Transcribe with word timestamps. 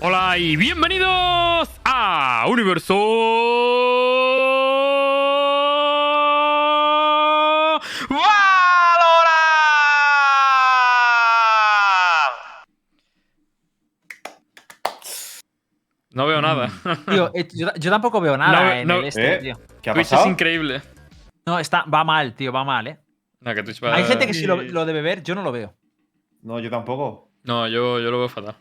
Hola 0.00 0.38
y 0.38 0.56
bienvenidos 0.56 1.68
a 1.84 2.44
Universo 2.48 2.94
Valorant. 8.08 9.08
No 16.12 16.26
veo 16.26 16.40
nada. 16.40 16.70
Tío, 17.08 17.30
eh, 17.34 17.46
yo, 17.54 17.68
yo 17.78 17.90
tampoco 17.90 18.20
veo 18.20 18.36
nada 18.38 18.62
No, 18.62 18.72
en 18.72 18.88
no. 18.88 18.94
el 18.96 19.04
este, 19.06 19.34
¿Eh? 19.34 19.38
tío. 19.38 19.54
¿Qué 19.82 19.90
ha 19.90 19.94
Twitch 19.94 20.06
es 20.06 20.10
pasado? 20.10 20.30
increíble. 20.30 20.82
No, 21.46 21.58
está, 21.58 21.84
va 21.84 22.04
mal, 22.04 22.34
tío, 22.34 22.52
va 22.52 22.64
mal, 22.64 22.86
¿eh? 22.86 22.98
No, 23.40 23.54
que 23.54 23.62
Twitch 23.62 23.82
va- 23.82 23.94
Hay 23.94 24.04
gente 24.04 24.26
que 24.26 24.34
sí 24.34 24.46
lo, 24.46 24.60
Sí. 24.60 24.68
lo 24.68 24.84
debe 24.84 25.02
ver, 25.02 25.22
yo 25.22 25.34
no 25.34 25.42
lo 25.42 25.52
veo. 25.52 25.74
No, 26.42 26.58
yo 26.60 26.70
tampoco. 26.70 27.30
No, 27.44 27.68
yo, 27.68 28.00
yo 28.00 28.10
lo 28.10 28.18
veo 28.18 28.28
fatal. 28.28 28.56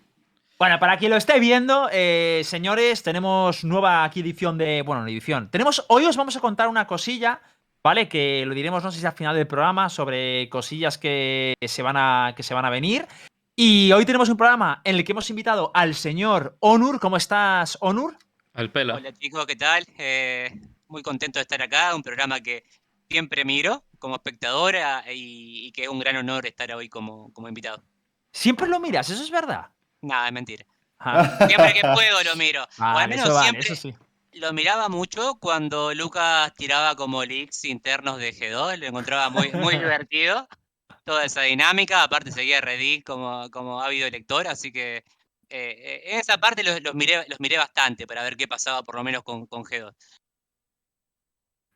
Bueno, 0.60 0.80
para 0.80 0.98
quien 0.98 1.12
lo 1.12 1.18
esté 1.18 1.40
viendo, 1.40 1.88
eh, 1.92 2.42
señores, 2.44 3.04
tenemos 3.04 3.64
nueva 3.64 4.04
aquí 4.04 4.22
edición 4.22 4.58
de. 4.58 4.82
Bueno, 4.82 5.04
no 5.04 5.08
edición. 5.08 5.52
Tenemos. 5.52 5.86
Hoy 5.88 6.06
os 6.06 6.18
vamos 6.18 6.36
a 6.36 6.40
contar 6.40 6.68
una 6.68 6.88
cosilla, 6.88 7.42
¿vale? 7.84 8.10
Que 8.10 8.44
lo 8.44 8.56
diremos, 8.56 8.84
no 8.84 8.92
sé 8.92 9.00
si 9.00 9.06
al 9.06 9.14
final 9.14 9.36
del 9.36 9.46
programa, 9.46 9.88
sobre 9.88 10.50
cosillas 10.50 10.98
que 10.98 11.54
se 11.62 11.84
van 11.84 11.96
a, 11.96 12.34
que 12.36 12.42
se 12.42 12.56
van 12.56 12.66
a 12.66 12.72
venir. 12.72 13.08
Y 13.56 13.92
hoy 13.92 14.04
tenemos 14.06 14.30
un 14.30 14.38
programa 14.38 14.82
en 14.84 14.96
el 14.96 15.04
que 15.04 15.12
hemos 15.12 15.30
invitado 15.30 15.70
al 15.76 15.94
señor 15.94 16.58
Onur. 16.60 17.00
¿Cómo 17.00 17.18
estás, 17.18 17.78
Onur? 17.80 18.18
El 18.56 18.72
pela. 18.72 18.96
Hola 18.96 19.14
chicos, 19.14 19.46
¿qué 19.46 19.56
tal? 19.56 19.84
Eh, 20.00 20.60
muy 20.88 21.04
contento 21.04 21.38
de 21.38 21.42
estar 21.44 21.62
acá, 21.62 21.94
un 21.94 22.02
programa 22.02 22.42
que 22.42 22.64
siempre 23.08 23.46
miro 23.46 23.84
como 24.00 24.16
espectadora 24.16 25.04
y, 25.14 25.68
y 25.68 25.72
que 25.72 25.84
es 25.84 25.90
un 25.90 26.00
gran 26.00 26.16
honor 26.16 26.48
estar 26.48 26.72
hoy 26.72 26.90
como, 26.90 27.32
como 27.32 27.48
invitado. 27.48 27.84
Siempre 28.32 28.68
lo 28.68 28.80
miras, 28.80 29.08
eso 29.12 29.24
es 29.24 29.30
verdad. 29.30 29.68
Nada, 30.02 30.28
es 30.28 30.34
mentira. 30.34 30.66
Ah, 31.00 31.38
Siempre 31.48 31.74
que 31.74 31.82
puedo 31.82 32.24
lo 32.24 32.36
miro. 32.36 32.64
o 32.64 32.84
al 32.84 33.08
menos 33.10 33.30
vale, 33.30 33.62
siempre 33.62 33.76
sí. 33.76 33.96
lo 34.34 34.52
miraba 34.54 34.90
mucho 34.90 35.36
cuando 35.40 35.94
Lucas 35.94 36.54
tiraba 36.56 36.96
como 36.96 37.24
leaks 37.24 37.66
internos 37.66 38.18
de 38.18 38.34
G2, 38.34 38.78
lo 38.78 38.86
encontraba 38.88 39.30
muy, 39.30 39.52
muy 39.52 39.78
divertido. 39.78 40.48
Toda 41.04 41.24
esa 41.24 41.42
dinámica, 41.42 42.04
aparte 42.04 42.32
seguía 42.32 42.60
Reddit 42.62 43.06
como, 43.06 43.50
como 43.52 43.82
ávido 43.82 44.10
lector, 44.10 44.48
así 44.48 44.72
que 44.72 44.98
eh, 44.98 45.04
eh, 45.50 46.02
en 46.08 46.20
esa 46.20 46.38
parte 46.38 46.64
los, 46.64 46.82
los 46.82 46.96
miré, 46.96 47.26
los 47.30 47.40
miré 47.40 47.58
bastante 47.58 48.06
para 48.06 48.24
ver 48.24 48.36
qué 48.36 48.48
pasaba 48.48 48.84
por 48.84 48.96
lo 48.96 49.04
menos 49.04 49.24
con, 49.24 49.46
con 49.46 49.64
G2. 49.64 49.94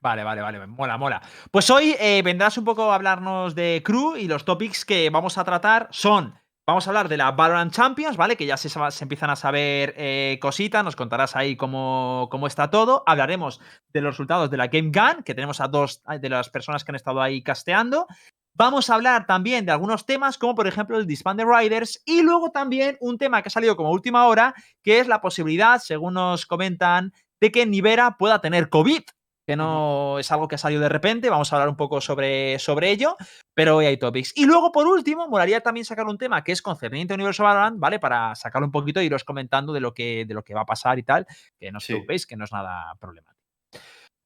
Vale, 0.01 0.23
vale, 0.23 0.41
vale, 0.41 0.65
mola, 0.65 0.97
mola. 0.97 1.21
Pues 1.51 1.69
hoy 1.69 1.95
eh, 1.99 2.23
vendrás 2.23 2.57
un 2.57 2.65
poco 2.65 2.91
a 2.91 2.95
hablarnos 2.95 3.53
de 3.53 3.83
Crew 3.85 4.15
y 4.17 4.27
los 4.27 4.45
topics 4.45 4.83
que 4.83 5.09
vamos 5.11 5.37
a 5.37 5.43
tratar 5.43 5.87
son, 5.91 6.40
vamos 6.67 6.85
a 6.85 6.89
hablar 6.89 7.09
de 7.09 7.17
la 7.17 7.31
Valorant 7.31 7.73
Champions, 7.73 8.17
¿vale? 8.17 8.35
Que 8.35 8.45
ya 8.45 8.57
se, 8.57 8.69
empiezan 9.01 9.29
a 9.29 9.35
saber 9.35 9.93
eh, 9.97 10.37
cositas, 10.41 10.83
nos 10.83 10.95
contarás 10.95 11.35
ahí 11.35 11.55
cómo, 11.55 12.27
cómo 12.31 12.47
está 12.47 12.69
todo. 12.69 13.03
Hablaremos 13.05 13.59
de 13.93 14.01
los 14.01 14.13
resultados 14.13 14.49
de 14.49 14.57
la 14.57 14.67
Game 14.67 14.91
Gun, 14.93 15.23
que 15.23 15.33
tenemos 15.35 15.59
a 15.61 15.67
dos 15.67 16.01
de 16.19 16.29
las 16.29 16.49
personas 16.49 16.83
que 16.83 16.91
han 16.91 16.95
estado 16.95 17.21
ahí 17.21 17.41
casteando. 17.43 18.07
Vamos 18.53 18.89
a 18.89 18.95
hablar 18.95 19.25
también 19.25 19.65
de 19.65 19.71
algunos 19.71 20.05
temas, 20.05 20.37
como 20.37 20.55
por 20.55 20.67
ejemplo 20.67 20.97
el 20.97 21.07
Disbanded 21.07 21.45
Riders, 21.45 22.01
y 22.05 22.21
luego 22.21 22.51
también 22.51 22.97
un 22.99 23.17
tema 23.17 23.41
que 23.41 23.47
ha 23.47 23.51
salido 23.51 23.77
como 23.77 23.91
última 23.91 24.27
hora, 24.27 24.53
que 24.83 24.99
es 24.99 25.07
la 25.07 25.21
posibilidad, 25.21 25.79
según 25.79 26.15
nos 26.15 26.45
comentan, 26.45 27.13
de 27.39 27.51
que 27.51 27.65
Nivera 27.65 28.17
pueda 28.17 28.39
tener 28.41 28.69
COVID 28.69 29.03
que 29.51 29.55
no 29.57 30.17
es 30.19 30.31
algo 30.31 30.47
que 30.47 30.55
ha 30.55 30.57
salido 30.57 30.81
de 30.81 30.89
repente, 30.89 31.29
vamos 31.29 31.51
a 31.51 31.55
hablar 31.55 31.69
un 31.69 31.75
poco 31.75 31.99
sobre, 32.01 32.57
sobre 32.59 32.89
ello, 32.91 33.17
pero 33.53 33.75
hoy 33.77 33.85
hay 33.85 33.97
topics. 33.97 34.31
Y 34.35 34.45
luego, 34.45 34.71
por 34.71 34.87
último, 34.87 35.27
molaría 35.27 35.61
también 35.61 35.85
sacar 35.85 36.05
un 36.05 36.17
tema 36.17 36.43
que 36.43 36.51
es 36.53 36.61
concerniente 36.61 37.13
a 37.13 37.15
Universo 37.15 37.43
Valorant, 37.43 37.77
¿vale? 37.79 37.99
Para 37.99 38.33
sacarlo 38.35 38.65
un 38.65 38.71
poquito 38.71 38.99
e 38.99 39.05
iros 39.05 39.23
comentando 39.23 39.73
de 39.73 39.81
lo 39.81 39.93
que, 39.93 40.25
de 40.25 40.33
lo 40.33 40.43
que 40.43 40.53
va 40.53 40.61
a 40.61 40.65
pasar 40.65 40.97
y 40.99 41.03
tal, 41.03 41.25
que 41.59 41.71
no 41.71 41.77
os 41.79 41.83
Sí. 41.83 41.93
preocupéis, 41.93 42.25
que 42.25 42.35
no 42.37 42.45
es 42.45 42.51
nada 42.53 42.95
problemático. 42.99 43.37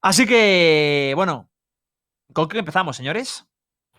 Así 0.03 0.27
que, 0.27 1.13
bueno, 1.15 1.49
¿con 2.33 2.47
qué 2.47 2.59
empezamos, 2.59 2.95
señores? 2.97 3.47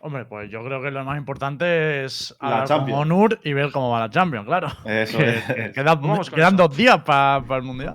Hombre, 0.00 0.26
pues 0.26 0.50
yo 0.50 0.62
creo 0.62 0.80
que 0.80 0.90
lo 0.90 1.04
más 1.04 1.18
importante 1.18 2.04
es 2.04 2.36
La 2.40 2.46
hablar 2.48 2.60
con 2.60 2.68
Champions. 2.76 3.00
Onur 3.00 3.40
y 3.42 3.52
ver 3.54 3.72
cómo 3.72 3.90
va 3.90 3.98
la 4.00 4.10
Champions, 4.10 4.46
claro. 4.46 4.68
Eso 4.84 5.18
Que- 5.18 5.30
es. 5.38 5.44
que 5.44 5.72
quedan 5.72 6.00
quedan 6.00 6.54
eso. 6.54 6.68
dos 6.68 6.76
días 6.76 7.02
para 7.02 7.38
el 7.56 7.62
Mundial. 7.62 7.94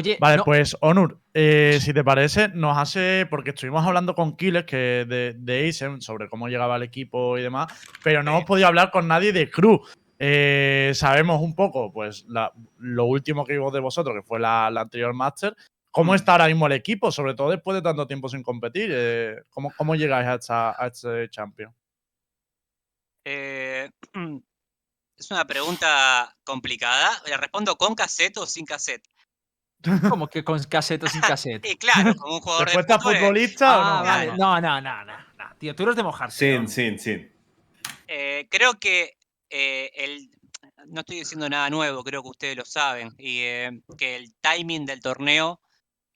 Oye, 0.00 0.16
Vale, 0.20 0.36
no- 0.38 0.44
pues 0.44 0.76
Onur, 0.80 1.20
eh, 1.34 1.78
si 1.80 1.92
te 1.92 2.02
parece, 2.02 2.48
nos 2.48 2.76
hace. 2.78 3.26
Porque 3.28 3.50
estuvimos 3.50 3.86
hablando 3.86 4.14
con 4.14 4.36
Killers 4.36 4.66
que 4.66 5.04
de, 5.06 5.34
de 5.36 5.68
Asen 5.68 6.00
sobre 6.00 6.28
cómo 6.28 6.48
llegaba 6.48 6.76
el 6.76 6.82
equipo 6.82 7.36
y 7.38 7.42
demás, 7.42 7.72
pero 8.02 8.22
no 8.22 8.30
hemos 8.32 8.44
podido 8.44 8.66
hablar 8.68 8.90
con 8.90 9.06
nadie 9.06 9.32
de 9.32 9.50
Crew. 9.50 9.80
Eh, 10.18 10.92
sabemos 10.94 11.40
un 11.40 11.54
poco, 11.54 11.92
pues, 11.92 12.24
la- 12.28 12.52
lo 12.78 13.04
último 13.06 13.44
que 13.44 13.54
vimos 13.54 13.72
de 13.72 13.80
vosotros, 13.80 14.14
que 14.16 14.22
fue 14.22 14.38
la, 14.40 14.70
la 14.70 14.82
anterior 14.82 15.12
Master. 15.14 15.54
¿Cómo 15.92 16.14
está 16.14 16.32
ahora 16.32 16.46
mismo 16.46 16.66
el 16.66 16.72
equipo? 16.72 17.10
Sobre 17.10 17.34
todo 17.34 17.50
después 17.50 17.74
de 17.74 17.82
tanto 17.82 18.06
tiempo 18.06 18.28
sin 18.28 18.42
competir. 18.42 18.90
eh, 18.92 19.36
¿cómo, 19.50 19.72
¿Cómo 19.76 19.96
llegáis 19.96 20.26
a, 20.28 20.34
esta, 20.34 20.82
a 20.82 20.86
este 20.86 21.28
Champion? 21.30 21.74
Eh, 23.24 23.90
es 25.18 25.30
una 25.30 25.44
pregunta 25.46 26.36
complicada. 26.44 27.10
¿La 27.26 27.36
respondo 27.36 27.76
con 27.76 27.94
cassette 27.94 28.36
o 28.38 28.46
sin 28.46 28.64
cassette? 28.66 29.04
Como 30.08 30.28
que 30.28 30.42
con 30.44 30.62
cassette 30.64 31.04
o 31.04 31.08
sin 31.08 31.20
cassette. 31.36 31.64
Y 31.66 31.76
claro, 31.76 32.14
como 32.16 32.36
un 32.36 32.40
jugador 32.40 32.68
de 32.68 32.74
¿Respuesta 32.74 32.98
fútbol, 32.98 33.14
eh, 33.14 33.18
futbolista 33.20 33.78
o 33.78 33.82
Ah, 33.82 33.98
no? 34.00 34.04
vale. 34.04 34.26
Nada. 34.26 34.36
No, 34.36 34.60
no, 34.60 34.80
no, 34.80 35.04
no, 35.04 35.16
no. 35.38 35.56
Tío, 35.58 35.74
tú 35.74 35.82
eres 35.84 35.96
de 35.96 36.02
mojarse. 36.02 36.38
Sin, 36.54 36.62
¿no? 36.62 36.68
sin, 36.68 36.98
sin. 36.98 37.32
eh, 38.08 38.46
creo 38.50 38.78
que 38.78 39.16
eh, 39.50 39.90
el, 39.94 40.30
no 40.86 41.00
estoy 41.00 41.18
diciendo 41.20 41.48
nada 41.48 41.68
nuevo, 41.70 42.02
creo 42.04 42.22
que 42.22 42.28
ustedes 42.28 42.56
lo 42.56 42.64
saben, 42.64 43.14
y 43.18 43.40
eh, 43.40 43.70
que 43.98 44.16
el 44.16 44.34
timing 44.40 44.86
del 44.86 45.00
torneo 45.00 45.60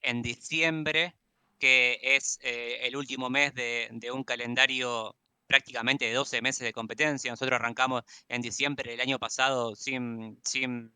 en 0.03 0.23
diciembre, 0.23 1.15
que 1.59 1.99
es 2.03 2.39
eh, 2.43 2.79
el 2.83 2.97
último 2.97 3.31
mes 3.31 3.55
de, 3.55 3.89
de 3.93 4.11
un 4.11 4.25
calendario 4.25 5.17
prácticamente 5.47 6.07
de 6.07 6.13
12 6.15 6.41
meses 6.43 6.61
de 6.65 6.73
competencia. 6.73 7.31
Nosotros 7.31 7.59
arrancamos 7.59 8.03
en 8.29 8.41
diciembre 8.43 8.91
del 8.91 9.01
año 9.01 9.19
pasado 9.19 9.75
sin, 9.77 10.39
sin 10.45 10.93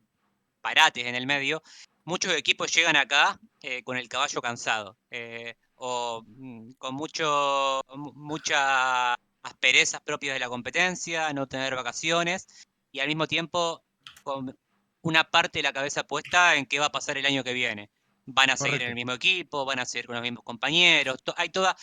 parates 0.62 1.06
en 1.06 1.15
el 1.15 1.27
medio. 1.27 1.62
Muchos 2.11 2.33
equipos 2.35 2.73
llegan 2.75 2.97
acá 2.97 3.39
eh, 3.61 3.83
con 3.85 3.97
el 3.99 4.09
caballo 4.09 4.41
cansado 4.41 4.97
eh, 5.11 5.57
o 5.75 6.23
mm, 6.27 6.73
con 6.79 6.95
mucho, 6.95 7.81
mu- 7.97 8.13
mucha 8.15 9.15
asperezas 9.43 10.01
propias 10.03 10.35
de 10.35 10.41
la 10.41 10.49
competencia, 10.49 11.33
no 11.35 11.47
tener 11.47 11.75
vacaciones 11.75 12.47
y 12.93 13.01
al 13.01 13.09
mismo 13.09 13.27
tiempo 13.27 13.85
con 14.23 14.57
una 15.03 15.25
parte 15.25 15.59
de 15.59 15.65
la 15.65 15.73
cabeza 15.73 16.05
puesta 16.07 16.57
en 16.57 16.65
qué 16.67 16.79
va 16.79 16.87
a 16.87 16.93
pasar 16.93 17.19
el 17.19 17.27
año 17.27 17.45
que 17.45 17.53
viene. 17.53 17.91
Van 18.27 18.51
a 18.51 18.57
seguir 18.57 18.83
en 18.83 18.89
el 18.91 18.95
mismo 18.95 19.13
equipo, 19.13 19.65
van 19.67 19.79
a 19.81 19.85
seguir 19.87 20.07
con 20.07 20.15
los 20.17 20.23
mismos 20.23 20.45
compañeros, 20.45 21.23
to- 21.23 21.35
hay 21.37 21.51
toda... 21.51 21.77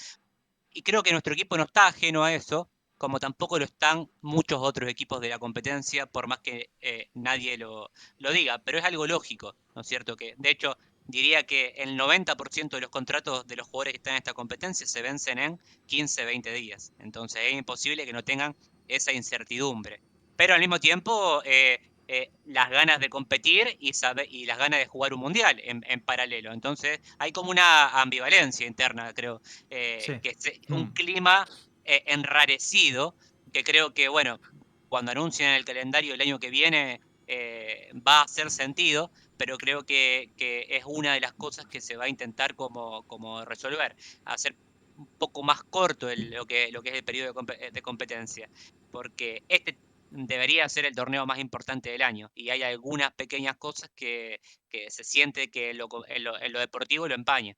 Y 0.72 0.84
creo 0.84 1.03
que 1.03 1.12
nuestro 1.12 1.34
equipo 1.34 1.58
no 1.58 1.64
está 1.64 1.88
ajeno 1.88 2.24
a 2.24 2.34
eso, 2.34 2.69
como 2.97 3.19
tampoco 3.19 3.59
lo 3.59 3.66
están 3.66 4.09
muchos 4.22 4.59
otros 4.61 4.89
equipos 4.89 5.19
de 5.22 5.29
la 5.29 5.39
competencia, 5.39 6.06
por 6.06 6.28
más 6.28 6.39
que 6.39 6.69
eh, 6.81 7.09
nadie 7.13 7.57
lo, 7.57 7.91
lo 8.19 8.31
diga, 8.31 8.59
pero 8.59 8.78
es 8.79 8.85
algo 8.85 9.06
lógico, 9.07 9.56
¿no 9.75 9.81
es 9.81 9.88
cierto? 9.88 10.16
Que 10.16 10.35
de 10.38 10.50
hecho 10.50 10.78
diría 11.07 11.45
que 11.45 11.73
el 11.78 11.97
90% 11.97 12.69
de 12.78 12.81
los 12.81 12.89
contratos 12.89 13.45
de 13.45 13.55
los 13.55 13.67
jugadores 13.67 13.94
que 13.94 13.97
están 13.97 14.13
en 14.13 14.17
esta 14.19 14.34
competencia 14.34 14.88
se 14.88 15.01
vencen 15.01 15.38
en 15.38 15.59
15, 15.85 16.25
20 16.25 16.51
días. 16.53 16.94
Entonces 17.00 17.41
es 17.45 17.53
imposible 17.53 18.05
que 18.05 18.13
no 18.13 18.23
tengan 18.23 18.55
esa 18.88 19.11
incertidumbre. 19.11 20.00
Pero 20.35 20.53
al 20.53 20.59
mismo 20.59 20.79
tiempo, 20.79 21.41
eh, 21.45 21.79
eh, 22.07 22.29
las 22.45 22.69
ganas 22.69 23.00
de 23.00 23.09
competir 23.09 23.78
y, 23.79 23.94
sabe- 23.94 24.28
y 24.29 24.45
las 24.45 24.57
ganas 24.59 24.79
de 24.79 24.85
jugar 24.85 25.13
un 25.13 25.19
mundial 25.22 25.59
en, 25.63 25.84
en 25.88 26.01
paralelo. 26.01 26.53
Entonces 26.53 27.00
hay 27.17 27.31
como 27.31 27.50
una 27.51 28.00
ambivalencia 28.01 28.67
interna, 28.67 29.11
creo, 29.13 29.41
eh, 29.69 30.01
Sí. 30.05 30.19
que 30.22 30.35
se- 30.38 30.61
Mm. 30.67 30.73
un 30.73 30.91
clima 30.91 31.47
eh, 31.85 32.03
enrarecido, 32.07 33.16
que 33.53 33.63
creo 33.63 33.94
que, 33.94 34.09
bueno, 34.09 34.40
cuando 34.88 35.12
anuncien 35.12 35.50
el 35.51 35.66
calendario 35.66 36.14
el 36.14 36.22
año 36.22 36.40
que 36.40 36.49
viene 36.49 37.02
eh, 37.28 37.90
va 38.08 38.20
a 38.22 38.23
hacer 38.23 38.52
sentido, 38.52 39.11
pero 39.37 39.58
creo 39.58 39.84
que, 39.85 40.32
que 40.37 40.67
es 40.70 40.84
una 40.85 41.14
de 41.14 41.22
las 41.22 41.34
cosas 41.34 41.66
que 41.67 41.82
se 41.82 41.97
va 41.97 42.05
a 42.05 42.09
intentar 42.09 42.55
como, 42.55 43.03
como 43.08 43.43
resolver, 43.46 43.96
hacer 44.26 44.55
un 44.96 45.08
poco 45.17 45.43
más 45.43 45.64
corto 45.64 46.09
el- 46.09 46.29
lo, 46.32 46.46
que, 46.46 46.72
lo 46.72 46.82
que 46.82 46.90
es 46.90 46.96
el 46.96 47.03
periodo 47.03 47.28
de, 47.28 47.34
compe- 47.34 47.72
de 47.72 47.82
competencia, 47.82 48.49
porque 48.91 49.43
este 49.47 49.79
debería 50.09 50.70
ser 50.70 50.85
el 50.85 50.96
torneo 50.96 51.26
más 51.26 51.40
importante 51.40 51.90
del 51.90 52.02
año 52.03 52.32
y 52.35 52.49
hay 52.49 52.64
algunas 52.64 53.11
pequeñas 53.14 53.58
cosas 53.58 53.90
que, 53.96 54.40
que 54.70 54.90
se 54.91 55.03
siente 55.03 55.49
que 55.49 55.72
en 55.72 55.78
lo, 55.79 55.87
en 56.08 56.23
lo- 56.23 56.40
en 56.41 56.53
lo 56.53 56.59
deportivo 56.59 57.08
lo 57.08 57.16
empaña. 57.16 57.55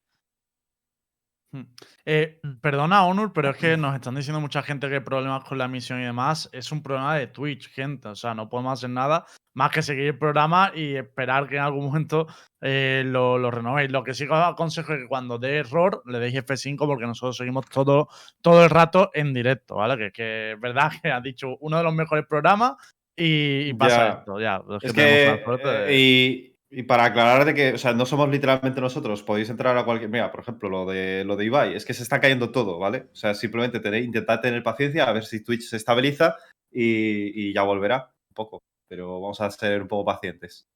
Eh, 2.05 2.39
perdona, 2.61 3.05
Onur, 3.05 3.31
pero 3.33 3.49
es 3.51 3.57
que 3.57 3.77
nos 3.77 3.95
están 3.95 4.15
diciendo 4.15 4.39
mucha 4.41 4.61
gente 4.61 4.87
que 4.89 4.95
hay 4.95 4.99
problemas 5.01 5.43
con 5.43 5.57
la 5.57 5.65
emisión 5.65 6.01
y 6.01 6.05
demás. 6.05 6.49
Es 6.51 6.71
un 6.71 6.83
problema 6.83 7.15
de 7.15 7.27
Twitch, 7.27 7.69
gente. 7.71 8.09
O 8.09 8.15
sea, 8.15 8.33
no 8.33 8.49
podemos 8.49 8.73
hacer 8.73 8.89
nada 8.89 9.25
más 9.55 9.71
que 9.71 9.81
seguir 9.81 10.05
el 10.07 10.17
programa 10.17 10.71
y 10.75 10.95
esperar 10.95 11.47
que 11.47 11.55
en 11.55 11.63
algún 11.63 11.85
momento 11.85 12.27
eh, 12.61 13.03
lo, 13.05 13.37
lo 13.37 13.49
renovéis. 13.49 13.91
Lo 13.91 14.03
que 14.03 14.13
sí 14.13 14.25
que 14.27 14.33
os 14.33 14.39
aconsejo 14.39 14.93
es 14.93 14.99
que 15.01 15.07
cuando 15.07 15.37
dé 15.39 15.57
error 15.57 16.03
le 16.05 16.19
deis 16.19 16.35
F5 16.35 16.77
porque 16.85 17.05
nosotros 17.07 17.37
seguimos 17.37 17.65
todo, 17.69 18.07
todo 18.41 18.63
el 18.63 18.69
rato 18.69 19.09
en 19.13 19.33
directo, 19.33 19.75
¿vale? 19.75 19.97
Que, 19.97 20.11
que 20.11 20.51
es 20.53 20.59
verdad 20.59 20.91
que 21.01 21.09
has 21.11 21.23
dicho 21.23 21.57
uno 21.61 21.77
de 21.77 21.83
los 21.83 21.93
mejores 21.93 22.25
programas 22.27 22.73
Y, 23.19 23.69
y 23.69 23.73
pasa 23.73 23.97
Ya. 23.97 24.13
esto, 24.19 24.39
ya. 24.39 24.61
Es 24.81 24.93
que, 24.93 25.01
de- 25.01 25.43
eh, 25.87 25.95
y, 25.97 26.56
y 26.69 26.83
para 26.83 27.05
aclarar 27.05 27.45
de 27.45 27.53
que, 27.53 27.73
o 27.73 27.77
sea, 27.77 27.93
no 27.93 28.05
somos 28.05 28.29
literalmente 28.29 28.81
nosotros, 28.81 29.23
podéis 29.23 29.49
entrar 29.49 29.77
a 29.77 29.85
cualquier. 29.85 30.09
Mira, 30.09 30.31
por 30.31 30.41
ejemplo, 30.41 30.69
lo 30.69 30.85
de, 30.85 31.23
lo 31.23 31.35
de 31.35 31.45
Ibai, 31.45 31.75
es 31.75 31.85
que 31.85 31.93
se 31.93 32.03
está 32.03 32.19
cayendo 32.19 32.51
todo, 32.51 32.77
¿vale? 32.79 33.07
O 33.11 33.15
sea, 33.15 33.33
simplemente 33.33 33.79
tenéis, 33.79 34.05
intentad 34.05 34.41
tener 34.41 34.63
paciencia 34.63 35.05
a 35.05 35.13
ver 35.13 35.25
si 35.25 35.43
Twitch 35.43 35.63
se 35.63 35.77
estabiliza 35.77 36.35
y, 36.71 37.49
y 37.49 37.53
ya 37.53 37.63
volverá 37.63 38.11
un 38.29 38.33
poco. 38.33 38.61
Pero 38.89 39.19
vamos 39.21 39.39
a 39.41 39.49
ser 39.51 39.81
un 39.81 39.87
poco 39.87 40.05
pacientes. 40.05 40.67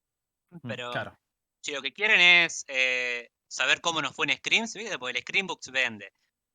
Pero 0.67 0.91
Claro. 0.91 1.15
si 1.63 1.71
lo 1.73 1.81
que 1.81 1.93
quieren 1.93 2.19
es 2.19 2.65
eh, 2.67 3.29
saber 3.49 3.79
cómo 3.81 4.01
nos 4.01 4.15
fue 4.15 4.25
en 4.27 4.37
Screams, 4.37 4.73
¿viste? 4.75 4.97
Porque 4.99 5.17
el 5.17 5.23
Screambooks 5.23 5.71
vende. 5.71 6.11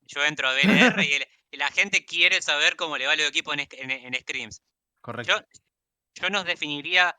Yo 0.06 0.24
entro 0.24 0.48
a 0.48 0.54
BNR 0.54 1.04
y, 1.04 1.12
el- 1.12 1.26
y 1.50 1.56
la 1.56 1.70
gente 1.70 2.04
quiere 2.04 2.42
saber 2.42 2.76
cómo 2.76 2.96
le 2.98 3.06
va 3.06 3.12
al 3.12 3.20
equipo 3.20 3.52
en, 3.52 3.60
Sc- 3.60 3.76
en, 3.78 3.90
en 3.90 4.14
Screams. 4.20 4.60
Correcto. 5.02 5.32
Yo, 5.40 6.22
yo 6.22 6.30
nos 6.30 6.44
definiría, 6.44 7.16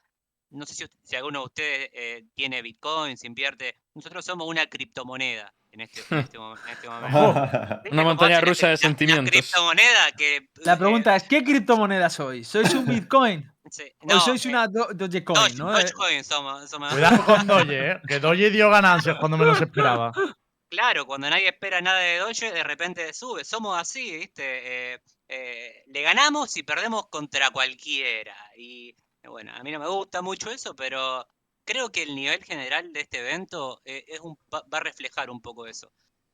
no 0.51 0.65
sé 0.65 0.87
si, 1.03 1.15
alguno 1.15 1.39
de 1.39 1.45
ustedes 1.45 1.89
eh, 1.93 2.25
tiene 2.35 2.61
bitcoins, 2.61 3.23
invierte. 3.23 3.75
Nosotros 3.93 4.23
somos 4.25 4.47
una 4.47 4.67
criptomoneda 4.67 5.53
en 5.71 5.81
este, 5.81 6.01
en 6.09 6.19
este, 6.19 6.37
en 6.37 6.69
este 6.71 6.89
momento. 6.89 7.33
¿Viste 7.83 7.89
Una 7.91 8.03
montaña 8.03 8.41
rusa 8.41 8.69
de 8.69 8.77
sentimientos. 8.77 9.29
criptomoneda 9.31 10.11
que. 10.17 10.49
La 10.63 10.73
eh, 10.73 10.77
pregunta 10.77 11.15
es, 11.15 11.23
¿qué 11.23 11.43
criptomoneda 11.43 12.09
sois? 12.09 12.47
¿Sois 12.47 12.73
un 12.73 12.85
Bitcoin? 12.87 13.51
sí, 13.69 13.83
¿O 13.99 14.07
no, 14.07 14.19
sois 14.21 14.45
eh, 14.45 14.49
una 14.49 14.67
Do- 14.67 14.89
Dogecoin? 14.93 15.37
Doge- 15.39 15.55
¿no? 15.57 15.71
Dogecoin 15.71 16.23
somos. 16.23 16.69
somos- 16.69 16.93
Cuidado 16.93 17.23
con 17.25 17.45
Doge, 17.47 17.91
¿eh? 17.91 18.01
Que 18.07 18.19
Doge 18.19 18.49
dio 18.49 18.69
ganancias 18.69 19.17
cuando 19.19 19.37
menos 19.37 19.59
esperaba. 19.61 20.11
Claro, 20.69 21.05
cuando 21.05 21.29
nadie 21.29 21.47
espera 21.47 21.79
nada 21.79 21.99
de 21.99 22.17
Doge, 22.17 22.51
de 22.51 22.61
repente 22.61 23.13
sube. 23.13 23.45
Somos 23.45 23.79
así, 23.79 24.17
¿viste? 24.17 24.95
Eh, 24.95 24.99
eh, 25.29 25.83
le 25.87 26.01
ganamos 26.01 26.57
y 26.57 26.63
perdemos 26.63 27.07
contra 27.07 27.51
cualquiera. 27.51 28.35
Y 28.57 28.93
bueno, 29.25 29.51
a 29.53 29.63
mí 29.63 29.71
no 29.71 29.79
me 29.79 29.87
gusta 29.87 30.21
mucho 30.21 30.51
eso, 30.51 30.75
pero 30.75 31.27
creo 31.65 31.91
que 31.91 32.03
el 32.03 32.15
nivel 32.15 32.43
general 32.43 32.93
de 32.93 33.01
este 33.01 33.19
evento 33.19 33.81
eh, 33.85 34.05
es 34.07 34.19
un, 34.21 34.37
va, 34.53 34.63
a 34.71 34.79
reflejar 34.79 35.29
un 35.29 35.41
poco 35.41 35.67
eso. 35.67 35.91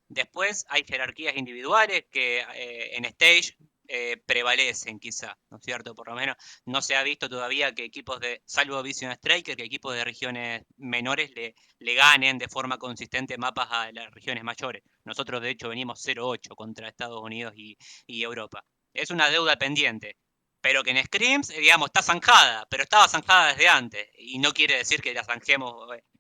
Después 0.07 0.65
hay 0.69 0.83
jerarquías 0.85 1.35
individuales 1.35 2.05
que 2.11 2.39
eh, 2.39 2.95
en 2.97 3.05
stage 3.05 3.57
eh, 3.87 4.17
prevalecen 4.25 4.99
quizá, 4.99 5.37
¿no 5.49 5.57
es 5.57 5.63
cierto? 5.63 5.95
Por 5.95 6.07
lo 6.09 6.15
menos 6.15 6.37
no 6.65 6.81
se 6.81 6.95
ha 6.95 7.03
visto 7.03 7.29
todavía 7.29 7.73
que 7.73 7.83
equipos 7.83 8.19
de, 8.19 8.41
salvo 8.45 8.81
Vision 8.83 9.11
Striker, 9.11 9.57
que 9.57 9.63
equipos 9.63 9.95
de 9.95 10.03
regiones 10.05 10.63
menores 10.77 11.31
le, 11.31 11.55
ganen 11.95 12.37
de 12.37 12.47
forma 12.47 12.77
consistente 12.77 13.37
mapas 13.37 13.69
a 13.71 13.91
las 13.91 14.11
regiones 14.11 14.43
mayores. 14.43 14.83
Nosotros 15.03 15.41
de 15.41 15.49
hecho 15.49 15.69
venimos 15.69 16.05
0-8 16.05 16.55
contra 16.55 16.87
Estados 16.87 17.21
Unidos 17.21 17.53
y 17.55 17.77
Europa. 18.23 18.63
Es 18.93 19.09
una 19.09 19.29
deuda 19.29 19.57
pendiente, 19.57 20.17
pero 20.63 20.83
que 20.83 20.91
en 20.91 21.05
Screams, 21.05 21.49
digamos, 21.49 21.87
está 21.89 22.01
zanjada, 22.01 22.65
pero 22.71 22.83
estaba 22.83 23.07
zanjada 23.09 23.49
desde 23.49 23.67
antes, 23.69 24.07
y 24.17 24.39
no 24.39 24.53
quiere 24.53 24.77
decir 24.77 25.01
que 25.01 25.13
la 25.13 25.23
zanjemos 25.25 25.73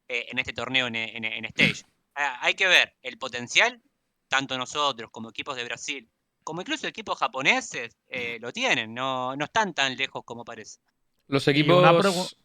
eh, 0.09 0.27
en 0.29 0.39
este 0.39 0.53
torneo 0.53 0.87
en, 0.87 0.95
en- 0.97 1.25
en 1.25 1.45
Stage. 1.45 1.83
Ah, 2.15 2.37
hay 2.41 2.53
que 2.53 2.67
ver 2.67 2.95
el 3.01 3.17
potencial, 3.17 3.81
tanto 4.27 4.57
nosotros 4.57 5.09
como 5.11 5.29
equipos 5.29 5.55
de 5.55 5.63
Brasil, 5.63 6.09
como 6.43 6.61
incluso 6.61 6.87
equipos 6.87 7.17
japoneses, 7.17 7.97
eh, 8.09 8.37
lo 8.41 8.51
tienen, 8.51 8.93
no, 8.93 9.35
no 9.35 9.45
están 9.45 9.73
tan 9.73 9.95
lejos 9.95 10.23
como 10.25 10.43
parece. 10.43 10.79
Los 11.27 11.47
equipos. 11.47 12.35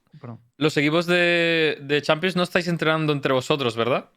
Los 0.56 0.76
equipos 0.76 1.06
de, 1.06 1.78
de 1.82 2.02
Champions 2.02 2.36
no 2.36 2.42
estáis 2.44 2.68
entrenando 2.68 3.12
entre 3.12 3.32
vosotros, 3.32 3.76
¿verdad? 3.76 4.10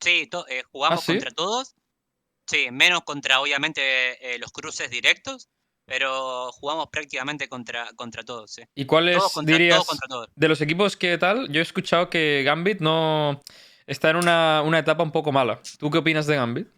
Sí, 0.00 0.26
to- 0.26 0.46
eh, 0.48 0.62
jugamos 0.70 1.00
¿sí? 1.04 1.12
contra 1.12 1.30
todos. 1.30 1.74
Sí, 2.46 2.68
menos 2.70 3.02
contra 3.04 3.40
obviamente 3.40 4.34
eh, 4.34 4.38
los 4.38 4.52
cruces 4.52 4.90
directos, 4.90 5.48
pero 5.86 6.50
jugamos 6.52 6.88
prácticamente 6.90 7.48
contra, 7.48 7.88
contra 7.96 8.22
todos, 8.22 8.50
sí. 8.52 8.62
¿Y 8.74 8.84
cuáles 8.86 9.18
Todos 9.18 9.32
contra, 9.32 9.56
dirías 9.56 9.76
todos 9.76 9.88
contra 9.88 10.08
todos. 10.08 10.28
de 10.34 10.48
los 10.48 10.60
equipos 10.60 10.96
que 10.96 11.18
tal? 11.18 11.48
Yo 11.50 11.60
he 11.60 11.62
escuchado 11.62 12.08
que 12.10 12.42
Gambit 12.44 12.80
no 12.80 13.40
está 13.86 14.10
en 14.10 14.16
una, 14.16 14.62
una 14.64 14.78
etapa 14.78 15.02
un 15.02 15.12
poco 15.12 15.30
mala. 15.32 15.60
¿Tú 15.78 15.90
qué 15.90 15.98
opinas 15.98 16.26
de 16.26 16.36
Gambit? 16.36 16.68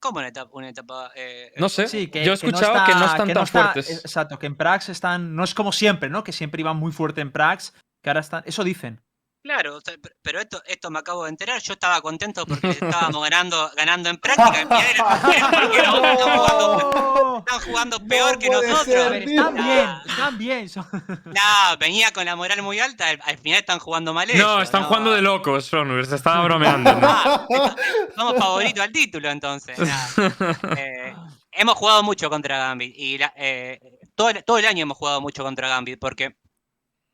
¿Cómo 0.00 0.18
una 0.18 0.28
etapa? 0.28 0.50
Una 0.52 0.68
etapa 0.68 1.10
eh, 1.16 1.52
No 1.56 1.68
sé. 1.70 1.88
Sí, 1.88 2.08
que, 2.08 2.24
Yo 2.24 2.34
he 2.34 2.38
que 2.38 2.46
no 2.48 2.58
escuchado 2.58 2.84
que 2.86 2.94
no 2.94 3.06
están 3.06 3.26
que 3.26 3.34
tan 3.34 3.44
está- 3.44 3.62
fuertes. 3.72 4.04
Exacto, 4.04 4.38
que 4.38 4.46
en 4.46 4.54
Prax 4.54 4.90
están. 4.90 5.34
No 5.34 5.44
es 5.44 5.54
como 5.54 5.72
siempre, 5.72 6.10
¿no? 6.10 6.22
Que 6.22 6.32
siempre 6.32 6.60
iban 6.60 6.76
muy 6.76 6.92
fuerte 6.92 7.22
en 7.22 7.32
Prax. 7.32 7.72
Que 8.02 8.10
ahora 8.10 8.20
están. 8.20 8.42
Eso 8.46 8.62
dicen. 8.64 9.00
Claro, 9.44 9.78
pero 10.22 10.40
esto, 10.40 10.62
esto 10.66 10.90
me 10.90 10.98
acabo 11.00 11.24
de 11.24 11.28
enterar. 11.28 11.60
Yo 11.60 11.74
estaba 11.74 12.00
contento 12.00 12.46
porque 12.46 12.70
estábamos 12.70 13.22
ganando, 13.22 13.70
ganando 13.76 14.08
en 14.08 14.16
práctica. 14.16 14.62
y 14.62 14.64
miren- 14.64 15.04
miren 15.28 15.50
por 15.50 15.70
qué 15.70 15.82
no 15.82 16.06
están 16.06 16.38
jugando, 16.38 17.38
están 17.46 17.60
jugando 17.60 17.98
No 17.98 18.06
peor 18.08 18.38
que 18.38 18.48
nosotros. 18.48 18.84
ser, 18.86 19.10
ver, 19.10 19.22
están 19.28 19.54
bien, 19.54 19.88
están 20.06 20.38
bien. 20.38 20.68
son- 20.70 20.86
No, 21.26 21.76
venía 21.78 22.10
con 22.14 22.24
la 22.24 22.36
moral 22.36 22.62
muy 22.62 22.80
alta. 22.80 23.06
Al, 23.08 23.20
al 23.22 23.36
final 23.36 23.58
están 23.60 23.78
jugando 23.80 24.14
mal 24.14 24.28
No, 24.28 24.32
ellos, 24.32 24.62
están 24.62 24.80
no. 24.80 24.88
jugando 24.88 25.12
de 25.12 25.20
locos, 25.20 25.70
Ronur. 25.70 26.06
Se 26.06 26.16
estaba 26.16 26.42
bromeando. 26.44 26.94
¿no? 26.94 27.06
Ah, 27.06 27.46
esto- 27.50 27.76
somos 28.16 28.36
favoritos 28.38 28.82
al 28.82 28.92
título 28.92 29.30
entonces. 29.30 29.78
Eh, 30.78 31.14
hemos 31.52 31.74
jugado 31.74 32.02
mucho 32.02 32.30
contra 32.30 32.56
Gambit 32.56 32.94
y 32.96 33.18
la- 33.18 33.34
eh, 33.36 33.78
todo, 34.14 34.30
el, 34.30 34.42
todo 34.42 34.56
el 34.56 34.64
año 34.64 34.84
hemos 34.84 34.96
jugado 34.96 35.20
mucho 35.20 35.42
contra 35.44 35.68
Gambit 35.68 35.98
porque 36.00 36.36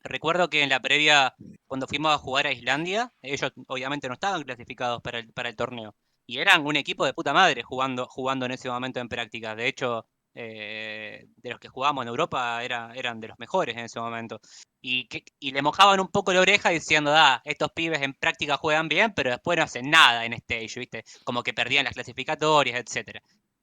recuerdo 0.02 0.50
que 0.50 0.62
en 0.62 0.68
la 0.68 0.80
previa, 0.80 1.34
cuando 1.66 1.86
fuimos 1.86 2.12
a 2.12 2.18
jugar 2.18 2.46
a 2.46 2.52
Islandia, 2.52 3.12
ellos 3.22 3.52
obviamente 3.66 4.08
no 4.08 4.14
estaban 4.14 4.42
clasificados 4.42 5.00
para 5.02 5.20
el, 5.20 5.32
para 5.32 5.48
el 5.48 5.56
torneo 5.56 5.94
y 6.30 6.38
eran 6.38 6.64
un 6.64 6.76
equipo 6.76 7.04
de 7.04 7.12
puta 7.12 7.32
madre 7.32 7.64
jugando, 7.64 8.06
jugando 8.06 8.46
en 8.46 8.52
ese 8.52 8.68
momento 8.70 9.00
en 9.00 9.08
prácticas. 9.08 9.56
De 9.56 9.66
hecho, 9.66 10.06
eh, 10.32 11.26
de 11.36 11.50
los 11.50 11.58
que 11.58 11.68
jugábamos 11.68 12.02
en 12.02 12.08
Europa 12.08 12.62
era, 12.62 12.92
eran 12.94 13.18
de 13.18 13.26
los 13.28 13.38
mejores 13.40 13.76
en 13.76 13.84
ese 13.86 13.98
momento. 13.98 14.40
Y, 14.80 15.08
que, 15.08 15.24
y 15.40 15.50
le 15.50 15.60
mojaban 15.60 15.98
un 15.98 16.06
poco 16.06 16.32
la 16.32 16.40
oreja 16.40 16.70
diciendo, 16.70 17.12
ah, 17.12 17.42
estos 17.44 17.72
pibes 17.72 18.00
en 18.02 18.14
práctica 18.14 18.56
juegan 18.56 18.88
bien, 18.88 19.12
pero 19.12 19.30
después 19.30 19.58
no 19.58 19.64
hacen 19.64 19.90
nada 19.90 20.24
en 20.24 20.34
stage, 20.34 20.78
¿viste? 20.78 21.04
Como 21.24 21.42
que 21.42 21.52
perdían 21.52 21.84
las 21.84 21.94
clasificatorias, 21.94 22.78
etcétera. 22.78 23.20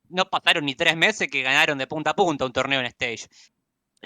No 0.10 0.30
pasaron 0.30 0.66
ni 0.66 0.76
tres 0.76 0.98
meses 0.98 1.30
que 1.30 1.44
ganaron 1.44 1.78
de 1.78 1.88
punta 1.88 2.12
a 2.12 2.16
punta 2.16 2.46
un 2.46 2.52
torneo 2.52 2.82
en 2.82 2.88
stage. 2.88 3.28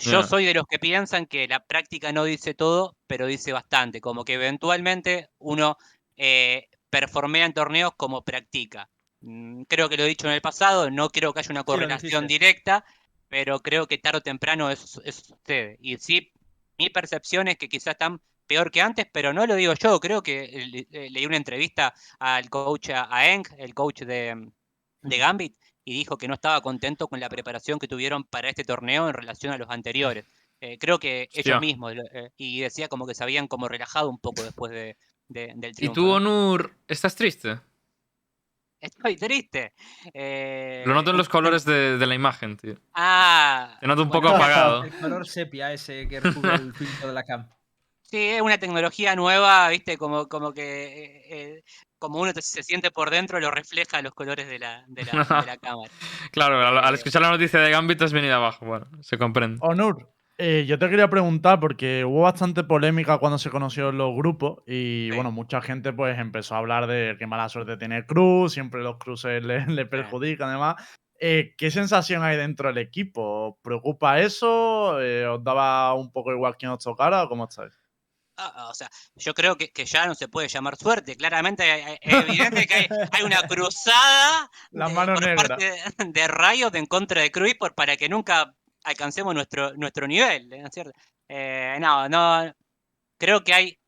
Yo 0.03 0.23
soy 0.23 0.45
de 0.45 0.53
los 0.53 0.65
que 0.67 0.79
piensan 0.79 1.25
que 1.27 1.47
la 1.47 1.59
práctica 1.65 2.11
no 2.11 2.23
dice 2.23 2.53
todo, 2.53 2.97
pero 3.07 3.27
dice 3.27 3.51
bastante. 3.53 4.01
Como 4.01 4.25
que 4.25 4.33
eventualmente 4.33 5.29
uno 5.37 5.77
eh, 6.17 6.67
performea 6.89 7.45
en 7.45 7.53
torneos 7.53 7.93
como 7.95 8.23
practica. 8.23 8.89
Mm, 9.21 9.63
Creo 9.63 9.89
que 9.89 9.97
lo 9.97 10.03
he 10.03 10.07
dicho 10.07 10.27
en 10.27 10.33
el 10.33 10.41
pasado, 10.41 10.89
no 10.89 11.09
creo 11.09 11.33
que 11.33 11.39
haya 11.39 11.51
una 11.51 11.63
correlación 11.63 12.25
directa, 12.27 12.83
pero 13.27 13.59
creo 13.61 13.87
que 13.87 13.97
tarde 13.99 14.17
o 14.19 14.21
temprano 14.21 14.69
eso, 14.71 15.01
eso 15.05 15.21
sucede. 15.23 15.77
Y 15.81 15.97
sí, 15.97 16.31
mi 16.77 16.89
percepción 16.89 17.47
es 17.47 17.57
que 17.57 17.69
quizás 17.69 17.93
están 17.93 18.21
peor 18.47 18.71
que 18.71 18.81
antes, 18.81 19.05
pero 19.11 19.33
no 19.33 19.45
lo 19.45 19.55
digo 19.55 19.73
yo. 19.75 19.99
Creo 19.99 20.23
que 20.23 20.43
eh, 20.45 20.65
le- 20.67 20.87
eh, 20.91 21.09
leí 21.11 21.25
una 21.27 21.37
entrevista 21.37 21.93
al 22.19 22.49
coach, 22.49 22.89
a 22.89 23.07
a 23.15 23.29
Eng, 23.31 23.43
el 23.57 23.73
coach 23.75 24.01
de, 24.01 24.49
de 25.01 25.17
Gambit, 25.17 25.55
y 25.83 25.93
dijo 25.93 26.17
que 26.17 26.27
no 26.27 26.33
estaba 26.35 26.61
contento 26.61 27.07
con 27.07 27.19
la 27.19 27.29
preparación 27.29 27.79
que 27.79 27.87
tuvieron 27.87 28.23
para 28.23 28.49
este 28.49 28.63
torneo 28.63 29.07
en 29.07 29.13
relación 29.13 29.51
a 29.53 29.57
los 29.57 29.69
anteriores. 29.69 30.25
Eh, 30.59 30.77
creo 30.77 30.99
que 30.99 31.27
ellos 31.33 31.59
mismos, 31.59 31.93
eh, 32.13 32.29
y 32.37 32.59
decía 32.61 32.87
como 32.87 33.07
que 33.07 33.15
se 33.15 33.23
habían 33.23 33.47
como 33.47 33.67
relajado 33.67 34.09
un 34.09 34.19
poco 34.19 34.43
después 34.43 34.71
de, 34.71 34.95
de- 35.27 35.53
del 35.55 35.71
¿Y 35.71 35.73
triunfo. 35.73 35.95
tú, 35.95 36.05
¿no? 36.05 36.13
Onur, 36.15 36.75
estás 36.87 37.15
triste? 37.15 37.59
Estoy 38.79 39.15
triste. 39.15 39.73
Eh, 40.13 40.83
Lo 40.87 40.93
noto 40.95 41.11
en 41.11 41.17
los 41.17 41.29
colores 41.29 41.65
de, 41.65 41.97
de 41.99 42.07
la 42.07 42.15
imagen, 42.15 42.57
tío. 42.57 42.75
Ah, 42.95 43.77
Te 43.79 43.85
noto 43.87 44.01
un 44.03 44.09
bueno, 44.09 44.21
poco 44.23 44.35
apagado. 44.35 44.83
El 44.83 44.93
color 44.99 45.27
sepia 45.27 45.71
ese 45.71 46.07
que 46.07 46.19
recubre 46.19 46.55
el 46.55 46.73
filtro 46.73 47.07
de 47.07 47.13
la 47.13 47.23
cam. 47.23 47.47
Sí, 48.11 48.17
es 48.17 48.41
una 48.41 48.57
tecnología 48.57 49.15
nueva, 49.15 49.69
viste, 49.69 49.97
como, 49.97 50.27
como 50.27 50.53
que 50.53 50.61
eh, 51.05 51.21
eh, 51.29 51.63
como 51.97 52.19
uno 52.19 52.33
se 52.35 52.61
siente 52.63 52.91
por 52.91 53.09
dentro, 53.09 53.39
lo 53.39 53.51
refleja 53.51 54.01
los 54.01 54.13
colores 54.13 54.49
de 54.49 54.59
la, 54.59 54.83
de 54.87 55.05
la, 55.05 55.11
de 55.23 55.45
la 55.45 55.57
cámara. 55.61 55.89
Claro, 56.31 56.59
al, 56.59 56.77
al 56.77 56.93
Eh, 56.93 56.97
escuchar 56.97 57.21
la 57.21 57.29
noticia 57.31 57.61
de 57.61 57.71
Gambit 57.71 58.01
has 58.01 58.11
venido 58.11 58.35
abajo. 58.35 58.65
Bueno, 58.65 58.87
se 59.01 59.17
comprende. 59.17 59.59
Onur, 59.61 60.09
eh, 60.37 60.65
yo 60.67 60.77
te 60.77 60.89
quería 60.89 61.09
preguntar 61.09 61.59
porque 61.61 62.03
hubo 62.03 62.21
bastante 62.23 62.63
polémica 62.65 63.17
cuando 63.17 63.37
se 63.37 63.49
conocieron 63.49 63.97
los 63.97 64.13
grupos 64.15 64.59
y 64.67 65.07
Sí. 65.09 65.15
bueno, 65.15 65.31
mucha 65.31 65.61
gente 65.61 65.93
pues 65.93 66.17
empezó 66.19 66.55
a 66.55 66.57
hablar 66.57 66.87
de 66.87 67.15
qué 67.17 67.27
mala 67.27 67.47
suerte 67.47 67.77
tiene 67.77 68.05
Cruz, 68.05 68.51
siempre 68.53 68.81
los 68.81 68.97
cruces 68.97 69.41
le, 69.43 69.65
le 69.67 69.85
perjudican 69.85 70.49
además. 70.49 70.75
Eh, 71.23 71.53
¿Qué 71.57 71.69
sensación 71.71 72.23
hay 72.23 72.35
dentro 72.35 72.67
del 72.69 72.79
equipo? 72.79 73.49
¿Os 73.51 73.55
preocupa 73.61 74.19
eso? 74.19 74.99
Eh, 74.99 75.25
¿Os 75.27 75.41
daba 75.43 75.93
un 75.93 76.11
poco 76.11 76.33
igual 76.33 76.57
quién 76.57 76.71
os 76.71 76.83
tocara 76.83 77.23
o 77.23 77.29
cómo 77.29 77.45
estáis? 77.45 77.79
Ah, 78.43 78.69
o 78.69 78.73
sea, 78.73 78.89
yo 79.15 79.33
creo 79.33 79.55
que, 79.57 79.71
que 79.71 79.85
ya 79.85 80.05
no 80.07 80.15
se 80.15 80.27
puede 80.27 80.47
llamar 80.47 80.75
suerte. 80.77 81.15
Claramente 81.15 81.97
es 82.01 82.13
evidente 82.13 82.65
que 82.67 82.73
hay, 82.73 82.87
hay 83.11 83.23
una 83.23 83.41
cruzada 83.47 84.49
La 84.71 84.87
de- 84.87 84.93
mano 84.93 85.13
por 85.13 85.23
negra. 85.25 85.47
parte 85.57 85.81
de 86.05 86.27
Riot 86.27 86.75
en 86.75 86.85
contra 86.85 87.21
de 87.21 87.31
Cruz 87.31 87.53
por, 87.59 87.75
para 87.75 87.97
que 87.97 88.09
nunca 88.09 88.55
alcancemos 88.83 89.33
nuestro, 89.35 89.73
nuestro 89.75 90.07
nivel, 90.07 90.49
¿no 90.49 90.55
es 90.67 90.73
cierto? 90.73 90.91
Eh, 91.27 91.77
no, 91.79 92.09
no, 92.09 92.53
creo 93.17 93.43
que 93.43 93.53
hay, 93.53 93.79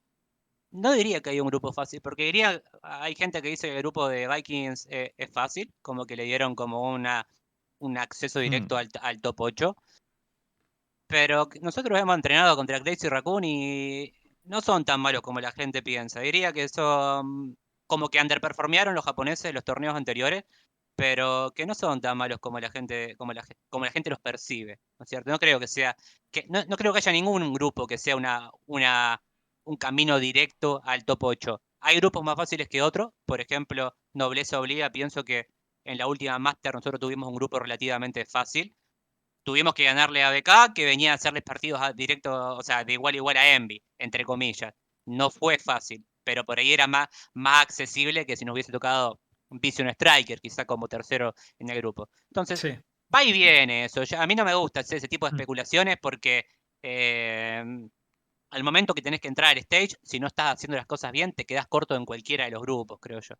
no 0.72 0.94
diría 0.94 1.22
que 1.22 1.32
hay 1.32 1.40
un 1.40 1.48
grupo 1.48 1.74
fácil, 1.74 2.00
porque 2.02 2.24
diría, 2.26 2.62
hay 2.84 3.16
gente 3.16 3.42
que 3.42 3.50
dice 3.50 3.68
que 3.68 3.74
el 3.76 3.80
grupo 3.82 4.08
de 4.08 4.28
Vikings 4.28 4.88
eh, 4.90 5.14
es 5.18 5.32
fácil, 5.32 5.74
como 5.82 6.06
que 6.06 6.16
le 6.16 6.24
dieron 6.24 6.56
como 6.56 6.92
una, 6.94 7.28
un 7.80 7.98
acceso 7.98 8.40
directo 8.40 8.78
al, 8.78 8.90
al 9.02 9.20
top 9.20 9.42
8. 9.42 9.76
Pero 11.08 11.48
nosotros 11.62 12.00
hemos 12.00 12.16
entrenado 12.16 12.56
contra 12.56 12.82
Crazy 12.82 13.08
Raccoon 13.10 13.44
y 13.44 14.14
no 14.44 14.62
son 14.62 14.86
tan 14.86 15.00
malos 15.02 15.22
como 15.22 15.40
la 15.42 15.52
gente 15.52 15.82
piensa. 15.82 16.22
Diría 16.22 16.54
que 16.54 16.68
son 16.70 17.58
como 17.88 18.10
que 18.10 18.22
underperformearon 18.22 18.96
los 18.96 19.06
japoneses 19.06 19.46
en 19.46 19.56
los 19.56 19.64
torneos 19.64 19.96
anteriores, 19.96 20.46
pero 20.96 21.54
que 21.56 21.66
no 21.66 21.76
son 21.76 22.02
tan 22.02 22.18
malos 22.18 22.40
como 22.40 22.60
la 22.60 22.70
gente, 22.72 23.16
como 23.18 23.34
la, 23.34 23.46
como 23.70 23.86
la 23.86 23.92
gente 23.92 24.10
los 24.10 24.20
percibe, 24.20 24.80
¿no 25.00 25.04
es 25.04 25.10
cierto? 25.10 25.32
No 25.32 25.40
creo 25.40 25.60
que 25.60 25.68
sea, 25.68 25.96
que, 26.32 26.46
no 26.50 26.78
creo 26.78 26.94
que 26.94 27.00
haya 27.00 27.12
ningún 27.12 27.54
grupo 27.54 27.88
que 27.88 27.98
sea 27.98 28.16
una, 28.16 28.52
una, 28.66 29.22
un 29.64 29.78
camino 29.78 30.20
directo 30.20 30.82
al 30.86 31.06
top 31.06 31.24
8. 31.24 31.62
Hay 31.82 31.98
grupos 31.98 32.24
más 32.24 32.36
fáciles 32.36 32.70
que 32.70 32.82
otros, 32.82 33.12
por 33.26 33.42
ejemplo, 33.42 33.96
Nobleza 34.14 34.60
Obliga, 34.60 34.92
pienso 34.92 35.24
que 35.24 35.48
en 35.84 35.98
la 35.98 36.08
última 36.08 36.40
Master 36.40 36.76
nosotros 36.76 37.00
tuvimos 37.00 37.30
un 37.30 37.36
grupo 37.36 37.60
relativamente 37.60 38.26
fácil. 38.26 38.76
Tuvimos 39.44 39.74
que 39.74 39.84
ganarle 39.84 40.24
a 40.24 40.32
BK, 40.32 40.74
que 40.74 40.86
venía 40.86 41.12
a 41.12 41.16
hacerles 41.16 41.44
partidos 41.44 41.82
a- 41.82 41.94
directo, 41.94 42.56
o 42.58 42.64
sea, 42.64 42.84
de 42.84 42.94
igual 42.94 43.14
a 43.14 43.18
igual 43.18 43.38
a 43.38 43.54
Envy, 43.56 43.84
entre 43.98 44.24
comillas. 44.26 44.74
No 45.06 45.30
fue 45.30 45.60
fácil, 45.60 46.06
pero 46.24 46.46
por 46.46 46.60
ahí 46.60 46.72
era 46.74 46.88
más, 46.88 47.10
más 47.34 47.62
accesible 47.64 48.26
que 48.26 48.38
si 48.38 48.46
nos 48.46 48.54
hubiese 48.54 48.72
tocado 48.72 49.20
Vision 49.50 49.90
Striker, 49.90 50.40
quizá 50.40 50.66
como 50.66 50.88
tercero 50.88 51.34
en 51.60 51.70
el 51.70 51.78
grupo. 51.80 52.10
Entonces, 52.30 52.60
Sí. 52.60 52.70
va 53.14 53.24
y 53.24 53.34
viene 53.34 53.86
eso. 53.86 54.04
ya- 54.04 54.24
a 54.24 54.28
mí 54.28 54.34
no 54.36 54.46
me 54.46 54.54
gusta 54.56 54.80
hacer 54.80 54.98
ese 54.98 55.08
tipo 55.10 55.26
de 55.26 55.34
Mm. 55.34 55.36
especulaciones 55.36 55.98
porque 56.02 56.46
eh, 56.86 57.64
al 58.52 58.64
momento 58.64 58.94
que 58.94 59.02
tenés 59.02 59.20
que 59.22 59.28
entrar 59.30 59.52
al 59.52 59.58
stage, 59.60 59.96
si 60.04 60.20
no 60.20 60.28
estás 60.28 60.54
haciendo 60.56 60.76
las 60.78 60.86
cosas 60.86 61.12
bien, 61.12 61.32
te 61.34 61.46
quedas 61.46 61.66
corto 61.68 61.96
en 61.96 62.06
cualquiera 62.06 62.46
de 62.46 62.52
los 62.52 62.62
grupos, 62.62 63.00
creo 63.02 63.20
yo. 63.22 63.36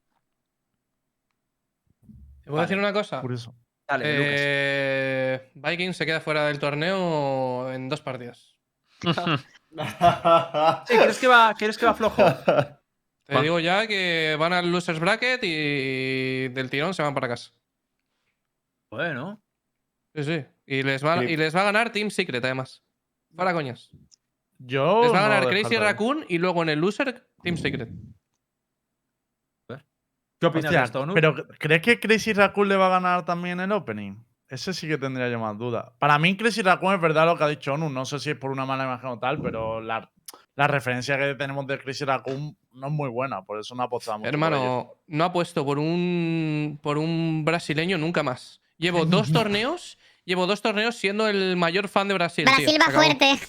¿Te 2.44 2.50
puedo 2.50 2.62
decir 2.62 2.78
una 2.78 2.92
cosa? 2.94 3.22
Curioso. 3.22 3.56
Dale, 3.88 4.18
Lucas. 4.18 4.32
Eh, 4.40 5.52
Vikings 5.56 5.98
se 5.98 6.06
queda 6.06 6.22
fuera 6.22 6.46
del 6.48 6.60
torneo 6.60 7.72
en 7.72 7.90
dos 7.90 8.02
partidos. 8.02 8.58
Sí, 10.88 10.96
¿crees 10.98 11.18
que 11.18 11.28
va, 11.28 11.56
crees 11.58 11.78
que 11.80 11.86
va 11.88 11.96
flojo? 11.96 12.24
Te 13.26 13.42
digo 13.42 13.60
ya 13.60 13.88
que 13.88 14.36
van 14.40 14.54
al 14.54 14.72
losers 14.72 15.00
bracket 15.00 15.40
y 15.44 16.50
del 16.50 16.70
tirón 16.70 16.94
se 16.94 17.02
van 17.02 17.16
para 17.16 17.28
casa. 17.28 17.52
Bueno. 18.92 19.42
Sí, 20.14 20.24
sí. 20.24 20.46
Y 20.68 20.84
les 20.84 21.04
va, 21.04 21.20
Sí. 21.22 21.26
y 21.26 21.38
les 21.38 21.56
va 21.56 21.62
a 21.62 21.66
ganar 21.66 21.92
Team 21.92 22.12
Secret, 22.12 22.44
además. 22.46 22.84
Para 23.36 23.54
coñas. 23.54 23.90
Yo. 24.60 25.02
Les 25.04 25.12
va 25.14 25.26
a 25.26 25.30
ganar 25.30 25.48
Crazy. 25.50 25.76
Raccoon 25.78 26.26
y 26.30 26.38
luego 26.38 26.62
en 26.62 26.70
el 26.70 26.80
loser 26.80 27.28
Team 27.42 27.58
Secret. 27.58 27.90
¿Qué 30.44 30.48
opinas 30.48 30.66
Hostia, 30.66 30.80
de 30.80 30.86
esto, 30.86 31.02
Onur? 31.02 31.14
pero 31.16 31.36
¿crees 31.60 31.82
que 31.82 32.00
Crazy 32.00 32.34
Raccoon 32.34 32.70
le 32.70 32.76
va 32.76 32.88
a 32.88 32.90
ganar 32.90 33.26
también 33.26 33.60
el 33.60 33.72
opening? 33.72 34.16
Ese 34.50 34.74
sí 34.74 34.88
que 34.88 34.98
tendría 34.98 35.30
yo 35.30 35.40
más 35.40 35.58
dudas. 35.58 35.86
Para 35.98 36.20
mí, 36.20 36.38
Crazy 36.38 36.62
Raccoon 36.62 36.94
es 36.94 37.02
verdad 37.02 37.26
lo 37.26 37.36
que 37.38 37.44
ha 37.44 37.48
dicho 37.48 37.74
Onu. 37.74 37.90
No 37.90 38.06
sé 38.06 38.20
si 38.20 38.32
es 38.32 38.36
por 38.38 38.52
una 38.52 38.66
mala 38.66 38.84
imagen 38.84 39.10
o 39.10 39.18
tal, 39.18 39.42
pero 39.42 39.82
la, 39.82 40.12
la 40.56 40.68
referencia 40.68 41.18
que 41.18 41.34
tenemos 41.34 41.66
de 41.66 41.80
Crazy 41.80 42.06
Raccoon 42.06 42.56
no 42.74 42.88
es 42.88 42.94
muy 42.94 43.10
buena. 43.10 43.42
Por 43.44 43.60
eso 43.60 43.74
no 43.74 43.84
apostamos. 43.84 44.28
Hermano, 44.28 44.94
no 45.08 45.24
apuesto 45.24 45.66
por 45.66 45.80
un, 45.80 46.80
por 46.84 47.00
un 47.00 47.44
brasileño 47.44 47.98
nunca 47.98 48.22
más. 48.22 48.62
Llevo 48.78 49.06
dos 49.08 49.32
torneos, 49.32 49.98
llevo 50.26 50.46
dos 50.46 50.62
torneos 50.62 50.96
siendo 50.96 51.28
el 51.28 51.56
mayor 51.56 51.88
fan 51.88 52.08
de 52.08 52.14
Brasil. 52.14 52.46
tío. 52.46 52.54
Brasil 52.56 52.80
va 52.80 52.86
acabó. 52.86 53.04
fuerte. 53.04 53.40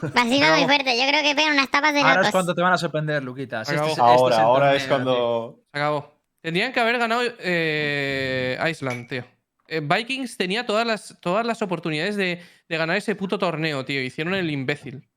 Brasil 0.14 0.42
va 0.42 0.56
muy 0.56 0.64
fuerte. 0.64 0.96
Yo 0.96 1.08
creo 1.08 1.22
que 1.22 1.34
pegan 1.34 1.52
unas 1.54 1.70
tapas 1.70 1.92
de 1.92 2.00
Ahora 2.00 2.22
es 2.22 2.30
cuando 2.30 2.54
te 2.54 2.62
van 2.62 2.72
a 2.72 2.78
sorprender, 2.78 3.22
Luquitas. 3.22 3.68
Este 3.68 3.86
este 3.86 4.00
ahora, 4.00 4.36
el 4.36 4.40
ahora 4.42 4.74
es 4.74 4.88
torneo, 4.88 5.12
tío. 5.12 5.14
cuando. 5.14 5.60
Se 5.72 5.78
acabó. 5.78 6.17
Tendrían 6.40 6.72
que 6.72 6.80
haber 6.80 6.98
ganado 6.98 7.22
eh, 7.40 8.58
Iceland, 8.70 9.08
tío. 9.08 9.24
Eh, 9.66 9.80
Vikings 9.80 10.36
tenía 10.36 10.64
todas 10.64 10.86
las, 10.86 11.18
todas 11.20 11.44
las 11.44 11.60
oportunidades 11.62 12.16
de, 12.16 12.42
de 12.68 12.76
ganar 12.76 12.96
ese 12.96 13.14
puto 13.14 13.38
torneo, 13.38 13.84
tío. 13.84 14.00
Hicieron 14.02 14.34
el 14.34 14.50
imbécil. 14.50 15.08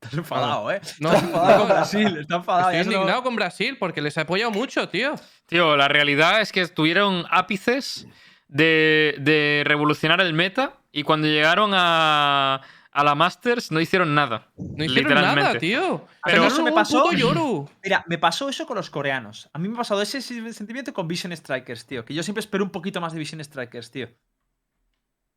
Estás 0.00 0.18
enfadado, 0.18 0.72
¿eh? 0.72 0.80
No, 0.98 1.12
Está 1.12 1.26
enfadado 1.26 1.58
con 1.58 1.68
no, 1.68 1.74
Brasil, 1.74 2.16
está 2.18 2.36
enfadado. 2.36 2.70
Estoy 2.70 2.94
indignado 2.94 3.22
con 3.22 3.36
Brasil 3.36 3.76
porque 3.78 4.00
les 4.02 4.16
he 4.16 4.20
apoyado 4.20 4.50
mucho, 4.50 4.88
tío. 4.88 5.14
Tío, 5.46 5.76
la 5.76 5.86
realidad 5.86 6.40
es 6.40 6.50
que 6.50 6.66
tuvieron 6.66 7.24
ápices 7.30 8.08
de, 8.48 9.16
de 9.20 9.62
revolucionar 9.64 10.20
el 10.20 10.32
meta 10.32 10.78
y 10.90 11.04
cuando 11.04 11.28
llegaron 11.28 11.70
a, 11.74 12.62
a 12.92 13.02
la 13.04 13.14
Masters 13.14 13.70
no 13.72 13.80
hicieron 13.80 14.14
nada. 14.14 14.48
No 14.56 14.84
hicieron 14.84 15.14
nada, 15.14 15.28
Literalmente. 15.30 15.58
tío. 15.60 16.06
Pero 16.24 16.44
eso 16.44 16.62
me 16.62 16.70
un 16.70 16.74
pasó- 16.76 17.02
puto 17.04 17.16
Yoru. 17.16 17.68
Mira, 17.82 18.04
me 18.06 18.18
pasó 18.18 18.48
eso 18.48 18.66
con 18.66 18.76
los 18.76 18.90
coreanos. 18.90 19.48
A 19.52 19.58
mí 19.58 19.68
me 19.68 19.74
ha 19.74 19.78
pasado 19.78 20.02
ese 20.02 20.20
sentimiento 20.20 20.92
con 20.92 21.08
Vision 21.08 21.34
Strikers, 21.36 21.86
tío. 21.86 22.04
Que 22.04 22.12
yo 22.14 22.22
siempre 22.22 22.40
espero 22.40 22.62
un 22.64 22.70
poquito 22.70 23.00
más 23.00 23.12
de 23.12 23.18
Vision 23.18 23.42
Strikers, 23.42 23.90
tío. 23.90 24.08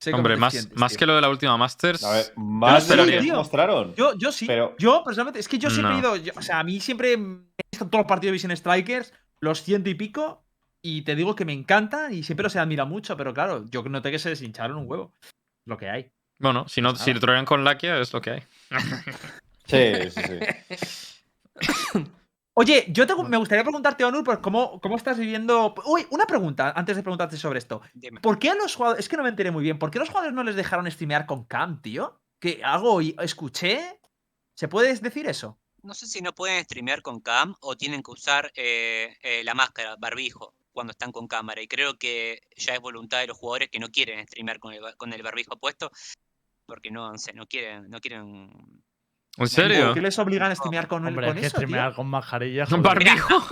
Sé 0.01 0.13
Hombre, 0.13 0.35
más, 0.35 0.51
sientes, 0.53 0.77
más 0.77 0.91
tío. 0.91 1.00
que 1.00 1.05
lo 1.05 1.15
de 1.15 1.21
la 1.21 1.29
última 1.29 1.55
Masters. 1.57 2.03
A 2.03 2.12
ver, 2.12 2.33
más 2.35 2.83
sí, 2.83 2.89
de 2.89 2.95
lo 2.97 3.05
que 3.05 3.19
tío. 3.21 3.35
mostraron. 3.35 3.95
Yo, 3.95 4.13
yo 4.17 4.31
sí. 4.31 4.45
Pero- 4.45 4.75
Yo, 4.77 5.01
personalmente, 5.05 5.39
es 5.39 5.47
que 5.47 5.57
yo 5.57 5.69
siempre 5.69 5.93
he 5.97 6.01
No. 6.01 6.15
ido. 6.15 6.15
yo- 6.17 6.33
o 6.35 6.41
sea, 6.41 6.59
a 6.59 6.63
mí 6.63 6.79
siempre 6.81 7.15
me 7.15 7.38
he 7.57 7.63
visto 7.71 7.88
todos 7.88 8.01
los 8.03 8.07
partidos 8.07 8.31
de 8.31 8.33
Vision 8.33 8.55
Strikers, 8.57 9.13
los 9.39 9.63
ciento 9.63 9.89
y 9.89 9.95
pico. 9.95 10.43
Y 10.81 11.01
te 11.03 11.15
digo 11.15 11.33
que 11.35 11.45
me 11.45 11.53
encantan 11.53 12.13
y 12.13 12.21
siempre 12.21 12.43
los 12.43 12.55
he 12.55 12.59
admirado 12.59 12.88
mucho, 12.89 13.17
pero 13.17 13.33
claro, 13.33 13.65
yo 13.71 13.81
noté 13.83 14.12
que 14.12 14.19
se 14.19 14.29
deshincharon 14.29 14.77
un 14.77 14.91
huevo. 14.91 15.13
Lo 15.65 15.77
que 15.77 15.89
hay. 15.89 16.12
Bueno, 16.37 16.67
si, 16.67 16.81
no, 16.81 16.91
si 16.95 16.99
Nada. 17.01 17.13
lo 17.13 17.19
trolean 17.19 17.45
con 17.45 17.63
Lakia 17.63 17.99
es 17.99 18.11
lo 18.13 18.21
que 18.21 18.31
hay. 18.31 18.43
Sí, 19.67 20.11
sí, 20.11 20.21
sí. 20.21 20.39
Oye, 22.53 22.85
yo 22.89 23.05
te- 23.07 23.15
me 23.15 23.37
gustaría 23.37 23.63
preguntarte, 23.63 24.05
Onur, 24.05 24.23
por 24.23 24.39
cómo, 24.41 24.79
cómo 24.79 24.95
estás 24.95 25.17
viviendo. 25.17 25.73
Uy, 25.85 26.05
una 26.11 26.25
pregunta 26.25 26.71
antes 26.75 26.95
de 26.95 27.01
preguntarte 27.03 27.35
sobre 27.35 27.59
esto. 27.59 27.81
Dime. 27.93 28.21
¿Por 28.21 28.37
qué 28.39 28.51
a 28.51 28.55
los 28.55 28.75
jugadores.? 28.75 29.03
Es 29.03 29.09
que 29.09 29.17
no 29.17 29.23
me 29.23 29.29
enteré 29.29 29.51
muy 29.51 29.63
bien. 29.63 29.77
¿Por 29.79 29.91
qué 29.91 29.97
a 29.97 30.01
los 30.01 30.09
jugadores 30.09 30.33
no 30.35 30.43
les 30.43 30.55
dejaron 30.55 30.89
streamear 30.89 31.25
con 31.25 31.43
Cam, 31.45 31.81
tío? 31.81 32.21
Que 32.39 32.61
algo 32.63 33.01
y- 33.01 33.15
escuché. 33.19 33.99
¿Se 34.53 34.67
puede 34.69 34.95
decir 34.95 35.27
eso? 35.27 35.57
No 35.83 35.93
sé 35.93 36.07
si 36.07 36.21
no 36.21 36.33
pueden 36.33 36.63
streamear 36.63 37.01
con 37.01 37.19
cam 37.19 37.55
o 37.59 37.75
tienen 37.75 38.01
que 38.01 38.11
usar 38.11 38.51
eh, 38.55 39.17
eh, 39.21 39.43
la 39.43 39.53
máscara, 39.53 39.95
barbijo, 39.97 40.53
cuando 40.71 40.91
están 40.91 41.11
con 41.11 41.27
cámara. 41.27 41.61
Y 41.61 41.67
creo 41.67 41.97
que 41.97 42.41
ya 42.55 42.73
es 42.73 42.79
voluntad 42.79 43.19
de 43.19 43.27
los 43.27 43.37
jugadores 43.37 43.69
que 43.69 43.79
no 43.79 43.89
quieren 43.89 44.25
streamear 44.27 44.59
con 44.59 44.73
el, 44.73 44.81
con 44.95 45.11
el 45.11 45.21
barbijo 45.23 45.57
puesto. 45.57 45.91
Porque 46.65 46.91
no, 46.91 47.12
no 47.12 47.17
sé, 47.17 47.34
no 47.34 47.45
quieren, 47.48 47.89
no 47.89 48.00
quieren. 48.00 48.50
¿En 49.38 49.48
serio? 49.50 49.88
¿Por 49.88 49.93
qué 49.95 50.01
les 50.01 50.17
obligan 50.17 50.51
a 50.51 50.55
streamear 50.55 50.88
con, 50.88 51.03
el- 51.03 51.10
Hombre, 51.10 51.27
con 51.27 51.38
es 51.38 51.41
que 51.41 51.48
eso, 51.48 51.57
tío? 51.67 51.93
con 51.95 52.07
mascarilla. 52.07 52.63
Un 52.63 52.69
joder. 52.69 52.84
barbijo. 52.84 53.45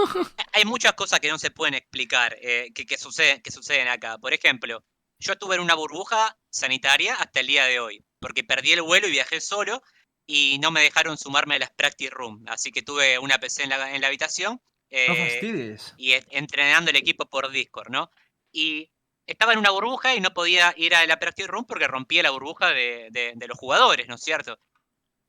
Hay 0.53 0.65
muchas 0.65 0.93
cosas 0.93 1.19
que 1.19 1.29
no 1.29 1.37
se 1.37 1.51
pueden 1.51 1.73
explicar 1.73 2.37
eh, 2.41 2.71
que, 2.73 2.85
que, 2.85 2.97
suceden, 2.97 3.41
que 3.41 3.51
suceden 3.51 3.87
acá. 3.89 4.17
Por 4.17 4.33
ejemplo, 4.33 4.83
yo 5.19 5.33
estuve 5.33 5.55
en 5.55 5.61
una 5.61 5.75
burbuja 5.75 6.37
sanitaria 6.49 7.15
hasta 7.15 7.41
el 7.41 7.47
día 7.47 7.65
de 7.65 7.79
hoy, 7.79 8.05
porque 8.19 8.43
perdí 8.43 8.71
el 8.71 8.81
vuelo 8.81 9.07
y 9.07 9.11
viajé 9.11 9.41
solo 9.41 9.81
y 10.25 10.57
no 10.59 10.71
me 10.71 10.81
dejaron 10.81 11.17
sumarme 11.17 11.55
a 11.55 11.59
las 11.59 11.71
practice 11.71 12.11
room. 12.11 12.43
Así 12.47 12.71
que 12.71 12.81
tuve 12.81 13.19
una 13.19 13.37
PC 13.39 13.63
en 13.63 13.69
la, 13.69 13.93
en 13.93 13.99
la 14.01 14.07
habitación. 14.07 14.53
No 14.53 14.59
eh, 14.89 15.31
fastidies. 15.31 15.93
y 15.97 16.13
entrenando 16.29 16.91
el 16.91 16.97
equipo 16.97 17.25
por 17.29 17.49
Discord, 17.51 17.89
¿no? 17.89 18.09
Y 18.53 18.89
estaba 19.27 19.53
en 19.53 19.59
una 19.59 19.71
burbuja 19.71 20.15
y 20.15 20.21
no 20.21 20.33
podía 20.33 20.73
ir 20.77 20.95
a 20.95 21.05
la 21.07 21.19
practice 21.19 21.47
room 21.47 21.65
porque 21.65 21.87
rompía 21.87 22.23
la 22.23 22.31
burbuja 22.31 22.69
de, 22.69 23.09
de- 23.11 23.33
de 23.35 23.47
los 23.47 23.57
jugadores, 23.57 24.07
¿no 24.07 24.15
es 24.15 24.21
cierto? 24.21 24.57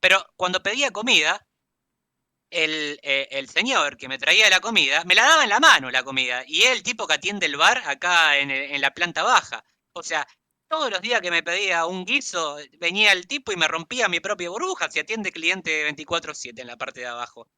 Pero 0.00 0.24
cuando 0.36 0.62
pedía 0.62 0.90
comida, 0.92 1.46
el, 2.50 2.98
eh, 3.02 3.28
el 3.32 3.48
señor 3.48 3.96
que 3.96 4.08
me 4.08 4.18
traía 4.18 4.48
la 4.50 4.60
comida, 4.60 5.04
me 5.04 5.14
la 5.14 5.24
daba 5.24 5.42
en 5.44 5.50
la 5.50 5.60
mano 5.60 5.90
la 5.90 6.04
comida, 6.04 6.44
y 6.46 6.62
el 6.62 6.82
tipo 6.82 7.06
que 7.06 7.14
atiende 7.14 7.46
el 7.46 7.56
bar 7.56 7.82
acá 7.86 8.38
en, 8.38 8.50
en 8.50 8.80
la 8.80 8.92
planta 8.92 9.22
baja. 9.22 9.64
O 9.92 10.02
sea, 10.02 10.26
todos 10.68 10.90
los 10.90 11.00
días 11.02 11.20
que 11.20 11.30
me 11.30 11.42
pedía 11.42 11.86
un 11.86 12.04
guiso, 12.04 12.56
venía 12.78 13.12
el 13.12 13.26
tipo 13.26 13.52
y 13.52 13.56
me 13.56 13.68
rompía 13.68 14.08
mi 14.08 14.20
propia 14.20 14.50
burbuja, 14.50 14.90
si 14.90 15.00
atiende 15.00 15.32
cliente 15.32 15.82
24/7 15.84 16.62
en 16.62 16.68
la 16.68 16.76
parte 16.76 17.00
de 17.00 17.06
abajo. 17.06 17.48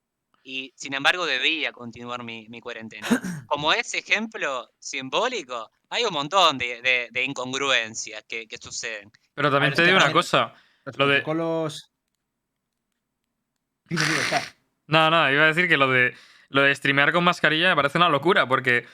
Y 0.49 0.73
sin 0.77 0.95
embargo 0.95 1.27
debía 1.27 1.73
continuar 1.73 2.23
mi, 2.23 2.49
mi 2.49 2.61
cuarentena. 2.61 3.09
Como 3.49 3.73
ese 3.73 3.99
ejemplo 3.99 4.71
simbólico, 4.79 5.73
hay 5.91 6.05
un 6.05 6.13
montón 6.13 6.57
de, 6.57 6.81
de- 6.83 7.09
de 7.11 7.25
incongruencias 7.25 8.23
que, 8.29 8.47
que 8.47 8.57
suceden. 8.57 9.11
Pero 9.35 9.51
también 9.51 9.71
ver, 9.73 9.77
te 9.77 9.85
digo 9.87 9.97
una 9.97 10.13
cosa. 10.13 10.55
Los 10.85 10.97
lo 10.97 11.07
protocolos. 11.07 11.91
No, 14.89 15.11
no, 15.11 15.33
iba 15.33 15.43
a 15.43 15.47
decir 15.49 15.67
que 15.67 15.77
lo 15.77 15.91
de, 15.91 16.15
lo 16.49 16.63
de 16.63 16.73
streamear 16.73 17.13
con 17.13 17.25
mascarilla 17.25 17.71
me 17.71 17.75
parece 17.77 17.99
una 17.99 18.09
locura, 18.09 18.47
porque 18.47 18.87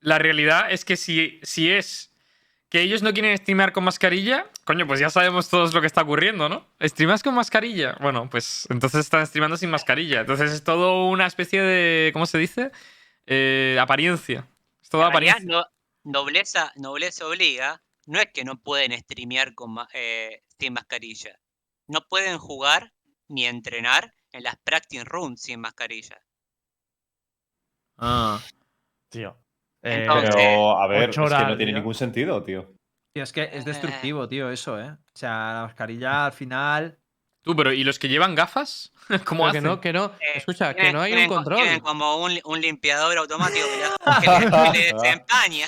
la 0.00 0.18
realidad 0.18 0.72
es 0.72 0.84
que 0.84 0.96
si, 0.96 1.38
si 1.44 1.70
es 1.70 2.09
que 2.70 2.80
ellos 2.80 3.02
no 3.02 3.12
quieren 3.12 3.36
streamear 3.36 3.72
con 3.72 3.84
mascarilla, 3.84 4.46
coño, 4.64 4.86
pues 4.86 5.00
ya 5.00 5.10
sabemos 5.10 5.48
todos 5.50 5.74
lo 5.74 5.80
que 5.80 5.86
está 5.88 6.02
ocurriendo, 6.02 6.48
¿no? 6.48 6.66
¿Streamas 6.80 7.22
con 7.22 7.34
mascarilla? 7.34 7.96
Bueno, 8.00 8.30
pues 8.30 8.66
entonces 8.70 9.00
están 9.00 9.26
streamando 9.26 9.56
sin 9.56 9.70
mascarilla. 9.70 10.20
Entonces 10.20 10.52
es 10.52 10.62
todo 10.64 11.08
una 11.08 11.26
especie 11.26 11.60
de, 11.60 12.10
¿cómo 12.12 12.26
se 12.26 12.38
dice? 12.38 12.70
Eh, 13.26 13.76
apariencia. 13.80 14.48
Es 14.80 14.88
todo 14.88 15.04
apariencia. 15.04 15.44
no- 15.44 15.66
nobleza, 16.04 16.72
nobleza 16.76 17.26
obliga, 17.26 17.82
no 18.06 18.18
es 18.20 18.28
que 18.32 18.44
no 18.44 18.56
pueden 18.62 18.92
streamear 18.98 19.54
con, 19.54 19.76
eh, 19.92 20.42
sin 20.58 20.72
mascarilla. 20.72 21.38
No 21.88 22.06
pueden 22.08 22.38
jugar 22.38 22.92
ni 23.28 23.46
entrenar 23.46 24.14
en 24.32 24.44
las 24.44 24.56
practice 24.62 25.04
rooms 25.04 25.42
sin 25.42 25.60
mascarilla. 25.60 26.20
Ah. 27.98 28.40
Tío. 29.08 29.36
Eh, 29.82 30.02
Entonces- 30.02 30.34
Pero, 30.34 30.78
a 30.80 30.86
ver, 30.86 31.10
es 31.10 31.16
que 31.16 31.22
no 31.22 31.56
tiene 31.56 31.72
ningún 31.72 31.94
sentido, 31.94 32.42
tío. 32.42 32.72
Tío, 33.12 33.24
es 33.24 33.32
que 33.32 33.50
es 33.52 33.64
destructivo, 33.64 34.28
tío, 34.28 34.50
eso, 34.50 34.78
¿eh? 34.80 34.90
O 34.90 34.98
sea, 35.16 35.52
la 35.54 35.62
mascarilla 35.62 36.26
al 36.26 36.32
final. 36.32 36.98
Tú, 37.42 37.56
pero 37.56 37.72
¿y 37.72 37.82
los 37.84 37.98
que 37.98 38.08
llevan 38.08 38.34
gafas? 38.34 38.92
¿Cómo 39.24 39.42
Pero 39.44 39.52
que 39.52 39.58
hacen? 39.58 39.64
no, 39.64 39.80
que 39.80 39.92
no. 39.92 40.04
Eh, 40.20 40.32
Escucha, 40.36 40.74
que 40.74 40.92
no 40.92 41.00
hay 41.00 41.14
un 41.14 41.26
control. 41.28 41.56
Tienen 41.60 41.80
como 41.80 42.22
un, 42.22 42.38
un 42.44 42.60
limpiador 42.60 43.16
automático 43.18 43.66
que 44.20 44.28
le, 44.28 44.72
que 44.72 44.92
desempaña. 44.94 45.66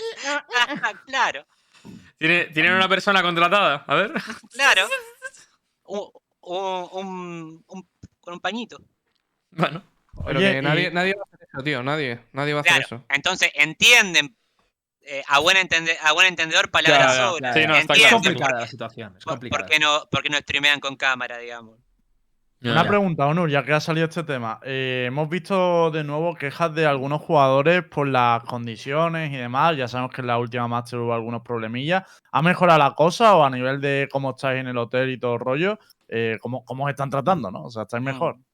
claro, 1.07 1.47
¿Tiene- 2.19 2.45
¿Tienen 2.47 2.75
una 2.75 2.89
persona 2.89 3.23
contratada? 3.23 3.85
A 3.87 3.95
ver. 3.95 4.13
claro. 4.53 4.87
Un, 5.87 6.11
un, 6.43 6.89
un- 6.93 7.65
un- 7.67 7.89
con 8.21 8.35
un 8.35 8.41
pañito. 8.41 8.79
Bueno. 9.51 9.83
Pero 10.27 10.39
Oye, 10.39 10.53
que 10.53 10.59
y- 10.59 10.63
nadie, 10.63 10.91
nadie 10.91 11.15
va 11.17 11.23
a 11.23 11.35
hacer 11.35 11.42
eso, 11.53 11.63
tío. 11.63 11.83
Nadie. 11.83 12.21
Nadie 12.33 12.55
va 12.55 12.61
a 12.61 12.63
hacer 12.63 12.85
Claro. 12.85 12.97
eso. 12.97 13.05
Entonces 13.09 13.51
entienden, 13.55 14.37
eh, 15.03 15.23
a, 15.29 15.39
buen 15.41 15.57
entende- 15.57 15.97
a 16.03 16.13
buen 16.13 16.27
entendedor, 16.29 16.71
palabras 16.71 17.17
ya, 17.17 17.25
sobran. 17.29 17.55
Sí, 17.55 17.67
no, 17.67 17.75
está 17.77 17.93
Es 17.95 17.99
claro. 18.01 18.17
Complicada 18.17 18.51
por- 18.53 18.61
la 18.61 18.67
situación. 18.67 19.15
Es 19.19 19.25
por, 19.25 19.33
complicada. 19.35 19.63
por 19.63 19.71
qué 19.71 19.79
no, 19.79 20.03
por 20.11 20.23
qué 20.23 20.31
no 20.31 20.39
streamean 20.39 20.81
con 20.81 20.97
cámara, 20.97 21.39
digamos. 21.39 21.79
Una 22.65 22.87
pregunta, 22.87 23.27
Onur, 23.27 23.51
ya 23.51 23.65
que 23.65 23.73
ha 23.73 23.81
salido 23.81 24.07
este 24.07 24.23
tema. 24.23 24.61
Eh, 24.63 25.07
hemos 25.09 25.29
visto 25.29 25.91
de 25.91 26.05
nuevo 26.05 26.37
quejas 26.37 26.73
de 26.73 26.87
algunos 26.87 27.21
jugadores 27.21 27.83
por 27.83 28.07
las 28.07 28.45
condiciones 28.45 29.33
y 29.33 29.37
demás. 29.37 29.77
Ya 29.77 29.89
sabemos 29.89 30.15
que 30.15 30.21
en 30.21 30.29
la 30.29 30.39
última 30.39 30.69
Master 30.69 31.01
hubo 31.01 31.13
algunos 31.13 31.43
problemillas. 31.43 32.05
¿Ha 32.31 32.41
mejorado 32.41 32.79
la 32.79 32.95
cosa 32.95 33.35
o 33.35 33.43
a 33.43 33.51
nivel 33.51 33.81
de 33.81 34.09
cómo 34.13 34.31
estáis 34.31 34.61
en 34.61 34.69
el 34.69 34.79
hotel 34.79 35.11
y 35.11 35.19
todo 35.19 35.35
el 35.35 35.41
rollo? 35.41 35.79
eh, 36.07 36.37
¿cómo, 36.41 36.65
¿Cómo 36.65 36.85
os 36.85 36.91
están 36.91 37.11
tratando, 37.11 37.51
no? 37.51 37.65
O 37.65 37.71
sea, 37.71 37.83
¿estáis 37.83 38.05
mejor? 38.05 38.37
Mm. 38.37 38.45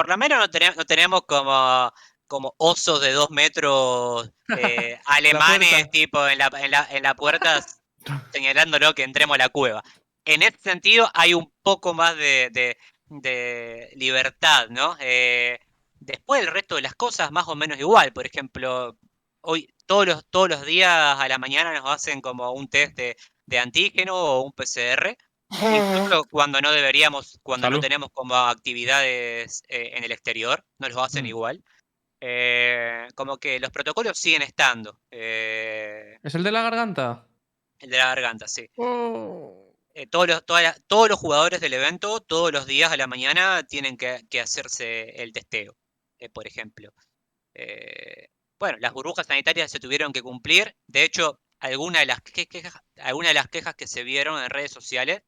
Por 0.00 0.08
lo 0.08 0.16
menos 0.18 0.38
no 0.38 0.50
tenemos, 0.50 0.76
no 0.76 0.84
tenemos 0.86 1.22
como, 1.26 1.92
como 2.26 2.54
osos 2.58 3.00
de 3.02 3.12
dos 3.12 3.30
metros 3.30 4.30
eh, 4.58 4.98
alemanes, 5.06 5.90
tipo 5.90 6.26
en 6.26 6.38
la, 6.38 6.50
en, 6.58 6.70
la, 6.70 6.88
en 6.90 7.02
la 7.02 7.14
puerta, 7.14 7.64
señalándolo 8.32 8.94
que 8.94 9.02
entremos 9.04 9.34
a 9.34 9.38
la 9.38 9.48
cueva. 9.50 9.82
En 10.24 10.42
ese 10.42 10.58
sentido, 10.58 11.10
hay 11.14 11.34
un 11.34 11.52
poco 11.62 11.92
más 11.94 12.16
de, 12.16 12.48
de- 12.52 12.78
de 13.08 13.90
libertad, 13.96 14.68
¿no? 14.70 14.96
Eh, 15.00 15.58
después, 15.98 16.40
el 16.42 16.46
resto 16.48 16.76
de 16.76 16.82
las 16.82 16.94
cosas, 16.94 17.30
más 17.32 17.48
o 17.48 17.56
menos 17.56 17.78
igual. 17.78 18.12
Por 18.12 18.24
ejemplo, 18.26 18.96
hoy, 19.40 19.68
todos 19.86 20.06
los, 20.06 20.24
todos 20.30 20.48
los 20.48 20.64
días 20.64 21.18
a 21.18 21.28
la 21.28 21.38
mañana 21.38 21.72
nos 21.72 21.90
hacen 21.90 22.20
como 22.20 22.52
un 22.52 22.68
test 22.68 22.94
de, 22.96 23.16
de 23.46 23.58
antígeno 23.58 24.14
o 24.14 24.40
un 24.42 24.52
PCR. 24.52 25.16
Incluso 25.50 26.24
cuando 26.30 26.60
no 26.60 26.70
deberíamos, 26.72 27.38
cuando 27.42 27.66
Salud. 27.66 27.76
no 27.78 27.80
tenemos 27.80 28.10
como 28.12 28.34
actividades 28.36 29.62
eh, 29.68 29.92
en 29.96 30.04
el 30.04 30.12
exterior, 30.12 30.64
nos 30.78 30.92
los 30.92 31.02
hacen 31.04 31.24
Mm. 31.24 31.28
igual. 31.28 31.64
Eh, 32.20 33.08
como 33.14 33.38
que 33.38 33.58
los 33.60 33.70
protocolos 33.70 34.18
siguen 34.18 34.42
estando. 34.42 34.98
eh, 35.10 36.18
¿Es 36.22 36.34
el 36.34 36.42
de 36.42 36.52
la 36.52 36.62
garganta? 36.62 37.26
el 37.78 37.88
de 37.90 37.96
la 37.96 38.06
garganta, 38.14 38.46
sí. 38.46 38.68
Eh, 39.94 40.06
todos, 40.06 40.28
los, 40.28 40.44
toda 40.44 40.60
la- 40.62 40.76
todos 40.86 41.08
los 41.08 41.18
jugadores 41.18 41.60
del 41.60 41.72
evento, 41.72 42.20
todos 42.20 42.52
los 42.52 42.66
días 42.66 42.92
a 42.92 42.96
la 42.98 43.06
mañana, 43.06 43.62
tienen 43.66 43.96
que, 43.96 44.24
que 44.28 44.40
hacerse 44.40 45.22
el 45.22 45.32
testeo, 45.32 45.76
eh, 46.18 46.28
por 46.28 46.46
ejemplo. 46.46 46.92
Eh, 47.54 48.28
bueno, 48.58 48.76
las 48.80 48.92
burbujas 48.92 49.26
sanitarias 49.26 49.70
se 49.70 49.80
tuvieron 49.80 50.12
que 50.12 50.22
cumplir. 50.22 50.76
De 50.86 51.02
hecho, 51.04 51.40
algunas 51.58 52.02
de 52.02 52.06
las 52.06 52.20
que- 52.20 52.46
quejas, 52.46 52.74
algunas 52.98 53.30
de 53.30 53.34
las 53.34 53.48
quejas 53.48 53.74
que 53.74 53.86
se 53.86 54.04
vieron 54.04 54.42
en 54.42 54.50
redes 54.50 54.70
sociales, 54.72 55.22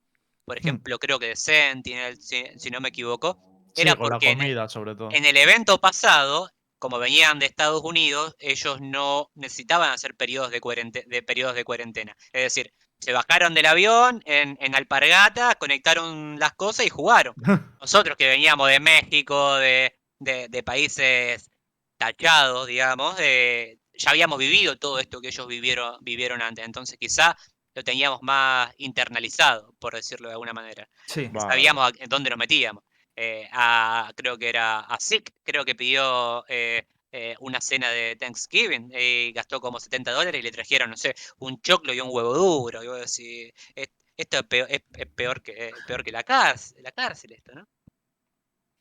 por 0.45 0.59
ejemplo, 0.59 0.99
creo 0.99 1.19
que 1.19 1.29
de 1.29 1.37
Sentinel, 1.37 2.21
si, 2.21 2.45
si 2.59 2.71
no 2.71 2.81
me 2.81 2.89
equivoco, 2.89 3.39
Sí, 3.75 3.83
era 3.83 3.97
porque 3.97 4.27
en 4.27 4.33
el- 4.33 4.39
comida, 4.47 4.69
sobre 4.69 4.95
todo. 4.95 5.09
en 5.13 5.25
el 5.25 5.37
evento 5.37 5.79
pasado, 5.81 6.51
como 6.79 6.99
venían 6.99 7.39
de 7.39 7.47
Estados 7.47 7.83
Unidos, 7.85 8.35
ellos 8.39 8.81
no 8.81 9.31
necesitaban 9.35 9.91
hacer 9.93 10.15
periodos 10.17 10.51
de, 10.51 10.61
cuarente- 10.61 11.05
de 11.07 11.23
periodos 11.23 11.55
de 11.55 11.65
cuarentena. 11.65 12.17
Es 12.33 12.43
decir, 12.43 12.75
se 13.01 13.13
bajaron 13.13 13.55
del 13.55 13.67
avión 13.67 14.21
en, 14.27 14.57
en 14.61 14.75
Alpargata, 14.75 15.55
conectaron 15.57 16.39
las 16.39 16.53
cosas 16.55 16.87
y 16.87 16.91
jugaron. 16.91 17.35
Nosotros 17.81 18.17
que 18.17 18.29
veníamos 18.29 18.69
de 18.69 18.81
México, 18.81 19.55
de, 19.57 19.99
de- 20.19 20.49
de 20.49 20.63
países 20.63 21.49
tachados, 21.97 22.67
digamos, 22.67 23.15
eh, 23.21 23.79
ya 23.95 24.11
habíamos 24.11 24.39
vivido 24.39 24.77
todo 24.77 24.99
esto 24.99 25.21
que 25.21 25.29
ellos 25.29 25.47
vivieron, 25.47 25.97
vivieron 26.01 26.43
antes. 26.43 26.65
Entonces 26.65 26.99
quizá 26.99 27.37
lo 27.75 27.83
teníamos 27.85 28.23
más 28.23 28.73
internalizado, 28.79 29.75
por 29.79 29.95
decirlo 29.95 30.29
de 30.29 30.35
alguna 30.35 30.53
manera 30.53 30.89
Sí. 31.07 31.31
Sabíamos 31.49 31.91
a- 31.93 32.03
en 32.03 32.09
dónde 32.09 32.31
nos 32.31 32.39
metíamos. 32.39 32.85
Eh, 33.17 33.47
a, 33.53 34.11
creo 34.17 34.39
que 34.39 34.49
era 34.49 34.81
a 34.81 34.99
Zik, 35.01 35.33
creo 35.43 35.65
que 35.65 35.75
pidió 35.75 36.45
eh, 36.49 36.87
eh, 37.11 37.37
una 37.41 37.61
cena 37.61 37.91
de 37.91 38.17
Thanksgiving 38.17 38.91
y 38.99 39.33
gastó 39.33 39.61
como 39.61 39.79
70 39.79 40.13
dólares 40.13 40.39
y 40.39 40.43
le 40.43 40.51
trajeron, 40.51 40.89
no 40.91 40.97
sé, 40.97 41.15
un 41.39 41.61
choclo 41.61 41.93
y 41.93 42.01
un 42.01 42.09
huevo 42.11 42.33
duro. 42.35 42.83
Y 42.83 42.87
vos 42.87 42.99
decís, 42.99 43.53
"Es- 43.75 43.91
esto 44.17 44.39
es 44.39 44.43
peor, 44.45 44.67
es, 44.71 44.83
es 44.97 45.07
peor 45.09 45.43
que, 45.43 45.69
es 45.69 45.75
peor 45.87 46.03
que 46.05 46.13
la 46.13 46.23
cárcel, 46.23 46.83
la 46.83 46.93
cárcel 46.93 47.33
esto, 47.33 47.53
¿no? 47.55 47.69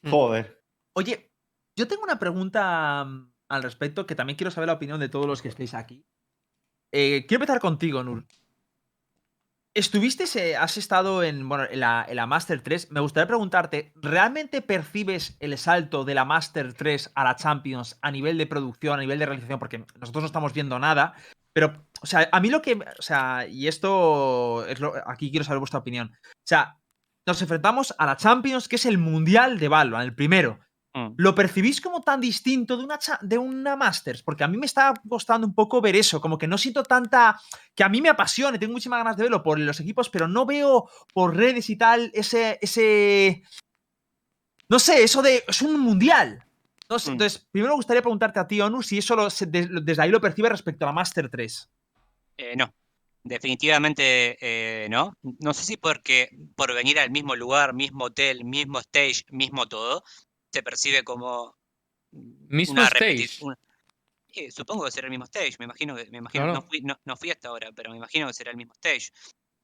Joder. 0.09 0.63
Oye, 0.93 1.31
yo 1.77 1.87
tengo 1.87 2.03
una 2.03 2.19
pregunta 2.19 3.03
mm, 3.05 3.33
al 3.49 3.63
respecto 3.63 4.05
que 4.05 4.15
también 4.15 4.37
quiero 4.37 4.51
saber 4.51 4.67
la 4.67 4.73
opinión 4.73 4.99
de 4.99 5.09
todos 5.09 5.25
los 5.27 5.41
que 5.41 5.49
estéis 5.49 5.73
aquí. 5.73 6.05
Eh, 6.91 7.25
quiero 7.27 7.43
empezar 7.43 7.59
contigo, 7.61 8.03
Nur. 8.03 8.25
Estuviste, 9.73 10.25
eh, 10.35 10.57
has 10.57 10.75
estado 10.75 11.23
en, 11.23 11.47
bueno, 11.47 11.63
en, 11.69 11.79
la, 11.79 12.25
Master 12.27 12.61
3. 12.61 12.91
Me 12.91 12.99
gustaría 12.99 13.27
preguntarte, 13.27 13.93
¿realmente 13.95 14.61
percibes 14.61 15.37
el 15.39 15.57
salto 15.57 16.03
de 16.03 16.13
la 16.13 16.25
Master 16.25 16.73
3 16.73 17.11
a 17.15 17.23
la 17.23 17.37
Champions 17.37 17.97
a 18.01 18.11
nivel 18.11 18.37
de 18.37 18.47
producción, 18.47 18.99
a 18.99 19.01
nivel 19.01 19.19
de 19.19 19.27
realización? 19.27 19.59
Porque 19.59 19.85
nosotros 19.97 20.23
no 20.23 20.25
estamos 20.25 20.53
viendo 20.53 20.77
nada. 20.77 21.13
Pero, 21.53 21.87
o 22.01 22.05
sea, 22.05 22.27
a 22.33 22.41
mí 22.41 22.49
lo 22.49 22.61
que. 22.61 22.73
O 22.73 23.01
sea, 23.01 23.47
y 23.47 23.69
esto 23.69 24.65
es 24.65 24.81
lo. 24.81 24.93
Aquí 25.09 25.31
quiero 25.31 25.45
saber 25.45 25.59
vuestra 25.59 25.79
opinión. 25.79 26.11
O 26.21 26.47
sea, 26.47 26.77
nos 27.25 27.41
enfrentamos 27.41 27.95
a 27.97 28.05
la 28.05 28.17
Champions, 28.17 28.67
que 28.67 28.75
es 28.75 28.85
el 28.85 28.97
Mundial 28.97 29.57
de 29.57 29.69
Valorant, 29.69 30.03
el 30.03 30.15
primero. 30.15 30.59
Mm. 30.93 31.13
¿Lo 31.17 31.33
percibís 31.33 31.79
como 31.79 32.01
tan 32.01 32.19
distinto 32.19 32.75
de 32.75 32.83
una, 32.83 32.99
de 33.21 33.37
una 33.37 33.75
Masters? 33.77 34.23
Porque 34.23 34.43
a 34.43 34.47
mí 34.47 34.57
me 34.57 34.65
está 34.65 34.93
costando 35.07 35.47
un 35.47 35.53
poco 35.55 35.79
ver 35.79 35.95
eso, 35.95 36.19
como 36.19 36.37
que 36.37 36.47
no 36.47 36.57
siento 36.57 36.83
tanta... 36.83 37.39
que 37.73 37.83
a 37.83 37.89
mí 37.89 38.01
me 38.01 38.09
apasione, 38.09 38.59
tengo 38.59 38.73
muchísimas 38.73 38.99
ganas 38.99 39.15
de 39.15 39.23
verlo 39.23 39.41
por 39.41 39.57
los 39.59 39.79
equipos, 39.79 40.09
pero 40.09 40.27
no 40.27 40.45
veo 40.45 40.89
por 41.13 41.35
redes 41.35 41.69
y 41.69 41.77
tal 41.77 42.11
ese... 42.13 42.59
ese... 42.61 43.43
No 44.67 44.79
sé, 44.79 45.03
eso 45.03 45.21
de... 45.21 45.43
es 45.47 45.61
un 45.61 45.79
mundial. 45.79 46.43
No 46.89 46.99
sé, 46.99 47.09
Mm. 47.11 47.13
Entonces, 47.13 47.47
primero 47.51 47.73
me 47.73 47.77
gustaría 47.77 48.01
preguntarte 48.01 48.39
a 48.39 48.47
ti, 48.47 48.59
Onu, 48.59 48.81
si 48.83 48.97
eso 48.97 49.15
lo- 49.15 49.29
desde 49.29 50.01
ahí 50.01 50.09
lo 50.11 50.19
percibe 50.19 50.49
respecto 50.49 50.83
a 50.83 50.87
la 50.87 50.93
Master 50.93 51.29
3. 51.29 51.69
Eh, 52.37 52.55
no, 52.57 52.73
definitivamente 53.23 54.37
eh, 54.41 54.89
no. 54.89 55.15
No 55.21 55.53
sé 55.53 55.63
si 55.63 55.77
porque 55.77 56.37
por 56.55 56.73
venir 56.73 56.99
al 56.99 57.09
mismo 57.11 57.35
lugar, 57.37 57.73
mismo 57.73 58.05
hotel, 58.05 58.43
mismo 58.43 58.79
stage, 58.79 59.23
mismo 59.29 59.67
todo, 59.67 60.03
se 60.51 60.63
percibe 60.63 61.03
como 61.03 61.57
Mismo 62.11 62.73
una 62.73 62.89
repeti- 62.89 63.23
stage. 63.25 63.45
una- 63.45 63.57
Sí, 64.33 64.49
supongo 64.49 64.85
que 64.85 64.91
será 64.91 65.07
el 65.07 65.11
mismo 65.11 65.25
stage, 65.25 65.55
me 65.59 65.65
imagino 65.65 65.93
que, 65.95 66.05
me 66.09 66.19
imagino, 66.19 66.45
no 66.45 66.51
Claro. 66.53 66.67
fui, 66.69 66.81
no, 66.81 66.97
no 67.03 67.17
fui 67.17 67.31
hasta 67.31 67.49
ahora, 67.49 67.71
pero 67.73 67.91
me 67.91 67.97
imagino 67.97 68.27
que 68.27 68.33
será 68.33 68.51
el 68.51 68.57
mismo 68.57 68.73
stage. 68.75 69.11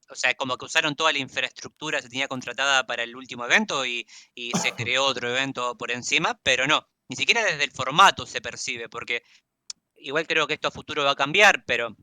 O 0.10 0.16
sea, 0.16 0.34
como 0.36 0.58
que 0.58 0.66
usaron 0.66 0.96
toda 0.96 1.14
la 1.14 1.20
infraestructura 1.20 2.00
que 2.00 2.04
se 2.04 2.10
tenía 2.10 2.28
contratada 2.28 2.86
para 2.86 3.04
el 3.04 3.16
último 3.16 3.46
evento 3.46 3.86
y, 3.86 4.06
y 4.36 4.52
se 4.56 4.74
creó 4.76 5.06
otro 5.06 5.30
evento 5.30 5.78
por 5.78 5.92
encima, 5.92 6.38
pero 6.44 6.68
no, 6.68 6.86
ni 7.08 7.16
siquiera 7.16 7.46
desde 7.46 7.64
el 7.64 7.72
formato 7.72 8.26
se 8.26 8.42
percibe, 8.42 8.90
porque 8.90 9.24
igual 9.96 10.28
creo 10.28 10.48
que 10.48 10.54
esto 10.56 10.68
a 10.68 10.72
futuro 10.72 11.04
va 11.06 11.12
a 11.12 11.16
cambiar, 11.16 11.64
pero 11.66 11.96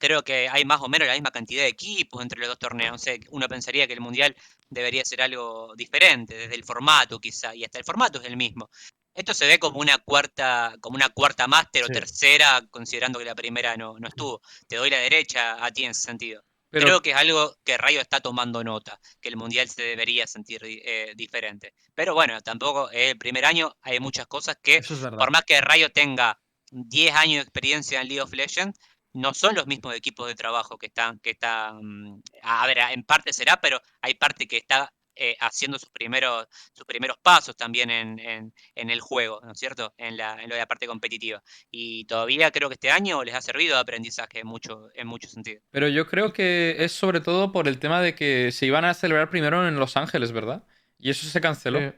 creo 0.00 0.22
que 0.24 0.48
hay 0.48 0.64
más 0.64 0.80
o 0.80 0.88
menos 0.88 1.06
la 1.06 1.14
misma 1.14 1.30
cantidad 1.30 1.62
de 1.62 1.68
equipos 1.68 2.22
entre 2.22 2.40
los 2.40 2.48
dos 2.48 2.58
torneos. 2.58 2.94
O 2.96 2.98
sea, 2.98 3.14
uno 3.30 3.46
pensaría 3.46 3.86
que 3.86 3.92
el 3.92 4.00
Mundial 4.00 4.34
debería 4.68 5.04
ser 5.04 5.22
algo 5.22 5.74
diferente, 5.76 6.34
desde 6.34 6.54
el 6.56 6.64
formato 6.64 7.20
quizá, 7.20 7.54
y 7.54 7.64
hasta 7.64 7.78
el 7.78 7.84
formato 7.84 8.20
es 8.20 8.26
el 8.26 8.36
mismo. 8.36 8.70
Esto 9.14 9.34
se 9.34 9.46
ve 9.46 9.58
como 9.58 9.78
una 9.78 9.98
cuarta, 9.98 10.74
como 10.80 10.96
una 10.96 11.10
cuarta 11.10 11.46
máster 11.46 11.84
Sí. 11.84 11.90
o 11.90 11.94
tercera, 11.94 12.62
considerando 12.70 13.18
que 13.18 13.24
la 13.26 13.34
primera 13.34 13.76
no, 13.76 13.98
no 13.98 14.08
estuvo. 14.08 14.40
Te 14.66 14.76
doy 14.76 14.88
la 14.90 14.98
derecha 14.98 15.64
a 15.64 15.70
ti 15.70 15.84
en 15.84 15.90
ese 15.90 16.02
sentido. 16.02 16.42
Pero 16.70 16.86
Creo 16.86 17.02
que 17.02 17.10
es 17.10 17.16
algo 17.16 17.56
que 17.64 17.76
Rayo 17.76 18.00
está 18.00 18.20
tomando 18.20 18.62
nota, 18.64 18.98
que 19.20 19.28
el 19.28 19.36
Mundial 19.36 19.68
se 19.68 19.82
debería 19.82 20.26
sentir 20.26 20.60
eh, 20.64 21.12
diferente. 21.16 21.74
Pero 21.94 22.14
bueno, 22.14 22.40
tampoco 22.40 22.90
es 22.90 23.10
el 23.10 23.18
primer 23.18 23.44
año, 23.44 23.76
hay 23.82 23.98
muchas 24.00 24.26
cosas 24.26 24.56
que 24.62 24.76
es 24.76 24.86
por 24.86 25.30
más 25.32 25.44
que 25.44 25.60
Rayo 25.60 25.90
tenga 25.90 26.38
10 26.70 27.14
años 27.16 27.36
de 27.38 27.42
experiencia 27.42 28.00
en 28.00 28.06
League 28.06 28.22
of 28.22 28.32
Legends, 28.32 28.78
no 29.12 29.34
son 29.34 29.54
los 29.54 29.66
mismos 29.66 29.94
equipos 29.94 30.28
de 30.28 30.34
trabajo 30.34 30.78
que 30.78 30.86
están, 30.86 31.18
que 31.20 31.30
están, 31.30 32.22
a 32.42 32.66
ver, 32.66 32.78
en 32.92 33.02
parte 33.04 33.32
será, 33.32 33.60
pero 33.60 33.80
hay 34.00 34.14
parte 34.14 34.46
que 34.46 34.56
está 34.58 34.92
eh, 35.16 35.36
haciendo 35.40 35.78
sus 35.78 35.90
primeros, 35.90 36.46
sus 36.72 36.86
primeros 36.86 37.18
pasos 37.18 37.54
también 37.56 37.90
en, 37.90 38.18
en- 38.20 38.54
en 38.74 38.90
el 38.90 39.00
juego, 39.00 39.40
¿no 39.44 39.52
es 39.52 39.58
cierto? 39.58 39.92
En, 39.98 40.16
la, 40.16 40.40
en 40.42 40.48
lo 40.48 40.54
de 40.54 40.60
la 40.60 40.66
parte 40.66 40.86
competitiva. 40.86 41.42
Y 41.70 42.04
todavía 42.06 42.50
creo 42.52 42.68
que 42.70 42.74
este 42.74 42.90
año 42.90 43.22
les 43.24 43.34
ha 43.34 43.42
servido 43.42 43.74
de 43.74 43.80
aprendizaje 43.82 44.38
en 44.40 44.46
mucho, 44.46 44.88
en 44.94 45.06
mucho 45.06 45.28
sentido. 45.28 45.60
Pero 45.70 45.88
yo 45.88 46.06
creo 46.06 46.32
que 46.32 46.76
es 46.78 46.92
sobre 46.92 47.20
todo 47.20 47.52
por 47.52 47.68
el 47.68 47.78
tema 47.78 48.00
de 48.00 48.14
que 48.14 48.50
se 48.52 48.64
iban 48.66 48.84
a 48.86 48.94
celebrar 48.94 49.28
primero 49.28 49.66
en 49.68 49.76
Los 49.76 49.96
Ángeles, 49.98 50.32
¿verdad? 50.32 50.62
Y 50.98 51.10
eso 51.10 51.26
se 51.26 51.40
canceló. 51.40 51.92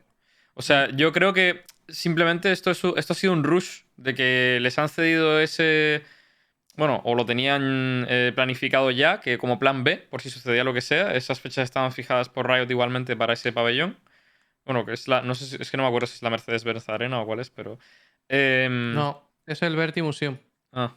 O 0.55 0.62
sea, 0.62 0.90
yo 0.90 1.12
creo 1.12 1.33
que 1.33 1.64
simplemente 1.88 2.51
esto, 2.51 2.70
es, 2.72 2.83
esto 2.96 3.12
ha 3.12 3.16
sido 3.16 3.33
un 3.35 3.44
rush 3.44 3.83
de 3.96 4.14
que 4.14 4.59
les 4.61 4.79
han 4.79 4.88
cedido 4.88 5.38
ese, 5.40 6.03
Bueno, 6.74 7.02
o 7.04 7.14
lo 7.14 7.26
tenían 7.26 8.06
eh, 8.08 8.32
planificado 8.35 8.90
ya, 8.90 9.20
que 9.20 9.37
como 9.38 9.58
plan 9.58 9.85
B, 9.85 9.98
por 9.98 10.22
si 10.22 10.30
sucedía 10.30 10.64
lo 10.64 10.72
que 10.72 10.80
sea. 10.80 11.14
Esas 11.14 11.38
fechas 11.40 11.64
estaban 11.64 11.92
fijadas 11.92 12.28
por 12.30 12.48
Riot 12.48 12.70
igualmente 12.70 13.14
para 13.16 13.35
ese 13.35 13.52
pabellón. 13.52 13.98
Bueno, 14.64 14.87
que 14.87 14.92
es 14.92 15.06
la. 15.08 15.20
No 15.22 15.35
sé 15.35 15.44
si- 15.46 15.56
es 15.61 15.70
que 15.70 15.76
no 15.76 15.82
me 15.82 15.88
acuerdo 15.88 16.06
si 16.06 16.14
es 16.16 16.22
la 16.22 16.30
Mercedes-Benz 16.30 16.88
Arena 16.88 17.20
o 17.20 17.26
cuál 17.26 17.40
es, 17.40 17.50
pero. 17.50 17.78
em, 18.28 18.94
No, 18.94 19.28
es 19.46 19.61
el 19.62 19.76
Verti 19.76 20.00
Museum. 20.02 20.38
Ah. 20.72 20.96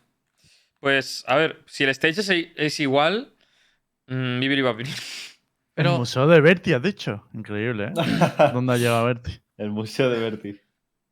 Pues, 0.79 1.23
a 1.27 1.35
ver, 1.35 1.61
si 1.65 1.83
el 1.83 1.89
stage 1.89 2.21
es, 2.21 2.29
es 2.55 2.79
igual. 2.79 3.33
Mmm, 4.07 4.39
Bibiri 4.39 4.61
Babiri. 4.61 4.89
El 5.77 5.83
Pero- 5.83 5.97
museo 5.97 6.25
de 6.27 6.39
Berti, 6.39 6.71
has 6.71 6.81
dicho. 6.81 7.27
Increíble, 7.33 7.85
¿eh? 7.87 7.93
¿Dónde 8.53 8.71
ha 8.73 8.77
llegado 8.77 9.03
Berti? 9.07 9.41
El 9.57 9.71
museo 9.71 10.09
de 10.09 10.19
Berti. 10.21 10.61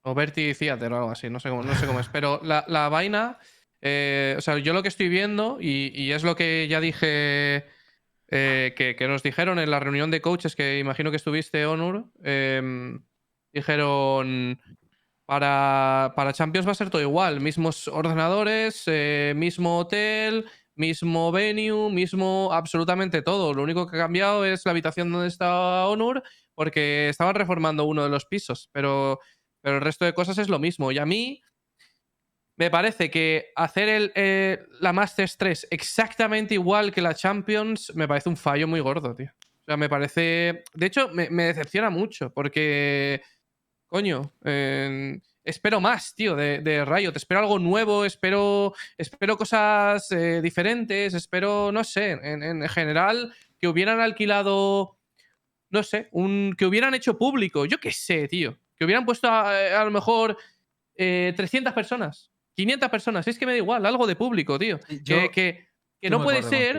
O 0.04 0.14
Verti 0.14 0.54
Theater 0.54 0.94
o 0.94 0.98
algo 1.00 1.12
así, 1.12 1.30
no 1.30 1.42
sé 1.42 1.50
cómo, 1.50 1.64
no 1.64 1.76
sé 1.76 1.86
cómo 1.86 2.00
es. 2.00 2.08
Pero 2.08 2.40
la, 2.44 2.64
la 2.70 2.88
vaina, 2.88 3.40
eh, 3.86 4.36
o 4.38 4.42
sea, 4.42 4.58
yo 4.60 4.72
lo 4.72 4.82
que 4.82 4.88
estoy 4.88 5.10
viendo, 5.10 5.58
y, 5.60 6.12
es 6.12 6.24
lo 6.24 6.38
que 6.38 6.68
ya 6.70 6.80
dije, 6.80 7.66
eh, 8.30 8.74
que, 8.78 9.08
nos 9.10 9.24
dijeron 9.24 9.60
en 9.60 9.70
la 9.70 9.82
reunión 9.82 10.10
de 10.10 10.22
coaches, 10.22 10.56
que 10.56 10.80
imagino 10.80 11.12
que 11.12 11.18
estuviste, 11.18 11.66
Onur, 11.66 12.06
em, 12.24 13.04
dijeron, 13.52 14.58
para, 15.26 16.14
para 16.16 16.32
Champions 16.32 16.66
va 16.66 16.72
a 16.72 16.76
ser 16.76 16.90
todo 16.90 17.02
igual, 17.02 17.42
mismos 17.42 17.90
ordenadores, 17.90 18.84
eh, 18.88 19.34
mismo 19.36 19.80
hotel, 19.80 20.46
mismo 20.76 21.34
venue, 21.34 21.92
mismo 21.92 22.52
absolutamente 22.54 23.22
todo. 23.22 23.54
Lo 23.54 23.64
único 23.64 23.86
que 23.86 23.98
ha 23.98 24.00
cambiado 24.00 24.46
es 24.46 24.66
la 24.66 24.72
habitación 24.72 25.12
donde 25.12 25.28
está 25.28 25.88
Onur, 25.88 26.24
porque 26.56 27.10
estaban 27.10 27.36
reformando 27.36 27.84
uno 27.84 28.04
de 28.04 28.10
los 28.10 28.26
pisos, 28.26 28.70
pero 28.72 29.20
pero 29.64 29.78
el 29.78 29.82
resto 29.82 30.06
de 30.06 30.14
cosas 30.14 30.38
es 30.38 30.50
lo 30.50 30.60
mismo. 30.60 30.92
Y 30.92 31.00
a 31.00 31.06
mí 31.06 31.42
me 32.56 32.70
parece 32.70 33.10
que 33.10 33.52
hacer 33.56 33.90
el, 33.90 34.12
eh, 34.16 34.66
la 34.80 34.94
Masters 34.94 35.38
3 35.38 35.68
exactamente 35.72 36.54
igual 36.54 36.92
que 36.92 37.02
la 37.02 37.16
Champions 37.16 37.92
me 37.96 38.08
parece 38.08 38.30
un 38.30 38.38
fallo 38.38 38.68
muy 38.68 38.80
gordo, 38.80 39.16
tío. 39.16 39.32
O 39.32 39.66
sea, 39.66 39.78
me 39.78 39.90
parece... 39.90 40.64
De 40.74 40.86
hecho, 40.86 41.10
me, 41.10 41.30
me 41.30 41.46
decepciona 41.46 41.90
mucho 41.90 42.32
porque... 42.34 43.22
Coño, 43.88 44.34
espero 45.44 45.80
más, 45.80 46.16
tío, 46.16 46.36
de, 46.36 46.60
de 46.60 46.84
Riot. 46.84 47.14
Espero 47.16 47.42
algo 47.42 47.60
nuevo, 47.60 48.06
espero, 48.06 48.74
espero 48.98 49.38
cosas 49.38 50.10
eh, 50.12 50.42
diferentes, 50.42 51.14
espero, 51.14 51.72
no 51.72 51.84
sé, 51.84 52.12
en, 52.12 52.42
en 52.42 52.68
general, 52.70 53.32
que 53.60 53.68
hubieran 53.68 54.00
alquilado 54.00 54.98
no 55.74 55.82
sé, 55.82 56.08
un, 56.12 56.54
que 56.56 56.68
hubieran 56.68 56.94
hecho 56.94 57.18
público, 57.18 57.66
yo 57.66 57.80
qué 57.80 57.92
sé, 57.92 58.28
tío. 58.28 58.60
Que 58.76 58.86
hubieran 58.86 59.06
puesto 59.06 59.28
a, 59.28 59.82
a 59.82 59.84
lo 59.84 59.90
mejor 59.90 60.38
eh, 60.96 61.34
300 61.36 61.74
personas, 61.74 62.32
500 62.56 62.90
personas, 62.90 63.28
es 63.28 63.38
que 63.38 63.46
me 63.46 63.54
da 63.54 63.58
igual, 63.58 63.86
algo 63.86 64.06
de 64.08 64.16
público, 64.16 64.58
tío. 64.60 64.80
Yo- 65.04 65.16
que, 65.32 65.32
que- 65.32 65.68
que 66.02 66.10
estoy 66.10 66.10
no 66.12 66.18
puede 66.24 66.38
ser, 66.50 66.76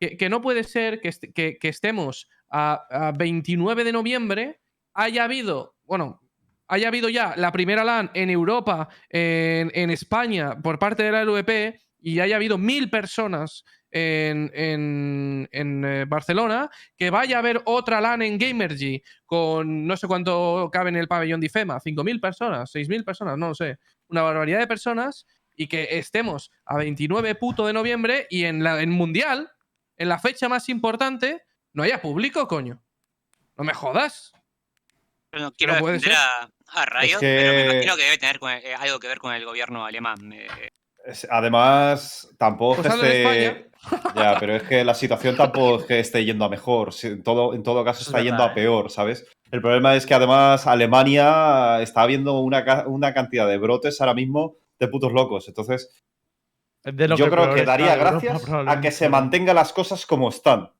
que, 0.00 0.16
que 0.16 0.28
no 0.28 0.40
puede 0.42 0.64
ser 0.64 1.00
que, 1.00 1.08
est- 1.08 1.24
que- 1.34 1.58
que 1.58 1.68
estemos 1.68 2.28
a, 2.50 2.86
a 3.08 3.12
29 3.12 3.84
de 3.84 3.92
noviembre, 3.92 4.60
haya 4.94 5.24
habido, 5.24 5.76
bueno, 5.84 6.20
haya 6.68 6.88
habido 6.88 7.08
ya 7.08 7.34
la 7.36 7.50
primera 7.52 7.82
LAN 7.84 8.10
en 8.14 8.30
Europa, 8.30 8.88
en, 9.08 9.70
en 9.74 9.90
España, 9.90 10.60
por 10.62 10.78
parte 10.78 11.02
de 11.02 11.12
la 11.12 11.22
LVP, 11.24 11.80
y 12.00 12.20
haya 12.20 12.36
habido 12.36 12.58
mil 12.58 12.88
personas 12.90 13.64
en, 13.90 14.50
en- 14.54 15.48
en, 15.50 15.84
eh, 15.84 16.04
Barcelona, 16.06 16.70
que 16.96 17.10
vaya 17.10 17.36
a 17.36 17.38
haber 17.40 17.62
otra 17.64 18.00
LAN 18.00 18.22
en 18.22 18.38
Gamergy 18.38 19.02
con 19.26 19.86
no 19.86 19.96
sé 19.96 20.06
cuánto 20.06 20.68
cabe 20.72 20.90
en 20.90 20.96
el 20.96 21.08
pabellón 21.08 21.40
de 21.40 21.46
IFEMA, 21.46 21.80
5.000 21.80 22.20
personas, 22.20 22.70
6.000 22.70 23.02
personas, 23.04 23.36
no 23.38 23.48
lo 23.48 23.54
sé, 23.54 23.78
una 24.08 24.22
barbaridad 24.22 24.58
de 24.58 24.66
personas, 24.66 25.26
y 25.56 25.66
que 25.66 25.98
estemos 25.98 26.50
a 26.64 26.76
29 26.76 27.34
puto 27.34 27.66
de 27.66 27.72
noviembre 27.72 28.26
y 28.30 28.44
en 28.44 28.62
la 28.62 28.80
en 28.80 28.90
Mundial, 28.90 29.50
en 29.96 30.08
la 30.08 30.18
fecha 30.18 30.48
más 30.48 30.68
importante, 30.68 31.42
no 31.72 31.82
haya 31.82 32.00
público, 32.00 32.46
coño. 32.46 32.80
No 33.56 33.64
me 33.64 33.74
jodas. 33.74 34.32
No 35.32 35.50
quiero 35.52 35.76
puede 35.78 35.94
defender 35.94 36.16
a, 36.16 36.48
a 36.68 36.86
Riot, 36.86 37.18
que- 37.20 37.36
pero 37.38 37.52
me 37.52 37.62
imagino 37.74 37.96
que 37.96 38.02
debe 38.04 38.18
tener 38.18 38.38
con- 38.38 38.50
eh, 38.52 38.74
algo 38.78 38.98
que 39.00 39.08
ver 39.08 39.18
con 39.18 39.34
el 39.34 39.44
gobierno 39.44 39.84
alemán. 39.84 40.32
eh, 40.32 40.46
Es- 41.04 41.26
Además, 41.30 42.28
tampoco 42.38 42.82
Pues 42.82 42.94
es 42.94 43.02
esté. 43.02 43.70
Ya, 44.14 44.36
pero 44.38 44.56
es 44.56 44.62
que 44.64 44.84
la 44.84 44.94
situación 44.94 45.36
tampoco 45.36 45.80
es 45.80 45.86
que 45.86 46.00
esté 46.00 46.24
yendo 46.24 46.44
a 46.44 46.48
mejor. 46.48 46.90
En 47.02 47.22
todo, 47.22 47.54
en 47.54 47.62
todo 47.62 47.84
caso, 47.84 48.00
Es 48.02 48.06
está 48.08 48.20
yendo 48.20 48.42
a 48.42 48.54
peor, 48.54 48.90
¿sabes? 48.90 49.26
El 49.50 49.60
problema 49.62 49.94
es 49.96 50.04
que 50.06 50.14
además 50.14 50.66
Alemania 50.66 51.80
está 51.82 52.02
habiendo 52.02 52.40
una, 52.40 52.84
una 52.86 53.14
cantidad 53.14 53.48
de 53.48 53.58
brotes 53.58 54.00
ahora 54.00 54.14
mismo 54.14 54.56
de 54.78 54.88
putos 54.88 55.12
locos. 55.12 55.48
Entonces, 55.48 55.90
Es 56.84 56.96
de 56.96 57.08
lo 57.08 57.16
yo 57.16 57.30
creo 57.30 57.52
que 57.54 57.60
está 57.60 57.72
daría 57.72 57.94
Europa, 57.94 58.10
gracias 58.20 58.48
a 58.68 58.80
que 58.80 58.90
se 58.90 59.08
mantengan 59.08 59.56
las 59.56 59.72
cosas 59.72 60.04
como 60.06 60.28
están. 60.28 60.70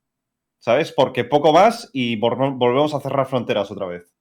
¿Sabes? 0.61 0.91
Porque 0.93 1.25
poco 1.25 1.53
más 1.53 1.89
y 1.93 2.19
vol- 2.21 2.59
volvemos 2.59 2.93
a 2.93 3.01
cerrar 3.01 3.27
fronteras 3.27 3.71
otra 3.71 3.87
vez. 3.87 4.13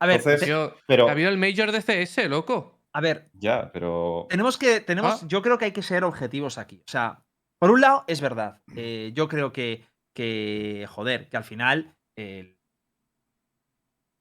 A 0.00 0.06
ver, 0.06 0.16
Entonces, 0.16 0.50
Pero. 0.88 1.08
ha 1.08 1.12
habido 1.12 1.30
el 1.30 1.38
Major 1.38 1.70
de 1.70 1.80
CS, 1.82 2.28
loco. 2.28 2.80
a 2.92 3.00
ver, 3.00 3.30
Ya, 3.32 3.70
pero. 3.72 4.26
tenemos 4.28 4.58
que, 4.58 4.80
tenemos, 4.80 5.22
Ah. 5.22 5.26
yo 5.28 5.40
creo 5.40 5.56
que 5.56 5.66
hay 5.66 5.72
que 5.72 5.82
ser 5.82 6.02
objetivos 6.04 6.58
aquí. 6.58 6.82
O 6.86 6.90
sea, 6.90 7.22
por 7.60 7.70
un 7.70 7.80
lado, 7.80 8.04
es 8.08 8.20
verdad. 8.20 8.60
eh, 8.76 9.12
yo 9.14 9.28
creo 9.28 9.52
que, 9.52 9.84
que, 10.16 10.84
joder, 10.88 11.28
que 11.28 11.36
al 11.36 11.44
final, 11.44 11.94
eh, 12.18 12.56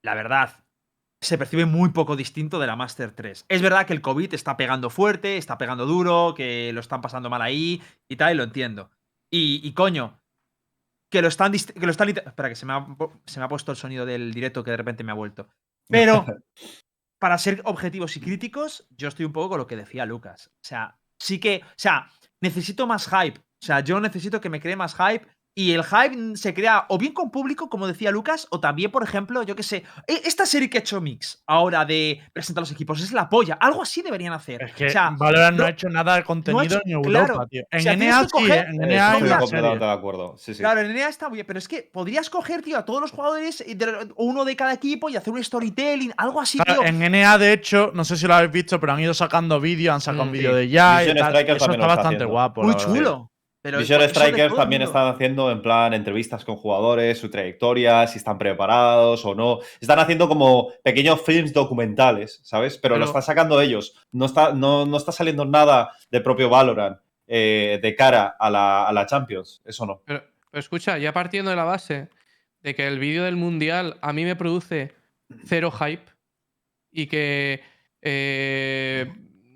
la 0.04 0.14
verdad, 0.14 0.64
se 1.22 1.38
percibe 1.38 1.66
muy 1.66 1.90
poco 1.90 2.16
distinto 2.16 2.60
de 2.60 2.68
la 2.68 2.76
Master 2.76 3.12
3. 3.12 3.46
Es 3.48 3.62
verdad 3.62 3.88
que 3.88 3.94
el 3.94 4.02
COVID 4.02 4.34
está 4.34 4.58
pegando 4.58 4.90
fuerte, 4.90 5.38
está 5.38 5.58
pegando 5.58 5.86
duro, 5.86 6.34
que 6.36 6.72
lo 6.74 6.82
están 6.82 7.02
pasando 7.02 7.30
mal 7.30 7.42
ahí 7.42 7.82
y 8.10 8.18
tal, 8.18 8.34
y 8.34 8.38
lo 8.38 8.44
entiendo. 8.44 8.92
Y, 9.32 9.62
y 9.64 9.74
coño, 9.74 10.22
que 11.10 11.22
lo 11.22 11.28
están, 11.28 11.52
que 11.52 11.86
lo 11.86 11.92
están 11.92 12.10
Espera, 12.10 12.50
que 12.50 12.56
se 12.56 12.66
me, 12.66 12.74
ha, 12.74 12.88
se 13.26 13.40
me 13.40 13.46
ha 13.46 13.48
puesto 13.48 13.72
el 13.72 13.78
sonido 13.78 14.06
del 14.06 14.34
directo 14.34 14.64
que 14.64 14.72
de 14.72 14.78
repente 14.78 15.04
me 15.04 15.12
ha 15.12 15.16
vuelto. 15.16 15.48
Pero, 15.88 16.26
para 17.20 17.38
ser 17.38 17.62
objetivos 17.66 18.18
y 18.18 18.20
críticos, 18.20 18.88
yo 18.90 19.08
estoy 19.08 19.26
un 19.26 19.32
poco 19.32 19.50
con 19.50 19.60
lo 19.60 19.68
que 19.68 19.78
decía 19.78 20.06
Lucas. 20.06 20.48
O 20.48 20.68
sea, 20.68 21.00
sí 21.20 21.40
que. 21.40 21.62
O 21.64 21.78
sea, 21.78 22.10
necesito 22.42 22.88
más 22.88 23.08
hype. 23.08 23.40
O 23.40 23.66
sea, 23.66 23.80
yo 23.80 24.00
necesito 24.02 24.42
que 24.42 24.50
me 24.50 24.60
cree 24.60 24.76
más 24.76 24.96
hype. 24.96 25.26
Y 25.56 25.74
el 25.74 25.84
hype 25.84 26.36
se 26.36 26.52
crea 26.56 26.86
o 26.90 26.98
bien 26.98 27.14
con 27.14 27.30
público, 27.30 27.70
como 27.70 27.86
decía 27.86 28.10
Lucas, 28.10 28.48
o 28.50 28.60
también, 28.60 28.90
por 28.90 29.04
ejemplo, 29.04 29.44
yo 29.44 29.56
qué 29.56 29.62
sé, 29.62 29.84
e- 30.08 30.22
esta 30.26 30.48
serie 30.48 30.68
que 30.68 30.80
ha 30.80 30.82
hecho 30.82 31.00
Mix 31.00 31.44
ahora 31.46 31.86
de 31.86 32.22
presentar 32.34 32.64
los 32.64 32.72
equipos 32.72 33.00
es 33.02 33.12
la 33.12 33.30
polla. 33.30 33.56
Algo 33.62 33.84
así 33.84 34.02
deberían 34.02 34.34
hacer. 34.34 34.64
Es 34.64 34.74
que 34.74 34.88
o 34.88 34.90
sea, 34.90 35.12
Valorant 35.16 35.56
no 35.56 35.62
no- 35.62 35.68
ha 35.68 35.70
hecho 35.70 35.90
nada 35.90 36.16
de 36.16 36.24
contenido 36.24 36.64
hecho- 36.64 36.82
en 36.86 36.92
Europa, 36.92 37.26
claro. 37.28 37.48
tío. 37.48 37.62
O 37.62 37.68
En 37.70 37.82
sea, 37.84 37.96
tienes 37.96 38.16
NA 38.16 38.22
que 38.22 38.46
sí, 38.46 38.52
en 38.52 38.84
Eh, 38.84 38.96
NA 38.96 39.12
completamente 39.40 39.86
de 39.86 39.92
acuerdo. 39.92 40.36
Sí, 40.40 40.54
sí. 40.56 40.60
Claro, 40.60 40.82
en 40.82 40.92
NA 40.92 41.08
está 41.10 41.30
muy 41.30 41.36
bien, 41.38 41.46
pero 41.46 41.60
es 41.60 41.68
que 41.68 41.88
podrías 41.94 42.32
coger, 42.32 42.64
tío, 42.64 42.78
a 42.80 42.86
todos 42.86 43.00
los 43.02 43.12
jugadores, 43.12 43.64
uno 44.16 44.46
de 44.46 44.56
cada 44.56 44.74
equipo 44.74 45.10
y 45.10 45.18
hacer 45.18 45.32
un 45.34 45.44
storytelling, 45.44 46.14
algo 46.18 46.42
así, 46.42 46.58
Claro, 46.58 46.82
tío. 46.82 46.90
en 46.90 47.04
NA, 47.04 47.38
de 47.38 47.54
hecho, 47.54 47.92
no 47.94 48.04
sé 48.06 48.18
si 48.18 48.26
lo 48.26 48.34
habéis 48.34 48.52
visto, 48.52 48.80
pero 48.80 48.94
han 48.94 49.00
ido 49.00 49.14
sacando 49.14 49.60
vídeos, 49.60 49.94
han 49.94 50.02
sacado 50.02 50.26
Mm, 50.26 50.28
un 50.30 50.34
vídeo 50.34 50.50
sí. 50.52 50.56
de 50.58 50.70
ya 50.70 51.04
y 51.04 51.08
tal. 51.14 51.30
Strikers 51.30 51.58
Eso 51.58 51.66
también 51.66 51.82
está 51.82 51.88
bastante 51.96 52.16
haciendo. 52.16 52.28
guapo. 52.34 52.64
muy 52.64 52.76
chulo. 52.76 53.30
Pero 53.64 53.78
de 53.80 53.86
Strikers 53.86 54.50
todo 54.50 54.58
también 54.58 54.82
están 54.82 55.08
haciendo 55.08 55.50
en 55.50 55.62
plan 55.62 55.94
entrevistas 55.94 56.44
con 56.44 56.58
jugadores, 56.58 57.18
su 57.18 57.30
trayectoria, 57.30 58.06
si 58.08 58.18
están 58.18 58.38
preparados 58.38 59.26
o 59.26 59.36
no. 59.36 59.60
Están 59.80 60.00
haciendo 60.00 60.28
como 60.28 60.74
pequeños 60.84 61.22
films 61.22 61.54
documentales, 61.54 62.42
¿sabes? 62.44 62.78
Pero, 62.78 62.96
lo 62.96 63.00
Pero- 63.00 63.06
están 63.06 63.24
sacando 63.24 63.62
ellos. 63.62 63.96
No 64.12 64.26
está, 64.26 64.52
no, 64.54 64.86
no 64.86 64.98
está 64.98 65.14
saliendo 65.14 65.46
nada 65.46 65.92
de 66.12 66.20
propio 66.20 66.50
Valorant 66.50 66.98
eh, 67.26 67.80
de 67.82 67.96
cara 67.96 68.36
a 68.38 68.50
la, 68.50 68.86
a 68.86 68.92
la 68.92 69.06
Champions. 69.06 69.62
Eso 69.64 69.86
no. 69.86 70.02
Pero, 70.06 70.26
pero 70.52 70.60
escucha, 70.60 70.98
ya 70.98 71.14
partiendo 71.14 71.50
de 71.50 71.56
la 71.56 71.64
base 71.64 72.10
de 72.62 72.76
que 72.76 72.86
el 72.86 73.00
vídeo 73.00 73.24
del 73.24 73.38
mundial 73.38 73.98
a 74.02 74.12
mí 74.12 74.26
me 74.26 74.36
produce 74.36 74.94
cero 75.46 75.72
hype 75.72 76.12
y 76.92 77.08
que 77.08 77.62
eh, 78.02 79.10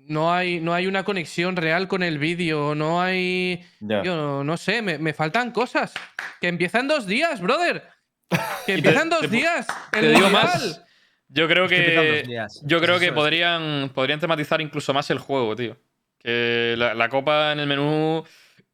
no, 0.08 0.32
hay, 0.32 0.60
no 0.60 0.74
hay 0.74 0.86
una 0.86 1.04
conexión 1.04 1.54
real 1.56 1.86
con 1.88 2.02
el 2.02 2.18
vídeo, 2.18 2.74
no 2.74 3.00
hay. 3.00 3.64
Yo 3.80 4.02
no, 4.16 4.42
no 4.44 4.56
sé, 4.56 4.82
me, 4.82 4.98
me 4.98 5.12
faltan 5.14 5.52
cosas. 5.52 5.94
Que 6.40 6.48
empiezan 6.48 6.88
dos 6.88 7.06
días, 7.06 7.40
brother. 7.40 7.82
Que 8.66 8.72
te- 8.72 8.74
empiezan 8.74 9.08
dos 9.10 9.20
te- 9.20 9.28
días. 9.28 9.66
Te 9.92 10.00
el 10.00 10.14
digo 10.14 10.28
más. 10.30 10.82
Yo 11.28 11.46
creo 11.46 11.64
Es 11.66 11.70
que 11.70 11.76
empiezan 11.78 12.06
dos 12.06 12.14
que. 12.16 12.22
días. 12.28 12.60
Yo 12.64 12.80
creo 12.80 12.96
Eso 12.96 13.04
que 13.04 13.12
podrían, 13.12 13.90
podrían 13.94 14.18
tematizar 14.20 14.60
incluso 14.60 14.92
más 14.92 15.08
el 15.10 15.18
juego, 15.18 15.54
tío. 15.56 15.76
Que 16.18 16.74
la, 16.76 16.94
la 16.94 17.08
copa 17.08 17.52
en 17.52 17.60
el 17.60 17.66
menú. 17.66 18.24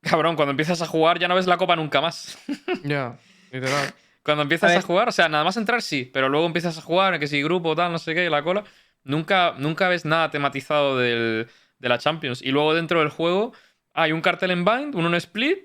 Cabrón, 0.01 0.37
cuando 0.37 0.51
empiezas 0.51 0.83
a 0.83 0.87
jugar 0.87 1.18
ya 1.18 1.29
no 1.29 1.35
ves 1.35 1.47
la 1.47 1.57
copa 1.57 1.77
nunca 1.77 2.01
más. 2.01 2.38
Ya, 2.85 3.16
literal. 3.51 3.92
Cuando 4.23 4.42
empiezas 4.42 4.75
A 4.75 4.81
jugar, 4.83 5.09
o 5.09 5.12
sea, 5.12 5.29
nada 5.29 5.44
más 5.44 5.57
entrar 5.59 5.83
sí, 5.83 6.11
pero 6.12 6.31
luego 6.31 6.47
empiezas 6.47 6.79
a 6.79 6.81
jugar, 6.81 7.18
que 7.18 7.27
si 7.27 7.42
grupo, 7.42 7.77
tal, 7.77 7.92
no 7.92 7.99
sé 7.99 8.14
qué, 8.14 8.31
la 8.31 8.42
cola, 8.42 8.64
nunca, 9.05 9.55
nunca 9.59 9.88
ves 9.88 10.05
nada 10.05 10.31
tematizado 10.31 10.99
del- 10.99 11.47
de 11.79 11.88
la 11.88 11.99
Champions. 11.99 12.43
Y 12.43 12.51
luego 12.51 12.75
dentro 12.75 13.01
del 13.01 13.09
juego 13.11 13.53
hay 13.93 14.12
un 14.12 14.21
cartel 14.21 14.51
en 14.51 14.64
Bind, 14.64 14.95
uno 14.95 15.09
en 15.09 15.14
Split, 15.14 15.59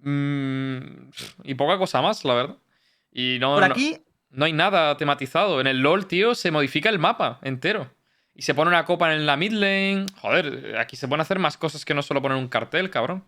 mm, 0.00 1.10
y 1.44 1.54
poca 1.54 1.78
cosa 1.78 2.02
más, 2.02 2.24
la 2.24 2.34
verdad. 2.34 2.56
Y 3.12 3.38
no, 3.40 3.54
Por 3.54 3.68
no- 3.68 3.72
aquí, 3.74 3.98
no 4.30 4.44
hay 4.44 4.52
nada 4.52 4.96
tematizado. 4.96 5.60
En 5.60 5.66
el 5.66 5.78
LOL, 5.80 6.06
tío, 6.06 6.34
se 6.34 6.50
modifica 6.50 6.88
el 6.88 6.98
mapa 6.98 7.38
entero. 7.42 7.90
y 8.34 8.40
se 8.42 8.54
pone 8.54 8.70
una 8.70 8.86
copa 8.86 9.12
en 9.12 9.26
la 9.26 9.36
mid 9.36 9.52
lane. 9.52 10.06
Joder, 10.22 10.78
aquí 10.78 10.96
se 10.96 11.06
pueden 11.06 11.20
hacer 11.20 11.38
más 11.38 11.58
cosas 11.58 11.84
que 11.84 11.92
no 11.92 12.00
solo 12.00 12.22
poner 12.22 12.38
un 12.38 12.48
cartel, 12.48 12.88
cabrón. 12.88 13.24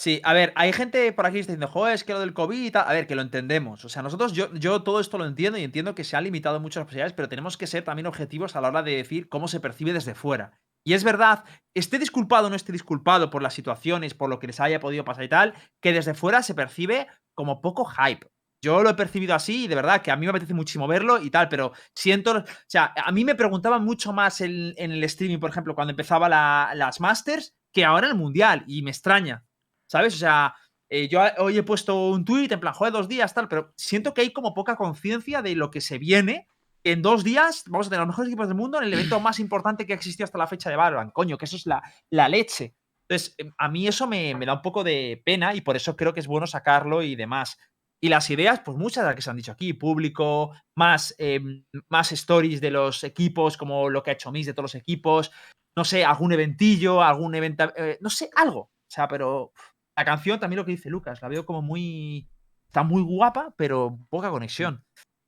Sí, 0.00 0.20
a 0.22 0.32
ver, 0.32 0.52
hay 0.54 0.72
gente 0.72 1.12
por 1.12 1.26
aquí 1.26 1.38
diciendo, 1.38 1.66
joder, 1.66 1.92
es 1.94 2.04
que 2.04 2.12
lo 2.12 2.20
del 2.20 2.32
COVID 2.32 2.62
y 2.66 2.70
tal. 2.70 2.84
A 2.88 2.92
ver, 2.92 3.08
que 3.08 3.16
lo 3.16 3.22
entendemos. 3.22 3.84
O 3.84 3.88
sea, 3.88 4.00
nosotros, 4.00 4.32
yo, 4.32 4.52
yo 4.54 4.84
todo 4.84 5.00
esto 5.00 5.18
lo 5.18 5.26
entiendo 5.26 5.58
y 5.58 5.64
entiendo 5.64 5.96
que 5.96 6.04
se 6.04 6.16
han 6.16 6.22
limitado 6.22 6.60
mucho 6.60 6.78
las 6.78 6.86
posibilidades, 6.86 7.14
pero 7.14 7.28
tenemos 7.28 7.56
que 7.56 7.66
ser 7.66 7.82
también 7.82 8.06
objetivos 8.06 8.54
a 8.54 8.60
la 8.60 8.68
hora 8.68 8.84
de 8.84 8.94
decir 8.94 9.28
cómo 9.28 9.48
se 9.48 9.58
percibe 9.58 9.92
desde 9.92 10.14
fuera. 10.14 10.52
Y 10.86 10.92
es 10.94 11.02
verdad, 11.02 11.44
esté 11.74 11.98
disculpado 11.98 12.46
o 12.46 12.50
no 12.50 12.54
esté 12.54 12.70
disculpado 12.70 13.28
por 13.28 13.42
las 13.42 13.54
situaciones, 13.54 14.14
por 14.14 14.30
lo 14.30 14.38
que 14.38 14.46
les 14.46 14.60
haya 14.60 14.78
podido 14.78 15.04
pasar 15.04 15.24
y 15.24 15.28
tal, 15.28 15.54
que 15.82 15.92
desde 15.92 16.14
fuera 16.14 16.44
se 16.44 16.54
percibe 16.54 17.08
como 17.34 17.60
poco 17.60 17.84
hype. 17.84 18.28
Yo 18.62 18.82
lo 18.84 18.90
he 18.90 18.94
percibido 18.94 19.34
así 19.34 19.64
y 19.64 19.68
de 19.68 19.74
verdad 19.74 20.00
que 20.02 20.12
a 20.12 20.16
mí 20.16 20.26
me 20.26 20.30
apetece 20.30 20.54
muchísimo 20.54 20.86
verlo 20.86 21.20
y 21.20 21.30
tal, 21.30 21.48
pero 21.48 21.72
siento. 21.94 22.36
O 22.38 22.44
sea, 22.68 22.92
a 23.04 23.10
mí 23.10 23.24
me 23.24 23.34
preguntaban 23.34 23.84
mucho 23.84 24.12
más 24.12 24.40
en, 24.42 24.74
el 24.76 25.02
streaming, 25.04 25.38
por 25.38 25.50
ejemplo, 25.50 25.74
cuando 25.74 25.90
empezaba 25.90 26.28
la- 26.28 26.70
las 26.76 27.00
Masters, 27.00 27.54
que 27.72 27.84
ahora 27.84 28.06
el 28.06 28.14
Mundial, 28.14 28.62
y 28.68 28.82
me 28.82 28.90
extraña. 28.92 29.44
¿Sabes? 29.88 30.14
O 30.14 30.18
sea, 30.18 30.54
eh, 30.90 31.08
yo 31.08 31.20
hoy 31.38 31.58
he 31.58 31.62
puesto 31.62 32.10
un 32.10 32.24
tuit 32.24 32.50
en 32.52 32.60
plan, 32.60 32.74
joder, 32.74 32.92
dos 32.92 33.08
días, 33.08 33.34
tal, 33.34 33.48
pero 33.48 33.72
siento 33.76 34.14
que 34.14 34.22
hay 34.22 34.32
como 34.32 34.54
poca 34.54 34.76
conciencia 34.76 35.42
de 35.42 35.54
lo 35.54 35.70
que 35.70 35.80
se 35.80 35.98
viene. 35.98 36.48
En 36.84 37.02
dos 37.02 37.24
días 37.24 37.64
vamos 37.66 37.88
a 37.88 37.90
tener 37.90 38.00
los 38.00 38.08
mejores 38.08 38.28
equipos 38.28 38.48
del 38.48 38.56
mundo 38.56 38.78
en 38.78 38.84
el 38.84 38.94
evento 38.94 39.20
más 39.20 39.38
importante 39.40 39.86
que 39.86 39.92
ha 39.92 39.96
existido 39.96 40.24
hasta 40.24 40.38
la 40.38 40.46
fecha 40.46 40.70
de 40.70 40.76
Valorant. 40.76 41.12
Coño, 41.12 41.36
que 41.36 41.44
eso 41.44 41.56
es 41.56 41.66
la, 41.66 41.82
la 42.10 42.28
leche. 42.28 42.74
Entonces, 43.08 43.34
eh, 43.38 43.50
a 43.58 43.68
mí 43.68 43.86
eso 43.86 44.06
me, 44.06 44.34
me 44.34 44.46
da 44.46 44.54
un 44.54 44.62
poco 44.62 44.84
de 44.84 45.22
pena 45.24 45.54
y 45.54 45.60
por 45.60 45.76
eso 45.76 45.96
creo 45.96 46.12
que 46.12 46.20
es 46.20 46.26
bueno 46.26 46.46
sacarlo 46.46 47.02
y 47.02 47.16
demás. 47.16 47.58
Y 48.00 48.08
las 48.08 48.30
ideas, 48.30 48.60
pues 48.64 48.78
muchas 48.78 49.02
de 49.02 49.08
las 49.08 49.16
que 49.16 49.22
se 49.22 49.30
han 49.30 49.36
dicho 49.36 49.52
aquí, 49.52 49.72
público, 49.72 50.52
más, 50.76 51.14
eh, 51.18 51.40
más 51.88 52.12
stories 52.12 52.60
de 52.60 52.70
los 52.70 53.02
equipos, 53.02 53.56
como 53.56 53.90
lo 53.90 54.02
que 54.02 54.10
ha 54.10 54.14
hecho 54.14 54.30
Miss 54.30 54.46
de 54.46 54.52
todos 54.52 54.72
los 54.72 54.80
equipos, 54.80 55.32
no 55.76 55.84
sé, 55.84 56.04
algún 56.04 56.32
eventillo, 56.32 57.02
algún 57.02 57.34
evento, 57.34 57.72
eh, 57.76 57.98
no 58.00 58.08
sé, 58.08 58.30
algo. 58.36 58.60
O 58.60 58.90
sea, 58.90 59.08
pero 59.08 59.52
la 59.98 60.04
canción 60.04 60.38
también 60.38 60.58
lo 60.58 60.64
que 60.64 60.70
dice 60.72 60.90
Lucas, 60.90 61.20
la 61.20 61.28
veo 61.28 61.44
como 61.44 61.60
muy, 61.60 62.28
está 62.68 62.84
muy 62.84 63.02
guapa, 63.02 63.52
pero 63.56 63.98
poca 64.08 64.30
conexión. 64.30 64.84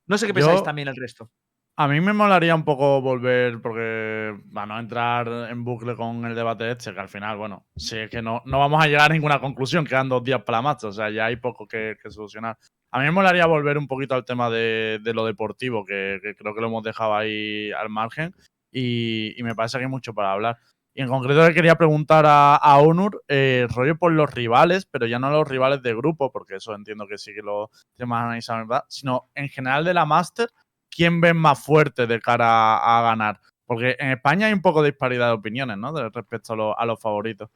No 0.07 0.17
sé 0.17 0.27
qué 0.29 0.35
pensáis 0.35 0.61
Yo- 0.61 0.65
también 0.65 0.89
el 0.89 0.97
resto. 0.97 1.29
A 1.77 1.89
mí 1.89 1.99
me 2.01 2.13
molaría 2.13 2.55
un 2.55 2.65
poco 2.65 3.01
volver, 3.01 3.63
porque 3.63 4.37
para 4.53 4.67
no 4.67 4.79
entrar 4.79 5.27
en 5.51 5.65
bucle 5.65 5.97
con 5.97 6.25
el 6.27 6.35
debate 6.35 6.71
este, 6.71 6.93
que 6.93 7.01
al 7.01 7.09
final, 7.09 7.39
bueno, 7.39 7.67
sí 7.75 7.97
es 7.97 8.11
que 8.11 8.21
no, 8.21 8.43
no 8.45 8.59
vamos 8.59 8.85
a 8.85 8.87
llegar 8.87 9.11
a 9.11 9.15
ninguna 9.15 9.41
conclusión, 9.41 9.87
quedan 9.87 10.09
dos 10.09 10.23
días 10.23 10.43
para 10.43 10.59
la 10.59 10.63
marcha, 10.63 10.89
o 10.89 10.93
sea, 10.93 11.09
ya 11.11 11.25
hay 11.27 11.37
poco 11.37 11.67
que, 11.67 11.97
que 12.03 12.11
solucionar. 12.11 12.59
A 12.93 12.99
mí 12.99 13.05
me 13.07 13.13
molaría 13.13 13.47
volver 13.47 13.79
un 13.79 13.87
poquito 13.89 14.15
al 14.15 14.27
tema 14.27 14.51
de, 14.51 15.01
de 15.03 15.15
lo 15.15 15.25
deportivo, 15.25 15.85
que, 15.87 16.21
que 16.23 16.35
creo 16.35 16.55
que 16.55 16.61
lo 16.61 16.67
hemos 16.67 16.83
dejado 16.83 17.15
ahí 17.17 17.73
al 17.73 17.89
margen, 17.89 18.35
y, 18.71 19.33
y 19.41 19.43
me 19.43 19.55
parece 19.55 19.79
que 19.79 19.85
hay 19.85 19.91
mucho 19.91 20.13
para 20.13 20.33
hablar. 20.33 20.59
En 21.01 21.09
concreto 21.09 21.49
le 21.49 21.55
quería 21.55 21.77
preguntar 21.77 22.27
a, 22.27 22.57
a 22.57 22.79
Onur, 22.79 23.25
eh, 23.27 23.67
rollo 23.71 23.97
por 23.97 24.13
los 24.13 24.31
rivales, 24.31 24.85
pero 24.85 25.07
ya 25.07 25.19
no 25.19 25.31
los 25.31 25.49
rivales 25.49 25.83
de 25.83 25.95
grupo, 25.95 26.31
porque 26.31 26.57
eso 26.57 26.75
entiendo 26.75 27.07
que 27.07 27.17
sí 27.17 27.33
que 27.33 27.41
lo 27.41 27.71
temas 27.97 28.23
analizados, 28.25 28.69
¿verdad? 28.69 28.85
Sino 28.87 29.31
en 29.35 29.49
general 29.49 29.83
de 29.83 29.95
la 29.95 30.05
Master, 30.05 30.51
¿quién 30.91 31.23
ven 31.23 31.39
más 31.39 31.65
fuerte 31.65 32.07
de 32.07 32.21
cara 32.21 32.77
a, 32.77 33.01
ganar? 33.01 33.41
Porque 33.65 33.97
en 33.99 34.11
España 34.11 34.49
hay 34.49 34.53
un 34.53 34.61
poco 34.61 34.83
de 34.83 34.91
disparidad 34.91 35.29
de 35.29 35.33
opiniones, 35.33 35.79
¿no? 35.79 35.91
De- 35.95 36.11
respecto 36.11 36.53
a, 36.53 36.57
lo- 36.57 36.79
a 36.79 36.85
los 36.85 37.01
favoritos. 37.01 37.49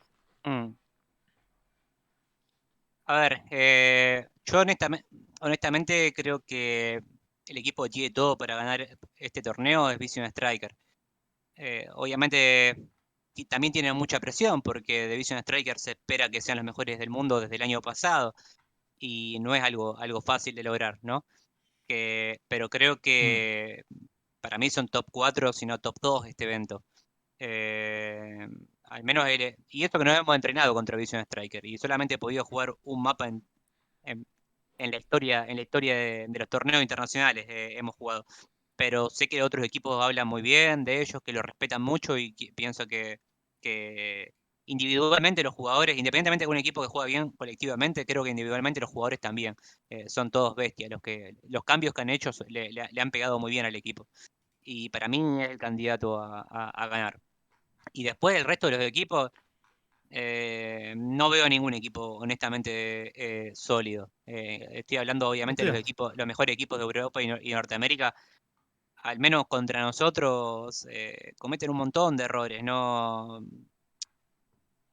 Mm. 0.45 0.69
A 3.05 3.21
ver, 3.21 3.43
eh, 3.51 4.27
yo 4.47 4.63
honestamente, 5.43 6.15
creo 6.17 6.41
que 6.41 7.03
el 7.47 7.59
equipo 7.59 7.91
tiene 7.91 8.09
todo 8.11 8.39
para 8.39 8.57
ganar 8.57 8.87
este 9.17 9.43
torneo 9.43 9.91
es 9.91 9.99
Vision 9.99 10.25
Striker. 10.25 10.75
Eh, 11.57 11.87
obviamente 11.95 12.94
también 13.47 13.73
tiene 13.73 13.93
mucha 13.93 14.21
presión 14.21 14.63
porque 14.63 15.09
de 15.09 15.17
Vision 15.17 15.39
Striker 15.41 15.79
se 15.79 15.93
espera 15.93 16.29
que 16.31 16.41
sean 16.41 16.59
los 16.59 16.65
mejores 16.65 16.99
del 16.99 17.11
mundo 17.11 17.41
desde 17.41 17.57
el 17.57 17.63
año 17.63 17.81
pasado 17.83 18.35
y 18.99 19.39
no 19.41 19.55
es 19.55 19.63
algo, 19.63 19.99
algo 19.99 20.21
fácil 20.23 20.55
de 20.55 20.63
lograr, 20.65 20.99
¿no? 21.03 21.25
Que, 21.89 22.41
pero 22.49 22.69
creo 22.71 23.01
que 23.01 23.83
para 24.41 24.59
mí 24.59 24.71
son 24.71 24.89
top 24.89 25.07
4, 25.13 25.53
si 25.53 25.67
no 25.67 25.79
top 25.81 25.97
2 26.03 26.27
este 26.27 26.45
evento. 26.45 26.85
Eh, 27.39 28.49
al 28.85 29.05
menos 29.05 29.29
el- 29.29 29.57
y 29.71 29.85
esto 29.85 29.99
que 29.99 30.05
no 30.05 30.13
hemos 30.15 30.35
entrenado 30.37 30.75
contra 30.75 30.97
Vision 30.97 31.23
Striker 31.23 31.65
y 31.67 31.79
solamente 31.79 32.15
he 32.15 32.19
podido 32.19 32.45
jugar 32.45 32.75
un 32.85 33.03
mapa 33.03 33.29
en, 33.29 33.45
en- 34.05 34.27
en 34.79 34.91
la 34.91 34.97
historia 34.99 35.45
en 35.49 35.57
la 35.57 35.63
historia 35.63 35.95
de, 35.97 36.27
de 36.29 36.39
los 36.39 36.49
torneos 36.49 36.83
internacionales 36.83 37.47
eh, 37.49 37.79
hemos 37.79 37.95
jugado 37.97 38.27
pero 38.77 39.11
sé 39.11 39.29
que 39.29 39.43
otros 39.43 39.65
equipos 39.65 40.03
hablan 40.03 40.29
muy 40.29 40.43
bien 40.43 40.85
de 40.85 41.01
ellos 41.03 41.23
que 41.25 41.33
lo 41.33 41.43
respetan 41.43 41.83
mucho 41.83 42.17
y 42.19 42.33
que- 42.35 42.53
pienso 42.55 42.87
que, 42.87 43.21
que 43.61 44.35
individualmente 44.67 45.43
los 45.43 45.55
jugadores 45.55 45.97
independientemente 45.99 46.45
de 46.45 46.51
un 46.51 46.57
equipo 46.57 46.81
que 46.83 46.89
juega 46.89 47.07
bien 47.07 47.31
colectivamente 47.33 48.07
creo 48.07 48.25
que 48.25 48.31
individualmente 48.31 48.81
los 48.81 48.91
jugadores 48.91 49.21
también 49.21 49.55
eh, 49.91 50.09
son 50.09 50.31
todos 50.31 50.55
bestias. 50.57 50.91
Los 50.91 51.01
que 51.03 51.37
los 51.49 51.65
cambios 51.65 51.93
que 51.95 52.03
han 52.03 52.11
hecho 52.11 52.31
le, 52.49 52.73
le- 52.73 52.89
le 52.91 53.01
han 53.01 53.11
pegado 53.11 53.39
muy 53.39 53.51
bien 53.51 53.67
al 53.67 53.77
equipo. 53.77 54.09
Y 54.63 54.89
para 54.91 55.09
mí 55.09 55.21
es 55.43 55.51
el 55.51 55.59
candidato 55.59 56.21
a- 56.21 56.41
a- 56.51 56.71
a 56.71 56.89
ganar. 56.89 57.21
Y 57.93 58.05
después 58.05 58.37
el 58.37 58.45
resto 58.45 58.69
de 58.69 58.79
los 58.79 58.87
equipos, 58.87 59.31
eh, 60.11 60.95
no 60.97 61.29
veo 61.31 61.49
ningún 61.49 61.75
equipo 61.75 62.03
honestamente 62.19 63.49
eh, 63.49 63.53
sólido. 63.55 64.11
Eh, 64.27 64.67
estoy 64.73 64.99
hablando 64.99 65.29
obviamente 65.29 65.65
de 65.65 65.71
los 65.71 65.79
equipos, 65.79 66.13
los 66.17 66.27
mejores 66.27 66.55
equipos 66.55 66.79
de 66.79 66.85
Europa 66.85 67.23
y, 67.23 67.27
Nor- 67.29 67.41
y 67.43 67.53
Norteamérica, 67.53 68.15
al 69.05 69.19
menos 69.19 69.47
contra 69.49 69.83
nosotros, 69.83 70.87
eh, 70.91 71.35
cometen 71.39 71.71
un 71.71 71.77
montón 71.77 72.17
de 72.17 72.25
errores. 72.25 72.65
No 72.65 73.45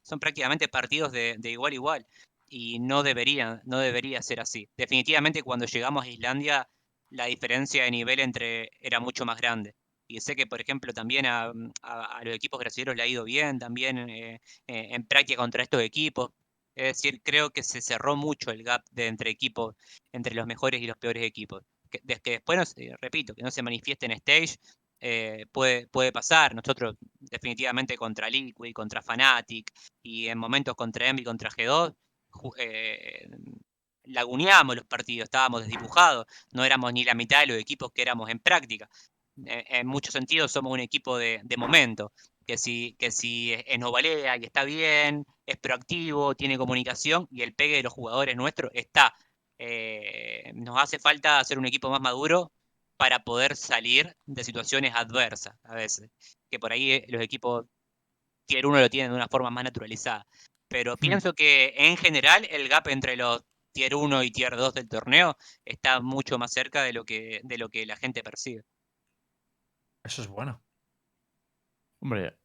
son 0.04 0.20
prácticamente 0.20 0.68
partidos 0.68 1.12
de, 1.14 1.40
igual 1.44 1.72
a 1.72 1.76
igual 1.76 2.08
y 2.48 2.80
no 2.80 3.04
deberían, 3.04 3.62
no 3.66 3.80
debería 3.80 4.22
ser 4.22 4.42
así. 4.42 4.70
Definitivamente 4.78 5.44
cuando 5.44 5.66
llegamos 5.66 6.04
a 6.06 6.10
Islandia, 6.10 6.70
la 7.10 7.26
diferencia 7.28 7.84
de 7.86 7.92
nivel 7.92 8.20
entre 8.20 8.72
era 8.82 9.00
mucho 9.00 9.26
más 9.26 9.40
grande. 9.40 9.76
Y 10.08 10.20
sé 10.20 10.36
que, 10.36 10.46
por 10.48 10.60
ejemplo, 10.62 10.94
también 10.94 11.26
a 11.26 11.54
los 12.24 12.36
equipos 12.36 12.60
brasileños 12.60 12.98
le 12.98 13.04
ha 13.04 13.08
ido 13.08 13.24
bien, 13.24 13.60
también 13.60 13.98
eh, 14.10 14.42
eh, 14.68 14.88
en 14.92 15.06
práctica 15.08 15.42
contra 15.42 15.64
estos 15.64 15.82
equipos. 15.82 16.32
Es 16.76 16.98
decir, 16.98 17.22
creo 17.24 17.52
que 17.52 17.64
se 17.64 17.82
cerró 17.82 18.18
mucho 18.18 18.52
el 18.52 18.64
gap 18.64 18.84
de 18.92 19.08
entre 19.08 19.30
equipos, 19.30 19.76
entre 20.12 20.36
los 20.36 20.48
mejores 20.48 20.82
y 20.82 20.88
los 20.88 20.98
peores 20.98 21.24
equipos. 21.24 21.64
Que, 21.92 22.00
que 22.22 22.32
después, 22.32 22.74
repito, 23.02 23.36
que 23.36 23.44
no 23.44 23.52
se 23.52 23.62
manifieste 23.62 24.06
en 24.06 24.14
stage, 24.14 24.56
eh, 25.00 25.46
puede, 25.52 25.88
puede 25.88 26.12
pasar. 26.12 26.56
Nosotros 26.56 26.96
definitivamente 27.20 27.98
contra 27.98 28.30
Liquid, 28.30 28.74
contra 28.74 29.02
Fnatic 29.02 29.72
y 30.04 30.28
en 30.28 30.38
momentos 30.38 30.76
contra 30.76 31.08
Envy, 31.08 31.24
contra 31.24 31.50
G2, 31.50 31.94
ju- 32.32 32.54
eh, 32.58 33.28
los 34.76 34.86
partidos, 34.86 35.26
estábamos 35.26 35.62
desdibujados, 35.62 36.26
no 36.54 36.64
éramos 36.64 36.92
ni 36.94 37.04
la 37.04 37.14
mitad 37.14 37.42
de 37.42 37.48
los 37.48 37.58
equipos 37.58 37.92
que 37.92 38.02
éramos 38.02 38.30
en 38.30 38.40
práctica. 38.40 38.90
En 39.46 39.88
muchos 39.88 40.14
sentidos 40.14 40.52
somos 40.52 40.72
un 40.74 40.80
equipo 40.82 41.18
de, 41.18 41.40
de 41.44 41.58
momento, 41.58 42.12
que 42.46 42.58
si, 42.58 42.96
que 43.00 43.12
si 43.12 43.54
es- 43.54 43.64
y 44.38 44.46
está 44.46 44.64
bien, 44.66 45.26
es 45.46 45.58
proactivo, 45.58 46.36
tiene 46.36 46.58
comunicación 46.58 47.28
y 47.32 47.42
el 47.42 47.54
pegue 47.54 47.78
de 47.78 47.84
los 47.84 47.94
jugadores 47.94 48.36
nuestros 48.36 48.72
está. 48.74 49.16
Eh, 49.64 50.54
nos 50.56 50.82
hace 50.82 50.98
falta 50.98 51.40
hacer 51.40 51.60
un 51.60 51.68
equipo 51.68 51.92
más 51.92 52.02
maduro 52.02 52.52
para 52.98 53.24
poder 53.24 53.56
salir 53.56 54.18
de 54.26 54.44
situaciones 54.44 54.94
adversas 54.96 55.56
a 55.64 55.76
veces, 55.76 56.10
que 56.50 56.58
por 56.58 56.72
ahí 56.72 56.94
eh, 56.94 57.06
los 57.10 57.22
equipos 57.22 57.68
tier 58.48 58.66
1 58.66 58.80
lo 58.80 58.90
tienen 58.90 59.12
de 59.12 59.18
una 59.18 59.28
forma 59.28 59.52
más 59.52 59.64
naturalizada. 59.64 60.26
Pero 60.68 60.98
pienso 60.98 61.34
que 61.34 61.76
en 61.78 61.96
general 61.96 62.48
el 62.50 62.70
gap 62.70 62.88
entre 62.88 63.16
los 63.16 63.44
tier 63.72 63.94
1 63.94 64.24
y 64.24 64.32
tier 64.32 64.56
2 64.56 64.74
del 64.74 64.90
torneo 64.90 65.38
está 65.64 66.02
mucho 66.02 66.40
más 66.40 66.52
cerca 66.52 66.82
de 66.82 66.94
lo 66.94 67.06
que, 67.06 67.42
de 67.44 67.58
lo 67.60 67.70
que 67.70 67.86
la 67.86 67.98
gente 67.98 68.24
percibe. 68.24 68.64
Eso 70.04 70.24
es 70.24 70.28
bueno. 70.28 70.64
Hombre, 72.02 72.36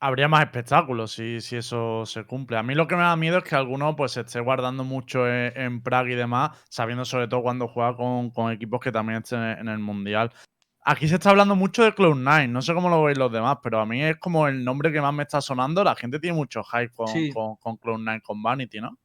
habría 0.00 0.28
más 0.28 0.42
espectáculos 0.44 1.12
si, 1.12 1.40
si 1.40 1.56
eso 1.56 2.06
se 2.06 2.24
cumple. 2.24 2.56
A 2.56 2.62
mí 2.62 2.74
lo 2.74 2.86
que 2.86 2.94
me 2.96 3.02
da 3.02 3.16
miedo 3.16 3.38
es 3.38 3.44
que 3.44 3.54
alguno 3.56 3.96
pues 3.96 4.12
se 4.12 4.20
esté 4.20 4.40
guardando 4.40 4.84
mucho 4.84 5.26
en, 5.28 5.52
en 5.60 5.82
Prague 5.82 6.12
y 6.12 6.16
demás, 6.16 6.50
sabiendo 6.68 7.04
sobre 7.04 7.28
todo 7.28 7.42
cuando 7.42 7.68
juega 7.68 7.96
con, 7.96 8.30
con 8.30 8.52
equipos 8.52 8.80
que 8.80 8.92
también 8.92 9.18
estén 9.22 9.42
en 9.42 9.68
el 9.68 9.78
Mundial. 9.78 10.30
Aquí 10.84 11.06
se 11.06 11.16
está 11.16 11.30
hablando 11.30 11.54
mucho 11.54 11.82
de 11.82 11.94
Cloud9, 11.94 12.48
no 12.48 12.62
sé 12.62 12.72
cómo 12.72 12.88
lo 12.88 13.02
veis 13.02 13.18
los 13.18 13.30
demás, 13.30 13.58
pero 13.62 13.78
a 13.80 13.84
mí 13.86 14.02
es 14.02 14.16
como 14.16 14.48
el 14.48 14.64
nombre 14.64 14.90
que 14.90 15.00
más 15.02 15.12
me 15.12 15.24
está 15.24 15.40
sonando. 15.40 15.84
La 15.84 15.94
gente 15.96 16.18
tiene 16.18 16.34
mucho 16.36 16.62
hype 16.64 16.90
con, 16.94 17.08
Sí. 17.08 17.30
con, 17.30 17.56
con 17.56 17.76
Cloud9, 17.78 18.22
con 18.22 18.42
Vanity, 18.42 18.80
¿no? 18.80 18.96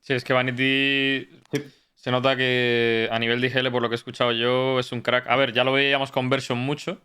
Sí, 0.00 0.14
es 0.14 0.24
que 0.24 0.32
Vanity 0.32 1.28
Sí. 1.52 1.64
se 1.94 2.10
nota 2.10 2.36
que 2.36 3.08
a 3.12 3.18
nivel 3.18 3.40
de 3.40 3.48
IGL, 3.48 3.70
por 3.70 3.82
lo 3.82 3.88
que 3.90 3.94
he 3.94 3.96
escuchado 3.96 4.32
yo, 4.32 4.78
es 4.80 4.92
un 4.92 5.02
crack. 5.02 5.26
A 5.28 5.36
ver, 5.36 5.52
ya 5.52 5.62
lo 5.64 5.72
veíamos 5.72 6.10
con 6.10 6.30
Version 6.30 6.58
mucho. 6.58 7.02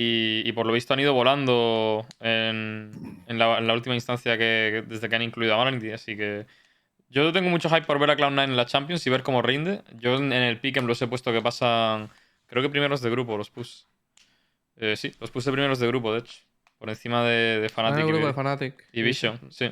Y, 0.00 0.42
y 0.48 0.52
por 0.52 0.64
lo 0.64 0.72
visto 0.72 0.94
han 0.94 1.00
ido 1.00 1.12
volando 1.12 2.06
en, 2.20 2.92
en 3.26 3.36
la, 3.38 3.58
en 3.58 3.66
la 3.66 3.72
última 3.74 3.96
instancia 3.96 4.38
que, 4.38 4.84
desde 4.86 5.08
que 5.08 5.16
han 5.16 5.22
incluido 5.22 5.54
a 5.54 5.64
Vanity. 5.64 5.90
Así 5.90 6.16
que 6.16 6.46
yo 7.08 7.32
tengo 7.32 7.50
mucho 7.50 7.68
hype 7.68 7.82
por 7.86 7.98
ver 7.98 8.10
a 8.12 8.16
Cloud9 8.16 8.44
en 8.44 8.56
la 8.56 8.64
Champions 8.66 9.04
y 9.06 9.10
ver 9.10 9.24
cómo 9.24 9.42
rinde. 9.42 9.82
Yo 9.98 10.14
en, 10.16 10.32
en 10.32 10.42
el 10.44 10.60
Pick'em 10.60 10.86
los 10.86 11.02
he 11.02 11.08
puesto 11.08 11.32
que 11.32 11.42
pasan, 11.42 12.10
creo 12.46 12.62
que 12.62 12.68
primeros 12.68 13.00
de 13.00 13.10
grupo, 13.10 13.36
los 13.36 13.50
pus. 13.50 13.88
Eh, 14.76 14.94
sí, 14.96 15.10
los 15.18 15.32
puse 15.32 15.50
primeros 15.50 15.80
de 15.80 15.88
grupo, 15.88 16.12
de 16.12 16.20
hecho. 16.20 16.42
Por 16.78 16.90
encima 16.90 17.24
de, 17.24 17.58
de 17.58 17.66
Está 17.66 17.82
Fnatic 17.82 17.98
en 17.98 18.06
el 18.06 18.12
grupo 18.12 18.24
y, 18.24 18.26
de 18.28 18.32
Fnatic. 18.34 18.84
y 18.92 19.02
Vision, 19.02 19.40
sí. 19.50 19.68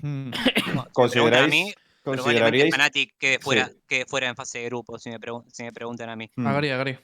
Hmm. 0.00 0.30
¿Consideráis, 0.94 1.74
consideraríais 2.02 2.74
Fnatic 2.74 3.14
quede 3.18 3.38
fuera, 3.38 3.66
Sí. 3.66 3.74
quede 3.86 4.06
fuera 4.06 4.28
en 4.28 4.34
fase 4.34 4.60
de 4.60 4.64
grupo, 4.64 4.98
si 4.98 5.10
me, 5.10 5.20
pregun- 5.20 5.44
si 5.52 5.62
me 5.62 5.72
preguntan 5.72 6.08
a 6.08 6.16
mí. 6.16 6.30
Agri, 6.42 6.70
agri. 6.70 6.96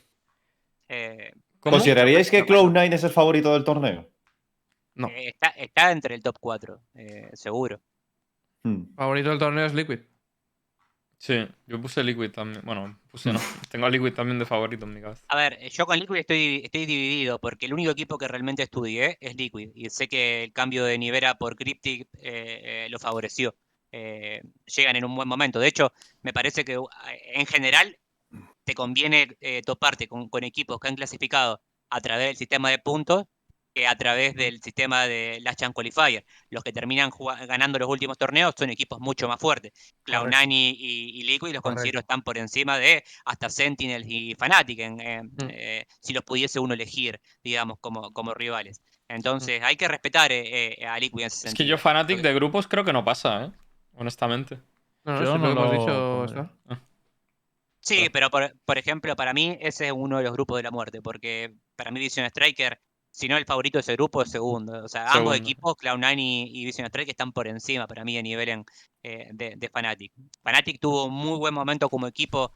Eh, 0.88 1.32
¿Cómo? 1.62 1.76
¿Consideraríais 1.76 2.30
que 2.30 2.44
Pero 2.44 2.64
bueno. 2.64 2.80
Cloud9 2.80 2.94
es 2.94 3.04
el 3.04 3.10
favorito 3.10 3.52
del 3.54 3.64
torneo? 3.64 4.10
No. 4.94 5.08
eh, 5.08 5.28
está, 5.28 5.48
está 5.48 5.92
entre 5.92 6.16
el 6.16 6.22
top 6.22 6.36
4, 6.40 6.82
seguro. 7.32 7.80
Hmm. 8.64 8.94
Favorito 8.96 9.30
del 9.30 9.38
torneo 9.38 9.64
es 9.64 9.72
Liquid. 9.72 10.00
Sí, 11.22 11.34
yo 11.68 11.80
puse 11.80 12.02
Liquid 12.02 12.32
también. 12.32 12.62
Bueno, 12.64 12.98
puse 13.08 13.32
no. 13.32 13.38
Tengo 13.70 13.86
a 13.86 13.90
Liquid 13.90 14.12
también 14.12 14.40
de 14.40 14.44
favorito 14.44 14.86
en 14.86 14.94
mi 14.94 15.00
cabeza. 15.00 15.22
A 15.28 15.36
ver, 15.36 15.56
yo 15.68 15.86
con 15.86 15.96
Liquid 15.96 16.16
estoy, 16.16 16.62
estoy 16.64 16.84
dividido 16.84 17.38
porque 17.38 17.66
el 17.66 17.74
único 17.74 17.92
equipo 17.92 18.18
que 18.18 18.26
realmente 18.26 18.64
estudié 18.64 19.18
es 19.20 19.36
Liquid 19.36 19.70
y 19.72 19.88
sé 19.90 20.08
que 20.08 20.42
el 20.42 20.52
cambio 20.52 20.84
de 20.84 20.98
Nivera 20.98 21.36
por 21.36 21.54
Cryptic 21.54 22.08
eh, 22.18 22.62
eh, 22.64 22.88
lo 22.90 22.98
favoreció. 22.98 23.54
Eh, 23.92 24.42
llegan 24.66 24.96
en 24.96 25.04
un 25.04 25.14
buen 25.14 25.28
momento. 25.28 25.60
De 25.60 25.68
hecho, 25.68 25.92
me 26.22 26.32
parece 26.32 26.64
que 26.64 26.76
en 27.34 27.46
general 27.46 27.96
te 28.64 28.74
conviene 28.74 29.36
eh, 29.40 29.62
toparte 29.62 30.08
con, 30.08 30.28
con 30.28 30.44
equipos 30.44 30.78
que 30.80 30.88
han 30.88 30.96
clasificado 30.96 31.60
a 31.90 32.00
través 32.00 32.26
del 32.28 32.36
sistema 32.36 32.70
de 32.70 32.78
puntos 32.78 33.24
que 33.74 33.86
a 33.86 33.96
través 33.96 34.34
del 34.34 34.60
sistema 34.62 35.06
de 35.06 35.38
Last 35.40 35.60
Chance 35.60 35.72
Qualifier. 35.72 36.26
Los 36.50 36.62
que 36.62 36.72
terminan 36.74 37.10
ganando 37.48 37.78
los 37.78 37.88
últimos 37.88 38.18
torneos 38.18 38.52
son 38.58 38.68
equipos 38.68 39.00
mucho 39.00 39.28
más 39.28 39.38
fuertes. 39.40 39.72
Cloud9 40.04 40.46
y, 40.52 40.76
y- 40.78 41.20
y 41.20 41.22
Liquid 41.24 41.54
los 41.54 41.62
considero 41.62 42.00
están 42.00 42.20
por 42.22 42.36
encima 42.36 42.76
de 42.78 43.02
hasta 43.24 43.48
Sentinels 43.48 44.06
y 44.06 44.34
Fnatic, 44.34 44.78
en- 44.78 44.96
Mm. 44.96 45.48
eh, 45.48 45.86
si 46.00 46.12
los 46.12 46.22
pudiese 46.22 46.60
uno 46.60 46.74
elegir, 46.74 47.18
digamos, 47.42 47.78
como, 47.80 48.12
como 48.12 48.34
rivales. 48.34 48.82
Entonces, 49.08 49.62
hay 49.62 49.76
que 49.76 49.88
respetar 49.88 50.32
eh, 50.32 50.74
eh, 50.78 50.86
a 50.86 50.98
Liquid 50.98 51.20
en 51.20 51.26
ese 51.28 51.48
Es 51.48 51.54
que 51.54 51.64
yo 51.66 51.78
Fnatic 51.78 52.18
de 52.20 52.34
grupos 52.34 52.68
creo 52.68 52.84
que 52.84 52.92
no 52.92 53.04
pasa, 53.04 53.44
¿eh? 53.44 53.52
Honestamente. 53.96 54.58
No, 55.04 55.12
no, 55.14 55.20
Yo 55.20 55.32
si 55.32 55.38
no 55.38 55.46
lo 55.46 55.52
hemos 55.52 55.70
lo 55.70 56.26
dicho. 56.26 56.82
Sí, 57.82 58.08
pero 58.12 58.30
por, 58.30 58.56
por 58.64 58.78
ejemplo, 58.78 59.16
para 59.16 59.34
mí 59.34 59.58
ese 59.60 59.86
es 59.86 59.92
uno 59.92 60.18
de 60.18 60.22
los 60.22 60.32
grupos 60.32 60.56
de 60.56 60.62
la 60.62 60.70
muerte, 60.70 61.02
porque 61.02 61.56
para 61.74 61.90
mí 61.90 61.98
Vision 61.98 62.24
Striker, 62.26 62.80
si 63.10 63.26
no 63.26 63.36
el 63.36 63.44
favorito 63.44 63.78
de 63.78 63.80
ese 63.80 63.94
grupo, 63.94 64.22
es 64.22 64.30
segundo. 64.30 64.84
O 64.84 64.88
sea, 64.88 65.12
ambos 65.12 65.36
equipos, 65.36 65.74
Cloud9 65.76 66.14
y, 66.18 66.60
y 66.60 66.64
Vision 66.64 66.86
Striker, 66.86 67.10
están 67.10 67.32
por 67.32 67.48
encima 67.48 67.88
para 67.88 68.04
mí 68.04 68.14
de 68.14 68.22
nivel 68.22 68.48
en, 68.48 68.64
eh, 69.02 69.30
de, 69.32 69.56
de 69.56 69.68
Fnatic. 69.68 70.12
Fnatic 70.42 70.80
tuvo 70.80 71.06
un 71.06 71.14
muy 71.14 71.38
buen 71.38 71.54
momento 71.54 71.88
como 71.88 72.06
equipo. 72.06 72.52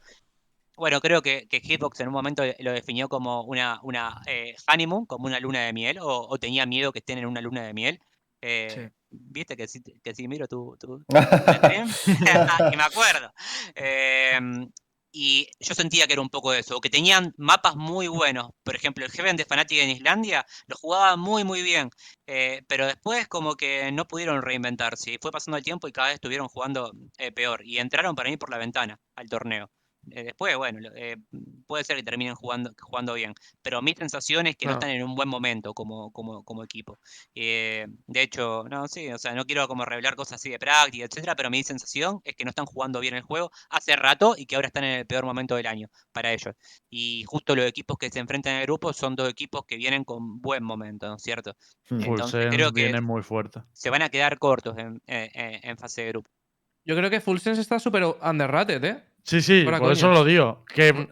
Bueno, 0.77 1.01
creo 1.01 1.21
que, 1.21 1.47
que 1.49 1.59
Hitbox 1.59 1.99
en 1.99 2.07
un 2.07 2.13
momento 2.13 2.43
lo 2.59 2.71
definió 2.71 3.09
como 3.09 3.43
una, 3.43 3.81
una 3.83 4.21
eh, 4.27 4.55
honeymoon, 4.71 5.07
como 5.07 5.25
una 5.25 5.41
luna 5.41 5.59
de 5.65 5.73
miel, 5.73 5.99
o, 5.99 6.27
o 6.27 6.37
tenía 6.37 6.65
miedo 6.65 6.93
que 6.93 6.99
estén 6.99 7.17
en 7.17 7.25
una 7.25 7.41
luna 7.41 7.63
de 7.63 7.73
miel. 7.73 7.99
Eh, 8.41 8.91
Viste 9.09 9.55
que 9.55 9.67
sí, 9.67 9.81
que 10.03 10.13
sí 10.13 10.27
miro 10.27 10.47
tu, 10.47 10.75
stream? 11.09 11.89
y 12.73 12.75
me 12.75 12.83
acuerdo. 12.83 13.33
Em, 13.73 14.69
y 15.11 15.47
yo 15.59 15.73
sentía 15.75 16.07
que 16.07 16.13
era 16.13 16.21
un 16.21 16.29
poco 16.29 16.53
eso, 16.53 16.79
que 16.81 16.89
tenían 16.89 17.33
mapas 17.37 17.75
muy 17.75 18.07
buenos. 18.07 18.51
Por 18.63 18.75
ejemplo, 18.75 19.05
el 19.05 19.11
Heaven 19.11 19.35
de 19.37 19.45
Fnatic 19.45 19.79
en 19.79 19.89
Islandia 19.89 20.45
lo 20.67 20.75
jugaba 20.77 21.15
muy, 21.17 21.43
muy 21.43 21.61
bien. 21.63 21.89
eh, 22.27 22.63
pero 22.67 22.85
después 22.87 23.27
como 23.27 23.55
que 23.55 23.91
no 23.91 24.07
pudieron 24.07 24.41
reinventarse. 24.41 25.17
Fue 25.21 25.31
pasando 25.31 25.57
el 25.57 25.63
tiempo 25.63 25.87
y 25.87 25.91
cada 25.91 26.07
vez 26.09 26.15
estuvieron 26.15 26.47
jugando 26.49 26.91
eh, 27.17 27.31
peor. 27.31 27.61
Y 27.65 27.77
entraron 27.79 28.15
para 28.15 28.29
mí 28.29 28.37
por 28.37 28.49
la 28.49 28.57
ventana 28.57 28.99
al 29.15 29.27
torneo. 29.29 29.69
Eh, 30.11 30.23
después, 30.23 30.55
bueno, 30.57 30.79
eh, 30.95 31.17
puede 31.65 31.83
ser 31.83 31.95
que 31.97 32.03
terminen 32.03 32.35
jugando, 32.35 32.71
jugando 32.79 33.13
bien. 33.13 33.33
Pero 33.61 33.81
mi 33.81 33.93
sensación 33.93 34.47
es 34.47 34.55
que 34.55 34.65
no, 34.65 34.71
No. 34.71 34.77
están 34.77 34.89
en 34.91 35.03
un 35.03 35.15
buen 35.15 35.27
momento 35.29 35.73
como, 35.73 36.11
como, 36.11 36.43
como 36.43 36.63
equipo. 36.63 36.97
Eh, 37.35 37.87
de 38.07 38.21
hecho, 38.21 38.63
no, 38.69 38.87
sí, 38.87 39.09
o 39.11 39.17
sea, 39.17 39.33
no 39.33 39.45
quiero 39.45 39.67
como 39.67 39.85
revelar 39.85 40.15
cosas 40.15 40.35
así 40.35 40.49
de 40.49 40.59
práctica, 40.59 41.05
etcétera, 41.05 41.35
pero 41.35 41.49
mi 41.49 41.63
sensación 41.63 42.21
es 42.23 42.35
que 42.35 42.43
no 42.45 42.49
están 42.49 42.65
jugando 42.65 42.99
bien 42.99 43.15
el 43.15 43.21
juego 43.21 43.51
hace 43.69 43.95
rato 43.95 44.35
y 44.37 44.45
que 44.45 44.55
ahora 44.55 44.67
están 44.67 44.83
en 44.83 44.99
el 44.99 45.05
peor 45.07 45.25
momento 45.25 45.55
del 45.55 45.67
año 45.67 45.89
para 46.11 46.31
ellos. 46.31 46.55
Y 46.89 47.23
justo 47.25 47.55
los 47.55 47.65
equipos 47.65 47.97
que 47.97 48.09
se 48.09 48.19
enfrentan 48.19 48.53
en 48.53 48.59
el 48.61 48.65
grupo 48.65 48.93
son 48.93 49.15
dos 49.15 49.29
equipos 49.29 49.65
que 49.65 49.77
vienen 49.77 50.03
con 50.03 50.39
buen 50.41 50.63
momento, 50.63 51.07
¿no 51.07 51.15
es 51.15 51.23
cierto? 51.23 51.55
Entonces, 51.89 52.05
Fulsen 52.31 52.49
creo 52.49 52.71
que- 52.71 52.83
viene 52.83 53.01
muy 53.01 53.23
fuerte. 53.23 53.61
Se 53.73 53.89
van 53.89 54.01
a 54.01 54.09
quedar 54.09 54.37
cortos 54.39 54.77
en, 54.77 55.01
en 55.05 55.77
fase 55.77 56.03
de 56.03 56.07
grupo. 56.09 56.29
Yo 56.85 56.95
creo 56.95 57.09
que 57.09 57.19
Full 57.19 57.39
Sense 57.39 57.59
está 57.59 57.79
súper 57.79 58.03
underrated, 58.05 58.83
¿eh? 58.85 59.03
Sí, 59.27 59.41
sí, 59.41 59.65
por 59.65 59.91
eso 59.91 60.09
lo 60.09 60.23
digo. 60.23 60.63
Que 60.73 61.09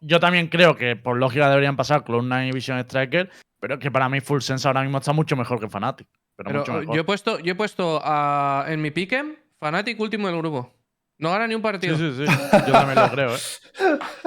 yo 0.00 0.20
también 0.20 0.46
creo 0.46 0.76
que 0.76 0.94
por 0.94 1.16
lógica 1.16 1.48
deberían 1.48 1.76
pasar 1.76 2.04
Cloud9 2.04 2.48
y 2.48 2.52
Vision 2.52 2.78
Striker, 2.78 3.30
pero 3.58 3.80
que 3.80 3.90
para 3.90 4.08
mí 4.08 4.20
Full 4.20 4.40
Sense 4.40 4.66
ahora 4.68 4.82
mismo 4.82 4.98
está 4.98 5.12
mucho 5.12 5.34
mejor 5.34 5.58
que 5.58 5.68
Fnatic. 5.68 6.06
Pero, 6.36 6.46
Pero 6.48 6.58
mucho 6.60 6.72
eh, 6.72 6.80
mejor. 6.80 6.94
yo 6.94 7.00
he 7.00 7.04
puesto, 7.04 7.38
yo 7.40 7.52
he 7.52 7.54
puesto 7.56 8.00
a- 8.02 8.64
en 8.68 8.80
mi 8.80 8.92
pick'em 8.92 9.34
Fnatic 9.58 9.98
último 9.98 10.28
del 10.28 10.36
grupo. 10.38 10.72
No 11.18 11.30
gana 11.32 11.46
ni 11.48 11.54
un 11.56 11.62
partido. 11.62 11.96
Sí, 11.96 12.12
sí, 12.16 12.26
sí. 12.26 12.32
Yo 12.66 12.72
también 12.72 12.98
lo 12.98 13.10
creo, 13.10 13.34
¿eh? 13.34 13.38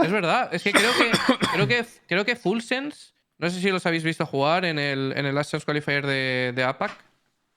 Es 0.03 0.11
verdad. 0.11 0.53
Es 0.53 0.61
que 0.63 0.71
creo 0.71 0.91
que 0.97 1.11
creo 1.53 1.67
que 1.67 1.85
creo 2.07 2.25
que 2.25 2.35
Full 2.35 2.59
Sense, 2.59 3.13
no 3.37 3.49
sé 3.49 3.59
si 3.61 3.71
los 3.71 3.85
habéis 3.85 4.03
visto 4.03 4.25
jugar 4.25 4.65
en 4.65 4.77
el, 4.77 5.13
en 5.15 5.25
el 5.25 5.35
Last 5.35 5.55
Qualifier 5.65 6.05
de, 6.05 6.51
de 6.53 6.63
APAC, 6.63 6.91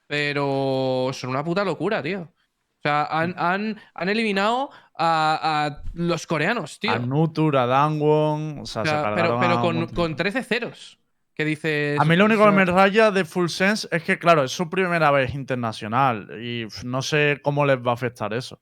pero 0.06 1.10
son 1.12 1.30
una 1.30 1.44
puta 1.44 1.64
locura, 1.64 2.02
tío. 2.02 2.32
O 2.78 2.80
sea, 2.82 3.04
han, 3.10 3.34
han, 3.36 3.80
han 3.94 4.08
eliminado 4.08 4.70
a, 4.96 5.66
a 5.66 5.82
los 5.94 6.26
coreanos, 6.26 6.78
tío. 6.78 6.92
A 6.92 6.98
Nutur, 6.98 7.56
a 7.56 7.66
Dangwon. 7.66 8.60
O 8.60 8.66
sea, 8.66 8.82
O 8.82 8.84
se 8.84 8.90
sea, 8.90 9.14
pero 9.14 9.38
cargaron 9.38 9.40
pero 9.40 9.56
un 9.56 9.86
con, 9.86 9.94
con 9.94 10.16
13 10.16 10.42
ceros. 10.44 10.98
Que 11.34 11.44
dices. 11.44 12.00
A 12.00 12.04
mí 12.04 12.16
lo 12.16 12.24
único 12.24 12.44
que 12.44 12.50
me 12.50 12.64
raya 12.64 13.10
de 13.10 13.24
Full 13.24 13.48
Sense 13.48 13.88
es 13.90 14.02
que, 14.02 14.18
claro, 14.18 14.44
es 14.44 14.52
su 14.52 14.68
primera 14.68 15.10
vez 15.10 15.34
internacional 15.34 16.28
y 16.42 16.66
no 16.84 17.02
sé 17.02 17.40
cómo 17.42 17.64
les 17.64 17.78
va 17.78 17.92
a 17.92 17.94
afectar 17.94 18.32
eso. 18.32 18.60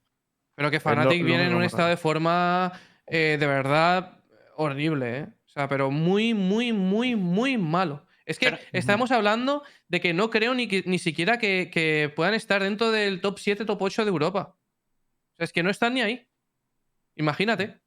Pero 0.54 0.70
que 0.70 0.80
Fnatic 0.80 1.24
viene 1.24 1.46
en 1.46 1.54
un 1.54 1.62
estado 1.62 1.88
de 1.88 1.96
forma 1.98 2.72
eh, 3.06 3.36
de 3.38 3.46
verdad 3.46 4.18
horrible, 4.56 5.18
¿eh? 5.18 5.28
O 5.46 5.48
sea, 5.48 5.68
pero 5.68 5.90
muy, 5.90 6.34
muy, 6.34 6.72
muy, 6.72 7.16
muy 7.16 7.58
malo. 7.58 8.05
Es 8.26 8.38
que 8.38 8.50
Pero- 8.50 8.62
estamos 8.72 9.10
hablando 9.12 9.62
de 9.88 10.00
que 10.00 10.12
no 10.12 10.28
creo 10.30 10.52
ni, 10.54 10.66
ni 10.84 10.98
siquiera 10.98 11.38
que, 11.38 11.70
que 11.72 12.12
puedan 12.14 12.34
estar 12.34 12.62
dentro 12.62 12.90
del 12.90 13.20
top 13.22 13.38
7, 13.38 13.64
top 13.64 13.80
8 13.80 14.04
de 14.04 14.10
Europa. 14.10 14.56
O 15.32 15.36
sea, 15.36 15.44
es 15.44 15.52
que 15.52 15.62
no 15.62 15.70
están 15.70 15.94
ni 15.94 16.02
ahí. 16.02 16.28
Imagínate. 17.14 17.78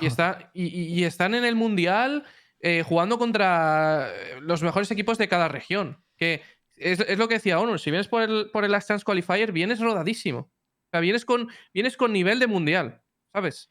Y, 0.00 0.06
está, 0.06 0.50
y, 0.54 0.64
y- 0.66 1.00
y 1.00 1.04
están 1.04 1.34
en 1.34 1.44
el 1.44 1.54
Mundial 1.54 2.24
eh, 2.60 2.82
jugando 2.82 3.18
contra 3.18 4.08
eh, 4.10 4.40
los 4.40 4.62
mejores 4.62 4.90
equipos 4.90 5.18
de 5.18 5.28
cada 5.28 5.48
región. 5.48 6.02
Que 6.16 6.42
es, 6.76 7.00
es 7.00 7.18
lo 7.18 7.28
que 7.28 7.34
decía 7.34 7.60
Honor. 7.60 7.78
Si 7.80 7.90
vienes 7.90 8.08
por 8.08 8.22
el, 8.22 8.50
por 8.52 8.64
el 8.64 8.72
Last 8.72 8.88
Chance 8.88 9.04
Qualifier, 9.04 9.52
vienes 9.52 9.80
rodadísimo. 9.80 10.38
O 10.40 10.88
sea, 10.90 11.00
vienes 11.00 11.24
con, 11.24 11.48
vienes 11.74 11.96
con 11.96 12.12
nivel 12.12 12.38
de 12.38 12.46
mundial, 12.46 13.02
¿sabes? 13.32 13.70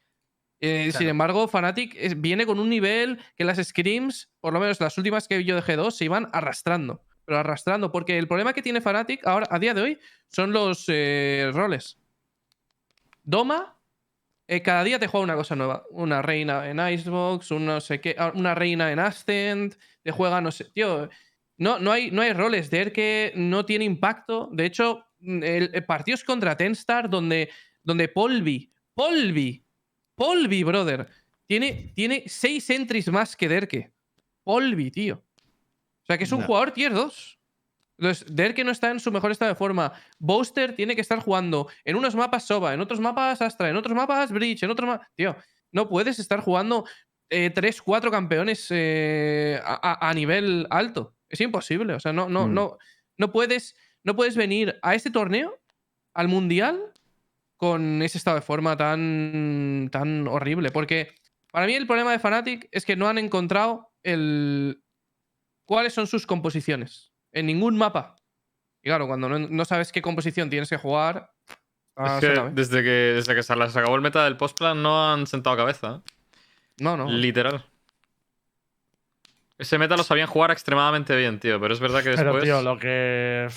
Eh, 0.62 0.91
Sin 0.94 1.08
embargo, 1.10 1.48
Fnatic 1.48 1.96
es- 1.98 2.20
viene 2.20 2.46
con 2.46 2.60
un 2.60 2.70
nivel 2.70 3.20
que 3.36 3.44
las 3.44 3.58
scrims, 3.58 4.32
por 4.39 4.54
lo 4.54 4.60
menos 4.60 4.80
las 4.80 4.98
últimas 4.98 5.28
que 5.28 5.44
yo 5.44 5.56
de 5.56 5.62
G2, 5.62 5.91
se 5.91 6.06
iban 6.06 6.30
arrastrando. 6.34 7.04
Pero 7.26 7.39
arrastrando, 7.39 7.91
porque 7.91 8.18
el 8.18 8.28
problema 8.28 8.54
que 8.54 8.62
tiene 8.62 8.82
Fnatic 8.82 9.26
ahora, 9.28 9.48
a 9.50 9.60
día 9.60 9.74
de 9.74 9.82
hoy, 9.82 10.00
son 10.30 10.54
los 10.54 10.86
eh, 10.88 11.50
roles. 11.54 11.98
Doma, 13.24 13.80
eh, 14.48 14.62
cada 14.62 14.84
día 14.84 15.00
te 15.00 15.08
juega 15.08 15.24
una 15.24 15.36
cosa 15.36 15.56
nueva. 15.56 15.84
Una 15.91 16.22
reina 16.22 16.70
en 16.70 16.80
Icebox, 16.80 17.52
un 17.52 17.65
no 17.65 17.82
sé 17.82 18.00
qué, 18.00 18.15
ah, 18.18 18.32
una 18.36 18.54
reina 18.56 18.91
en 18.91 19.00
Ascent, 19.00 19.76
te 20.04 20.12
juega 20.12 20.39
no 20.41 20.52
sé. 20.52 20.65
Tío, 20.65 21.10
no, 21.58 21.80
no, 21.80 21.91
hay, 21.91 22.12
no 22.12 22.22
hay 22.22 22.34
roles. 22.34 22.70
De 22.70 22.91
que 22.91 23.34
no 23.36 23.65
tiene 23.65 23.86
impacto. 23.86 24.50
De 24.52 24.65
hecho, 24.65 25.06
mm, 25.20 25.44
el, 25.44 25.72
el 25.74 25.86
partido 25.86 26.15
es 26.15 26.24
contra 26.24 26.56
Tenstar, 26.56 27.10
donde, 27.10 27.50
donde 27.82 28.08
Polvi, 28.08 28.72
Polvi, 28.94 29.64
Polvi, 30.15 30.63
brother, 30.63 31.08
tiene, 31.47 31.91
tiene 31.95 32.23
seis 32.28 32.69
entries 32.69 33.08
más 33.10 33.36
que 33.36 33.47
Derke. 33.49 33.91
Polvi, 34.43 34.91
tío. 34.91 35.23
O 36.04 36.06
sea, 36.06 36.17
que 36.17 36.23
es 36.25 36.32
un 36.32 36.41
jugador 36.43 36.71
tier 36.71 36.93
2. 36.93 37.39
Entonces, 37.97 38.25
Derke 38.36 38.63
no 38.63 38.71
está 38.71 38.91
en 38.91 38.99
su 38.99 39.11
mejor 39.11 39.32
estado 39.32 39.49
de 39.49 39.55
forma. 39.55 39.93
Booster 40.20 40.76
tiene 40.76 40.95
que 40.95 41.01
estar 41.01 41.20
jugando 41.20 41.68
en 41.84 41.95
unos 41.95 42.13
mapas 42.16 42.45
Soba, 42.45 42.74
en 42.74 42.82
otros 42.82 42.99
mapas 42.99 43.41
Astra, 43.41 43.70
en 43.70 43.76
otros 43.78 43.95
mapas 43.95 44.32
Breach, 44.32 44.61
en 44.63 44.72
otros 44.72 44.88
mapas. 44.88 45.07
Tío, 45.16 45.36
no 45.72 45.88
puedes 45.89 46.20
estar 46.20 46.41
jugando 46.41 46.86
3, 47.30 47.82
4 47.82 48.11
campeones 48.11 48.68
eh, 48.70 49.59
a 49.63 50.13
nivel 50.13 50.68
alto. 50.70 51.16
Es 51.30 51.41
imposible. 51.41 51.93
O 51.93 51.99
sea, 51.99 52.13
no, 52.13 52.30
no, 52.30 52.47
Mm. 52.47 52.53
no, 52.53 52.78
no, 53.18 53.32
puedes, 53.32 53.76
no 54.03 54.16
puedes 54.16 54.36
venir 54.38 54.78
a 54.82 54.93
este 54.93 55.09
torneo, 55.09 55.59
al 56.13 56.28
mundial, 56.28 56.80
con 57.58 58.01
ese 58.01 58.18
estado 58.18 58.36
de 58.36 58.41
forma 58.41 58.76
tan, 58.78 59.89
tan 59.91 60.28
horrible. 60.28 60.72
Porque 60.72 61.16
para 61.51 61.66
mí 61.66 61.74
el 61.74 61.88
problema 61.88 62.12
de 62.12 62.20
Fnatic 62.20 62.68
es 62.72 62.86
que 62.86 62.95
no 62.95 63.08
han 63.08 63.18
encontrado 63.18 63.91
el 64.03 64.82
cuáles 65.66 65.93
son 65.93 66.08
sus 66.08 66.26
composiciones 66.26 67.12
en 67.32 67.45
ningún 67.47 67.78
mapa. 67.78 68.16
Y 68.82 68.89
claro, 68.89 69.08
cuando 69.08 69.30
no, 69.30 69.39
no 69.39 69.66
sabes 69.66 69.91
qué 69.91 70.01
composición 70.01 70.49
tienes 70.49 70.70
que 70.70 70.78
jugar. 70.78 71.32
ah, 71.95 72.20
es 72.22 72.28
que 72.28 72.41
desde 72.51 72.84
que, 72.84 72.89
desde 72.89 73.36
que 73.36 73.43
se 73.43 73.56
les 73.56 73.76
acabó 73.76 73.95
el 73.95 74.01
meta 74.01 74.24
del 74.24 74.38
postplan 74.38 74.82
no 74.82 75.12
han 75.12 75.28
sentado 75.28 75.58
cabeza. 75.58 76.01
¿eh? 76.06 76.12
no, 76.80 76.95
no. 76.97 77.10
Literal. 77.10 77.66
Ese 79.58 79.78
meta 79.78 79.95
lo 79.95 80.03
sabían 80.03 80.28
jugar 80.28 80.51
extremadamente 80.51 81.16
bien, 81.16 81.39
tío. 81.39 81.60
Pero 81.60 81.74
es 81.74 81.80
verdad 81.80 82.03
que 82.03 82.10
después. 82.10 82.26
Pero, 82.26 82.43
tío, 82.43 82.62
lo 82.62 82.78
que. 82.78 83.47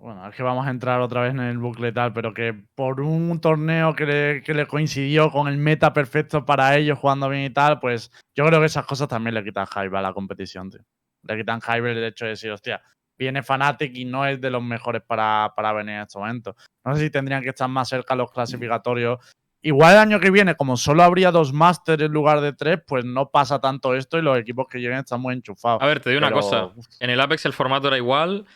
Bueno, 0.00 0.28
es 0.28 0.34
que 0.36 0.44
vamos 0.44 0.66
a 0.66 0.70
entrar 0.70 1.00
otra 1.00 1.22
vez 1.22 1.32
en 1.32 1.40
el 1.40 1.58
bucle 1.58 1.88
y 1.88 1.92
tal, 1.92 2.12
pero 2.12 2.32
que 2.32 2.54
por 2.76 3.00
un 3.00 3.40
torneo 3.40 3.94
que 3.96 4.06
le, 4.06 4.42
que 4.42 4.54
le 4.54 4.66
coincidió 4.66 5.30
con 5.30 5.48
el 5.48 5.58
meta 5.58 5.92
perfecto 5.92 6.44
para 6.44 6.76
ellos 6.76 6.98
jugando 6.98 7.28
bien 7.28 7.44
y 7.44 7.50
tal, 7.50 7.80
pues 7.80 8.10
yo 8.36 8.46
creo 8.46 8.60
que 8.60 8.66
esas 8.66 8.86
cosas 8.86 9.08
también 9.08 9.34
le 9.34 9.42
quitan 9.42 9.66
hype 9.66 9.96
a 9.96 10.00
la 10.02 10.12
competición, 10.12 10.70
tío. 10.70 10.80
Le 11.24 11.36
quitan 11.36 11.60
hype 11.60 11.90
el 11.90 12.04
hecho 12.04 12.26
de 12.26 12.30
decir, 12.30 12.50
hostia, 12.52 12.80
viene 13.18 13.42
Fnatic 13.42 13.96
y 13.96 14.04
no 14.04 14.24
es 14.24 14.40
de 14.40 14.50
los 14.50 14.62
mejores 14.62 15.02
para, 15.02 15.52
para 15.56 15.72
venir 15.72 15.96
en 15.96 16.02
este 16.02 16.18
momento. 16.18 16.54
No 16.84 16.94
sé 16.94 17.02
si 17.02 17.10
tendrían 17.10 17.42
que 17.42 17.48
estar 17.48 17.68
más 17.68 17.88
cerca 17.88 18.14
los 18.14 18.30
clasificatorios. 18.30 19.18
Igual 19.60 19.94
el 19.94 19.98
año 19.98 20.20
que 20.20 20.30
viene, 20.30 20.54
como 20.54 20.76
solo 20.76 21.02
habría 21.02 21.32
dos 21.32 21.52
Masters 21.52 22.04
en 22.04 22.12
lugar 22.12 22.40
de 22.40 22.52
tres, 22.52 22.78
pues 22.86 23.04
no 23.04 23.30
pasa 23.30 23.60
tanto 23.60 23.96
esto 23.96 24.16
y 24.16 24.22
los 24.22 24.38
equipos 24.38 24.68
que 24.68 24.78
lleguen 24.78 24.98
están 24.98 25.20
muy 25.20 25.34
enchufados. 25.34 25.82
A 25.82 25.86
ver, 25.86 25.98
te 25.98 26.10
digo 26.10 26.18
una 26.20 26.28
Pero, 26.28 26.40
cosa. 26.40 26.66
uf, 26.66 26.86
En 27.00 27.10
el 27.10 27.20
Apex 27.20 27.44
el 27.46 27.52
formato 27.52 27.88
era 27.88 27.96
igual. 27.96 28.46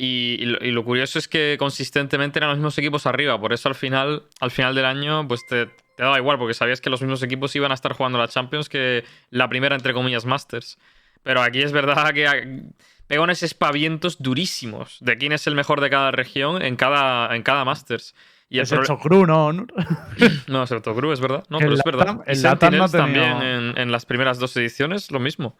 Y, 0.00 0.36
y 0.38 0.46
lo, 0.46 0.64
y 0.64 0.70
lo 0.70 0.84
curioso 0.84 1.18
es 1.18 1.26
que 1.26 1.56
consistentemente 1.58 2.38
eran 2.38 2.50
los 2.50 2.58
mismos 2.58 2.78
equipos 2.78 3.06
arriba. 3.06 3.40
Por 3.40 3.52
eso 3.52 3.68
al 3.68 3.74
final, 3.74 4.22
al 4.40 4.50
final 4.52 4.74
del 4.76 4.84
año, 4.84 5.26
pues 5.26 5.44
te, 5.46 5.66
te 5.66 6.02
daba 6.04 6.18
igual, 6.18 6.38
porque 6.38 6.54
sabías 6.54 6.80
que 6.80 6.88
los 6.88 7.00
mismos 7.02 7.22
equipos 7.24 7.54
iban 7.56 7.72
a 7.72 7.74
estar 7.74 7.92
jugando 7.94 8.16
la 8.18 8.28
Champions 8.28 8.68
que 8.68 9.04
la 9.30 9.48
primera, 9.48 9.74
entre 9.74 9.92
comillas, 9.92 10.24
Masters. 10.24 10.78
Pero 11.24 11.42
aquí 11.42 11.60
es 11.62 11.72
verdad 11.72 12.12
que 12.14 12.62
pega 13.08 13.22
unos 13.22 13.42
espavientos 13.42 14.22
durísimos 14.22 14.98
de 15.00 15.18
quién 15.18 15.32
es 15.32 15.46
el 15.48 15.56
mejor 15.56 15.80
de 15.80 15.90
cada 15.90 16.12
región 16.12 16.62
en 16.62 16.76
cada, 16.76 17.34
en 17.34 17.42
cada 17.42 17.64
Masters. 17.64 18.14
Y 18.50 18.58
el 18.58 18.62
es 18.64 18.72
proble- 18.72 18.84
hecho 18.84 18.98
cru, 18.98 19.26
¿no? 19.26 19.52
No, 20.46 20.62
excepto 20.62 20.94
Crew, 20.94 21.12
es 21.12 21.20
verdad. 21.20 21.44
No, 21.50 21.58
El 21.58 21.64
pero 21.64 21.74
es 21.74 21.84
verdad. 21.84 22.18
El 22.24 22.40
Latam 22.42 22.76
no 22.76 22.88
también 22.88 23.42
en, 23.42 23.78
en 23.78 23.92
las 23.92 24.06
primeras 24.06 24.38
dos 24.38 24.56
ediciones, 24.56 25.10
lo 25.10 25.18
mismo. 25.20 25.58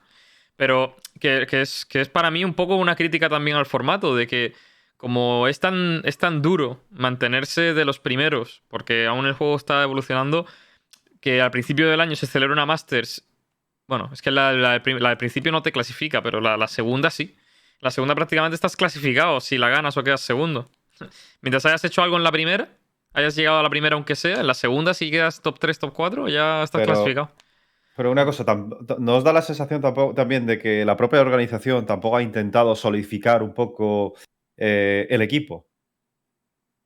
Pero 0.58 0.96
que, 1.20 1.46
que 1.48 1.62
es, 1.62 1.86
que 1.86 2.00
es 2.00 2.08
para 2.08 2.30
mí 2.32 2.44
un 2.44 2.52
poco 2.52 2.74
una 2.76 2.96
crítica 2.96 3.28
también 3.28 3.56
al 3.56 3.64
formato, 3.64 4.14
de 4.16 4.26
que 4.26 4.54
como 4.96 5.46
es 5.46 5.60
tan, 5.60 6.02
es 6.04 6.18
tan 6.18 6.42
duro 6.42 6.80
mantenerse 6.90 7.72
de 7.74 7.84
los 7.84 8.00
primeros, 8.00 8.62
porque 8.66 9.06
aún 9.06 9.24
el 9.26 9.34
juego 9.34 9.54
está 9.54 9.84
evolucionando, 9.84 10.46
que 11.20 11.40
al 11.40 11.52
principio 11.52 11.88
del 11.88 12.00
año 12.00 12.16
se 12.16 12.26
celebra 12.26 12.54
una 12.54 12.66
Masters. 12.66 13.24
Bueno, 13.86 14.10
es 14.12 14.20
que 14.20 14.32
la, 14.32 14.52
la 14.52 14.82
la 14.84 15.08
del 15.10 15.16
principio 15.16 15.52
no 15.52 15.62
te 15.62 15.70
clasifica, 15.70 16.22
pero 16.22 16.40
la, 16.40 16.56
la 16.56 16.66
segunda 16.66 17.08
sí. 17.10 17.36
La 17.78 17.92
segunda 17.92 18.16
prácticamente 18.16 18.56
estás 18.56 18.74
clasificado 18.74 19.40
si 19.40 19.56
la 19.58 19.68
ganas 19.68 19.96
o 19.96 20.02
quedas 20.02 20.20
segundo. 20.20 20.68
Mientras 21.40 21.64
hayas 21.66 21.84
hecho 21.84 22.02
algo 22.02 22.16
en 22.16 22.24
la 22.24 22.32
primera, 22.32 22.68
hayas 23.12 23.36
llegado 23.36 23.60
a 23.60 23.62
la 23.62 23.70
primera 23.70 23.94
aunque 23.94 24.16
sea, 24.16 24.40
en 24.40 24.46
la 24.48 24.54
segunda 24.54 24.92
si 24.92 25.12
quedas 25.12 25.40
top 25.40 25.60
3, 25.60 25.78
top 25.78 25.92
4, 25.94 26.28
ya 26.28 26.64
estás 26.64 26.80
Pero- 26.80 26.92
clasificado. 26.94 27.30
Pero 27.98 28.12
una 28.12 28.24
cosa, 28.24 28.44
t- 28.44 28.94
¿nos 29.00 29.24
da 29.24 29.32
la 29.32 29.42
sensación 29.42 29.80
tampoco, 29.80 30.14
también 30.14 30.46
de 30.46 30.56
que 30.56 30.84
la 30.84 30.96
propia 30.96 31.20
organización 31.20 31.84
tampoco 31.84 32.16
ha 32.16 32.22
intentado 32.22 32.76
solidificar 32.76 33.42
un 33.42 33.52
poco 33.52 34.14
eh, 34.56 35.08
el 35.10 35.20
equipo? 35.20 35.66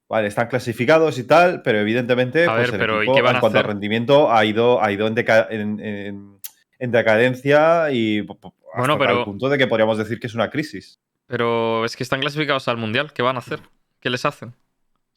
Vale, 0.09 0.29
están 0.29 0.49
clasificados 0.49 1.19
y 1.19 1.25
tal, 1.25 1.61
pero 1.61 1.81
evidentemente 1.81 2.45
A 2.47 2.55
pues, 2.55 2.71
ver, 2.71 2.75
el 2.75 2.81
pero 2.81 2.95
¿y 2.95 3.03
equipo, 3.03 3.15
qué 3.15 3.21
van 3.21 3.33
en 3.33 3.37
a 3.37 3.41
cuanto 3.41 3.59
al 3.59 3.65
rendimiento 3.65 4.33
ha 4.33 4.43
ido, 4.47 4.83
ha 4.83 4.91
ido 4.91 5.07
en, 5.07 5.15
deca- 5.15 5.49
en- 5.51 5.81
en- 5.81 6.39
en 6.79 6.91
decadencia 6.91 7.91
y 7.91 8.21
hasta 8.21 8.51
Bueno, 8.79 8.99
pero- 8.99 9.27
punto 9.27 9.51
de 9.51 9.59
que 9.59 9.67
podríamos 9.67 9.99
decir 9.99 10.19
que 10.19 10.29
es 10.29 10.35
una 10.35 10.49
crisis. 10.49 10.99
Pero 11.27 11.85
es 11.85 11.95
que 11.95 12.05
están 12.05 12.21
clasificados 12.21 12.69
al 12.69 12.79
mundial, 12.79 13.13
¿qué 13.13 13.21
van 13.21 13.37
a 13.37 13.41
hacer? 13.41 13.61
¿Qué 14.01 14.09
les 14.09 14.25
hacen? 14.25 14.55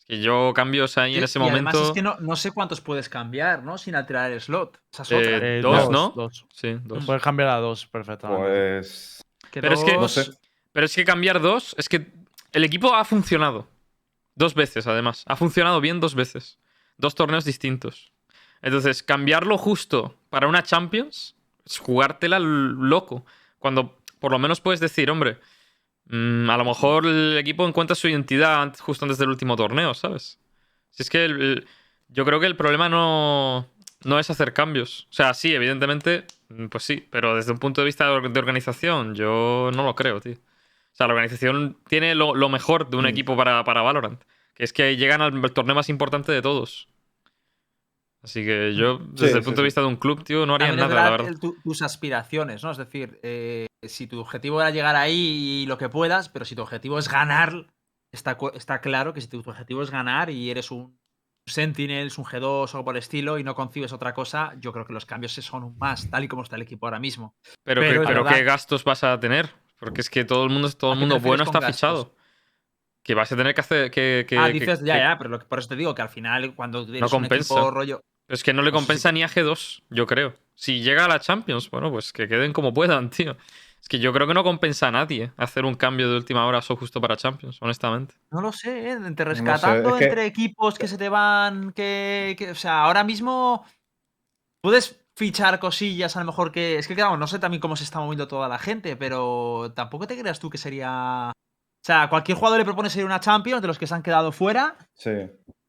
Que 0.06 0.22
yo 0.22 0.54
cambios 0.54 0.98
ahí 1.00 1.18
en 1.18 1.24
ese 1.24 1.40
y 1.40 1.42
además 1.42 1.74
momento. 1.74 1.88
es 1.90 1.94
que 1.96 2.02
no, 2.04 2.16
no 2.20 2.36
sé 2.36 2.52
cuántos 2.52 2.80
puedes 2.80 3.10
cambiar, 3.10 3.64
¿no? 3.64 3.78
Sin 3.80 3.96
alterar 3.96 4.32
el 4.32 4.40
slot. 4.40 4.80
Esa 4.94 5.02
es 5.04 5.12
Eh, 5.12 5.16
otra. 5.18 5.48
Eh, 5.48 5.62
dos, 5.62 5.90
¿no? 5.90 6.14
Dos. 6.16 6.46
Sí, 6.54 6.78
dos. 6.84 7.06
Puedes 7.06 7.24
cambiar 7.24 7.50
a 7.50 7.56
dos 7.58 7.88
perfectamente. 7.88 8.44
Pues. 8.44 9.24
Pero 9.52 9.74
es 9.74 9.84
que- 9.84 9.94
No 9.94 10.02
dos- 10.02 10.14
sé. 10.14 10.32
Pero 10.72 10.86
es 10.86 10.94
que 10.96 11.06
cambiar 11.06 11.42
dos, 11.42 11.74
es 11.78 11.90
que 11.90 12.12
el 12.52 12.64
equipo 12.64 12.94
ha 12.94 13.04
funcionado. 13.06 13.68
Dos 14.36 14.54
veces, 14.54 14.86
además. 14.86 15.24
Ha 15.28 15.36
funcionado 15.38 15.80
bien 15.82 16.00
dos 16.00 16.14
veces. 16.14 16.60
Dos 16.98 17.16
torneos 17.16 17.46
distintos. 17.46 18.12
Entonces, 18.62 19.02
cambiarlo 19.02 19.58
justo 19.58 20.16
para 20.30 20.48
una 20.48 20.62
Champions 20.64 21.36
es 21.66 21.80
jugártela 21.80 22.38
loco. 22.40 23.26
Cuando 23.60 23.98
por 24.20 24.32
lo 24.32 24.38
menos 24.40 24.60
puedes 24.62 24.80
decir, 24.80 25.10
hombre, 25.10 25.40
mm, 26.08 26.50
a 26.50 26.58
lo 26.58 26.66
mejor 26.66 27.06
el 27.06 27.38
equipo 27.38 27.68
encuentra 27.68 27.96
su 27.96 28.08
identidad 28.08 28.74
justo 28.80 29.06
antes 29.06 29.18
del 29.18 29.30
último 29.30 29.56
torneo, 29.56 29.94
¿sabes? 29.94 30.40
Si 30.92 31.04
es 31.04 31.10
que 31.10 31.26
el- 31.26 31.42
el- 31.42 31.68
yo 32.10 32.24
creo 32.26 32.40
que 32.40 32.46
el 32.46 32.56
problema 32.56 32.88
no, 32.90 33.68
no 34.04 34.20
es 34.20 34.30
hacer 34.30 34.54
cambios. 34.54 35.08
O 35.10 35.14
sea, 35.14 35.34
sí, 35.34 35.54
evidentemente, 35.54 36.26
mm, 36.50 36.68
pues 36.68 36.84
sí, 36.84 37.08
pero 37.12 37.36
desde 37.36 37.52
un 37.52 37.58
punto 37.58 37.82
de 37.82 37.86
vista 37.86 38.06
de 38.06 38.12
or- 38.12 38.32
de 38.32 38.40
organización, 38.40 39.16
yo 39.16 39.72
no 39.76 39.84
lo 39.84 39.96
creo, 39.96 40.20
tío. 40.22 40.34
O 40.36 40.96
sea, 40.98 41.08
la 41.08 41.14
organización 41.14 41.78
tiene 41.90 42.16
lo, 42.16 42.36
lo 42.36 42.48
mejor 42.50 42.90
de 42.90 42.98
un 42.98 43.04
Mm. 43.06 43.08
equipo 43.08 43.36
para, 43.36 43.64
para 43.66 43.82
Valorant, 43.82 44.22
que 44.54 44.64
es 44.64 44.72
que 44.72 44.96
llegan 44.96 45.22
al, 45.22 45.44
al 45.44 45.52
torneo 45.52 45.76
más 45.76 45.90
importante 45.90 46.32
de 46.32 46.42
todos. 46.42 46.88
Así 48.22 48.44
que 48.44 48.74
yo, 48.76 48.98
desde 49.12 49.38
el 49.38 49.44
punto 49.44 49.58
sí. 49.58 49.62
de 49.62 49.64
vista 49.66 49.82
de 49.82 49.88
un 49.88 49.98
club, 49.98 50.24
tío, 50.24 50.46
no 50.48 50.56
haría 50.56 50.72
nada, 50.72 50.88
la 50.88 50.88
verdad 50.96 51.12
verdad. 51.12 51.28
el- 51.28 51.40
tu- 51.40 51.56
tus 51.64 51.82
aspiraciones, 51.84 52.64
¿no? 52.64 52.72
Es 52.72 52.78
decir, 52.78 53.20
eh, 53.22 53.68
si 53.90 54.08
tu 54.08 54.20
objetivo 54.20 54.62
era 54.62 54.70
llegar 54.72 54.96
ahí 54.96 55.62
y 55.64 55.66
lo 55.66 55.78
que 55.78 55.90
puedas, 55.90 56.30
pero 56.30 56.46
si 56.46 56.56
tu 56.56 56.62
objetivo 56.62 57.00
es 57.00 57.10
ganar, 57.10 57.68
está, 58.12 58.38
está 58.54 58.82
claro 58.82 59.14
que 59.14 59.22
si 59.22 59.28
tu, 59.28 59.40
objetivo 59.40 59.82
es 59.84 59.92
ganar 59.92 60.30
y 60.30 60.50
eres 60.52 60.72
un 60.72 60.98
Sentinels, 61.48 62.18
un 62.18 62.26
G2 62.26 62.44
o 62.44 62.64
algo 62.78 62.86
por 62.86 62.96
el 62.96 63.00
estilo 63.00 63.38
y 63.38 63.44
no 63.44 63.54
concibes 63.54 63.94
otra 63.94 64.14
cosa, 64.14 64.54
yo 64.60 64.74
creo 64.74 64.86
que 64.86 64.94
los 64.94 65.06
cambios 65.06 65.32
son 65.34 65.64
un 65.64 65.78
más, 65.78 66.10
tal 66.10 66.24
y 66.24 66.28
como 66.28 66.42
está 66.44 66.56
el 66.56 66.64
equipo 66.64 66.88
ahora 66.88 67.00
mismo. 67.00 67.36
Pero, 67.64 67.82
pero 67.82 67.82
que- 67.82 68.02
es 68.02 68.08
pero 68.08 68.24
verdad- 68.24 68.38
¿qué 68.38 68.44
gastos 68.44 68.84
vas 68.84 69.04
a 69.04 69.20
tener? 69.20 69.50
Porque 69.80 70.02
es 70.02 70.10
que 70.10 70.26
todo 70.26 70.44
el 70.46 70.50
mundo, 70.50 70.72
todo 70.72 70.92
¿A 70.92 70.94
el 70.94 71.00
mundo 71.00 71.20
bueno 71.20 71.44
está 71.44 71.60
gastos? 71.60 71.76
fichado. 71.76 72.16
Que 73.04 73.14
vas 73.14 73.32
a 73.32 73.36
tener 73.36 73.54
que 73.54 73.62
hacer. 73.62 73.92
Que, 73.92 74.26
que- 74.28 74.38
ah, 74.40 74.48
dices, 74.48 74.80
ya, 74.84 74.94
que- 74.96 75.00
ya, 75.02 75.18
pero 75.20 75.30
lo 75.30 75.38
que- 75.40 75.46
por 75.46 75.60
eso 75.60 75.68
te 75.68 75.76
digo 75.76 75.94
que 75.94 76.02
al 76.02 76.10
final 76.10 76.56
cuando 76.56 76.82
un 76.84 77.00
compensa. 77.10 77.54
equipo 77.54 77.70
rollo... 77.72 78.02
Es 78.28 78.42
que 78.44 78.54
no 78.54 78.64
le 78.64 78.72
Pues 78.72 78.82
compensa 78.82 79.12
ni 79.12 79.22
a 79.22 79.28
G2, 79.30 79.84
yo 79.92 80.08
creo. 80.08 80.34
Si 80.56 80.82
llega 80.82 81.06
a 81.06 81.08
la 81.08 81.20
Champions, 81.20 81.70
bueno, 81.70 81.92
pues 81.92 82.12
que 82.12 82.28
queden 82.28 82.54
como 82.54 82.74
puedan, 82.74 83.12
tío. 83.12 83.38
Es 83.86 83.90
que 83.90 84.00
yo 84.00 84.12
creo 84.12 84.26
que 84.26 84.34
no 84.34 84.44
compensa 84.44 84.88
a 84.88 84.92
nadie 84.92 85.32
hacer 85.38 85.64
un 85.64 85.76
cambio 85.76 86.10
de 86.10 86.16
última 86.18 86.44
hora 86.48 86.60
solo 86.64 86.80
justo 86.80 87.00
para 87.00 87.18
Champions, 87.18 87.60
honestamente. 87.62 88.16
No 88.32 88.42
lo 88.42 88.52
sé, 88.52 88.90
¿eh? 88.90 88.92
entre 88.94 89.26
rescatando 89.26 89.90
entre 90.08 90.26
equipos 90.26 90.80
que 90.80 90.88
se 90.88 90.98
te 90.98 91.08
van, 91.08 91.72
que, 91.72 92.34
que- 92.36 92.50
O 92.50 92.56
sea, 92.56 92.82
ahora 92.82 93.04
mismo 93.04 93.64
puedes 94.64 95.00
fichar 95.16 95.60
cosillas 95.60 96.16
a 96.16 96.22
lo 96.22 96.26
mejor 96.26 96.52
que... 96.52 96.80
Es 96.80 96.88
que 96.88 96.96
claro, 96.96 97.16
no 97.16 97.28
sé 97.28 97.38
también 97.38 97.62
cómo 97.62 97.76
se 97.76 97.84
está 97.84 98.00
moviendo 98.00 98.28
toda 98.28 98.48
la 98.50 98.58
gente, 98.58 98.96
pero 98.96 99.72
tampoco 99.76 100.08
te 100.08 100.18
creas 100.20 100.40
tú 100.40 100.50
que 100.50 100.58
sería... 100.58 101.32
O 101.32 101.86
sea, 101.86 102.10
cualquier 102.10 102.40
jugador 102.40 102.58
le 102.58 102.66
propone 102.66 102.90
ser 102.90 103.06
una 103.06 103.20
Champions 103.20 103.62
de 103.62 103.68
los 103.68 103.78
que 103.78 103.86
se 103.86 103.94
han 103.94 104.02
quedado 104.02 104.32
fuera, 104.32 104.78
Sí. 104.96 105.12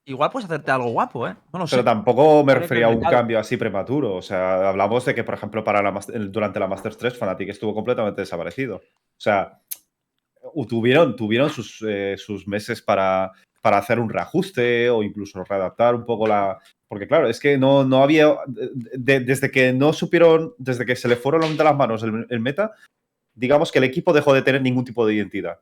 Igual 0.07 0.31
puedes 0.31 0.47
hacerte 0.47 0.71
algo 0.71 0.89
guapo, 0.89 1.29
¿eh? 1.29 1.35
No 1.53 1.59
lo 1.59 1.67
sé. 1.67 1.77
Pero 1.77 1.85
tampoco 1.85 2.43
me 2.45 2.55
refería 2.55 2.87
a 2.87 2.91
un 2.91 3.01
cambio 3.01 3.39
así 3.39 3.57
prematuro. 3.57 4.15
O 4.15 4.23
sea, 4.23 4.69
hablamos 4.69 5.05
de 5.05 5.15
que, 5.15 5.25
por 5.25 5.35
ejemplo, 5.35 5.63
para 5.63 5.83
la, 5.83 6.01
durante 6.29 6.59
la 6.59 6.67
Masters 6.67 6.97
3, 6.97 7.19
Fnatic 7.19 7.49
estuvo 7.51 7.75
completamente 7.75 8.23
desaparecido. 8.23 8.77
O 8.77 8.81
sea, 9.21 9.61
tuvieron, 10.69 11.17
tuvieron 11.17 11.51
sus, 11.51 11.85
eh, 11.87 12.15
sus 12.17 12.47
meses 12.49 12.81
para, 12.81 13.33
para 13.61 13.79
hacer 13.79 13.99
un 13.99 14.09
reajuste 14.09 14.89
o 14.91 15.03
incluso 15.03 15.43
readaptar 15.45 15.95
un 15.95 16.05
poco 16.07 16.27
la. 16.27 16.59
Porque, 16.89 17.09
claro, 17.09 17.29
es 17.29 17.41
que 17.41 17.59
no, 17.59 17.85
no 17.85 18.03
había. 18.03 18.35
de- 18.47 19.21
desde 19.21 19.51
que 19.51 19.73
no 19.73 19.93
supieron, 19.93 20.55
desde 20.59 20.87
que 20.87 20.97
se 20.97 21.09
le 21.09 21.17
fueron 21.17 21.57
de 21.57 21.65
las 21.65 21.77
manos 21.77 22.03
el, 22.03 22.27
el 22.31 22.41
meta, 22.41 22.73
digamos 23.35 23.73
que 23.73 23.79
el 23.79 23.85
equipo 23.85 24.13
dejó 24.13 24.33
de 24.33 24.43
tener 24.43 24.63
ningún 24.63 24.85
tipo 24.85 25.07
de 25.07 25.15
identidad. 25.15 25.59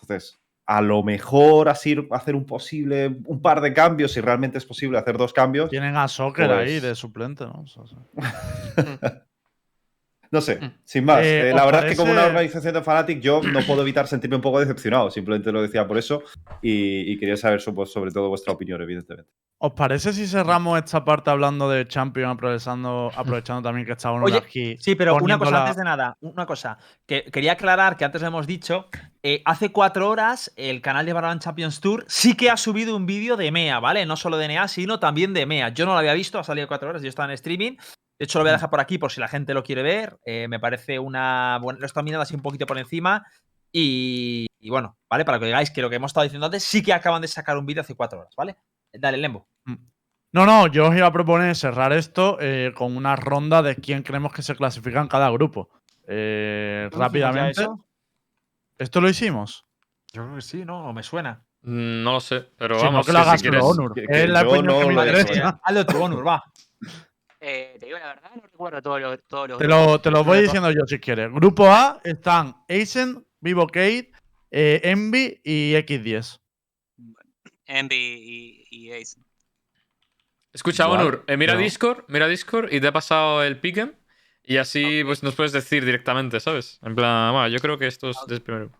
Entonces, 0.00 0.40
a 0.66 0.80
lo 0.80 1.02
mejor 1.02 1.68
así 1.68 1.96
hacer 2.12 2.34
un 2.36 2.46
posible, 2.46 3.16
un 3.24 3.40
par 3.42 3.60
de 3.60 3.72
cambios, 3.72 4.12
si 4.12 4.20
realmente 4.20 4.58
es 4.58 4.64
posible 4.64 4.98
hacer 4.98 5.18
dos 5.18 5.32
cambios. 5.32 5.70
Tienen 5.70 5.96
a 5.96 6.08
Soccer 6.08 6.46
Pues- 6.46 6.58
ahí 6.58 6.80
de 6.80 6.94
suplente, 6.94 7.44
¿no? 7.44 7.62
O 7.62 7.66
sea, 7.66 7.82
o 7.82 7.86
sea. 7.86 7.98
No 10.32 10.40
sé, 10.40 10.56
Mm. 10.60 10.74
sin 10.84 11.04
más. 11.04 11.20
Eh, 11.22 11.50
Eh, 11.50 11.52
la 11.54 11.60
¿os 11.60 11.66
verdad 11.66 11.84
es 11.86 11.90
que 11.92 11.96
como 11.96 12.10
una 12.12 12.24
organización 12.26 12.74
de 12.74 12.82
Fnatic 12.82 13.20
yo 13.20 13.40
no 13.42 13.60
puedo 13.60 13.82
evitar 13.82 14.08
sentirme 14.08 14.36
un 14.36 14.42
poco 14.42 14.58
decepcionado. 14.58 15.10
Simplemente 15.10 15.52
lo 15.52 15.62
decía 15.62 15.86
por 15.86 15.98
eso 15.98 16.22
y, 16.62 17.12
y 17.12 17.18
quería 17.18 17.36
saber 17.36 17.62
pues, 17.74 17.92
sobre 17.92 18.10
todo 18.10 18.28
vuestra 18.30 18.52
opinión, 18.52 18.80
evidentemente. 18.82 19.30
¿Os 19.64 19.74
parece 19.74 20.12
si 20.12 20.26
cerramos 20.26 20.76
esta 20.82 21.04
parte 21.04 21.30
hablando 21.30 21.70
de 21.70 21.86
Champions, 21.86 22.32
aprovechando, 22.34 23.12
aprovechando 23.14 23.62
también 23.62 23.86
que 23.86 23.92
está 23.92 24.10
uno 24.10 24.24
Oye, 24.24 24.38
aquí? 24.38 24.76
Sí, 24.80 24.96
pero 24.96 25.14
una 25.14 25.38
cosa 25.38 25.60
antes 25.60 25.76
de 25.76 25.84
nada, 25.84 26.16
una 26.20 26.46
cosa. 26.46 26.78
Que 27.06 27.22
quería 27.30 27.52
aclarar 27.52 27.96
que 27.96 28.04
antes 28.04 28.22
lo 28.22 28.26
hemos 28.28 28.48
dicho. 28.48 28.86
eh, 29.22 29.40
hace 29.44 29.70
cuatro 29.70 30.08
horas 30.10 30.50
el 30.56 30.80
canal 30.80 31.06
de 31.06 31.12
Valorant 31.12 31.40
Champions 31.40 31.78
Tour 31.80 32.04
sí 32.08 32.34
que 32.34 32.50
ha 32.50 32.56
subido 32.56 32.96
un 32.96 33.06
vídeo 33.06 33.36
de 33.36 33.52
MEA, 33.52 33.78
¿vale? 33.78 34.04
No 34.04 34.16
solo 34.16 34.36
de 34.36 34.48
NEA, 34.48 34.66
sino 34.66 34.98
también 34.98 35.32
de 35.32 35.46
MEA. 35.46 35.68
Yo 35.68 35.86
no 35.86 35.92
lo 35.92 35.98
había 35.98 36.14
visto, 36.14 36.40
ha 36.40 36.44
salido 36.44 36.66
cuatro 36.66 36.88
horas, 36.88 37.02
yo 37.02 37.08
estaba 37.08 37.26
en 37.28 37.34
streaming. 37.34 37.76
De 38.22 38.26
hecho, 38.26 38.38
lo 38.38 38.44
voy 38.44 38.50
a 38.50 38.52
dejar 38.52 38.70
por 38.70 38.78
aquí 38.78 38.98
por 38.98 39.10
si 39.10 39.18
la 39.20 39.26
gente 39.26 39.52
lo 39.52 39.64
quiere 39.64 39.82
ver. 39.82 40.16
eh, 40.24 40.46
me 40.46 40.60
parece 40.60 40.96
una. 41.00 41.58
Bueno, 41.60 41.80
lo 41.80 41.86
estoy 41.86 42.04
mirando 42.04 42.22
así 42.22 42.36
un 42.36 42.40
poquito 42.40 42.66
por 42.66 42.78
encima. 42.78 43.26
Y, 43.72 44.46
y 44.60 44.70
bueno, 44.70 44.96
¿vale? 45.10 45.24
Para 45.24 45.40
que 45.40 45.46
digáis 45.46 45.72
que 45.72 45.82
lo 45.82 45.90
que 45.90 45.96
hemos 45.96 46.10
estado 46.10 46.22
diciendo 46.22 46.46
antes 46.46 46.62
sí 46.62 46.84
que 46.84 46.92
acaban 46.92 47.20
de 47.20 47.26
sacar 47.26 47.58
un 47.58 47.66
vídeo 47.66 47.80
hace 47.80 47.96
cuatro 47.96 48.20
horas, 48.20 48.32
¿vale? 48.36 48.54
Dale, 48.92 49.18
Lembo. 49.18 49.48
No, 50.30 50.46
no, 50.46 50.68
yo 50.68 50.86
os 50.90 50.94
iba 50.96 51.08
a 51.08 51.12
proponer 51.12 51.56
cerrar 51.56 51.92
esto 51.92 52.38
eh, 52.40 52.72
con 52.76 52.96
una 52.96 53.16
ronda 53.16 53.60
de 53.60 53.74
quién 53.74 54.04
creemos 54.04 54.32
que 54.32 54.42
se 54.42 54.54
clasifica 54.54 55.00
en 55.00 55.08
cada 55.08 55.28
grupo. 55.30 55.70
eh, 56.06 56.84
¿Hicimos 56.86 56.98
ya 57.00 57.04
rápidamente. 57.04 57.66
¿Esto 58.78 59.00
lo 59.00 59.08
hicimos? 59.08 59.66
Yo 60.12 60.22
creo 60.22 60.36
que 60.36 60.42
sí, 60.42 60.64
no, 60.64 60.92
me 60.92 61.02
suena. 61.02 61.44
Mm, 61.62 62.04
No 62.04 62.12
lo 62.12 62.20
sé, 62.20 62.48
pero 62.56 62.76
Si 62.78 62.84
no, 62.84 62.92
vamos, 62.92 63.06
que 63.06 63.12
lo 63.12 63.18
que 63.18 63.24
si 63.24 63.28
hagas 63.28 63.42
quieres. 63.42 63.60
tú, 63.62 63.66
Onur. 63.66 63.94
que- 63.94 64.04
Es 64.08 64.28
la 64.30 64.42
yo 64.42 64.62
no 64.62 64.78
que 64.78 64.86
me 64.86 64.92
interesa. 64.92 65.60
Hazlo 65.64 65.86
tú, 65.86 66.00
Onur, 66.00 66.24
va. 66.24 66.40
Te 67.82 67.86
digo 67.86 67.98
la 67.98 68.06
verdad, 68.14 68.30
no 68.36 68.42
recuerdo 68.42 68.80
todos 68.80 69.00
los. 69.00 69.18
Todos 69.26 69.48
los 69.48 69.58
Te 69.58 69.66
lo, 69.66 70.00
te 70.00 70.08
lo 70.12 70.22
voy 70.22 70.42
diciendo 70.42 70.70
yo 70.70 70.82
si 70.86 71.00
quieres. 71.00 71.32
Grupo 71.32 71.66
A 71.66 72.00
están 72.04 72.54
Aizen, 72.68 73.26
Vivo 73.40 73.66
Kate, 73.66 74.12
eh, 74.52 74.80
Envy 74.84 75.40
y 75.42 75.74
X10. 75.74 76.38
Envy 77.66 77.96
y, 78.70 78.92
y. 78.92 79.02
Escucha, 80.52 80.84
Igual, 80.84 81.00
Onur, 81.00 81.24
eh, 81.26 81.36
mira 81.36 81.54
no. 81.54 81.58
Discord, 81.60 82.04
mira 82.06 82.28
Discord 82.28 82.72
y 82.72 82.80
te 82.80 82.86
he 82.86 82.92
pasado 82.92 83.42
el 83.42 83.58
pick'em 83.58 83.92
y 84.44 84.58
así 84.58 85.02
pues 85.04 85.24
nos 85.24 85.34
puedes 85.34 85.50
decir 85.50 85.84
directamente, 85.84 86.38
¿sabes? 86.38 86.78
En 86.84 86.94
plan, 86.94 87.32
"Bueno, 87.32 87.48
yo 87.48 87.58
creo 87.58 87.78
que 87.78 87.88
esto 87.88 88.10
es 88.10 88.16
Ok. 88.18 88.28
del 88.28 88.42
primero. 88.42 88.70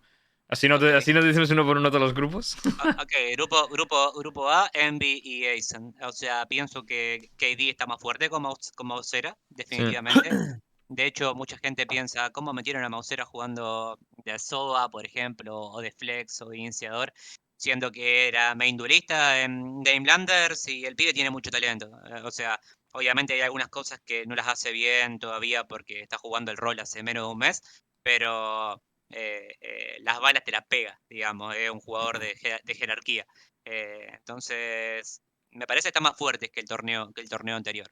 Así 0.53 0.69
no, 0.69 0.79
te, 0.79 0.91
Ok. 0.91 0.97
así 0.97 1.15
no 1.15 1.23
decimos 1.23 1.49
uno 1.51 1.65
por 1.65 1.79
uno 1.79 1.89
todos 1.89 2.03
los 2.03 2.13
grupos. 2.13 2.57
Ah, 2.79 2.95
ok, 3.01 3.13
grupo, 3.33 3.69
grupo, 3.69 4.13
grupo 4.13 4.51
A, 4.51 4.69
Envy 4.75 5.23
y 5.25 5.47
Aizen. 5.47 5.95
O 6.03 6.13
sea, 6.13 6.45
pienso 6.45 6.85
que 6.85 7.31
KD 7.39 7.71
está 7.71 7.87
más 7.87 7.99
fuerte 7.99 8.29
como, 8.29 8.51
Maus- 8.51 8.71
como 8.77 8.95
Mausera, 8.97 9.35
definitivamente. 9.49 10.29
De 10.89 11.07
hecho, 11.07 11.35
mucha 11.35 11.57
gente 11.57 11.87
piensa, 11.87 12.29
¿cómo 12.33 12.53
metieron 12.53 12.85
a 12.85 12.91
Mausera 12.91 13.25
jugando 13.25 13.99
de 14.27 14.39
SOA, 14.39 14.91
por 14.91 15.07
ejemplo, 15.07 15.59
o 15.59 15.81
de 15.81 15.91
Flex 15.91 16.43
o 16.43 16.51
de 16.51 16.59
Iniciador? 16.59 17.15
Siendo 17.57 17.91
que 17.91 18.29
era 18.29 18.55
main 18.55 18.77
duelista 18.77 19.41
en 19.41 19.81
Game 19.83 20.05
Landers 20.07 20.69
y 20.69 20.85
el 20.85 20.95
pibe 20.97 21.15
tiene 21.15 21.31
mucho 21.31 21.51
talento. 21.51 21.87
Eh, 22.11 22.21
O 22.23 22.31
sea, 22.31 22.61
obviamente 22.93 23.33
hay 23.33 23.41
algunas 23.41 23.69
cosas 23.69 24.03
que 24.05 24.27
no 24.27 24.35
las 24.35 24.49
hace 24.49 24.71
bien 24.71 25.19
todavía 25.19 25.65
porque 25.65 26.01
está 26.03 26.19
jugando 26.19 26.51
el 26.51 26.59
rol 26.59 26.79
hace 26.79 27.03
menos 27.03 27.27
de 27.27 27.33
un 27.33 27.39
mes, 27.39 27.63
pero 28.03 28.83
eh, 29.13 29.57
eh, 29.61 29.97
las 30.01 30.21
balas 30.21 30.43
te 30.45 30.51
las 30.53 30.65
pega, 30.67 31.01
digamos, 31.09 31.55
es 31.57 31.71
un 31.71 31.81
jugador 31.81 32.19
de, 32.19 32.35
je- 32.37 32.61
de 32.63 32.75
jerarquía. 32.75 33.27
Eh, 33.65 34.09
entonces, 34.15 35.23
me 35.51 35.67
parece 35.67 35.85
que 35.87 35.89
está 35.91 36.01
más 36.01 36.17
fuerte 36.17 36.51
que 36.51 36.61
el 36.61 36.67
torneo, 36.67 37.13
que 37.13 37.21
el 37.21 37.29
torneo 37.29 37.57
anterior. 37.57 37.91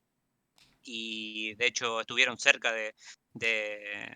Y 0.83 1.55
de 1.55 1.67
hecho 1.67 2.01
estuvieron 2.01 2.39
cerca 2.39 2.73
de, 2.73 2.95
de, 3.35 4.11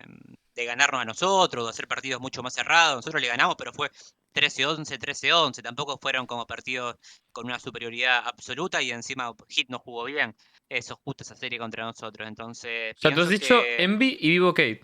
de 0.55 0.65
ganarnos 0.65 1.01
a 1.01 1.05
nosotros, 1.05 1.65
de 1.65 1.69
hacer 1.69 1.87
partidos 1.87 2.19
mucho 2.21 2.41
más 2.41 2.53
cerrados. 2.53 2.97
Nosotros 2.97 3.21
le 3.21 3.27
ganamos, 3.27 3.55
pero 3.55 3.71
fue 3.71 3.89
13-11, 4.33 4.97
13-11. 4.97 5.61
Tampoco 5.61 5.97
fueron 6.01 6.25
como 6.25 6.47
partidos 6.47 6.95
con 7.31 7.45
una 7.45 7.59
superioridad 7.59 8.27
absoluta 8.27 8.81
y 8.81 8.91
encima 8.91 9.31
Hit 9.47 9.69
no 9.69 9.79
jugó 9.79 10.05
bien. 10.05 10.35
Eso, 10.67 10.99
justo 11.03 11.23
esa 11.23 11.35
serie 11.35 11.59
contra 11.59 11.85
nosotros. 11.85 12.27
Entonces, 12.27 12.95
O 12.97 12.99
sea, 12.99 13.13
tú 13.15 13.21
has 13.21 13.29
dicho 13.29 13.61
que- 13.61 13.83
Envy 13.83 14.17
y 14.19 14.29
Vivo 14.31 14.53
Kate. 14.53 14.81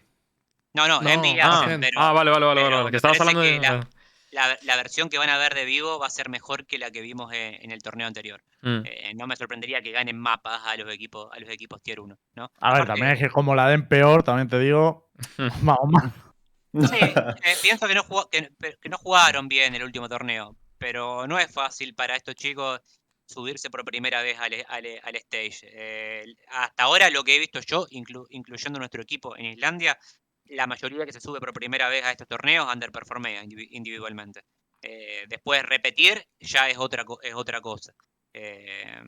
No, 0.73 0.87
no, 0.87 1.01
No, 1.01 1.09
Envy 1.09 1.29
y 1.31 1.39
ah, 1.41 1.65
pero 1.79 1.99
ah, 1.99 2.11
vale, 2.13 2.31
vale, 2.31 2.45
vale, 2.45 2.61
pero 2.63 2.77
vale. 2.77 2.91
Que 2.91 2.97
estabas 2.97 3.19
hablando 3.19 3.41
de. 3.41 3.53
que 3.53 3.59
la- 3.59 3.87
la, 4.31 4.57
la 4.61 4.75
versión 4.77 5.09
que 5.09 5.17
van 5.17 5.29
a 5.29 5.37
ver 5.37 5.53
de 5.55 5.65
vivo 5.65 5.99
va 5.99 6.07
a 6.07 6.09
ser 6.09 6.29
mejor 6.29 6.65
que 6.65 6.77
la 6.77 6.89
que 6.89 7.01
vimos 7.01 7.33
en, 7.33 7.55
en 7.61 7.71
el 7.71 7.81
torneo 7.83 8.07
anterior. 8.07 8.41
Mm. 8.61 8.79
Eh, 8.85 9.13
no 9.15 9.27
me 9.27 9.35
sorprendería 9.35 9.81
que 9.81 9.91
ganen 9.91 10.17
mapas 10.17 10.61
a 10.65 10.77
los 10.77 10.89
equipos, 10.93 11.29
a 11.33 11.39
los 11.41 11.49
equipos 11.49 11.81
tier 11.83 11.99
1, 11.99 12.17
¿no? 12.35 12.43
A 12.43 12.47
ver, 12.47 12.81
Aparte, 12.83 12.87
también 12.87 13.11
es 13.11 13.19
que 13.19 13.29
como 13.29 13.53
la 13.55 13.67
den 13.67 13.89
peor, 13.89 14.23
también 14.23 14.47
te 14.47 14.57
digo. 14.59 15.09
más 15.61 15.77
o 15.81 15.87
más. 15.87 16.13
Sí, 16.89 16.95
eh, 16.95 17.55
pienso 17.61 17.85
que 17.89 17.93
no, 17.95 18.03
jugó- 18.03 18.29
que, 18.29 18.49
que 18.81 18.87
no 18.87 18.97
jugaron 18.97 19.49
bien 19.49 19.75
el 19.75 19.83
último 19.83 20.07
torneo, 20.07 20.55
pero 20.77 21.27
no 21.27 21.37
es 21.37 21.51
fácil 21.51 21.93
para 21.93 22.15
estos 22.15 22.35
chicos 22.35 22.79
subirse 23.25 23.69
por 23.69 23.83
primera 23.83 24.21
vez 24.21 24.39
al, 24.39 24.53
al- 24.69 24.99
al 25.03 25.15
stage. 25.17 25.59
Eh, 25.63 26.23
hasta 26.47 26.83
ahora 26.83 27.09
lo 27.09 27.25
que 27.25 27.35
he 27.35 27.39
visto 27.39 27.59
yo, 27.59 27.85
inclu- 27.87 28.27
incluyendo 28.29 28.79
nuestro 28.79 29.01
equipo 29.01 29.35
en 29.35 29.47
Islandia, 29.47 29.99
la 30.51 30.67
mayoría 30.67 31.05
que 31.05 31.13
se 31.13 31.21
sube 31.21 31.39
por 31.39 31.53
primera 31.53 31.89
vez 31.89 32.03
a 32.03 32.11
estos 32.11 32.27
torneos 32.27 32.71
underperformea 32.71 33.43
indivi- 33.43 33.69
individualmente. 33.71 34.41
Eh, 34.81 35.25
después 35.27 35.63
repetir 35.63 36.25
ya 36.39 36.69
es 36.69 36.77
otra, 36.77 37.05
es 37.21 37.33
otra 37.33 37.61
cosa. 37.61 37.93
Eh, 38.33 39.01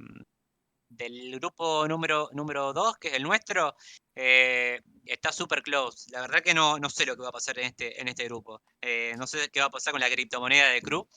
del 0.89 1.39
grupo 1.39 1.87
número 1.87 2.25
2, 2.25 2.33
número 2.33 2.73
que 2.99 3.07
es 3.07 3.13
el 3.15 3.23
nuestro, 3.23 3.75
eh, 4.15 4.79
está 5.05 5.31
super 5.31 5.63
close. 5.63 6.09
La 6.11 6.21
verdad 6.21 6.41
que 6.43 6.53
no, 6.53 6.77
no 6.77 6.89
sé 6.89 7.05
lo 7.05 7.15
que 7.15 7.23
va 7.23 7.29
a 7.29 7.33
pasar 7.33 7.57
en 7.59 7.65
este, 7.65 7.99
en 7.99 8.07
este 8.07 8.25
grupo. 8.25 8.61
Eh, 8.79 9.15
no 9.17 9.25
sé 9.25 9.49
qué 9.49 9.59
va 9.59 9.67
a 9.67 9.71
pasar 9.71 9.91
con 9.91 10.01
la 10.01 10.09
criptomoneda 10.09 10.69
de 10.69 10.81
Crew. 10.81 11.07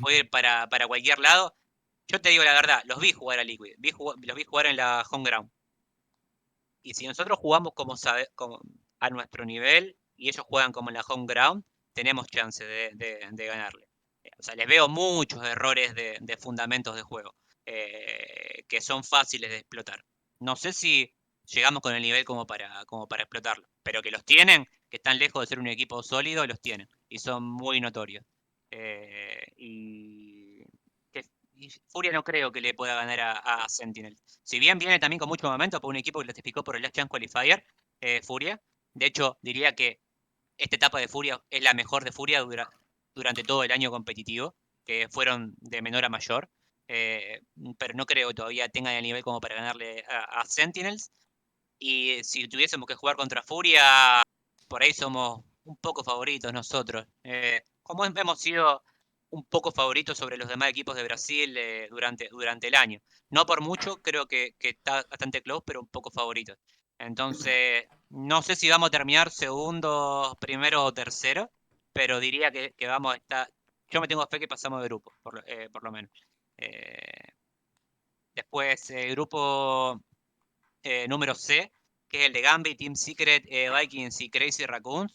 Puede 0.00 0.18
ir 0.18 0.30
para, 0.30 0.68
para 0.68 0.86
cualquier 0.86 1.18
lado. 1.18 1.56
Yo 2.06 2.20
te 2.20 2.28
digo 2.30 2.44
la 2.44 2.52
verdad, 2.54 2.82
los 2.84 3.00
vi 3.00 3.12
jugar 3.12 3.38
a 3.38 3.44
Liquid, 3.44 3.74
vi 3.78 3.90
los 3.90 4.36
vi 4.36 4.44
jugar 4.44 4.66
en 4.66 4.76
la 4.76 5.04
home 5.10 5.24
ground. 5.24 5.50
Y 6.82 6.94
si 6.94 7.06
nosotros 7.06 7.38
jugamos 7.38 7.72
como, 7.74 7.96
sabe- 7.96 8.28
como 8.34 8.60
a 9.00 9.10
nuestro 9.10 9.44
nivel 9.44 9.96
y 10.16 10.28
ellos 10.28 10.44
juegan 10.48 10.72
como 10.72 10.90
en 10.90 10.94
la 10.94 11.02
home 11.08 11.26
ground, 11.26 11.64
tenemos 11.92 12.26
chance 12.28 12.64
de, 12.64 12.90
de- 12.94 13.46
ganarle. 13.46 13.86
Eh, 14.24 14.30
O 14.38 14.42
sea, 14.42 14.54
les 14.54 14.66
veo 14.66 14.88
muchos 14.88 15.44
errores 15.44 15.94
de, 15.94 16.18
de 16.20 16.36
fundamentos 16.36 16.94
de 16.96 17.02
juego 17.02 17.34
eh, 17.66 18.64
que 18.68 18.80
son 18.80 19.04
fáciles 19.04 19.50
de 19.50 19.58
explotar. 19.58 20.04
No 20.40 20.56
sé 20.56 20.72
si 20.72 21.12
llegamos 21.44 21.82
con 21.82 21.94
el 21.94 22.02
nivel 22.02 22.24
como 22.24 22.46
para, 22.46 22.84
como 22.86 23.08
para 23.08 23.22
explotarlo, 23.24 23.68
pero 23.82 24.02
que 24.02 24.10
los 24.10 24.24
tienen, 24.24 24.66
que 24.90 24.96
están 24.98 25.18
lejos 25.18 25.42
de 25.42 25.46
ser 25.46 25.58
un 25.60 25.66
equipo 25.68 26.02
sólido, 26.02 26.46
los 26.46 26.60
tienen 26.60 26.88
y 27.08 27.18
son 27.18 27.44
muy 27.44 27.80
notorios. 27.80 28.24
Eh, 28.70 29.46
y, 29.56 30.62
Furia 31.88 32.12
no 32.12 32.22
creo 32.22 32.52
que 32.52 32.60
le 32.60 32.72
pueda 32.74 32.94
ganar 32.94 33.20
a, 33.20 33.68
Sentinel. 33.68 34.16
Si 34.44 34.58
bien 34.60 34.78
viene 34.78 34.98
también 34.98 35.18
con 35.18 35.28
mucho 35.28 35.50
momento 35.50 35.80
por 35.80 35.90
un 35.90 35.96
equipo 35.96 36.20
que 36.20 36.26
clasificó 36.26 36.62
por 36.62 36.76
el 36.76 36.82
Last 36.82 36.94
Chance 36.94 37.08
Qualifier, 37.08 37.64
Furia. 38.22 38.60
De 38.98 39.06
hecho, 39.06 39.38
diría 39.42 39.74
que 39.74 40.00
esta 40.58 40.76
etapa 40.76 41.00
de 41.00 41.08
Furia 41.08 41.42
es 41.50 41.62
la 41.62 41.74
mejor 41.74 42.04
de 42.04 42.12
Furia 42.12 42.40
dura- 42.42 42.70
durante 43.14 43.42
todo 43.44 43.64
el 43.64 43.72
año 43.72 43.90
competitivo, 43.90 44.56
que 44.86 45.08
fueron 45.10 45.54
de 45.60 45.82
menor 45.82 46.04
a 46.04 46.08
mayor. 46.10 46.50
eh, 46.88 47.40
pero 47.78 47.94
no 47.94 48.06
creo 48.06 48.28
que 48.28 48.34
todavía 48.34 48.68
tengan 48.70 48.94
el 48.94 49.02
nivel 49.04 49.22
como 49.22 49.40
para 49.40 49.56
ganarle 49.56 50.04
a, 50.08 50.44
Sentinels. 50.46 51.12
Y 51.78 52.22
si 52.24 52.48
tuviésemos 52.48 52.86
que 52.86 52.94
jugar 52.94 53.16
contra 53.16 53.42
Furia, 53.42 54.22
por 54.68 54.82
ahí 54.82 54.92
somos 54.92 55.44
un 55.64 55.76
poco 55.76 56.04
favoritos 56.04 56.52
nosotros. 56.52 57.06
Eh, 57.24 57.62
como 57.82 58.04
hem- 58.04 58.18
hemos 58.18 58.40
sido 58.40 58.82
un 59.30 59.44
poco 59.44 59.72
favoritos 59.72 60.18
sobre 60.18 60.36
los 60.38 60.48
demás 60.48 60.70
equipos 60.70 60.96
de 60.96 61.04
Brasil 61.04 61.56
eh, 61.56 61.88
durante, 61.90 62.28
durante 62.30 62.68
el 62.68 62.74
año. 62.74 63.00
No 63.30 63.46
por 63.46 63.60
mucho, 63.62 64.00
creo 64.02 64.26
que, 64.26 64.54
que 64.58 64.70
está 64.70 65.04
bastante 65.10 65.42
close, 65.42 65.62
pero 65.66 65.80
un 65.80 65.88
poco 65.88 66.10
favoritos. 66.10 66.56
Entonces, 66.98 67.84
no 68.10 68.42
sé 68.42 68.56
si 68.56 68.68
vamos 68.68 68.88
a 68.88 68.90
terminar 68.90 69.30
segundo, 69.30 70.36
primero 70.40 70.84
o 70.84 70.94
tercero, 70.94 71.50
pero 71.92 72.20
diría 72.20 72.50
que, 72.50 72.74
vamos 72.86 73.14
a 73.14 73.16
estar. 73.16 73.50
Yo 73.90 74.00
me 74.00 74.08
tengo 74.08 74.26
fe 74.26 74.40
que 74.40 74.48
pasamos 74.48 74.80
de 74.82 74.88
grupo, 74.88 75.16
por, 75.22 75.34
lo- 75.34 75.42
eh, 75.46 75.68
menos. 75.92 76.10
Eh, 76.58 77.32
después, 78.34 78.90
el 78.90 79.10
grupo 79.12 80.00
eh, 80.82 81.08
número 81.08 81.34
C, 81.34 81.72
que 82.08 82.20
es 82.22 82.26
el 82.28 82.34
de 82.34 82.42
Gambit, 82.42 82.78
Team 82.78 82.96
Secret, 82.96 83.44
Vikings 83.70 84.20
y 84.22 84.30
Crazy 84.30 84.66
Raccoons. 84.66 85.12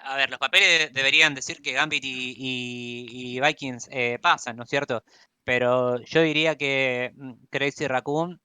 A 0.00 0.16
ver, 0.16 0.30
los 0.30 0.38
papeles 0.40 0.92
deberían 0.94 1.34
decir 1.34 1.62
que 1.62 1.72
Gambit 1.72 2.04
y, 2.04 2.34
y- 2.38 3.36
y 3.36 3.40
Vikings 3.40 3.88
pasan, 4.22 4.56
¿no 4.56 4.64
es 4.64 4.70
cierto? 4.70 5.04
Pero 5.44 6.00
yo 6.04 6.22
diría 6.22 6.56
que 6.56 7.12
mm, 7.16 7.34
Crazy 7.50 7.86
Raccoon. 7.88 8.40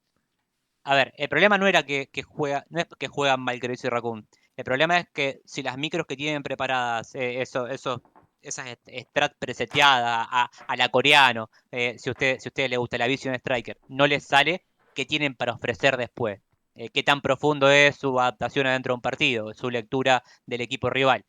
A 0.84 0.96
ver, 0.96 1.14
el 1.18 1.30
problema 1.30 1.58
no 1.58 1.68
era 1.68 1.84
que, 1.84 2.08
que 2.12 2.24
juega, 2.24 2.66
no 2.70 2.80
es 2.82 2.88
que 3.00 3.08
juegan 3.08 3.42
mal 3.42 3.60
Crazy 3.60 3.88
Raccoon. 3.90 4.28
El 4.56 4.64
problema 4.66 5.00
es 5.00 5.08
que 5.14 5.42
si 5.46 5.64
las 5.64 5.78
micros 5.78 6.06
que 6.06 6.16
tienen 6.18 6.44
preparadas, 6.44 7.16
eh, 7.16 7.42
eso, 7.42 7.68
eso, 7.68 8.04
esas 8.42 8.68
strat 8.88 9.34
preseteadas 9.40 10.28
a, 10.30 10.50
a 10.68 10.76
la 10.76 10.90
coreano, 10.90 11.50
eh, 11.72 11.96
si 11.98 12.10
usted, 12.10 12.38
si 12.40 12.50
a 12.50 12.52
usted 12.52 12.70
le 12.70 12.78
gusta 12.78 12.98
la 12.98 13.08
Vision 13.08 13.34
Striker, 13.36 13.78
no 13.88 14.08
les 14.08 14.26
sale, 14.26 14.66
¿qué 14.94 15.06
tienen 15.06 15.36
para 15.36 15.54
ofrecer 15.54 15.96
después? 15.98 16.42
Eh, 16.76 16.90
¿Qué 16.90 17.04
tan 17.04 17.22
profundo 17.22 17.70
es 17.70 17.96
su 17.98 18.20
adaptación 18.20 18.68
adentro 18.68 18.94
de 18.94 18.96
un 18.96 19.02
partido, 19.02 19.54
su 19.54 19.70
lectura 19.70 20.24
del 20.46 20.62
equipo 20.62 20.90
rival? 20.90 21.26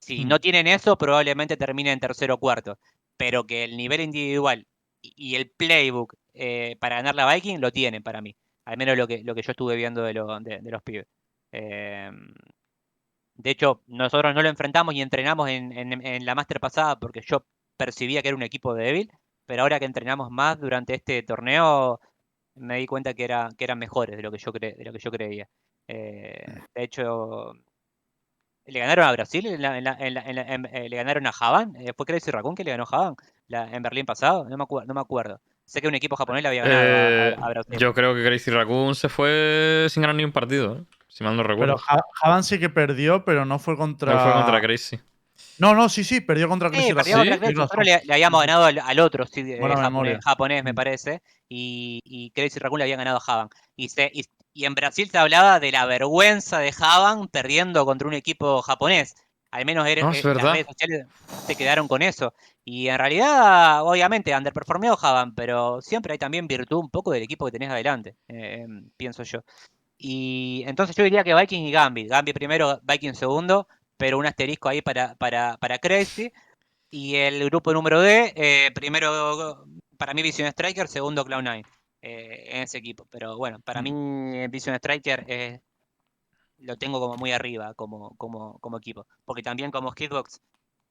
Si 0.00 0.24
Mm. 0.24 0.28
no 0.28 0.40
tienen 0.40 0.66
eso, 0.66 0.96
probablemente 0.98 1.56
terminen 1.56 1.94
en 1.94 2.00
tercero 2.00 2.34
o 2.34 2.38
cuarto. 2.38 2.78
Pero 3.16 3.46
que 3.46 3.64
el 3.64 3.76
nivel 3.76 4.00
individual 4.00 4.66
y 5.02 5.14
y 5.16 5.36
el 5.36 5.50
playbook 5.50 6.14
eh, 6.34 6.76
para 6.80 6.96
ganar 6.96 7.14
la 7.14 7.32
Viking 7.32 7.60
lo 7.60 7.70
tienen 7.72 8.02
para 8.02 8.20
mí. 8.20 8.36
Al 8.64 8.76
menos 8.76 8.96
lo 8.96 9.06
que, 9.08 9.22
lo 9.24 9.34
que 9.34 9.42
yo 9.42 9.52
estuve 9.52 9.76
viendo 9.76 10.02
de, 10.02 10.14
lo- 10.14 10.40
de- 10.40 10.60
los 10.62 10.82
pibes. 10.82 11.06
Em, 11.52 12.34
de 13.34 13.50
hecho, 13.50 13.82
nosotros 13.86 14.34
no 14.34 14.42
lo 14.42 14.48
enfrentamos 14.48 14.94
y 14.94 15.00
entrenamos 15.02 15.48
en, 15.48 15.72
en- 15.72 16.24
la 16.26 16.34
Master 16.34 16.60
pasada 16.60 16.98
porque 16.98 17.22
yo 17.22 17.44
percibía 17.76 18.22
que 18.22 18.28
era 18.28 18.36
un 18.36 18.42
equipo 18.42 18.74
débil. 18.74 19.10
Pero 19.46 19.62
ahora 19.62 19.78
que 19.80 19.86
entrenamos 19.86 20.30
más 20.30 20.60
durante 20.60 20.94
este 20.94 21.22
torneo, 21.24 22.00
me 22.56 22.76
di 22.78 22.86
cuenta 22.86 23.14
que, 23.14 23.24
era, 23.24 23.48
que 23.58 23.64
eran 23.64 23.78
mejores 23.78 24.16
de 24.16 24.22
lo 24.22 24.30
que 24.32 24.38
yo, 24.38 24.52
cre- 24.52 24.76
de 24.76 24.84
lo 24.84 24.92
que 24.92 24.98
yo 25.00 25.10
creía. 25.10 25.48
Eh, 25.88 26.44
de 26.74 26.82
hecho, 26.84 27.54
le 28.66 28.78
ganaron 28.80 29.04
a 29.06 29.12
Brasil, 29.12 29.44
le 29.44 30.96
ganaron 30.96 31.26
a 31.26 31.32
Javan. 31.32 31.74
eh, 31.76 31.92
¿Fue 31.96 32.06
Crazy 32.06 32.30
Raccoon 32.30 32.54
que 32.54 32.64
le 32.64 32.70
ganó 32.70 32.84
a 32.84 32.86
Javan 32.86 33.16
en 33.48 33.82
Berlín 33.82 34.06
pasado? 34.06 34.48
No 34.48 34.56
me, 34.56 34.64
acuer- 34.64 34.86
no 34.86 34.94
me 34.94 35.00
acuerdo. 35.00 35.40
Sé 35.70 35.80
que 35.80 35.86
un 35.86 35.94
equipo 35.94 36.16
japonés 36.16 36.42
le 36.42 36.48
había 36.48 36.64
ganado 36.64 36.82
a- 36.82 36.84
a- 36.84 37.28
Eh, 37.28 37.36
a, 37.40 37.48
Brasil. 37.48 37.78
yo 37.78 37.94
creo 37.94 38.12
que 38.12 38.24
Crazy 38.24 38.50
Raccoon 38.50 38.96
se 38.96 39.08
fue 39.08 39.86
sin 39.88 40.00
ganar 40.00 40.16
ni 40.16 40.24
un 40.24 40.32
partido. 40.32 40.78
¿eh? 40.78 40.84
Si 41.06 41.22
mal 41.22 41.36
no 41.36 41.42
Pero 41.44 41.54
recuerdo. 41.54 41.76
Ha- 41.88 42.00
Havan 42.22 42.42
sí 42.42 42.58
que 42.58 42.70
perdió, 42.70 43.24
pero 43.24 43.44
no 43.44 43.60
fue 43.60 43.76
contra. 43.76 44.12
No 44.14 44.18
fue 44.20 44.32
contra 44.32 44.60
Crazy. 44.60 44.98
No, 45.58 45.72
no, 45.76 45.88
sí, 45.88 46.02
sí, 46.02 46.20
perdió 46.20 46.48
contra 46.48 46.70
Crazy 46.70 46.88
Sí, 46.88 46.92
razón. 46.92 47.28
nosotros 47.54 47.84
le, 47.84 48.00
le 48.04 48.12
habíamos 48.14 48.40
ganado 48.40 48.64
al, 48.64 48.78
al 48.80 48.98
otro 48.98 49.26
sí, 49.26 49.44
japonés, 50.24 50.64
me 50.64 50.74
parece, 50.74 51.22
y, 51.48 52.00
y 52.02 52.30
Crazy 52.32 52.58
Raccoon 52.58 52.78
le 52.80 52.84
habían 52.84 52.98
ganado 52.98 53.18
a 53.18 53.20
Javan. 53.20 53.48
Y, 53.76 53.90
se, 53.90 54.10
y, 54.12 54.24
y 54.52 54.64
en 54.64 54.74
Brasil 54.74 55.08
se 55.08 55.18
hablaba 55.18 55.60
de 55.60 55.70
la 55.70 55.86
vergüenza 55.86 56.58
de 56.58 56.72
Javan 56.72 57.28
perdiendo 57.28 57.84
contra 57.86 58.08
un 58.08 58.14
equipo 58.14 58.60
japonés. 58.62 59.14
Al 59.50 59.64
menos 59.64 59.86
era, 59.86 60.02
No, 60.02 60.12
es 60.12 60.24
las 60.24 60.42
redes 60.42 60.66
sociales 60.66 61.06
se 61.46 61.56
quedaron 61.56 61.88
con 61.88 62.02
eso. 62.02 62.34
Y 62.64 62.88
en 62.88 62.98
realidad, 62.98 63.82
obviamente, 63.84 64.36
underperformeó 64.36 64.96
Javan, 64.96 65.34
pero 65.34 65.80
siempre 65.82 66.12
hay 66.12 66.18
también 66.18 66.46
virtud 66.46 66.78
un 66.78 66.90
poco 66.90 67.10
del 67.10 67.22
equipo 67.22 67.46
que 67.46 67.52
tenés 67.52 67.70
adelante, 67.70 68.16
eh, 68.28 68.66
pienso 68.96 69.22
yo. 69.24 69.40
Y 69.98 70.62
entonces 70.66 70.96
yo 70.96 71.04
diría 71.04 71.24
que 71.24 71.34
Viking 71.34 71.64
y 71.64 71.72
Gambit. 71.72 72.08
Gambit 72.08 72.34
primero, 72.34 72.80
Viking 72.82 73.14
segundo, 73.14 73.68
pero 73.96 74.18
un 74.18 74.26
asterisco 74.26 74.68
ahí 74.68 74.82
para, 74.82 75.14
para, 75.16 75.56
para 75.58 75.78
Crazy. 75.78 76.32
Y 76.90 77.16
el 77.16 77.44
grupo 77.44 77.72
número 77.72 78.00
D, 78.00 78.32
eh, 78.34 78.70
primero 78.74 79.64
para 80.00 80.14
mí 80.14 80.22
Vision 80.22 80.48
Striker, 80.48 80.88
segundo 80.88 81.24
Cloud9 81.26 81.62
eh, 82.00 82.48
en 82.52 82.62
ese 82.62 82.78
equipo. 82.78 83.06
Pero 83.10 83.36
bueno, 83.36 83.60
para 83.60 83.82
mí 83.82 83.90
eh, 84.34 84.48
Vision 84.50 84.74
Striker 84.76 85.24
eh, 85.28 85.60
lo 86.60 86.76
tengo 86.78 87.00
como 87.00 87.16
muy 87.16 87.32
arriba 87.32 87.74
como, 87.74 88.16
como, 88.16 88.58
como 88.60 88.78
equipo. 88.78 89.06
Porque 89.24 89.42
también 89.42 89.70
como 89.70 89.92
Hitbox, 89.92 90.40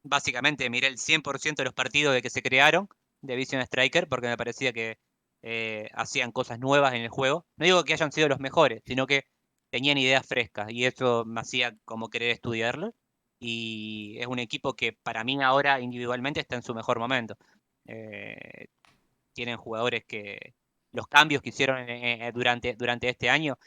básicamente 0.04 0.70
miré 0.70 0.88
el 0.88 0.98
100% 0.98 1.56
de 1.58 1.66
los 1.66 1.74
partidos 1.74 2.14
de 2.14 2.22
que 2.22 2.30
se 2.30 2.42
crearon 2.42 2.90
de 3.22 3.36
Vision 3.36 3.62
Striker 3.62 4.08
porque 4.08 4.28
me 4.28 4.38
parecía 4.38 4.74
que 4.74 4.98
eh, 5.42 5.90
hacían 5.94 6.32
cosas 6.32 6.60
nuevas 6.60 6.94
en 6.94 7.02
el 7.02 7.10
juego. 7.10 7.46
No 7.58 7.66
digo 7.66 7.84
que 7.84 7.94
hayan 7.94 8.12
sido 8.12 8.28
los 8.30 8.40
mejores, 8.40 8.82
sino 8.86 9.08
que 9.08 9.26
tenían 9.70 9.98
ideas 9.98 10.26
frescas 10.26 10.72
y 10.72 10.86
eso 10.86 11.26
me 11.26 11.42
hacía 11.42 11.78
como 11.86 12.10
querer 12.10 12.32
estudiarlo. 12.32 12.94
Y 13.40 14.18
es 14.20 14.28
un 14.28 14.40
equipo 14.40 14.74
que 14.76 14.94
para 14.94 15.24
mí 15.24 15.42
ahora 15.42 15.80
individualmente 15.80 16.42
está 16.42 16.56
en 16.56 16.64
su 16.64 16.74
mejor 16.76 17.00
momento. 17.00 17.38
Eh, 17.86 18.68
tienen 19.34 19.58
jugadores 19.58 20.04
que 20.06 20.56
los 20.92 21.08
cambios 21.08 21.42
que 21.42 21.50
hicieron 21.50 21.78
eh, 21.90 22.32
durante, 22.34 22.76
durante 22.76 23.10
este 23.10 23.30
año. 23.30 23.58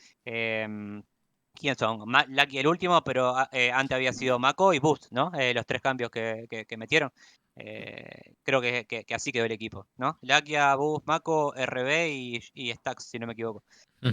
¿Quién 1.55 1.77
son? 1.77 2.09
Ma- 2.09 2.25
Lucky 2.29 2.59
el 2.59 2.67
último, 2.67 3.03
pero 3.05 3.37
ah, 3.37 3.49
eh, 3.53 3.71
antes 3.71 3.95
había 3.95 4.13
sido 4.13 4.39
Mako 4.39 4.73
y 4.75 4.79
Boost, 4.79 5.13
¿no? 5.13 5.31
Eh, 5.39 5.55
los 5.55 5.67
tres 5.67 5.81
cambios 5.81 6.11
que, 6.11 6.47
que- 6.51 6.65
que 6.65 6.77
metieron. 6.77 7.13
Eh, 7.57 8.35
creo 8.43 8.61
que, 8.61 8.87
que- 8.87 9.05
que 9.05 9.15
así 9.15 9.31
quedó 9.31 9.45
el 9.45 9.53
equipo, 9.53 9.87
¿no? 9.97 10.19
Lakia, 10.23 10.75
Boost, 10.75 11.07
Mako, 11.07 11.55
RB 11.55 12.09
y, 12.11 12.43
y 12.55 12.73
Stacks, 12.73 13.05
si 13.05 13.19
no 13.19 13.27
me 13.27 13.35
equivoco. 13.35 13.63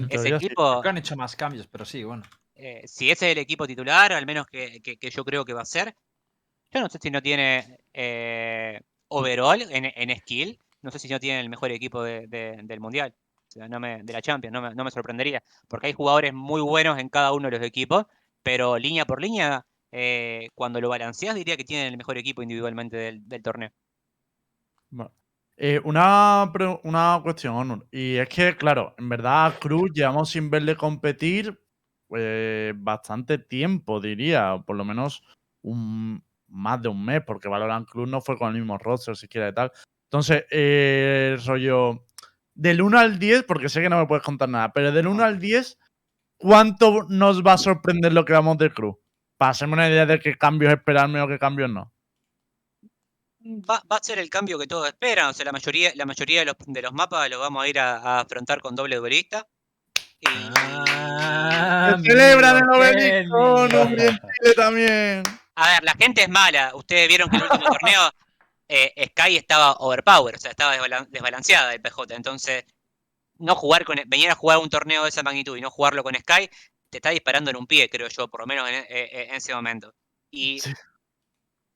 Ese 0.09 0.27
sí. 0.29 0.33
equipo, 0.35 0.69
Creo 0.71 0.81
que 0.81 0.89
han 0.89 0.97
hecho 0.97 1.15
más 1.15 1.35
cambios, 1.35 1.67
pero 1.67 1.85
sí, 1.85 2.03
bueno. 2.03 2.23
eh, 2.55 2.83
si 2.85 3.09
ese 3.09 3.27
es 3.27 3.31
el 3.31 3.37
equipo 3.41 3.65
titular, 3.65 4.11
al 4.11 4.25
menos 4.25 4.45
que, 4.47 4.81
que- 4.81 4.97
que 4.97 5.09
yo 5.09 5.23
creo 5.23 5.45
que 5.45 5.53
va 5.53 5.61
a 5.61 5.65
ser, 5.65 5.95
yo 6.71 6.81
no 6.81 6.89
sé 6.89 6.99
si 7.01 7.09
no 7.09 7.21
tiene 7.21 7.79
eh, 7.93 8.81
overall 9.07 9.61
en, 9.71 9.85
en 9.95 10.17
skill, 10.19 10.59
no 10.81 10.91
sé 10.91 10.99
si 10.99 11.07
no 11.07 11.19
tiene 11.19 11.39
el 11.39 11.49
mejor 11.49 11.71
equipo 11.71 12.03
de- 12.03 12.27
de- 12.27 12.59
del 12.63 12.79
mundial, 12.81 13.15
no 13.55 13.79
me, 13.79 14.03
de 14.03 14.13
la 14.13 14.21
Champions, 14.21 14.53
no 14.53 14.61
me, 14.61 14.75
no 14.75 14.83
me 14.83 14.91
sorprendería, 14.91 15.43
porque 15.67 15.87
hay 15.87 15.93
jugadores 15.93 16.33
muy 16.33 16.61
buenos 16.61 16.99
en 16.99 17.09
cada 17.09 17.33
uno 17.33 17.49
de 17.49 17.57
los 17.57 17.65
equipos, 17.65 18.05
pero 18.43 18.77
línea 18.77 19.05
por 19.05 19.21
línea, 19.21 19.65
eh, 19.91 20.49
cuando 20.55 20.79
lo 20.81 20.89
balanceas, 20.89 21.35
diría 21.35 21.57
que 21.57 21.63
tienen 21.63 21.87
el 21.87 21.97
mejor 21.97 22.17
equipo 22.17 22.41
individualmente 22.41 22.97
del, 22.97 23.27
del 23.27 23.41
torneo. 23.41 23.71
Eh, 25.61 25.81
una, 25.83 26.51
una 26.83 27.19
cuestión, 27.21 27.53
Onur. 27.55 27.85
Y 27.91 28.15
es 28.15 28.29
que, 28.29 28.55
claro, 28.55 28.95
en 28.97 29.09
verdad 29.09 29.55
Cruz 29.59 29.91
llevamos 29.93 30.29
sin 30.29 30.49
verle 30.49 30.77
competir 30.77 31.61
pues, 32.07 32.73
bastante 32.77 33.37
tiempo, 33.39 33.99
diría. 33.99 34.63
Por 34.65 34.77
lo 34.77 34.85
menos 34.85 35.21
un, 35.61 36.23
más 36.47 36.81
de 36.81 36.87
un 36.87 37.03
mes, 37.03 37.21
porque 37.27 37.49
Valorant 37.49 37.89
Cruz 37.89 38.07
no 38.07 38.21
fue 38.21 38.37
con 38.37 38.49
el 38.49 38.61
mismo 38.61 38.77
roster 38.77 39.17
siquiera 39.17 39.49
y 39.49 39.53
tal. 39.53 39.71
Entonces, 40.05 40.45
eh, 40.49 41.37
rollo, 41.45 42.07
del 42.59 42.81
1 42.81 42.99
al 42.99 43.19
10, 43.19 43.43
porque 43.43 43.69
sé 43.69 43.81
que 43.81 43.89
no 43.89 43.97
me 43.97 44.05
puedes 44.05 44.23
contar 44.23 44.49
nada, 44.49 44.73
pero 44.73 44.91
del 44.91 45.07
1 45.07 45.23
al 45.23 45.39
10, 45.39 45.77
¿cuánto 46.37 47.05
nos 47.07 47.41
va 47.41 47.53
a 47.53 47.57
sorprender 47.57 48.11
lo 48.11 48.25
que 48.25 48.33
vamos 48.33 48.57
de 48.57 48.71
Cruz? 48.71 48.95
Para 49.37 49.51
hacerme 49.51 49.75
una 49.75 49.89
idea 49.89 50.05
de 50.05 50.19
qué 50.19 50.37
cambios 50.37 50.73
esperarme 50.73 51.21
o 51.21 51.27
qué 51.27 51.39
cambios 51.39 51.69
no. 51.69 51.93
Va, 53.41 53.81
va 53.89 53.95
a 53.95 54.03
ser 54.03 54.19
el 54.19 54.29
cambio 54.29 54.59
que 54.59 54.67
todos 54.67 54.87
esperan, 54.87 55.29
o 55.29 55.33
sea, 55.33 55.45
la 55.45 55.53
mayoría, 55.53 55.91
la 55.95 56.05
mayoría 56.05 56.41
de, 56.41 56.47
los, 56.47 56.55
de 56.67 56.81
los 56.81 56.91
mapas 56.91 57.29
los 57.29 57.39
vamos 57.39 57.63
a 57.63 57.67
ir 57.69 57.79
a, 57.79 57.97
a 57.97 58.19
afrontar 58.19 58.59
con 58.59 58.75
doble 58.75 58.97
duelista. 58.97 59.47
Y, 60.19 60.27
Ah, 61.61 61.95
¡Se 61.97 62.11
celebran 62.11 62.57
el 62.57 62.69
obelisco! 62.69 63.67
¡No, 63.67 64.53
también! 64.55 65.23
A 65.55 65.67
ver, 65.69 65.83
la 65.83 65.93
gente 65.93 66.23
es 66.23 66.29
mala. 66.29 66.71
Ustedes 66.75 67.07
vieron 67.07 67.29
que 67.29 67.37
en 67.37 67.43
el 67.43 67.49
último 67.51 67.71
torneo 67.79 68.01
eh, 68.69 69.07
Sky 69.09 69.35
estaba 69.37 69.73
overpower, 69.79 70.35
o 70.35 70.39
sea, 70.39 70.51
estaba 70.51 70.75
desbalan- 70.77 71.07
desbalanceada 71.09 71.73
el 71.73 71.81
PJ. 71.81 72.15
Entonces, 72.15 72.65
no 73.39 73.55
jugar 73.55 73.83
con 73.85 73.97
venir 74.07 74.29
a 74.29 74.35
jugar 74.35 74.59
un 74.59 74.69
torneo 74.69 75.03
de 75.03 75.09
esa 75.09 75.23
magnitud 75.23 75.57
y 75.57 75.61
no 75.61 75.71
jugarlo 75.71 76.03
con 76.03 76.15
Sky, 76.15 76.49
te 76.89 76.97
está 76.99 77.09
disparando 77.11 77.49
en 77.51 77.57
un 77.57 77.67
pie, 77.67 77.89
creo 77.89 78.07
yo, 78.09 78.27
por 78.29 78.41
lo 78.41 78.47
menos 78.47 78.67
en, 78.69 78.75
e- 78.89 79.23
en 79.29 79.35
ese 79.35 79.53
momento. 79.55 79.93
Y 80.31 80.59
Sí. 80.61 80.71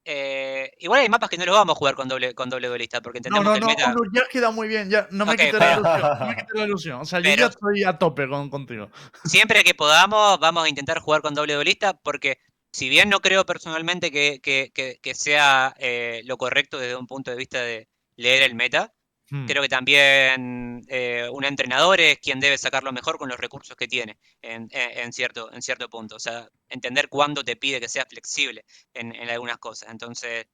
eh, 0.05 0.71
igual 0.79 0.99
hay 1.01 1.07
mapas 1.09 1.29
que 1.29 1.37
no 1.37 1.45
los 1.45 1.55
vamos 1.55 1.75
a 1.75 1.79
jugar 1.79 1.95
con 1.95 2.07
doble, 2.09 2.35
con 2.35 2.49
doble 2.49 2.67
duelista, 2.67 2.99
porque 3.01 3.19
No, 3.21 3.37
entendemos 3.37 3.45
no, 3.45 3.53
que 3.53 3.57
el 3.57 3.61
no, 3.61 3.67
meta. 3.67 3.91
Onur, 3.91 4.09
ya 4.13 4.21
has 4.23 4.27
quedado 4.27 4.51
muy 4.51 4.67
bien. 4.67 4.89
Ya, 4.89 5.07
no 5.11 5.25
me 5.25 5.33
Ok, 5.33 5.39
quites 5.39 5.53
la 5.59 5.73
ilusión. 5.73 6.01
No 6.19 6.25
me 6.27 6.35
quites 6.35 6.55
la 6.55 6.63
ilusión. 6.65 7.01
O 7.01 7.05
sea, 7.05 7.19
yo 7.21 7.33
ya 7.35 7.45
estoy 7.47 7.83
a 7.85 7.97
tope 7.97 8.27
con, 8.27 8.49
contigo. 8.49 8.89
siempre 9.23 9.63
que 9.63 9.73
podamos, 9.73 10.39
vamos 10.39 10.65
a 10.65 10.69
intentar 10.69 10.99
jugar 10.99 11.21
con 11.21 11.33
doble 11.33 11.53
duelista, 11.53 11.93
porque 11.93 12.37
si 12.74 12.89
bien 12.89 13.09
no 13.09 13.21
creo 13.21 13.45
personalmente 13.45 14.11
que, 14.11 14.39
que- 14.41 14.71
que- 14.74 14.99
que 15.01 15.15
sea 15.15 15.76
eh, 15.80 16.21
lo 16.26 16.38
correcto 16.38 16.80
desde 16.80 16.95
un 16.97 17.07
punto 17.07 17.32
de 17.32 17.38
vista 17.38 17.61
de 17.63 17.88
leer 18.17 18.43
el 18.43 18.55
meta, 18.55 18.93
Hmm. 19.32 19.45
creo 19.45 19.61
que 19.61 19.69
también 19.69 20.82
eh, 20.88 21.28
un 21.32 21.43
entrenador 21.45 21.99
es 22.01 22.19
quien 22.19 22.39
debe 22.39 22.57
sacarlo 22.57 22.91
mejor 22.93 23.17
con 23.17 23.30
los 23.30 23.39
recursos 23.39 23.76
que 23.78 23.88
tiene 23.88 24.17
en, 24.41 24.67
en- 24.71 24.97
en 24.99 25.13
cierto, 25.13 25.51
en 25.53 25.61
cierto 25.61 25.89
punto. 25.89 26.15
O 26.15 26.19
sea, 26.19 26.47
entender 26.69 27.09
cuándo 27.09 27.43
te 27.43 27.55
pide 27.57 27.80
que 27.82 27.89
seas 27.89 28.07
flexible 28.09 28.65
en, 28.93 29.13
en 29.15 29.30
algunas 29.30 29.57
cosas. 29.59 29.89
Entonces, 29.91 30.45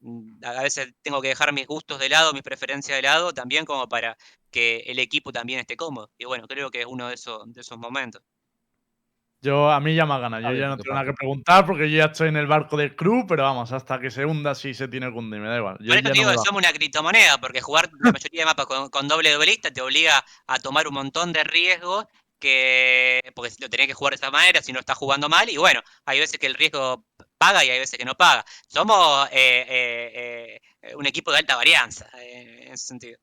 mm, 0.00 0.44
a 0.44 0.50
a 0.60 0.62
veces 0.62 0.88
tengo 1.02 1.20
que 1.22 1.28
dejar 1.28 1.52
mis 1.52 1.66
gustos 1.66 1.98
de 2.00 2.08
lado, 2.08 2.32
mis 2.32 2.42
preferencias 2.42 2.96
de 2.98 3.02
lado, 3.02 3.32
también 3.32 3.64
como 3.64 3.88
para 3.88 4.16
que 4.50 4.78
el 4.86 4.98
equipo 4.98 5.32
también 5.32 5.60
esté 5.60 5.76
cómodo. 5.76 6.10
Y 6.18 6.24
bueno, 6.26 6.46
creo 6.48 6.70
que 6.70 6.80
es 6.80 6.86
uno 6.86 7.08
de 7.08 7.14
esos, 7.14 7.52
de 7.52 7.60
esos 7.60 7.78
momentos. 7.78 8.22
Yo, 9.42 9.70
a 9.70 9.80
mí 9.80 9.94
ya 9.94 10.06
me 10.06 10.14
ha 10.14 10.18
ganado. 10.18 10.42
Yo 10.42 10.48
ver, 10.50 10.58
ya 10.58 10.68
no 10.68 10.76
¿qué 10.76 10.84
tengo 10.84 10.94
nada 10.94 11.06
que 11.06 11.14
preguntar 11.14 11.66
porque 11.66 11.90
yo 11.90 11.98
ya 11.98 12.04
estoy 12.06 12.28
en 12.28 12.36
el 12.36 12.46
barco 12.46 12.76
del 12.76 12.94
crew, 12.94 13.26
pero 13.26 13.42
vamos, 13.42 13.72
hasta 13.72 13.98
que 13.98 14.10
se 14.10 14.24
hunda 14.24 14.54
si 14.54 14.72
se 14.72 14.86
tiene 14.86 15.10
que 15.10 15.18
hundir, 15.18 15.40
me 15.40 15.48
da 15.48 15.58
igual. 15.58 15.76
Yo 15.80 15.88
Por 15.88 15.96
eso 15.96 16.02
ya 16.04 16.12
te 16.12 16.18
digo 16.18 16.32
no 16.32 16.44
somos 16.44 16.62
una 16.62 16.72
criptomoneda, 16.72 17.38
porque 17.38 17.60
jugar 17.60 17.90
la 18.00 18.12
mayoría 18.12 18.42
de 18.42 18.46
mapas 18.46 18.66
con, 18.66 18.88
con 18.88 19.08
doble 19.08 19.32
duelista 19.32 19.72
te 19.72 19.80
obliga 19.80 20.24
a 20.46 20.58
tomar 20.60 20.86
un 20.86 20.94
montón 20.94 21.32
de 21.32 21.42
riesgos 21.42 22.06
que 22.38 23.20
porque 23.34 23.52
lo 23.60 23.70
tenés 23.70 23.86
que 23.86 23.94
jugar 23.94 24.12
de 24.12 24.16
esa 24.16 24.30
manera 24.30 24.60
si 24.62 24.72
no 24.72 24.80
estás 24.80 24.98
jugando 24.98 25.28
mal 25.28 25.48
y 25.48 25.56
bueno, 25.56 25.80
hay 26.04 26.18
veces 26.18 26.38
que 26.40 26.46
el 26.46 26.54
riesgo 26.54 27.04
paga 27.38 27.64
y 27.64 27.70
hay 27.70 27.78
veces 27.78 27.98
que 27.98 28.04
no 28.04 28.14
paga. 28.14 28.44
Somos 28.68 29.28
eh, 29.32 29.64
eh, 29.68 30.60
eh, 30.82 30.94
un 30.96 31.06
equipo 31.06 31.30
de 31.32 31.38
alta 31.38 31.56
varianza 31.56 32.08
eh, 32.18 32.66
en 32.66 32.72
ese 32.72 32.86
sentido. 32.86 33.18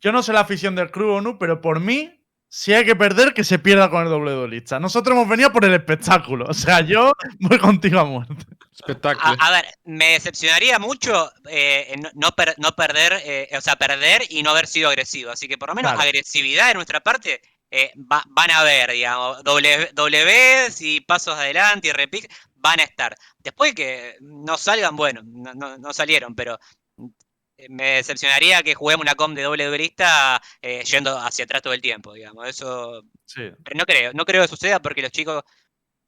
Yo 0.00 0.12
no 0.12 0.22
sé 0.22 0.34
la 0.34 0.40
afición 0.40 0.74
del 0.74 0.90
crew, 0.90 1.12
Onu, 1.12 1.38
pero 1.38 1.62
por 1.62 1.80
mí, 1.80 2.23
si 2.56 2.72
hay 2.72 2.84
que 2.84 2.94
perder, 2.94 3.34
que 3.34 3.42
se 3.42 3.58
pierda 3.58 3.90
con 3.90 4.04
el 4.04 4.08
doble 4.10 4.30
duelista. 4.30 4.78
Nosotros 4.78 5.16
hemos 5.16 5.28
venido 5.28 5.52
por 5.52 5.64
el 5.64 5.74
espectáculo. 5.74 6.44
O 6.48 6.54
sea, 6.54 6.82
yo 6.82 7.10
voy 7.40 7.58
contigo 7.58 7.98
a 7.98 8.04
muerte. 8.04 8.36
Espectáculo. 8.72 9.36
A, 9.40 9.46
a 9.48 9.50
ver, 9.50 9.66
me 9.82 10.12
decepcionaría 10.12 10.78
mucho 10.78 11.32
eh, 11.50 11.96
no, 12.00 12.10
no 12.14 12.30
per- 12.30 12.54
no 12.58 12.70
perder, 12.76 13.20
eh, 13.24 13.48
o 13.58 13.60
sea, 13.60 13.74
perder 13.74 14.22
y 14.28 14.44
no 14.44 14.50
haber 14.50 14.68
sido 14.68 14.88
agresivo. 14.88 15.32
Así 15.32 15.48
que 15.48 15.58
por 15.58 15.70
lo 15.70 15.74
menos 15.74 15.92
Claro. 15.94 16.06
agresividad 16.08 16.68
de 16.68 16.74
nuestra 16.74 17.00
parte 17.00 17.40
eh, 17.72 17.90
va- 17.96 18.22
van 18.28 18.52
a 18.52 18.62
ver, 18.62 18.92
digamos, 18.92 19.42
doble, 19.42 19.90
Ws 19.92 20.80
y 20.80 21.00
pasos 21.00 21.34
adelante 21.36 21.88
y 21.88 21.92
repic 21.92 22.32
van 22.54 22.78
a 22.78 22.84
estar. 22.84 23.16
Después 23.38 23.74
que 23.74 24.14
no 24.20 24.56
salgan, 24.58 24.94
bueno, 24.94 25.22
no, 25.24 25.54
no- 25.54 25.76
no 25.78 25.92
salieron, 25.92 26.36
pero 26.36 26.56
me 27.68 27.96
decepcionaría 27.96 28.62
que 28.62 28.74
juguemos 28.74 29.02
una 29.02 29.14
com 29.14 29.34
de 29.34 29.42
doble 29.42 29.66
duelista 29.66 30.40
eh, 30.62 30.82
yendo 30.84 31.16
hacia 31.18 31.44
atrás 31.44 31.62
todo 31.62 31.72
el 31.72 31.80
tiempo, 31.80 32.12
digamos. 32.12 32.48
Eso 32.48 33.02
Sí. 33.26 33.50
pero 33.64 33.76
no 33.76 33.84
creo, 33.84 34.12
no 34.12 34.24
creo 34.24 34.42
que 34.42 34.48
suceda 34.48 34.80
porque 34.80 35.02
los 35.02 35.10
chicos 35.10 35.42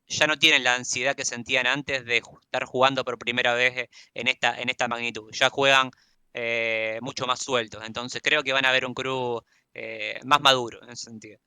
ya 0.07 0.27
no 0.27 0.39
tienen 0.39 0.63
la 0.63 0.75
ansiedad 0.75 1.17
que 1.17 1.25
sentían 1.25 1.67
antes 1.67 2.05
de 2.05 2.19
estar 2.19 2.65
jugando 2.65 3.05
por 3.05 3.19
primera 3.19 3.55
vez 3.55 3.77
eh, 3.77 3.91
en 4.15 4.29
esta, 4.29 4.61
en 4.61 4.69
esta 4.69 4.87
magnitud. 4.89 5.31
Ya 5.33 5.51
juegan 5.51 5.91
eh, 6.35 6.99
mucho 7.03 7.27
más 7.27 7.41
sueltos. 7.41 7.83
Entonces 7.85 8.21
creo 8.23 8.43
que 8.43 8.53
van 8.53 8.67
a 8.67 8.73
ver 8.73 8.87
un 8.87 8.95
crew 8.95 9.41
eh, 9.75 10.21
más 10.25 10.41
maduro 10.41 10.83
en 10.83 10.91
ese 10.91 11.07
sentido. 11.07 11.39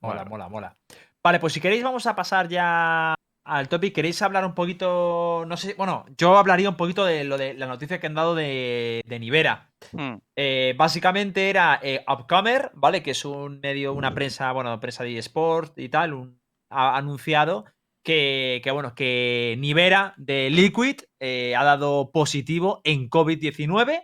Mola, 0.00 0.24
mola, 0.24 0.48
mola. 0.48 0.76
Vale, 1.22 1.38
pues 1.38 1.52
si 1.52 1.60
queréis 1.60 1.82
vamos 1.82 2.06
a 2.06 2.14
pasar 2.14 2.48
ya 2.48 3.14
al 3.44 3.68
topic. 3.68 3.94
¿Queréis 3.94 4.22
hablar 4.22 4.44
un 4.44 4.54
poquito? 4.54 5.44
No 5.46 5.56
sé, 5.56 5.74
bueno, 5.74 6.04
yo 6.16 6.36
hablaría 6.36 6.68
un 6.68 6.76
poquito 6.76 7.04
de 7.04 7.24
lo 7.24 7.38
de 7.38 7.54
la 7.54 7.66
noticia 7.66 8.00
que 8.00 8.06
han 8.06 8.14
dado 8.14 8.34
de, 8.34 9.02
de 9.04 9.18
Nivera. 9.18 9.70
Mm. 9.92 10.14
Eh, 10.36 10.74
básicamente 10.76 11.50
era 11.50 11.80
eh, 11.82 12.04
Upcomer, 12.08 12.70
¿vale? 12.74 13.02
Que 13.02 13.12
es 13.12 13.24
un 13.24 13.60
medio, 13.60 13.92
una 13.94 14.14
prensa, 14.14 14.52
bueno, 14.52 14.78
prensa 14.80 15.04
de 15.04 15.18
eSport 15.18 15.78
y 15.78 15.88
tal, 15.88 16.14
un, 16.14 16.40
ha 16.70 16.96
anunciado 16.96 17.64
que, 18.04 18.60
que, 18.64 18.70
bueno, 18.70 18.94
que 18.94 19.56
Nivera 19.58 20.14
de 20.16 20.50
Liquid 20.50 21.02
eh, 21.20 21.54
ha 21.56 21.64
dado 21.64 22.10
positivo 22.12 22.80
en 22.84 23.10
COVID-19, 23.10 24.02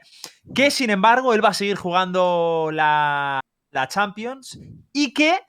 que 0.55 0.71
sin 0.71 0.91
embargo 0.91 1.35
él 1.35 1.45
va 1.45 1.51
a 1.51 1.55
seguir 1.55 1.77
jugando 1.77 2.71
la, 2.73 3.41
la 3.73 3.89
Champions 3.89 4.61
y 4.93 5.15
que 5.15 5.41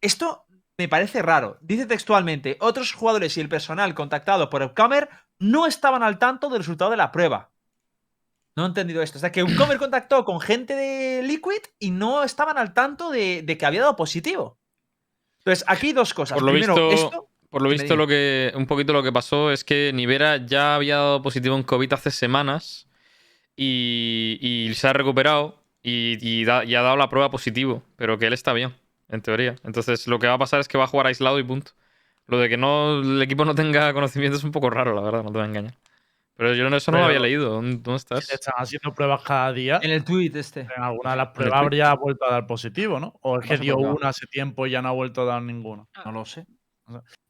esto 0.00 0.46
me 0.82 0.88
parece 0.88 1.22
raro. 1.22 1.58
Dice 1.60 1.86
textualmente, 1.86 2.56
otros 2.60 2.92
jugadores 2.92 3.36
y 3.36 3.40
el 3.40 3.48
personal 3.48 3.94
contactado 3.94 4.50
por 4.50 4.62
Upcomer 4.62 5.08
no 5.38 5.66
estaban 5.66 6.02
al 6.02 6.18
tanto 6.18 6.48
del 6.48 6.58
resultado 6.58 6.90
de 6.90 6.96
la 6.96 7.10
prueba. 7.12 7.50
No 8.54 8.64
he 8.64 8.68
entendido 8.68 9.02
esto. 9.02 9.18
O 9.18 9.20
sea, 9.20 9.32
que 9.32 9.42
Upcomer 9.42 9.78
contactó 9.78 10.24
con 10.24 10.40
gente 10.40 10.74
de 10.74 11.22
Liquid 11.22 11.62
y 11.78 11.90
no 11.90 12.22
estaban 12.22 12.58
al 12.58 12.74
tanto 12.74 13.10
de, 13.10 13.42
de 13.42 13.56
que 13.56 13.64
había 13.66 13.80
dado 13.80 13.96
positivo. 13.96 14.58
Entonces, 15.38 15.64
aquí 15.66 15.92
dos 15.92 16.12
cosas. 16.14 16.36
Por 16.36 16.44
lo 16.46 16.52
Primero, 16.52 16.74
visto- 16.90 17.06
esto. 17.06 17.28
Por 17.50 17.60
lo 17.62 17.68
visto, 17.68 17.96
lo 17.96 18.06
que, 18.06 18.50
un 18.54 18.66
poquito 18.66 18.92
lo 18.94 19.02
que 19.02 19.12
pasó 19.12 19.50
es 19.50 19.62
que 19.64 19.90
Nivera 19.94 20.38
ya 20.38 20.74
había 20.74 20.96
dado 20.96 21.20
positivo 21.22 21.54
en 21.56 21.62
COVID 21.64 21.92
hace 21.92 22.10
semanas 22.10 22.88
y, 23.56 24.38
y 24.40 24.72
se 24.74 24.88
ha 24.88 24.92
recuperado 24.94 25.62
y, 25.82 26.16
y 26.26 26.44
da- 26.44 26.64
y 26.64 26.74
ha 26.74 26.82
dado 26.82 26.96
la 26.96 27.08
prueba 27.10 27.30
positivo, 27.30 27.82
pero 27.96 28.18
que 28.18 28.26
él 28.26 28.32
está 28.32 28.52
bien, 28.54 28.74
en 29.12 29.22
teoría. 29.22 29.54
Entonces, 29.62 30.06
lo 30.08 30.18
que 30.18 30.26
va 30.26 30.34
a 30.34 30.38
pasar 30.38 30.58
es 30.60 30.66
que 30.68 30.78
va 30.78 30.84
a 30.84 30.88
jugar 30.88 31.06
aislado 31.06 31.38
y 31.38 31.44
punto. 31.44 31.72
Lo 32.26 32.38
de 32.38 32.48
que 32.48 32.56
no 32.56 33.00
el 33.00 33.20
equipo 33.22 33.44
no 33.44 33.54
tenga 33.54 33.92
conocimiento 33.92 34.36
es 34.38 34.44
un 34.44 34.52
poco 34.52 34.70
raro, 34.70 34.94
la 34.94 35.02
verdad, 35.02 35.22
no 35.22 35.30
te 35.30 35.38
voy 35.38 35.42
a 35.42 35.46
engañar. 35.46 35.74
Pero 36.36 36.54
yo 36.54 36.68
no- 36.70 36.76
eso 36.76 36.90
no 36.90 36.98
lo 36.98 37.04
había 37.04 37.20
leído. 37.20 37.50
¿Dónde, 37.50 37.94
estás? 37.94 38.26
le 38.28 38.34
están 38.34 38.54
haciendo 38.56 38.92
pruebas 38.94 39.22
cada 39.22 39.52
día, 39.52 39.78
En 39.82 39.90
el 39.90 40.02
tweet 40.02 40.32
este. 40.34 40.60
en 40.60 40.82
alguna 40.82 41.10
de 41.10 41.16
las 41.18 41.28
pruebas 41.28 41.60
habría 41.60 41.94
vuelto 41.94 42.24
a 42.24 42.32
dar 42.32 42.46
positivo, 42.46 42.98
¿no? 42.98 43.14
O 43.20 43.38
es 43.38 43.46
que 43.46 43.58
dio 43.58 43.74
acá. 43.78 43.88
una 43.92 44.08
hace 44.08 44.26
tiempo 44.26 44.66
y 44.66 44.70
ya 44.70 44.80
no 44.82 44.88
ha 44.88 44.92
vuelto 44.92 45.22
a 45.22 45.24
dar 45.26 45.42
ninguna. 45.42 45.84
No 46.04 46.12
lo 46.12 46.24
sé. 46.24 46.46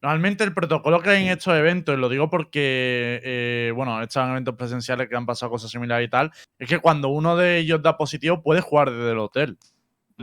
Normalmente 0.00 0.44
el 0.44 0.54
protocolo 0.54 1.00
que 1.00 1.10
hay 1.10 1.24
en 1.26 1.32
estos 1.32 1.54
eventos, 1.54 1.94
y 1.96 2.00
lo 2.00 2.08
digo 2.08 2.30
porque, 2.30 3.20
eh, 3.22 3.72
bueno, 3.74 4.00
estos 4.02 4.26
eventos 4.28 4.54
presenciales 4.56 5.08
que 5.08 5.16
han 5.16 5.26
pasado 5.26 5.50
cosas 5.50 5.70
similares 5.70 6.06
y 6.06 6.10
tal, 6.10 6.30
es 6.58 6.68
que 6.68 6.78
cuando 6.78 7.08
uno 7.08 7.36
de 7.36 7.58
ellos 7.58 7.82
da 7.82 7.96
positivo 7.96 8.42
puede 8.42 8.60
jugar 8.60 8.90
desde 8.90 9.12
el 9.12 9.18
hotel. 9.18 9.58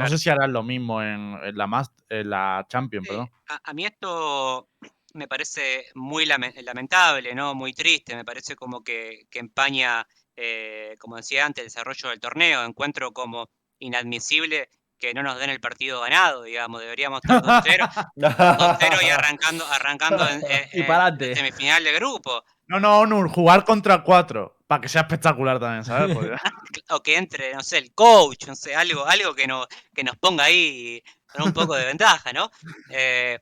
No 0.04 0.10
sé 0.10 0.18
si 0.18 0.30
harán 0.30 0.52
lo 0.54 0.64
mismo 0.64 1.02
en, 1.02 1.38
en 1.43 1.56
la, 1.58 1.68
Mas- 1.68 1.91
en 2.10 2.30
la 2.30 2.66
Champions, 2.70 3.06
Sí, 3.06 3.10
perdón. 3.12 3.32
a, 3.50 3.60
a 3.64 3.74
mí 3.74 3.86
esto 3.86 4.70
me 5.14 5.28
parece 5.28 5.86
muy 5.95 6.26
lame- 6.26 6.54
lamentable, 6.64 7.34
¿no? 7.36 7.56
Muy 7.56 7.74
triste. 7.74 8.16
Me 8.16 8.26
parece 8.26 8.56
como 8.56 8.84
que, 8.84 9.28
que 9.32 9.39
empaña, 9.39 10.08
eh, 10.36 10.95
como 11.00 11.16
decía 11.18 11.45
antes, 11.45 11.64
el 11.64 11.68
desarrollo 11.68 12.10
del 12.10 12.20
torneo. 12.20 12.64
Encuentro 12.64 13.12
como 13.12 13.50
inadmisible 13.80 14.70
que 15.00 15.14
no 15.14 15.24
nos 15.24 15.39
den 15.39 15.50
el 15.50 15.60
partido 15.62 16.02
ganado, 16.02 16.43
digamos. 16.43 16.82
Deberíamos 16.82 17.22
estar 17.24 17.41
2-0 17.41 17.89
2-0 18.18 19.04
y 19.06 19.10
arrancando, 19.10 19.66
arrancando 19.66 20.28
en, 20.28 20.41
en- 20.45 20.70
Y 20.74 20.82
en 21.30 21.36
semifinal 21.36 21.84
de 21.84 21.93
grupo. 21.93 22.43
No, 22.68 22.80
no, 22.80 23.00
Onur, 23.00 23.30
jugar 23.30 23.64
contra 23.64 24.04
cuatro. 24.04 24.58
Para 24.70 24.82
que 24.82 24.88
sea 24.88 25.02
espectacular 25.02 25.60
también, 25.60 25.84
¿sabes? 25.84 26.16
Porque- 26.16 26.84
O 26.92 27.02
que 27.02 27.18
entre, 27.18 27.56
no 27.56 27.64
sé, 27.64 27.80
el 27.80 27.92
coach, 27.96 28.46
no 28.46 28.56
sé, 28.56 28.76
algo, 28.76 29.04
algo 29.04 29.34
que, 29.34 29.48
nos, 29.48 29.66
que 29.96 30.04
nos 30.04 30.16
ponga 30.18 30.44
ahí 30.44 31.02
con 31.28 31.48
un 31.48 31.54
poco 31.54 31.74
de 31.74 31.86
ventaja, 31.86 32.32
¿no? 32.34 32.52
Eh, 32.92 33.40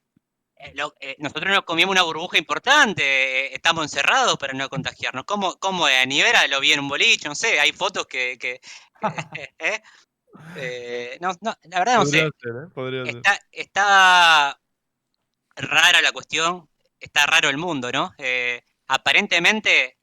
eh, 0.56 0.72
lo- 0.76 0.96
eh, 1.02 1.18
nosotros 1.20 1.54
nos 1.54 1.66
comimos 1.66 1.92
una 1.92 2.04
burbuja 2.04 2.38
importante, 2.38 3.04
eh, 3.04 3.54
estamos 3.54 3.84
encerrados 3.84 4.38
para 4.38 4.54
no 4.54 4.70
contagiarnos. 4.70 5.26
¿Cómo, 5.26 5.60
cómo 5.60 5.86
a 5.86 6.06
Nivera 6.06 6.48
lo 6.48 6.62
vi 6.62 6.72
en 6.72 6.80
un 6.80 6.88
boliche? 6.88 7.28
No 7.28 7.36
sé, 7.36 7.60
hay 7.60 7.74
fotos 7.74 8.08
que... 8.08 8.62
¿eh? 9.60 9.82
Eh, 10.56 11.18
no, 11.20 11.34
no, 11.42 11.54
la 11.64 11.80
verdad 11.80 11.96
no 11.98 12.06
sé. 12.06 12.30
Podría 12.32 12.32
ser, 12.40 12.52
¿eh? 12.64 12.68
Podría 12.74 13.06
ser. 13.06 13.16
Está, 13.18 13.40
está 13.52 14.60
rara 15.58 16.02
la 16.02 16.12
cuestión, 16.14 16.70
está 17.02 17.26
raro 17.26 17.50
el 17.50 17.58
mundo, 17.58 17.92
¿no? 17.92 18.14
Eh, 18.18 18.64
aparentemente, 18.88 19.97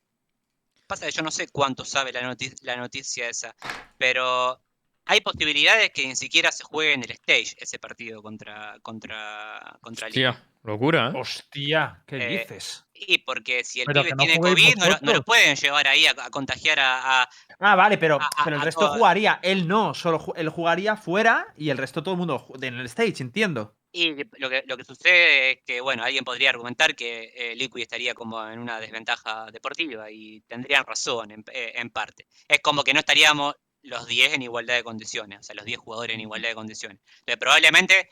pasa 0.87 1.07
que 1.07 1.13
yo 1.13 1.23
no 1.23 1.31
sé 1.31 1.49
cuánto 1.49 1.85
sabe 1.85 2.13
la, 2.13 2.23
noti- 2.23 2.55
la 2.63 2.77
noticia 2.77 3.29
esa, 3.29 3.55
pero 3.99 4.61
hay 5.07 5.21
posibilidades 5.21 5.91
que 5.91 6.07
ni 6.07 6.17
siquiera 6.17 6.51
se 6.53 6.65
juegue 6.65 6.95
en 6.95 7.03
el 7.05 7.11
stage 7.13 7.55
ese 7.59 7.79
partido 7.79 8.23
contra, 8.23 8.79
contra, 8.83 9.79
contra 9.81 10.09
Liga. 10.09 10.31
Hostia, 10.31 10.49
locura, 10.63 11.09
¿eh? 11.09 11.19
Hostia, 11.19 12.03
¿qué 12.07 12.17
Eh, 12.17 12.39
dices? 12.41 12.85
Y 12.95 13.19
porque 13.19 13.65
si 13.65 13.81
el 13.81 13.87
Pero 13.87 14.03
pibe 14.03 14.11
no 14.13 14.17
tiene 14.25 14.39
COVID, 14.41 14.77
no, 14.77 14.85
lo- 14.85 14.91
no 14.91 14.91
lo 14.91 14.97
vosotros. 15.01 15.25
pueden 15.25 15.57
llevar 15.57 15.89
ahí 15.89 16.07
a, 16.07 16.15
a 16.19 16.31
contagiar 16.31 16.81
a, 16.81 17.23
a- 17.23 17.29
Ah, 17.59 17.75
vale, 17.75 17.99
pero, 17.99 18.17
a- 18.21 18.31
pero 18.45 18.57
el 18.57 18.63
a 18.63 18.65
resto 18.65 18.89
jugaría. 18.93 19.41
Él 19.43 19.67
no, 19.69 19.95
solo 19.95 20.19
ju- 20.19 20.33
él 20.37 20.49
jugaría 20.49 20.97
fuera 20.97 21.47
y 21.57 21.71
el 21.71 21.77
resto 21.79 22.03
todo 22.03 22.15
el 22.15 22.19
mundo 22.19 22.47
en 22.63 22.75
el 22.79 22.87
stage, 22.87 23.17
entiendo. 23.21 23.77
Y 23.97 24.25
lo 24.41 24.51
que, 24.51 24.65
lo 24.67 24.77
que 24.77 24.85
sucede 24.85 25.53
es 25.53 25.59
que, 25.65 25.81
bueno, 25.81 26.03
alguien 26.03 26.25
podría 26.25 26.51
argumentar 26.51 26.97
que 26.97 27.33
eh, 27.37 27.55
Liquid 27.55 27.83
estaría 27.83 28.13
como 28.13 28.45
en 28.45 28.59
una 28.59 28.81
desventaja 28.81 29.47
deportiva 29.53 30.11
y 30.11 30.41
tendrían 30.49 30.85
razón 30.85 31.31
en, 31.31 31.45
eh, 31.53 31.75
en 31.77 31.91
parte. 31.91 32.27
Es 32.49 32.59
como 32.59 32.83
que 32.83 32.93
no 32.93 32.99
estaríamos 32.99 33.55
los 33.83 34.09
10 34.09 34.35
en 34.35 34.43
igualdad 34.43 34.75
de 34.75 34.83
condiciones, 34.83 35.39
o 35.39 35.43
sea, 35.45 35.55
los 35.55 35.65
10 35.65 35.79
jugadores 35.79 36.15
en 36.15 36.23
igualdad 36.23 36.49
de 36.49 36.55
condiciones. 36.57 36.99
Entonces, 37.21 37.39
probablemente 37.39 38.09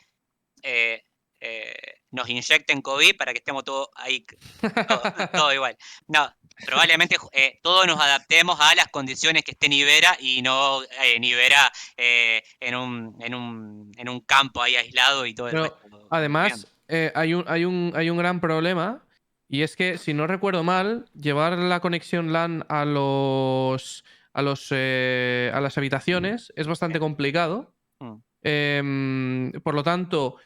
eh, 0.61 1.03
eh, 1.41 1.95
nos 2.11 2.29
inyecten 2.29 2.81
COVID 2.81 3.17
para 3.17 3.33
que 3.33 3.39
estemos 3.39 3.65
todos 3.65 3.89
ahí, 3.95 4.25
todo, 4.87 5.01
todo 5.33 5.53
igual. 5.53 5.75
No, 6.07 6.33
probablemente 6.65 7.17
eh, 7.31 7.59
todos 7.61 7.87
nos 7.87 7.99
adaptemos 7.99 8.59
a 8.59 8.75
las 8.75 8.87
condiciones 8.87 9.43
que 9.43 9.51
esté 9.51 9.69
Nivera 9.69 10.15
y 10.19 10.41
no 10.41 10.81
eh, 10.83 11.19
Nivera 11.19 11.71
eh, 11.97 12.43
en, 12.59 12.75
un, 12.75 13.15
en, 13.19 13.35
un, 13.35 13.91
en 13.97 14.09
un 14.09 14.19
campo 14.21 14.61
ahí 14.61 14.75
aislado 14.75 15.25
y 15.25 15.33
todo 15.33 15.47
el 15.47 15.53
Pero, 15.53 15.63
resto 15.63 16.07
Además, 16.09 16.67
eh, 16.87 17.11
hay, 17.15 17.33
un, 17.33 17.45
hay, 17.47 17.65
un, 17.65 17.93
hay 17.95 18.09
un 18.09 18.17
gran 18.17 18.39
problema 18.39 19.03
y 19.49 19.61
es 19.61 19.75
que, 19.75 19.97
si 19.97 20.13
no 20.13 20.27
recuerdo 20.27 20.63
mal, 20.63 21.05
llevar 21.13 21.57
la 21.57 21.79
conexión 21.79 22.33
LAN 22.33 22.65
a 22.69 22.85
los 22.85 24.03
a 24.35 24.41
los 24.41 24.71
a 24.71 25.61
las 25.61 25.77
habitaciones 25.77 26.51
es 26.55 26.67
bastante 26.67 26.99
complicado. 26.99 27.71
Mm. 27.99 28.15
Em, 28.41 29.51
por 29.63 29.73
lo 29.73 29.83
tanto, 29.83 30.37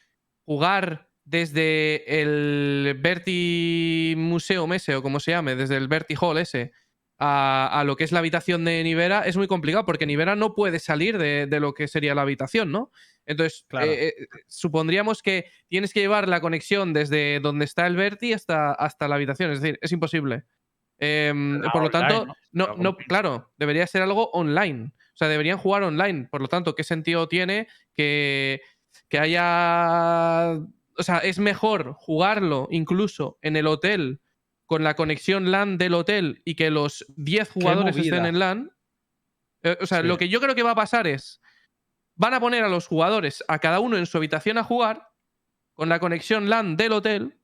jugar 0.46 1.07
desde 1.30 2.22
el 2.22 2.98
Verti 3.02 4.14
Museo 4.18 4.66
Mese 4.66 4.96
o 4.96 5.02
como 5.04 5.20
se 5.20 5.32
llame, 5.32 5.56
desde 5.56 5.76
el 5.76 5.90
Verti 5.90 6.16
Hall 6.20 6.38
ese 6.38 6.72
a, 7.20 7.68
a 7.80 7.84
lo 7.84 7.96
que 7.98 8.04
es 8.06 8.12
la 8.12 8.20
habitación 8.20 8.64
de 8.64 8.82
Nivera 8.84 9.24
es 9.26 9.36
muy 9.36 9.48
complicado 9.48 9.86
porque 9.86 10.06
Nivera 10.06 10.36
no 10.36 10.54
puede 10.54 10.80
salir 10.80 11.18
de, 11.18 11.48
de 11.48 11.60
lo 11.60 11.74
que 11.74 11.88
sería 11.88 12.16
la 12.16 12.22
habitación, 12.22 12.72
¿no? 12.72 12.92
Entonces, 13.26 13.66
Claro. 13.68 13.92
eh, 13.92 14.08
eh, 14.08 14.28
supondríamos 14.48 15.22
que 15.22 15.46
tienes 15.68 15.94
que 15.94 16.00
llevar 16.00 16.30
la 16.30 16.40
conexión 16.40 16.94
desde 16.94 17.40
donde 17.42 17.66
está 17.66 17.88
el 17.88 17.98
Verti 17.98 18.32
hasta, 18.34 18.72
hasta 18.72 19.08
la 19.10 19.16
habitación, 19.16 19.52
es 19.52 19.60
decir, 19.60 19.80
es 19.82 19.92
imposible. 19.92 20.44
Em, 21.00 21.62
por 21.74 21.82
lo 21.82 21.88
online, 21.88 22.08
tanto, 22.08 22.34
¿no? 22.52 22.76
no, 22.78 22.96
claro, 22.96 23.52
debería 23.58 23.86
ser 23.86 24.02
algo 24.02 24.30
online. 24.32 24.92
O 24.96 25.18
sea, 25.18 25.28
deberían 25.28 25.58
jugar 25.58 25.84
online. 25.84 26.28
Por 26.32 26.42
lo 26.42 26.48
tanto, 26.48 26.74
¿qué 26.74 26.84
sentido 26.84 27.28
tiene 27.28 27.68
que, 27.94 28.62
que 29.10 29.20
haya. 29.20 30.60
O 30.98 31.04
sea, 31.04 31.18
es 31.20 31.40
mejor 31.40 31.94
jugarlo 31.94 32.68
incluso 32.72 33.38
en 33.42 33.56
el 33.56 33.68
hotel 33.68 34.22
con 34.66 34.84
la 34.84 34.96
conexión 34.96 35.52
LAN 35.52 35.78
del 35.78 35.94
hotel 35.94 36.42
y 36.44 36.56
que 36.56 36.70
los 36.72 37.06
10 37.16 37.50
jugadores 37.50 37.96
estén 37.98 38.26
en 38.26 38.40
LAN. 38.40 38.72
Eh, 39.64 39.78
o 39.82 39.86
sea, 39.86 40.02
Sí. 40.02 40.08
lo 40.08 40.18
que 40.18 40.30
yo 40.30 40.40
creo 40.42 40.56
que 40.56 40.64
va 40.64 40.72
a 40.72 40.76
pasar 40.76 41.08
es. 41.08 41.42
Van 42.16 42.34
a 42.34 42.40
poner 42.40 42.64
a 42.64 42.70
los 42.70 42.88
jugadores, 42.88 43.44
a 43.48 43.60
cada 43.60 43.80
uno 43.80 43.96
en 43.98 44.06
su 44.08 44.18
habitación 44.18 44.58
a 44.58 44.64
jugar, 44.64 45.08
con 45.74 45.88
la 45.90 46.00
conexión 46.00 46.50
LAN 46.50 46.76
del 46.76 46.92
hotel, 46.94 47.40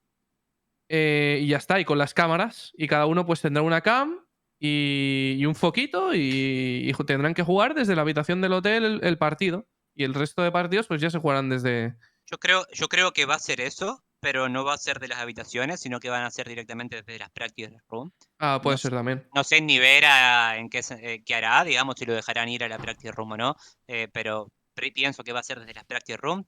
eh, 0.90 1.40
y 1.42 1.48
ya 1.48 1.58
está, 1.58 1.80
y 1.80 1.86
con 1.86 1.98
las 1.98 2.14
cámaras, 2.14 2.72
y 2.76 2.88
cada 2.88 3.06
uno 3.06 3.26
pues 3.26 3.42
tendrá 3.42 3.62
una 3.64 3.82
cam 3.82 4.20
y, 4.60 5.36
y 5.38 5.46
un 5.46 5.56
foquito, 5.56 6.14
y, 6.16 6.90
y 6.90 6.94
tendrán 7.06 7.34
que 7.36 7.44
jugar 7.44 7.76
desde 7.76 7.96
la 7.96 8.02
habitación 8.02 8.42
del 8.42 8.54
hotel 8.54 8.84
el, 8.84 9.04
el 9.04 9.18
partido. 9.18 9.68
Y 9.96 10.04
el 10.06 10.16
resto 10.16 10.42
de 10.42 10.52
partidos 10.52 10.88
pues 10.88 11.00
ya 11.02 11.10
se 11.12 11.20
jugarán 11.20 11.50
desde... 11.50 11.96
Yo 12.34 12.40
creo, 12.40 12.66
yo 12.74 12.88
creo 12.88 13.14
que 13.14 13.28
va 13.28 13.36
a 13.36 13.40
ser 13.40 13.62
eso, 13.62 14.04
pero 14.20 14.50
no 14.50 14.66
va 14.66 14.74
a 14.74 14.78
ser 14.80 15.00
de 15.00 15.08
las 15.08 15.20
habitaciones, 15.20 15.80
sino 15.80 16.00
que 16.00 16.10
van 16.10 16.24
a 16.24 16.32
ser 16.32 16.48
directamente 16.50 16.96
desde 17.04 17.20
las 17.20 17.30
practice 17.30 17.78
room. 17.88 18.12
Ah, 18.40 18.60
puede 18.60 18.74
No 18.74 18.78
ser 18.80 18.92
también. 18.92 19.30
No 19.36 19.44
sé 19.44 19.62
ni 19.62 19.78
Vera 19.78 20.58
en 20.58 20.68
qué, 20.68 20.82
eh, 21.00 21.22
qué 21.24 21.36
hará, 21.36 21.64
digamos, 21.64 21.94
si 21.96 22.08
lo 22.08 22.16
dejarán 22.16 22.50
ir 22.50 22.64
a 22.64 22.68
la 22.68 22.80
practice 22.80 23.12
room 23.12 23.34
o 23.34 23.38
no, 23.38 23.56
eh, 23.86 24.08
pero 24.12 24.52
pienso 24.96 25.24
que 25.24 25.32
va 25.32 25.42
a 25.42 25.44
ser 25.44 25.60
desde 25.60 25.76
las 25.76 25.86
practice 25.86 26.18
room, 26.18 26.44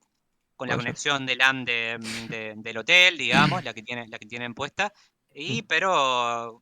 con 0.56 0.68
la 0.68 0.76
conexión 0.76 1.28
del 1.28 1.38
LAN 1.38 1.66
de- 1.66 1.98
de- 2.00 2.54
del 2.58 2.78
hotel, 2.80 3.20
digamos, 3.20 3.64
la 3.64 3.72
que, 3.76 3.84
tiene, 3.84 4.08
la 4.08 4.18
que 4.18 4.26
tienen 4.26 4.56
puesta, 4.56 4.92
y 5.36 5.62
pero 5.62 6.62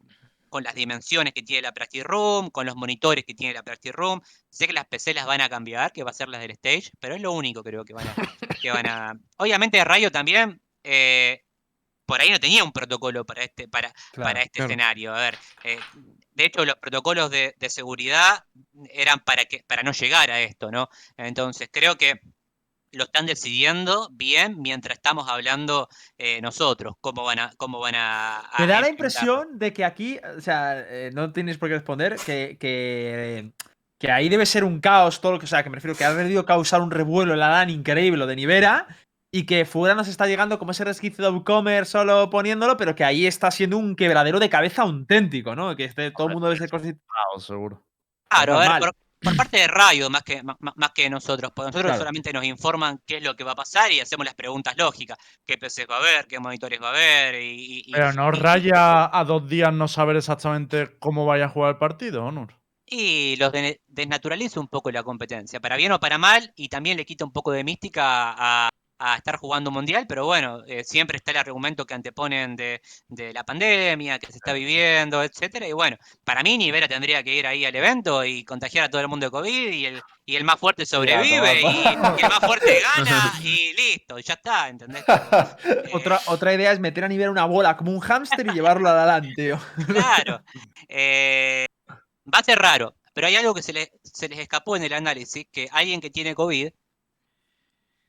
con 0.53 0.63
las 0.63 0.75
dimensiones 0.75 1.33
que 1.33 1.41
tiene 1.41 1.63
la 1.63 1.71
practice 1.71 2.03
room, 2.03 2.51
con 2.51 2.67
los 2.67 2.75
monitores 2.75 3.25
que 3.25 3.33
tiene 3.33 3.55
la 3.55 3.63
practice 3.63 3.91
room. 3.91 4.21
Sé 4.51 4.67
que 4.67 4.73
las 4.73 4.85
PC 4.85 5.15
las 5.15 5.25
van 5.25 5.41
a 5.41 5.49
cambiar, 5.49 5.91
que 5.91 6.03
va 6.03 6.11
a 6.11 6.13
ser 6.13 6.29
las 6.29 6.41
del 6.41 6.51
stage, 6.51 6.91
pero 6.99 7.15
es 7.15 7.21
lo 7.21 7.31
único 7.31 7.63
creo 7.63 7.83
que 7.83 7.95
van 7.95 8.07
a... 8.07 8.13
que 8.61 8.69
van 8.69 8.85
a... 8.85 9.13
Obviamente 9.37 9.83
Rayo 9.83 10.11
también, 10.11 10.61
eh, 10.83 11.43
por 12.05 12.21
ahí 12.21 12.29
no 12.29 12.39
tenía 12.39 12.63
un 12.63 12.71
protocolo 12.71 13.25
para 13.25 13.41
este, 13.41 13.67
para, 13.67 13.91
Claro, 14.11 14.29
para 14.29 14.41
este 14.43 14.57
claro. 14.57 14.69
escenario. 14.69 15.15
A 15.15 15.21
ver, 15.21 15.39
eh, 15.63 15.79
de 16.33 16.45
hecho, 16.45 16.65
los 16.65 16.75
protocolos 16.75 17.31
de, 17.31 17.55
de 17.57 17.69
seguridad 17.71 18.45
eran 18.91 19.21
para 19.21 19.45
que, 19.45 19.63
para 19.65 19.81
no 19.81 19.91
llegar 19.91 20.29
a 20.29 20.39
esto, 20.39 20.69
¿no? 20.69 20.87
Entonces, 21.17 21.67
creo 21.71 21.97
que 21.97 22.21
lo 22.93 23.05
están 23.05 23.25
decidiendo 23.25 24.09
bien 24.11 24.61
mientras 24.61 24.97
estamos 24.97 25.27
hablando 25.29 25.89
eh, 26.17 26.41
nosotros, 26.41 26.95
cómo 27.01 27.23
van 27.23 27.39
a, 27.39 27.51
cómo 27.57 27.79
van 27.79 27.95
a. 27.95 28.39
a 28.39 28.59
Me 28.59 28.67
da 28.67 28.81
la 28.81 28.89
impresión 28.89 29.57
de 29.59 29.73
que 29.73 29.83
aquí, 29.83 30.19
o 30.37 30.41
sea, 30.41 30.79
eh, 30.79 31.11
no 31.13 31.31
tienes 31.31 31.57
por 31.57 31.69
qué 31.69 31.75
responder, 31.75 32.15
que, 32.25 32.57
que, 32.59 33.51
que 33.99 34.11
ahí 34.11 34.29
debe 34.29 34.45
ser 34.45 34.63
un 34.63 34.79
caos 34.79 35.21
todo 35.21 35.33
lo 35.33 35.39
que, 35.39 35.45
o 35.45 35.47
sea, 35.47 35.63
que 35.63 35.69
me 35.69 35.75
refiero 35.75 35.97
que 35.97 36.05
ha 36.05 36.13
debido 36.13 36.45
causar 36.45 36.81
un 36.81 36.91
revuelo 36.91 37.33
en 37.33 37.39
la 37.39 37.49
LAN 37.49 37.69
increíble 37.69 38.19
lo 38.19 38.27
de 38.27 38.35
Nivera 38.35 38.87
y 39.31 39.47
que 39.47 39.65
fuera 39.65 39.95
nos 39.95 40.07
está 40.07 40.27
llegando 40.27 40.59
como 40.59 40.71
ese 40.71 40.83
resquicio 40.83 41.23
de 41.23 41.31
WooCommerce 41.31 41.91
solo 41.91 42.29
poniéndolo, 42.29 42.77
pero 42.77 42.93
que 42.93 43.03
ahí 43.03 43.25
está 43.25 43.49
siendo 43.49 43.79
un 43.79 43.95
quebradero 43.95 44.39
de 44.39 44.49
cabeza 44.49 44.83
auténtico, 44.83 45.55
¿no? 45.55 45.75
Que 45.75 45.85
este- 45.85 46.11
todo 46.11 46.27
el 46.27 46.33
mundo 46.33 46.49
debe 46.49 46.59
ser 46.59 46.69
consciente. 46.69 47.01
Seguro. 47.39 47.83
Claro, 48.29 48.59
a 48.59 48.79
ver. 48.79 48.91
Por, 49.24 49.36
parte 49.38 49.57
de 49.57 49.67
Rayo 49.67 50.09
más 50.09 50.24
que, 50.24 50.41
más 50.43 50.91
que 50.93 51.09
nosotros, 51.09 51.51
porque 51.55 51.67
nosotros 51.67 51.91
Claro. 51.91 51.97
solamente 51.99 52.32
nos 52.34 52.43
informan 52.45 52.99
qué 53.05 53.17
es 53.17 53.24
lo 53.24 53.36
que 53.36 53.43
va 53.43 53.51
a 53.53 53.55
pasar 53.55 53.91
y 53.91 53.99
hacemos 53.99 54.26
las 54.26 54.36
preguntas 54.36 54.76
lógicas, 54.78 55.17
qué 55.45 55.57
PCs 55.57 55.88
va 55.89 55.95
a 55.95 55.99
haber, 55.99 56.28
qué 56.28 56.39
monitores 56.39 56.82
va 56.82 56.88
a 56.88 56.91
haber 56.91 57.41
y... 57.41 57.84
y- 57.88 57.91
Pero 57.91 58.13
no 58.13 58.30
y- 58.30 58.39
raya 58.39 59.09
a 59.17 59.24
dos 59.24 59.47
días 59.47 59.74
no 59.74 59.88
saber 59.88 60.17
exactamente 60.17 60.97
cómo 60.99 61.26
vaya 61.26 61.45
a 61.45 61.49
jugar 61.49 61.71
el 61.71 61.78
partido, 61.78 62.26
Onur. 62.26 62.53
Y 62.86 63.38
los 63.38 63.51
de- 63.51 63.82
desnaturaliza 63.88 64.59
un 64.59 64.67
poco 64.67 64.91
la 64.91 65.03
competencia, 65.03 65.59
para 65.59 65.78
bien 65.78 65.93
o 65.93 65.99
para 65.99 66.17
mal, 66.17 66.51
y 66.55 66.67
también 66.69 66.97
le 66.97 67.05
quita 67.05 67.24
un 67.26 67.32
poco 67.32 67.51
de 67.51 67.63
mística 67.63 68.36
a, 68.38 68.69
a 69.05 69.17
estar 69.17 69.37
jugando 69.37 69.69
un 69.69 69.73
mundial, 69.75 70.05
pero 70.07 70.25
bueno, 70.25 70.61
eh, 70.67 70.83
siempre 70.83 71.17
está 71.17 71.31
el 71.31 71.37
argumento 71.37 71.85
que 71.85 71.93
anteponen 71.93 72.55
de, 72.55 72.81
de 73.07 73.33
la 73.33 73.43
pandemia, 73.43 74.17
que 74.19 74.27
se 74.27 74.37
está 74.37 74.53
viviendo, 74.53 75.21
etcétera, 75.23 75.67
y 75.67 75.73
bueno, 75.73 75.97
para 76.23 76.41
mí 76.43 76.57
Nivera 76.57 76.87
tendría 76.87 77.21
que 77.23 77.33
ir 77.35 77.45
ahí 77.47 77.65
al 77.65 77.75
evento 77.75 78.23
y 78.23 78.45
contagiar 78.45 78.85
a 78.85 78.89
todo 78.89 79.01
el 79.01 79.07
mundo 79.09 79.25
de 79.25 79.31
COVID, 79.31 79.71
y 79.71 79.85
el, 79.87 80.01
y 80.25 80.35
el 80.37 80.43
más 80.43 80.59
fuerte 80.59 80.85
sobrevive, 80.85 81.61
y, 81.61 81.65
y 81.65 81.87
el 82.23 82.29
más 82.29 82.39
fuerte 82.39 82.79
gana, 82.95 83.33
y 83.43 83.73
listo, 83.73 84.19
ya 84.19 84.33
está, 84.35 84.69
¿entendés? 84.69 85.03
Eh, 85.65 85.89
Otra, 85.93 86.19
otra 86.27 86.53
idea 86.53 86.71
es 86.71 86.79
meter 86.79 87.03
a 87.03 87.07
nivel 87.07 87.29
una 87.29 87.45
bola 87.45 87.75
como 87.77 87.91
un 87.91 87.99
hámster 87.99 88.47
y 88.47 88.51
llevarlo 88.53 88.89
adelante. 88.89 89.55
Claro. 89.87 90.41
Eh, 90.87 91.65
va 92.33 92.39
a 92.39 92.43
ser 92.43 92.59
raro, 92.59 92.95
pero 93.13 93.27
hay 93.27 93.35
algo 93.35 93.53
que 93.53 93.61
se, 93.61 93.73
le- 93.73 93.91
se 94.03 94.29
les 94.29 94.39
escapó 94.39 94.75
en 94.75 94.83
el 94.83 94.93
análisis, 94.93 95.45
que 95.51 95.67
alguien 95.71 96.01
que 96.01 96.09
tiene 96.09 96.35
COVID, 96.35 96.69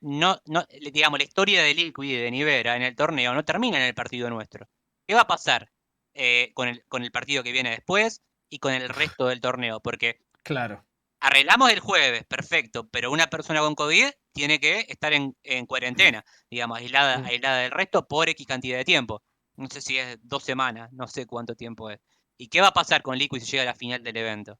no, 0.04 0.40
no, 0.46 0.64
digamos, 0.92 1.18
la 1.18 1.24
historia 1.24 1.62
de 1.62 1.74
Liquid 1.74 2.08
y 2.10 2.16
de 2.16 2.30
Nivera 2.30 2.76
en 2.76 2.82
el 2.82 2.94
torneo 2.94 3.32
no 3.32 3.44
termina 3.44 3.78
en 3.78 3.84
el 3.84 3.94
partido 3.94 4.28
nuestro. 4.28 4.68
¿Qué 5.06 5.14
va 5.14 5.22
a 5.22 5.26
pasar 5.26 5.70
eh, 6.12 6.52
con, 6.54 6.68
el, 6.68 6.84
con 6.86 7.02
el 7.02 7.10
partido 7.10 7.42
que 7.42 7.52
viene 7.52 7.70
después 7.70 8.22
y 8.50 8.58
con 8.58 8.72
el 8.74 8.88
resto 8.90 9.26
del 9.28 9.40
torneo? 9.40 9.80
Porque 9.80 10.20
Claro. 10.42 10.84
arreglamos 11.20 11.70
el 11.70 11.80
jueves, 11.80 12.24
perfecto, 12.24 12.86
pero 12.88 13.10
una 13.10 13.28
persona 13.28 13.60
con 13.60 13.74
COVID 13.74 14.10
tiene 14.32 14.60
que 14.60 14.84
estar 14.88 15.12
en, 15.14 15.34
en 15.42 15.64
cuarentena, 15.64 16.24
digamos, 16.50 16.78
aislada, 16.78 17.18
Mm. 17.18 17.24
aislada 17.24 17.58
del 17.60 17.70
resto 17.70 18.06
por 18.06 18.28
X 18.28 18.46
cantidad 18.46 18.76
de 18.76 18.84
tiempo. 18.84 19.22
No 19.56 19.68
sé 19.70 19.80
si 19.80 19.96
es 19.98 20.18
dos 20.22 20.42
semanas, 20.44 20.92
no 20.92 21.08
sé 21.08 21.26
cuánto 21.26 21.54
tiempo 21.54 21.90
es. 21.90 21.98
¿Y 22.36 22.48
qué 22.48 22.60
va 22.60 22.68
a 22.68 22.72
pasar 22.74 23.00
con 23.02 23.16
Liquid 23.16 23.40
si 23.40 23.52
llega 23.52 23.62
a 23.62 23.66
la 23.66 23.74
final 23.74 24.02
del 24.02 24.16
evento? 24.16 24.58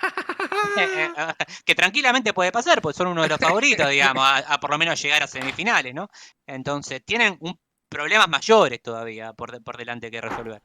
Que 1.64 1.74
tranquilamente 1.74 2.32
puede 2.32 2.52
pasar, 2.52 2.80
pues 2.80 2.96
son 2.96 3.08
uno 3.08 3.22
de 3.22 3.28
los 3.28 3.38
favoritos, 3.38 3.88
digamos, 3.88 4.24
a, 4.24 4.38
a 4.38 4.60
por 4.60 4.70
lo 4.70 4.78
menos 4.78 5.00
llegar 5.00 5.22
a 5.22 5.26
semifinales, 5.26 5.94
¿no? 5.94 6.08
Entonces, 6.46 7.02
tienen 7.04 7.36
un, 7.40 7.58
problemas 7.88 8.28
mayores 8.28 8.80
todavía 8.82 9.32
por, 9.32 9.52
de- 9.52 9.60
por 9.60 9.76
delante 9.76 10.10
que 10.10 10.20
resolver. 10.20 10.62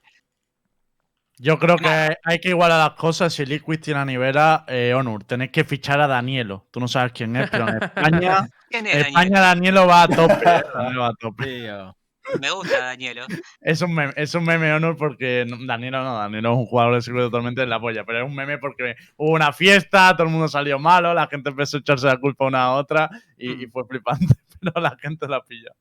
Yo 1.38 1.60
creo 1.60 1.76
que 1.76 2.16
hay, 2.24 2.40
que 2.40 2.50
igualar 2.50 2.80
las 2.92 2.98
cosas. 2.98 3.34
Si 3.34 3.46
Liquid 3.46 3.82
tiene 3.82 4.00
a 4.00 4.06
Nivera, 4.06 4.64
eh, 4.70 4.94
Onur, 4.94 5.26
tenéis 5.26 5.52
que 5.52 5.66
fichar 5.66 6.00
a 6.00 6.08
Danielo. 6.08 6.66
Tú 6.72 6.80
no 6.80 6.88
sabes 6.88 7.12
quién 7.12 7.36
es, 7.36 7.50
pero 7.50 7.68
en 7.68 7.76
España. 7.84 8.48
España 8.70 9.42
Danielo 9.42 9.86
va 9.86 10.04
a 10.04 10.08
tope. 10.08 10.46
Danielo 10.74 11.02
va 11.02 11.08
a 11.08 11.14
tope. 11.20 11.44
Tío. 11.44 11.98
Me 12.42 12.52
gusta 12.52 12.80
Danielo. 12.80 13.26
Es 13.62 13.82
un 13.82 13.94
meme, 13.94 14.14
es 14.16 14.34
un 14.36 14.44
meme 14.46 14.74
Honor 14.74 14.96
porque 14.98 15.46
no- 15.48 15.58
Danilo 15.66 16.04
no, 16.04 16.18
Danilo 16.18 16.52
es 16.54 16.58
un 16.60 16.66
jugador 16.66 16.96
de 16.96 17.02
circuito 17.02 17.28
totalmente 17.28 17.62
de 17.62 17.68
la 17.68 17.80
polla, 17.80 18.04
pero 18.06 18.20
es 18.20 18.26
un 18.26 18.36
meme 18.36 18.58
porque 18.58 18.96
hubo 19.18 19.32
una 19.32 19.54
fiesta, 19.54 20.12
todo 20.16 20.24
el 20.28 20.32
mundo 20.34 20.48
salió 20.48 20.80
malo, 20.80 21.14
la 21.14 21.28
gente 21.28 21.50
empezó 21.50 21.78
a 21.78 21.80
echarse 21.82 22.08
la 22.08 22.18
culpa 22.18 22.46
una 22.46 22.64
a 22.64 22.74
otra 22.76 23.10
y, 23.38 23.64
y 23.64 23.68
fue 23.68 23.84
flipante, 23.88 24.26
pero 24.60 24.82
la 24.82 24.98
gente 25.00 25.28
la 25.28 25.42
pilla. 25.44 25.72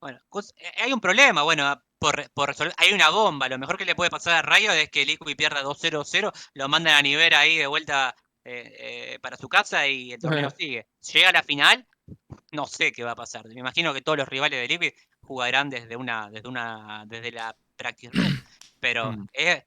Bueno, 0.00 0.18
eh, 0.58 0.72
hay 0.82 0.92
un 0.92 1.00
problema, 1.00 1.42
bueno, 1.42 1.80
por, 1.98 2.16
re- 2.16 2.28
por 2.34 2.48
resolver, 2.48 2.74
hay 2.76 2.92
una 2.92 3.08
bomba, 3.08 3.48
lo 3.48 3.58
mejor 3.58 3.78
que 3.78 3.86
le 3.86 3.94
puede 3.94 4.10
pasar 4.10 4.34
a 4.36 4.42
Rayo 4.42 4.70
es 4.72 4.90
que 4.90 5.06
Liquid 5.06 5.36
pierda 5.36 5.62
2-0-0, 5.62 6.30
lo 6.54 6.68
mandan 6.68 6.94
a 6.96 7.02
Nivera 7.02 7.40
ahí 7.40 7.56
de 7.56 7.66
vuelta 7.66 8.14
eh, 8.44 8.74
eh, 9.14 9.18
para 9.22 9.38
su 9.38 9.48
casa 9.48 9.86
y 9.88 10.12
el 10.12 10.20
torneo 10.20 10.50
sigue. 10.58 10.86
Llega 11.12 11.30
a 11.30 11.32
la 11.32 11.42
final, 11.42 11.86
no 12.52 12.66
sé 12.66 12.92
qué 12.92 13.02
va 13.02 13.12
a 13.12 13.16
pasar. 13.16 13.46
Me 13.48 13.54
imagino 13.60 13.94
que 13.94 14.02
todos 14.02 14.18
los 14.18 14.28
rivales 14.28 14.60
de 14.60 14.68
Liquid 14.68 14.92
jugarán 15.24 15.70
desde 15.70 15.96
una, 15.96 16.30
desde 16.30 16.48
una, 16.48 17.04
desde 17.06 17.32
la 17.32 17.54
practice 17.76 18.10
room, 18.12 18.24
pero 18.80 19.12
Mm. 19.12 19.26
es- 19.32 19.64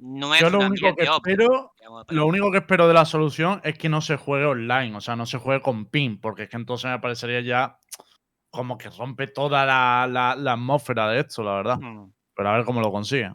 no 0.00 0.32
es 0.32 0.40
Yo 0.40 0.50
lo 0.50 0.60
un 0.60 0.66
único 0.66 0.94
que 0.94 1.08
óptimo, 1.08 1.16
espero, 1.16 1.72
digamos, 1.76 2.04
lo 2.10 2.26
único 2.26 2.52
que 2.52 2.58
espero 2.58 2.86
de 2.86 2.94
la 2.94 3.04
solución 3.04 3.60
es 3.64 3.76
que 3.76 3.88
no 3.88 4.00
se 4.00 4.16
juegue 4.16 4.44
online, 4.46 4.94
o 4.96 5.00
sea, 5.00 5.16
no 5.16 5.26
se 5.26 5.38
juegue 5.38 5.60
con 5.60 5.86
pin, 5.86 6.20
porque 6.20 6.44
es 6.44 6.48
que 6.48 6.56
entonces 6.56 6.88
me 6.88 7.00
parecería 7.00 7.40
ya 7.40 7.78
como 8.50 8.78
que 8.78 8.88
rompe 8.90 9.26
toda 9.26 9.66
la, 9.66 10.06
la- 10.08 10.36
la 10.36 10.52
atmósfera 10.52 11.08
de 11.08 11.20
esto, 11.20 11.42
la 11.42 11.54
verdad. 11.54 11.78
Mm. 11.80 12.12
Pero 12.34 12.48
a 12.48 12.52
ver 12.56 12.64
cómo 12.64 12.80
lo 12.80 12.92
consigue. 12.92 13.32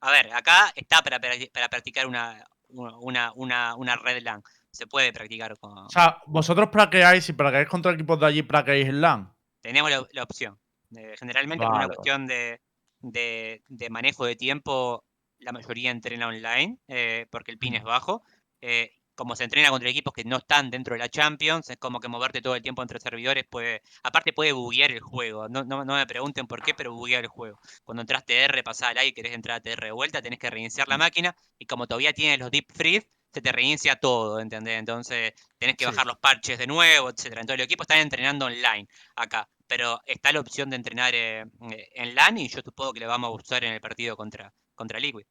A 0.00 0.10
ver, 0.10 0.32
acá 0.32 0.72
está 0.74 1.02
para, 1.02 1.20
para 1.20 1.68
practicar 1.68 2.06
una, 2.06 2.42
una, 2.68 3.32
una, 3.32 3.74
una 3.74 3.96
red 3.96 4.22
LAN. 4.22 4.42
Se 4.70 4.86
puede 4.86 5.12
practicar 5.12 5.56
con. 5.58 5.76
O 5.78 5.88
sea, 5.90 6.22
vosotros 6.26 6.70
praqueáis, 6.70 7.24
si 7.24 7.34
praqueáis 7.34 7.68
contra 7.68 7.92
equipos 7.92 8.18
de 8.18 8.26
allí, 8.26 8.42
praqueáis 8.42 8.86
en 8.88 9.00
LAN. 9.02 9.33
Tenemos 9.64 9.90
la, 9.90 10.06
la 10.12 10.22
opción. 10.22 10.58
Eh, 10.96 11.14
generalmente 11.18 11.64
por 11.64 11.74
una 11.74 11.86
cuestión 11.86 12.26
de, 12.26 12.60
de- 13.00 13.62
de 13.66 13.90
manejo 13.90 14.26
de 14.26 14.36
tiempo, 14.36 15.04
la 15.38 15.52
mayoría 15.52 15.90
entrena 15.90 16.28
online, 16.28 16.78
eh, 16.88 17.26
porque 17.30 17.50
el 17.50 17.58
pin 17.58 17.74
es 17.74 17.82
bajo. 17.82 18.22
Eh, 18.60 18.92
como 19.14 19.36
se 19.36 19.44
entrena 19.44 19.70
contra 19.70 19.88
equipos 19.88 20.12
que 20.12 20.24
no 20.24 20.36
están 20.38 20.70
dentro 20.70 20.94
de 20.94 20.98
la 20.98 21.08
Champions, 21.08 21.70
es 21.70 21.76
como 21.78 21.98
que 22.00 22.08
moverte 22.08 22.42
todo 22.42 22.56
el 22.56 22.62
tiempo 22.62 22.82
entre 22.82 23.00
servidores 23.00 23.44
puede. 23.48 23.80
Aparte 24.02 24.32
puede 24.32 24.52
buguear 24.52 24.90
el 24.92 25.00
juego. 25.00 25.48
No, 25.48 25.64
no, 25.64 25.84
no 25.84 25.94
me 25.94 26.06
pregunten 26.06 26.46
por 26.46 26.62
qué, 26.62 26.74
pero 26.74 26.92
buguea 26.92 27.20
el 27.20 27.28
juego. 27.28 27.58
Cuando 27.84 28.02
entras 28.02 28.24
TR, 28.26 28.62
pasás 28.64 28.90
al 28.90 28.98
aire 28.98 29.08
y 29.10 29.12
querés 29.14 29.32
entrar 29.34 29.56
a 29.58 29.60
TR 29.60 29.86
de 29.86 29.92
vuelta, 29.92 30.20
tenés 30.20 30.38
que 30.40 30.50
reiniciar 30.50 30.88
la 30.88 30.98
máquina. 30.98 31.34
Y 31.58 31.66
como 31.66 31.86
todavía 31.86 32.12
tienes 32.12 32.38
los 32.38 32.50
deep 32.50 32.66
freeze, 32.74 33.08
se 33.32 33.40
te 33.40 33.50
reinicia 33.52 33.96
todo, 33.96 34.40
¿entendés? 34.40 34.78
Entonces 34.78 35.32
tenés 35.58 35.76
que 35.76 35.84
Sí. 35.84 35.90
bajar 35.90 36.06
los 36.06 36.18
parches 36.18 36.58
de 36.58 36.66
nuevo, 36.66 37.08
etcétera. 37.10 37.40
Entonces 37.40 37.58
los 37.58 37.64
equipos 37.66 37.84
están 37.84 37.98
entrenando 38.00 38.46
online 38.46 38.86
acá. 39.16 39.48
Pero 39.76 40.00
está 40.06 40.30
la 40.30 40.38
opción 40.38 40.70
de 40.70 40.76
entrenar 40.76 41.16
eh, 41.16 41.40
eh, 41.40 41.88
en 41.96 42.14
LAN 42.14 42.38
y 42.38 42.46
yo 42.48 42.60
supongo 42.64 42.92
que 42.92 43.00
le 43.00 43.06
vamos 43.06 43.26
a 43.26 43.32
usar 43.32 43.64
en 43.64 43.72
el 43.72 43.80
partido 43.80 44.16
contra, 44.16 44.54
contra 44.76 45.00
Liquid. 45.00 45.24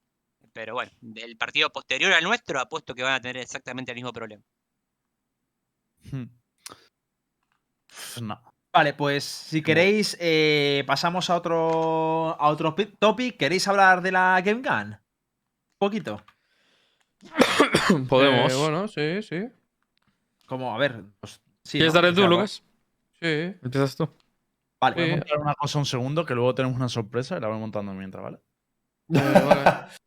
Pero 0.51 0.73
bueno, 0.73 0.91
del 0.99 1.37
partido 1.37 1.69
posterior 1.69 2.11
al 2.11 2.25
nuestro 2.25 2.59
apuesto 2.59 2.93
que 2.93 3.03
van 3.03 3.13
a 3.13 3.21
tener 3.21 3.37
exactamente 3.37 3.93
el 3.93 3.95
mismo 3.95 4.11
problema. 4.11 4.43
Hmm. 6.11 6.25
No. 8.21 8.41
Vale, 8.73 8.93
pues 8.93 9.23
si 9.23 9.63
queréis, 9.63 10.17
eh, 10.19 10.83
pasamos 10.85 11.29
a 11.29 11.37
otro, 11.37 12.35
a 12.37 12.49
otro 12.49 12.75
pi- 12.75 12.87
topic. 12.99 13.37
¿Queréis 13.37 13.65
hablar 13.69 14.01
de 14.01 14.11
la 14.11 14.41
Game 14.43 14.61
Gun? 14.61 14.91
Un 14.91 14.99
poquito. 15.77 16.21
Podemos. 18.09 18.51
Eh, 18.51 18.55
bueno, 18.57 18.89
sí, 18.89 19.21
sí. 19.21 19.47
Como, 20.47 20.75
a 20.75 20.77
ver, 20.77 21.01
pues, 21.21 21.39
sí, 21.63 21.77
¿Quieres 21.77 21.93
¿no? 21.93 22.01
darle 22.01 22.13
tú, 22.13 22.27
Lucas? 22.27 22.61
Sí. 23.21 23.55
Empiezas 23.63 23.95
tú. 23.95 24.13
Vale, 24.84 24.95
Voy 24.95 25.05
a 25.05 25.15
montar 25.15 25.39
una 25.39 25.55
cosa 25.55 25.79
un 25.79 25.86
segundo, 25.86 26.25
que 26.25 26.36
luego 26.36 26.53
tenemos 26.53 26.75
una 26.75 26.89
sorpresa 26.89 27.38
y 27.38 27.39
la 27.39 27.47
voy 27.47 27.57
montando 27.57 27.93
mientras, 27.93 28.21
¿vale? 28.21 28.38
Eh, 29.13 29.41
vale. 29.45 29.63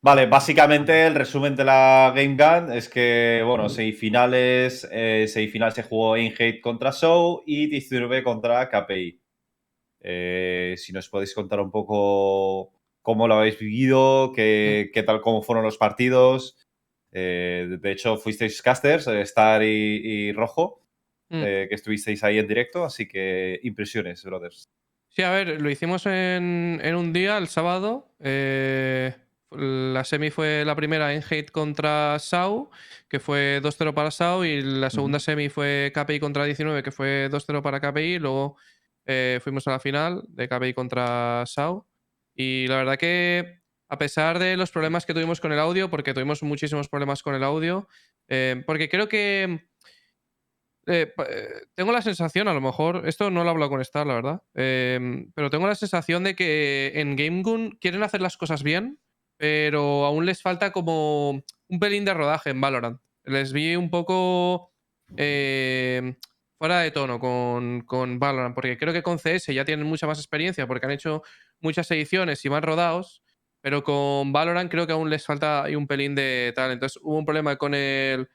Vale, 0.00 0.26
básicamente 0.26 1.08
el 1.08 1.16
resumen 1.16 1.56
de 1.56 1.64
la 1.64 2.12
Game 2.14 2.36
Gun 2.36 2.72
es 2.72 2.88
que, 2.88 3.42
bueno, 3.44 3.68
semifinales, 3.68 4.88
eh, 4.92 5.26
semifinal 5.26 5.72
se 5.72 5.82
jugó 5.82 6.16
en 6.16 6.32
Hate 6.32 6.60
contra 6.60 6.92
Show 6.92 7.42
y 7.44 7.66
19 7.66 8.22
contra 8.22 8.68
KPI. 8.68 9.20
Eh, 10.00 10.74
si 10.76 10.92
nos 10.92 11.08
podéis 11.08 11.34
contar 11.34 11.58
un 11.58 11.72
poco 11.72 12.72
cómo 13.02 13.26
lo 13.26 13.34
habéis 13.34 13.58
vivido, 13.58 14.32
qué, 14.32 14.92
qué 14.94 15.02
tal, 15.02 15.20
cómo 15.20 15.42
fueron 15.42 15.64
los 15.64 15.78
partidos. 15.78 16.56
Eh, 17.10 17.78
de 17.80 17.92
hecho, 17.92 18.18
fuisteis 18.18 18.62
casters, 18.62 19.08
eh, 19.08 19.20
Star 19.22 19.64
y, 19.64 19.66
y 20.28 20.32
Rojo, 20.32 20.80
Mm. 21.30 21.42
eh, 21.44 21.66
que 21.68 21.74
estuvisteis 21.74 22.24
ahí 22.24 22.38
en 22.38 22.48
directo, 22.48 22.84
así 22.84 23.06
que 23.06 23.60
impresiones, 23.62 24.22
brothers. 24.24 24.68
Sí, 25.10 25.22
a 25.22 25.30
ver, 25.30 25.60
lo 25.60 25.70
hicimos 25.70 26.06
en, 26.06 26.80
en 26.82 26.94
un 26.96 27.12
día, 27.12 27.38
el 27.38 27.48
sábado. 27.48 28.14
eh, 28.20 29.14
la 29.50 30.04
semi 30.04 30.30
fue 30.30 30.62
la 30.66 30.76
primera 30.76 31.14
en 31.14 31.22
Hate 31.22 31.50
contra 31.50 32.18
Sau, 32.18 32.70
que 33.08 33.18
fue 33.18 33.60
2-0 33.62 33.94
para 33.94 34.10
Sau, 34.10 34.44
y 34.44 34.60
la 34.60 34.90
segunda 34.90 35.18
semi 35.18 35.48
fue 35.48 35.90
KPI 35.94 36.20
contra 36.20 36.44
19, 36.44 36.82
que 36.82 36.90
fue 36.90 37.28
2-0 37.30 37.62
para 37.62 37.80
KPI. 37.80 38.18
Luego 38.18 38.56
eh, 39.06 39.40
fuimos 39.42 39.66
a 39.66 39.70
la 39.72 39.80
final 39.80 40.22
de 40.28 40.48
KPI 40.48 40.74
contra 40.74 41.44
SAO. 41.46 41.86
Y 42.34 42.66
la 42.68 42.76
verdad 42.76 42.98
que, 42.98 43.60
a 43.88 43.96
pesar 43.96 44.38
de 44.38 44.56
los 44.58 44.70
problemas 44.70 45.06
que 45.06 45.14
tuvimos 45.14 45.40
con 45.40 45.50
el 45.50 45.58
audio, 45.58 45.88
porque 45.88 46.12
tuvimos 46.12 46.42
muchísimos 46.42 46.88
problemas 46.90 47.22
con 47.22 47.34
el 47.34 47.42
audio, 47.42 47.88
eh, 48.28 48.62
porque 48.66 48.88
creo 48.90 49.08
que. 49.08 49.66
Eh, 50.90 51.12
eh, 51.28 51.48
tengo 51.74 51.92
la 51.92 52.00
sensación, 52.00 52.48
a 52.48 52.54
lo 52.54 52.62
mejor, 52.62 53.06
esto 53.06 53.30
no 53.30 53.42
lo 53.42 53.48
he 53.48 53.50
hablado 53.50 53.70
con 53.70 53.82
Star, 53.82 54.06
la 54.06 54.14
verdad, 54.14 54.42
eh, 54.54 55.26
pero 55.34 55.50
tengo 55.50 55.66
la 55.66 55.74
sensación 55.74 56.24
de 56.24 56.34
que 56.34 56.92
en 56.94 57.14
GameGoon 57.14 57.72
quieren 57.78 58.02
hacer 58.02 58.22
las 58.22 58.38
cosas 58.38 58.62
bien, 58.62 58.98
pero 59.36 60.06
aún 60.06 60.24
les 60.24 60.40
falta 60.40 60.72
como 60.72 61.42
un 61.68 61.78
pelín 61.78 62.06
de 62.06 62.14
rodaje 62.14 62.50
en 62.50 62.62
Valorant. 62.62 63.00
Les 63.24 63.52
vi 63.52 63.76
un 63.76 63.90
poco 63.90 64.72
fuera 66.58 66.80
de 66.80 66.90
tono 66.90 67.20
con, 67.20 68.18
Valorant, 68.18 68.54
porque 68.54 68.78
creo 68.78 68.94
que 68.94 69.02
con 69.02 69.18
CS 69.18 69.48
ya 69.48 69.66
tienen 69.66 69.86
mucha 69.86 70.06
más 70.06 70.18
experiencia 70.18 70.66
porque 70.66 70.86
han 70.86 70.92
hecho 70.92 71.22
muchas 71.60 71.90
ediciones 71.90 72.42
y 72.46 72.48
van 72.48 72.62
rodados, 72.62 73.22
pero 73.60 73.84
con 73.84 74.32
Valorant 74.32 74.70
creo 74.70 74.86
que 74.86 74.94
aún 74.94 75.10
les 75.10 75.26
falta 75.26 75.66
un 75.76 75.86
pelín 75.86 76.14
de 76.14 76.54
tal. 76.56 76.72
Entonces 76.72 76.98
hubo 77.02 77.18
un 77.18 77.26
problema 77.26 77.56
con 77.56 77.74
el, 77.74 78.28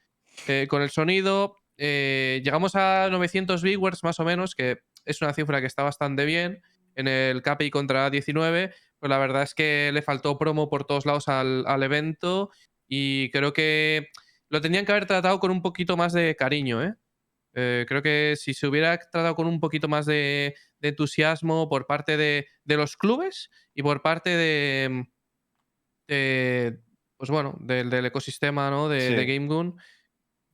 con 0.70 0.84
el 0.84 0.92
sonido. 0.92 1.63
Eh, 1.78 2.42
llegamos 2.44 2.76
a 2.76 3.10
900 3.12 3.62
viewers 3.64 4.04
más 4.04 4.20
o 4.20 4.24
menos, 4.26 4.56
que 4.56 4.80
es 5.06 5.22
una 5.22 5.34
cifra 5.34 5.62
que 5.62 5.68
está 5.68 5.84
bastante 5.84 6.26
bien. 6.26 6.62
En 6.96 7.08
el 7.08 7.42
KPI 7.42 7.72
contra 7.72 8.10
19, 8.10 8.74
pues 9.00 9.10
la 9.10 9.18
verdad 9.18 9.44
es 9.44 9.56
que 9.56 9.90
le 9.94 10.04
faltó 10.04 10.38
promo 10.38 10.70
por 10.70 10.86
todos 10.86 11.06
lados 11.08 11.28
al, 11.28 11.66
al 11.66 11.82
evento 11.84 12.52
y 12.88 13.32
creo 13.32 13.52
que 13.54 14.10
lo 14.50 14.62
tendrían 14.62 14.86
que 14.86 14.92
haber 14.92 15.08
tratado 15.08 15.40
con 15.40 15.50
un 15.50 15.64
poquito 15.64 15.98
más 15.98 16.14
de 16.14 16.36
cariño, 16.36 16.84
¿eh? 16.84 16.94
Eh, 17.56 17.86
creo 17.88 18.02
que 18.02 18.36
si 18.38 18.54
se 18.54 18.68
hubiera 18.68 18.98
tratado 18.98 19.36
con 19.36 19.48
un 19.48 19.60
poquito 19.60 19.88
más 19.88 20.06
de, 20.06 20.56
de 20.80 20.90
entusiasmo 20.90 21.70
por 21.70 21.86
parte 21.88 22.18
de, 22.18 22.48
de 22.64 22.78
los 22.78 22.98
clubes 22.98 23.50
y 23.76 23.84
por 23.84 24.02
parte 24.02 24.32
de, 24.32 25.06
de, 26.08 26.80
pues 27.18 27.30
bueno, 27.30 27.56
del, 27.60 27.90
del 27.90 28.06
ecosistema 28.06 28.70
¿no? 28.70 28.90
de, 28.90 29.00
Sí. 29.10 29.16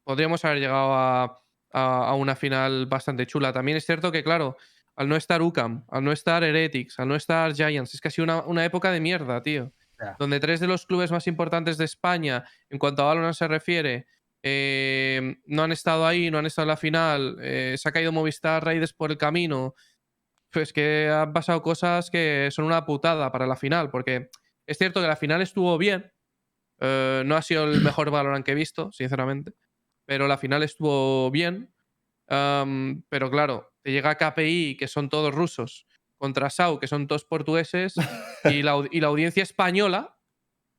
Podríamos 0.10 0.44
haber 0.44 0.58
llegado 0.60 0.92
a, 0.96 1.24
a- 1.72 2.08
a 2.10 2.16
una 2.16 2.36
final 2.36 2.88
bastante 2.88 3.28
chula. 3.28 3.54
También 3.54 3.78
es 3.78 3.86
cierto 3.86 4.12
que, 4.12 4.24
claro, 4.24 4.58
al 4.96 5.08
no 5.08 5.16
estar 5.16 5.40
UCAM, 5.44 5.86
al 5.88 6.04
no 6.04 6.12
estar 6.12 6.44
Heretics, 6.44 6.98
al 6.98 7.10
no 7.10 7.16
estar 7.16 7.54
Giants, 7.54 7.94
es 7.94 8.02
casi 8.02 8.20
una, 8.24 8.42
una 8.42 8.66
época 8.66 8.90
de 8.92 9.00
mierda, 9.00 9.44
tío. 9.44 9.72
Donde 10.18 10.40
tres 10.40 10.60
de 10.62 10.66
los 10.66 10.88
clubes 10.88 11.12
más 11.12 11.28
importantes 11.28 11.78
de 11.78 11.86
España, 11.86 12.44
en 12.72 12.80
cuanto 12.80 13.04
a 13.04 13.06
Valorant 13.06 13.36
se 13.36 13.48
refiere, 13.48 14.08
eh, 14.42 15.36
no 15.46 15.62
han 15.62 15.72
estado 15.72 16.08
ahí, 16.08 16.32
no 16.32 16.40
han 16.40 16.48
estado 16.48 16.64
en 16.64 16.70
la 16.70 16.78
final, 16.78 17.38
eh, 17.40 17.76
se 17.78 17.88
ha 17.88 17.92
caído 17.92 18.12
Movistar 18.12 18.66
Raiders 18.66 18.94
por 18.94 19.12
el 19.12 19.18
camino. 19.20 19.76
Pues 20.52 20.74
que 20.74 21.08
han 21.14 21.34
pasado 21.34 21.62
cosas 21.62 22.10
que 22.10 22.50
son 22.52 22.66
una 22.66 22.84
putada 22.84 23.32
para 23.32 23.46
la 23.46 23.56
final, 23.56 23.92
porque 23.92 24.30
es 24.66 24.78
cierto 24.80 25.02
que 25.02 25.08
la 25.08 25.16
final 25.16 25.44
estuvo 25.44 25.78
bien, 25.78 26.12
eh, 26.80 27.22
no 27.28 27.36
ha 27.36 27.42
sido 27.44 27.66
el 27.66 27.82
mejor 27.82 28.10
Valorant 28.10 28.44
que 28.44 28.54
he 28.54 28.56
visto, 28.56 28.92
sinceramente, 28.92 29.54
pero 30.10 30.28
la 30.28 30.40
final 30.40 30.64
estuvo 30.64 31.30
bien. 31.30 31.72
pero 32.28 33.30
claro, 33.30 33.72
te 33.84 33.92
llega 33.92 34.16
KPI, 34.16 34.76
que 34.76 34.88
son 34.88 35.08
todos 35.08 35.32
rusos, 35.32 35.86
contra 36.18 36.50
SAU, 36.50 36.80
que 36.80 36.88
son 36.88 37.06
todos 37.06 37.26
portugueses, 37.26 37.94
y 38.46 38.64
la, 38.64 38.84
y 38.90 39.02
la 39.02 39.08
audiencia 39.08 39.44
española 39.44 40.18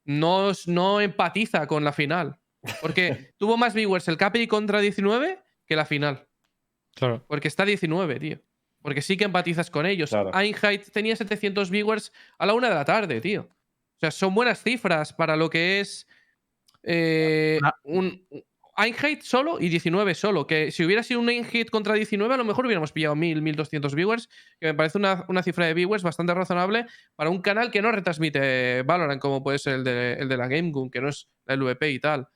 no, 0.04 0.50
no 0.66 1.00
empatiza 1.00 1.68
con 1.68 1.84
la 1.84 1.92
final. 1.92 2.40
Porque 2.80 3.32
tuvo 3.38 3.56
más 3.56 3.72
viewers 3.72 4.08
el 4.08 4.16
KPI 4.16 4.48
contra 4.48 4.80
19 4.80 5.40
que 5.64 5.76
la 5.76 5.84
final. 5.84 6.26
Claro. 6.96 7.24
Porque 7.28 7.46
está 7.46 7.64
19, 7.64 8.18
tío. 8.18 8.40
Porque 8.82 9.00
sí 9.00 9.16
que 9.16 9.26
empatizas 9.26 9.70
con 9.70 9.86
ellos. 9.86 10.10
Claro. 10.10 10.32
Einheit 10.34 10.90
tenía 10.90 11.14
700 11.14 11.70
viewers 11.70 12.12
a 12.36 12.46
la 12.46 12.54
una 12.54 12.68
de 12.68 12.74
la 12.74 12.84
tarde, 12.84 13.20
tío. 13.20 13.42
O 13.42 14.00
sea, 14.00 14.10
son 14.10 14.34
buenas 14.34 14.60
cifras 14.60 15.12
para 15.12 15.36
lo 15.36 15.48
que 15.48 15.78
es 15.78 16.08
eh, 16.82 17.60
un 17.84 18.26
Einheit 18.84 19.22
solo 19.22 19.58
y 19.60 19.68
19 19.68 20.14
solo. 20.14 20.46
Que 20.46 20.70
si 20.72 20.84
hubiera 20.84 21.02
sido 21.02 21.20
un 21.20 21.28
Einheit 21.30 21.70
contra 21.70 21.94
19, 21.94 22.34
a 22.34 22.36
lo 22.36 22.44
mejor 22.44 22.66
hubiéramos 22.66 22.92
pillado 22.92 23.14
1000, 23.16 23.42
1200 23.42 23.94
viewers. 23.94 24.28
Que 24.60 24.68
me 24.68 24.74
parece 24.74 24.98
una, 24.98 25.24
una 25.28 25.42
cifra 25.42 25.66
de 25.66 25.74
viewers 25.74 26.02
bastante 26.02 26.34
razonable 26.34 26.86
para 27.16 27.30
un 27.30 27.42
canal 27.42 27.70
que 27.70 27.82
no 27.82 27.92
retransmite 27.92 28.82
Valorant, 28.82 29.20
como 29.20 29.42
puede 29.42 29.58
ser 29.58 29.74
el 29.74 29.84
de, 29.84 30.14
el 30.14 30.28
de 30.28 30.36
la 30.36 30.48
GameGoon, 30.48 30.90
que 30.90 31.00
no 31.00 31.08
es 31.08 31.28
la 31.46 31.56
LVP 31.56 31.90
y 31.90 32.00
tal. 32.00 32.28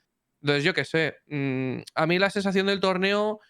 Entonces, 0.43 0.65
yo 0.65 0.75
qué 0.75 0.85
sé. 0.85 1.17
mm, 1.27 1.79
a 1.95 2.07
mí 2.07 2.19
la 2.19 2.31
sensación 2.31 2.67
del 2.67 2.81
torneo 2.81 3.41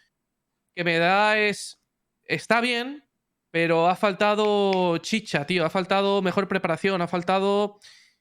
que 0.75 0.85
me 0.85 0.99
da 0.99 1.39
es. 1.39 1.81
Está 2.25 2.61
bien, 2.61 3.05
pero 3.51 3.89
ha 3.89 3.97
faltado 3.97 4.99
chicha, 4.99 5.47
tío. 5.47 5.65
Ha 5.65 5.71
faltado 5.71 6.23
mejor 6.23 6.49
preparación, 6.49 7.03
ha 7.03 7.09
faltado 7.09 7.79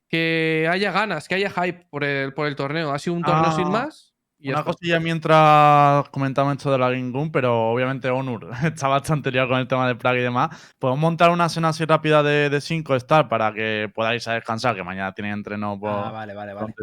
que 0.10 0.68
haya 0.70 0.92
ganas, 0.92 1.28
que 1.28 1.36
haya 1.36 1.50
hype 1.50 1.88
por 1.90 2.04
el, 2.04 2.34
por 2.34 2.48
el 2.48 2.56
torneo. 2.56 2.92
Ha 2.92 3.00
sido 3.00 3.16
un 3.16 3.24
torneo 3.24 3.52
Ah, 3.52 3.56
sin 3.56 3.70
más. 3.70 4.13
Y 4.46 4.50
Una 4.52 4.64
cosilla 4.64 5.00
mientras 5.00 6.10
comentamos 6.10 6.58
esto 6.58 6.72
de 6.72 6.78
la 6.78 6.90
Game 6.90 7.12
Room, 7.14 7.32
pero 7.32 7.70
obviamente 7.72 8.10
Onur 8.10 8.50
está 8.64 8.88
bastante 8.90 9.32
liado 9.32 9.48
con 9.50 9.58
el 9.60 9.68
tema 9.68 9.88
de 9.88 9.96
Prague 9.96 10.20
y 10.20 10.24
demás. 10.24 10.76
Podemos 10.78 11.00
montar 11.00 11.30
una 11.32 11.46
escena 11.46 11.70
así 11.70 11.86
rápida 11.86 12.22
de 12.22 12.60
5 12.60 12.96
star 12.98 13.30
para 13.30 13.54
que 13.54 13.90
podáis 13.96 14.28
a 14.28 14.34
descansar, 14.34 14.76
que 14.76 14.84
mañana 14.84 15.14
tienen 15.14 15.34
entreno 15.34 15.80
por. 15.80 15.90
Ah, 15.92 16.12
vale, 16.12 16.34
vale, 16.34 16.54
vale. 16.54 16.74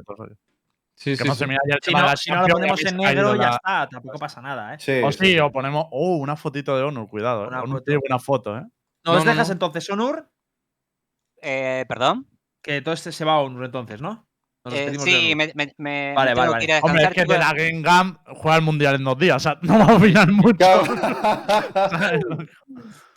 Sí, 0.94 1.12
Que 1.12 1.16
sí, 1.16 1.22
hemos 1.24 1.36
sí. 1.36 1.38
terminado 1.40 1.62
ya 1.68 1.74
el 1.76 1.80
Si 1.82 1.92
no, 1.94 2.16
si 2.16 2.30
no 2.30 2.42
lo 2.48 2.54
ponemos 2.54 2.84
en 2.84 2.96
negro, 2.96 3.34
ya 3.34 3.42
la- 3.42 3.50
está. 3.56 3.88
Tampoco 3.90 4.18
pasa 4.18 4.40
nada, 4.42 4.74
¿eh? 4.74 4.76
Sí, 4.80 5.00
O 5.04 5.12
sí. 5.12 5.18
sí, 5.26 5.38
o 5.38 5.50
ponemos. 5.52 5.86
Oh, 5.92 6.16
una 6.16 6.36
fotito 6.36 6.76
de 6.76 6.82
Onur, 6.82 7.08
cuidado. 7.08 7.44
¿eh? 7.44 7.48
Una 7.48 7.62
Onur 7.62 7.76
foto. 7.78 7.84
tiene 7.84 8.00
buena 8.00 8.18
foto, 8.18 8.56
¿eh? 8.58 8.62
¿Nos 9.04 9.14
No, 9.16 9.24
no, 9.24 9.30
dejas 9.30 9.48
no. 9.48 9.52
entonces, 9.52 9.88
Onur? 9.90 10.30
Eh, 11.42 11.84
¿Perdón? 11.88 12.26
Que 12.62 12.82
todo 12.82 12.92
este 12.94 13.12
se 13.12 13.24
va 13.24 13.32
a 13.32 13.38
Onur 13.40 13.64
entonces, 13.64 14.00
¿no? 14.00 14.26
Nos 14.64 14.74
Eh, 14.74 14.92
sí, 14.98 15.34
me, 15.34 15.50
me, 15.54 15.72
me- 15.78 16.12
Vale, 16.14 16.34
tengo 16.34 16.50
vale, 16.52 16.58
que 16.66 16.72
ir 16.72 16.72
a 16.76 16.80
Hombre, 16.80 17.04
es 17.04 17.10
que 17.10 17.24
de 17.24 17.38
la 17.38 17.52
Game 17.54 17.80
Gam 17.80 18.18
juega 18.34 18.56
el 18.56 18.62
mundial 18.62 18.94
en 18.96 19.04
dos 19.04 19.18
días. 19.18 19.36
O 19.36 19.40
sea, 19.40 19.58
no 19.62 19.78
va 19.78 19.84
a 19.86 19.96
opinar 19.96 20.28
mucho. 20.32 20.66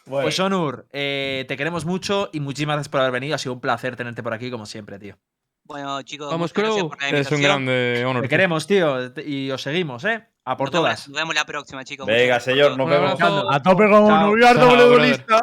Bueno, 0.05 0.25
Pues 0.25 0.37
Onur, 0.41 0.85
eh, 0.91 1.45
te 1.47 1.55
queremos 1.55 1.85
mucho 1.85 2.29
y 2.33 2.41
muchísimas 2.41 2.75
gracias 2.75 2.89
por 2.89 2.99
haber 2.99 3.13
venido. 3.13 3.35
Ha 3.35 3.37
sido 3.37 3.53
un 3.53 3.61
placer 3.61 3.95
tenerte 3.95 4.21
por 4.21 4.33
aquí, 4.33 4.51
como 4.51 4.65
siempre, 4.65 4.99
tío. 4.99 5.17
Bueno, 5.63 6.01
chicos, 6.01 6.29
Vamos, 6.29 6.51
la 6.53 7.09
Es 7.09 7.31
un 7.31 7.41
grande 7.41 8.03
honor. 8.05 8.23
Te 8.23 8.27
queremos, 8.27 8.67
tío, 8.67 8.97
y 9.25 9.49
os 9.49 9.61
seguimos, 9.61 10.03
¿eh? 10.03 10.27
A 10.43 10.57
por 10.57 10.67
Nos 10.67 10.71
todas. 10.81 11.07
Nos 11.07 11.17
vemos 11.17 11.33
la 11.35 11.45
próxima, 11.45 11.85
chicos. 11.85 12.05
Venga, 12.05 12.41
señor, 12.41 12.77
nos 12.77 12.85
Un 12.85 12.91
vemos. 12.91 13.21
A 13.21 13.61
tope 13.63 13.89
con 13.89 14.07
Chao. 14.07 14.25
Onur, 14.25 14.39
Gardo, 14.41 14.59
Chao, 14.59 14.69
voleibolista. 14.71 15.39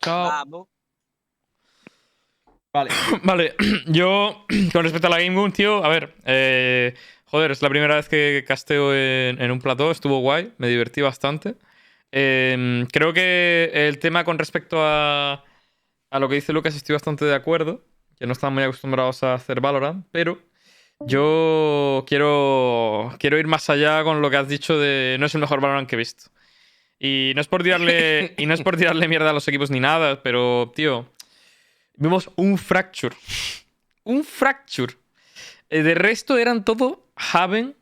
Chao. 0.00 0.28
Vamos. 0.28 0.68
Vale. 2.78 2.90
Vale, 3.24 3.54
yo 3.86 4.44
con 4.72 4.84
respecto 4.84 5.08
a 5.08 5.10
la 5.10 5.18
Game 5.18 5.34
Boom, 5.34 5.52
tío, 5.52 5.84
a 5.84 5.88
ver, 5.88 6.14
eh, 6.24 6.94
joder, 7.24 7.50
es 7.50 7.62
la 7.62 7.68
primera 7.68 7.96
vez 7.96 8.08
que 8.08 8.44
casteo 8.46 8.94
en, 8.94 9.40
en 9.40 9.50
un 9.50 9.60
plató, 9.60 9.90
estuvo 9.90 10.20
guay, 10.20 10.52
me 10.58 10.68
divertí 10.68 11.00
bastante. 11.00 11.56
Eh, 12.12 12.86
creo 12.92 13.12
que 13.12 13.70
el 13.74 13.98
tema 13.98 14.24
con 14.24 14.38
respecto 14.38 14.78
a, 14.80 15.44
a 16.10 16.18
lo 16.18 16.28
que 16.28 16.36
dice 16.36 16.52
Lucas 16.52 16.76
estoy 16.76 16.94
bastante 16.94 17.24
de 17.24 17.34
acuerdo, 17.34 17.84
que 18.16 18.26
no 18.26 18.32
están 18.32 18.54
muy 18.54 18.62
acostumbrados 18.62 19.22
a 19.24 19.34
hacer 19.34 19.60
Valorant, 19.60 20.06
pero 20.12 20.38
yo 21.00 22.04
quiero, 22.06 23.14
quiero 23.18 23.38
ir 23.38 23.46
más 23.48 23.68
allá 23.70 24.04
con 24.04 24.22
lo 24.22 24.30
que 24.30 24.36
has 24.36 24.48
dicho 24.48 24.78
de 24.78 25.16
no 25.18 25.26
es 25.26 25.34
el 25.34 25.40
mejor 25.40 25.60
Valorant 25.60 25.88
que 25.88 25.96
he 25.96 25.98
visto. 25.98 26.30
Y 27.00 27.32
no 27.34 27.40
es 27.40 27.48
por 27.48 27.62
tirarle, 27.62 28.34
y 28.38 28.46
no 28.46 28.54
es 28.54 28.62
por 28.62 28.76
tirarle 28.76 29.08
mierda 29.08 29.30
a 29.30 29.32
los 29.32 29.46
equipos 29.48 29.70
ni 29.70 29.80
nada, 29.80 30.22
pero, 30.22 30.72
tío, 30.74 31.12
vimos 31.98 32.30
un 32.36 32.56
Fracture. 32.58 33.16
Un 34.04 34.24
Fracture. 34.24 34.94
Eh, 35.70 35.82
de 35.82 35.94
resto 35.94 36.38
eran 36.38 36.64
todo 36.64 37.10
Haven. 37.16 37.74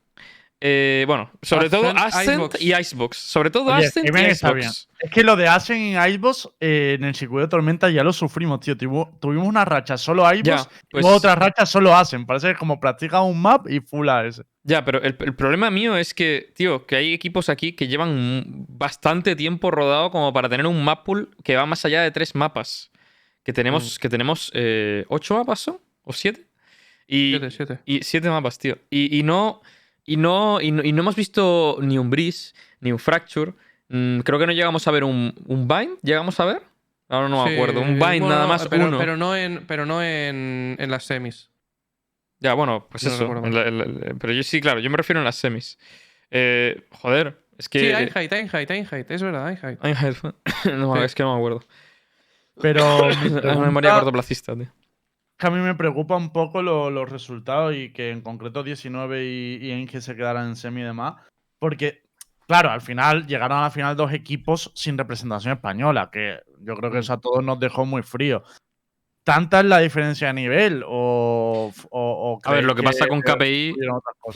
eh, 0.61 1.05
bueno, 1.07 1.31
sobre 1.43 1.69
todo 1.71 1.91
Ascent, 1.91 2.29
Icebox. 2.31 2.61
y 2.63 2.75
Icebox. 2.75 3.17
Sobre 3.19 3.51
todo 3.51 3.73
Oye, 3.75 3.87
Ascent 3.87 4.07
y 4.07 4.19
Icebox. 4.31 4.89
Es 4.99 5.11
que 5.11 5.23
lo 5.23 5.37
de 5.37 5.47
Ascent 5.47 5.79
en 5.79 6.11
Icebox 6.11 6.49
eh, 6.59 6.97
en 6.99 7.05
el 7.05 7.15
circuito 7.15 7.43
de 7.43 7.49
tormenta 7.49 7.91
ya 7.91 8.03
lo 8.03 8.13
sufrimos, 8.13 8.59
tío. 8.61 8.75
Tuvo- 8.77 9.17
tuvimos 9.21 9.47
una 9.47 9.65
racha 9.67 9.97
solo 9.99 10.23
Ya, 10.25 10.35
Icebox 10.35 10.63
y 10.65 10.87
pues- 10.91 11.03
luego 11.03 11.17
otra 11.19 11.35
racha 11.37 11.67
solo 11.67 11.95
Ascent. 11.95 12.27
Parece 12.27 12.49
que 12.49 12.55
como 12.57 12.81
practica 12.81 13.21
un 13.21 13.41
map 13.41 13.69
y 13.71 13.81
full 13.81 14.09
AS. 14.09 14.43
Ya, 14.65 14.85
pero 14.85 15.01
el, 15.03 15.17
el 15.21 15.37
problema 15.37 15.71
mío 15.71 15.97
es 15.97 16.13
que, 16.15 16.53
tío, 16.57 16.87
que 16.87 16.97
hay 16.97 17.13
equipos 17.13 17.49
aquí 17.51 17.75
que 17.75 17.87
llevan 17.87 18.45
bastante 18.69 19.37
tiempo 19.37 19.71
rodado 19.71 20.11
como 20.11 20.33
para 20.33 20.49
tener 20.49 20.67
un 20.67 20.83
map 20.83 21.05
pool 21.05 21.31
que 21.45 21.55
va 21.55 21.67
más 21.67 21.85
allá 21.85 22.03
de 22.03 22.11
tres 22.11 22.35
mapas. 22.35 22.91
Que 23.47 23.53
tenemos, 23.53 23.99
que 24.01 24.09
tenemos 24.09 24.51
eh, 24.55 25.05
ocho 25.09 25.37
mapas, 25.37 25.61
¿son? 25.61 25.79
¿O 26.03 26.13
siete? 26.13 26.47
Y, 27.07 27.31
Siete, 27.31 27.51
siete. 27.53 27.79
y 27.87 28.03
siete 28.03 28.29
mapas, 28.29 28.59
tío. 28.59 28.77
Y, 28.91 29.17
y 29.17 29.23
no, 29.23 29.63
y, 30.05 30.17
no, 30.17 30.61
y, 30.61 30.73
no, 30.73 30.83
y 30.83 30.91
no 30.91 31.03
hemos 31.03 31.15
visto 31.15 31.79
ni 31.81 31.97
un 31.97 32.11
Breeze, 32.11 32.55
ni 32.81 32.91
un 32.91 32.99
Fracture. 32.99 33.53
Mm, 33.89 34.19
creo 34.21 34.41
que 34.41 34.47
no 34.49 34.53
llegamos 34.53 34.89
a 34.89 34.91
ver 34.91 35.05
un, 35.05 35.33
un 35.47 35.69
Bind. 35.69 35.99
¿Llegamos 36.03 36.41
a 36.41 36.45
ver? 36.45 36.63
Ahora 37.09 37.29
no 37.29 37.45
me 37.45 37.51
Sí, 37.51 37.55
acuerdo. 37.55 37.81
Un 37.83 37.91
Bind 38.01 38.01
bueno, 38.01 38.29
nada 38.31 38.49
más, 38.49 38.67
pero, 38.67 38.89
uno. 38.89 38.99
Pero 38.99 39.17
no, 39.17 39.37
en, 39.37 39.65
pero 39.69 39.87
no 39.87 40.03
en, 40.03 40.75
en 40.81 40.91
las 40.91 41.05
semis. 41.05 41.49
Ya, 42.41 42.53
bueno, 42.55 42.89
pues 42.91 43.05
No 43.05 43.11
eso. 43.11 44.17
pero 44.19 44.33
yo 44.33 44.43
sí, 44.43 44.61
claro, 44.61 44.81
yo 44.81 44.91
me 44.91 44.97
refiero 44.97 45.21
en 45.21 45.25
las 45.25 45.37
semis. 45.37 45.79
Eh, 46.33 46.83
joder, 46.91 47.39
Es 47.59 47.69
que. 47.69 47.79
Sí, 47.79 47.87
Einheit, 47.87 48.33
Einheit, 48.33 48.71
Einheit. 48.73 49.09
Es 49.11 49.23
verdad, 49.23 49.49
Einheit. 49.49 49.79
Einheit. 49.85 50.17
no, 50.75 50.97
Sí. 50.97 51.03
es 51.05 51.15
que 51.15 51.23
no 51.23 51.33
me 51.35 51.39
acuerdo. 51.39 51.63
Pero 52.61 53.09
Es 53.11 53.33
una 53.33 53.57
memoria 53.67 53.95
cortoplacista, 53.95 54.55
tío. 54.55 54.65
es 54.65 54.71
que 55.39 55.47
a 55.47 55.51
mí 55.51 55.59
me 55.59 55.75
preocupa 55.75 56.17
un 56.17 56.31
poco 56.33 56.63
lo- 56.63 56.91
los 56.91 57.11
resultados 57.11 57.75
y 57.75 57.93
que 57.93 58.11
en 58.11 58.23
concreto 58.23 58.63
19 58.63 59.25
y, 59.27 59.59
y 59.61 59.73
Inge 59.73 60.01
se 60.01 60.17
quedaran 60.17 60.49
en 60.49 60.57
semi 60.57 60.81
y 60.81 60.85
demás. 60.85 61.17
Porque, 61.59 62.03
claro, 62.47 62.71
al 62.71 62.81
final 62.81 63.27
llegaron 63.27 63.59
a 63.59 63.63
la 63.63 63.71
final 63.71 63.97
dos 63.97 64.13
equipos 64.13 64.73
sin 64.75 64.97
representación 64.99 65.55
española, 65.55 66.11
que 66.11 66.41
yo 66.61 66.75
creo 66.77 66.91
que 66.91 66.99
eso 66.99 67.13
a 67.13 67.21
todos 67.21 67.45
nos 67.45 67.61
dejó 67.61 67.85
muy 67.85 68.03
frío. 68.03 68.43
¿Tanta 69.25 69.59
es 69.59 69.67
la 69.67 69.81
diferencia 69.81 70.29
de 70.29 70.35
nivel? 70.35 70.85
¿O, 70.87 71.73
o, 71.91 72.01
o 72.35 72.39
A 72.45 72.53
ver, 72.53 72.65
lo 72.65 72.77
que 72.77 72.85
pasa 72.85 73.09
con 73.09 73.23
KPI? 73.23 73.75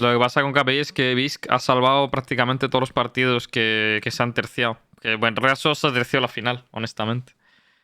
Lo 0.00 0.12
que 0.12 0.18
pasa 0.18 0.42
con 0.42 0.52
KPI 0.52 0.78
es 0.78 0.92
que 0.92 1.14
Visk 1.14 1.46
ha 1.48 1.60
salvado 1.60 2.10
prácticamente 2.10 2.68
todos 2.68 2.80
los 2.80 2.92
partidos 2.92 3.46
que, 3.46 4.00
que 4.02 4.10
se 4.10 4.22
han 4.22 4.34
terciado. 4.34 4.78
Que 5.00 5.14
bueno, 5.14 5.40
Real 5.40 5.56
solo 5.56 5.76
se 5.76 5.92
terció 5.92 6.20
la 6.20 6.26
final, 6.26 6.64
honestamente. 6.72 7.34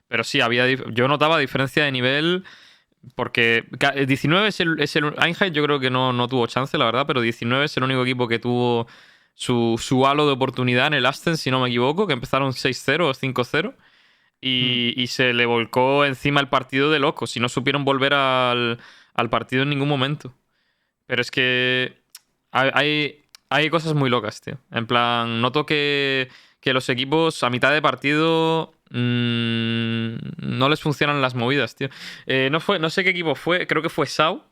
Pero 0.08 0.24
sí, 0.24 0.40
había 0.40 0.66
yo 0.72 1.08
notaba 1.08 1.38
diferencia 1.38 1.84
de 1.84 1.92
nivel 1.92 2.44
porque 3.14 3.66
ca- 3.78 3.90
el 3.90 4.06
19 4.06 4.48
es 4.48 4.60
el, 4.60 4.80
es 4.80 4.96
el 4.96 5.14
Einheit 5.22 5.52
yo 5.54 5.62
creo 5.64 5.80
que 5.80 5.90
no, 5.90 6.12
no 6.12 6.28
tuvo 6.28 6.46
chance, 6.46 6.76
la 6.78 6.86
verdad, 6.86 7.06
pero 7.06 7.20
19 7.20 7.66
es 7.66 7.76
el 7.76 7.84
único 7.84 8.02
equipo 8.02 8.28
que 8.28 8.38
tuvo 8.38 8.86
su, 9.34 9.76
su 9.82 10.06
halo 10.06 10.26
de 10.26 10.32
oportunidad 10.32 10.88
en 10.88 10.94
el 10.94 11.06
Aston, 11.06 11.36
si 11.36 11.50
no 11.50 11.60
me 11.60 11.68
equivoco, 11.68 12.06
que 12.06 12.14
empezaron 12.14 12.52
6-0 12.52 13.08
o 13.08 13.14
5-0 13.14 13.74
y, 14.40 14.94
y 15.00 15.06
se 15.08 15.34
le 15.34 15.46
volcó 15.46 16.04
encima 16.04 16.40
el 16.40 16.48
partido 16.48 16.90
de 16.90 16.98
loco. 17.00 17.26
Si 17.26 17.40
no 17.40 17.48
supieron 17.48 17.84
volver 17.84 18.14
al, 18.14 18.78
al 19.14 19.30
partido 19.30 19.62
en 19.64 19.70
ningún 19.70 19.88
momento. 19.88 20.34
Pero 21.06 21.22
es 21.22 21.30
que 21.30 21.98
hay, 22.52 22.70
hay, 22.74 23.24
hay 23.50 23.70
cosas 23.70 23.94
muy 23.94 24.10
locas, 24.10 24.40
tío. 24.40 24.58
En 24.70 24.86
plan, 24.86 25.40
noto 25.40 25.66
que, 25.66 26.28
que 26.60 26.72
los 26.72 26.88
equipos 26.88 27.42
a 27.42 27.50
mitad 27.50 27.72
de 27.72 27.82
partido 27.82 28.72
mm, 28.90 30.14
no 30.58 30.68
les 30.68 30.80
funcionan 30.80 31.20
las 31.22 31.34
movidas, 31.34 31.74
tío. 31.74 31.88
Eh, 32.26 32.48
no, 32.50 32.60
fue, 32.60 32.78
no 32.78 32.90
sé 32.90 33.04
qué 33.04 33.10
equipo 33.10 33.34
fue, 33.34 33.66
creo 33.66 33.82
que 33.82 33.88
fue 33.88 34.06
Sau, 34.06 34.44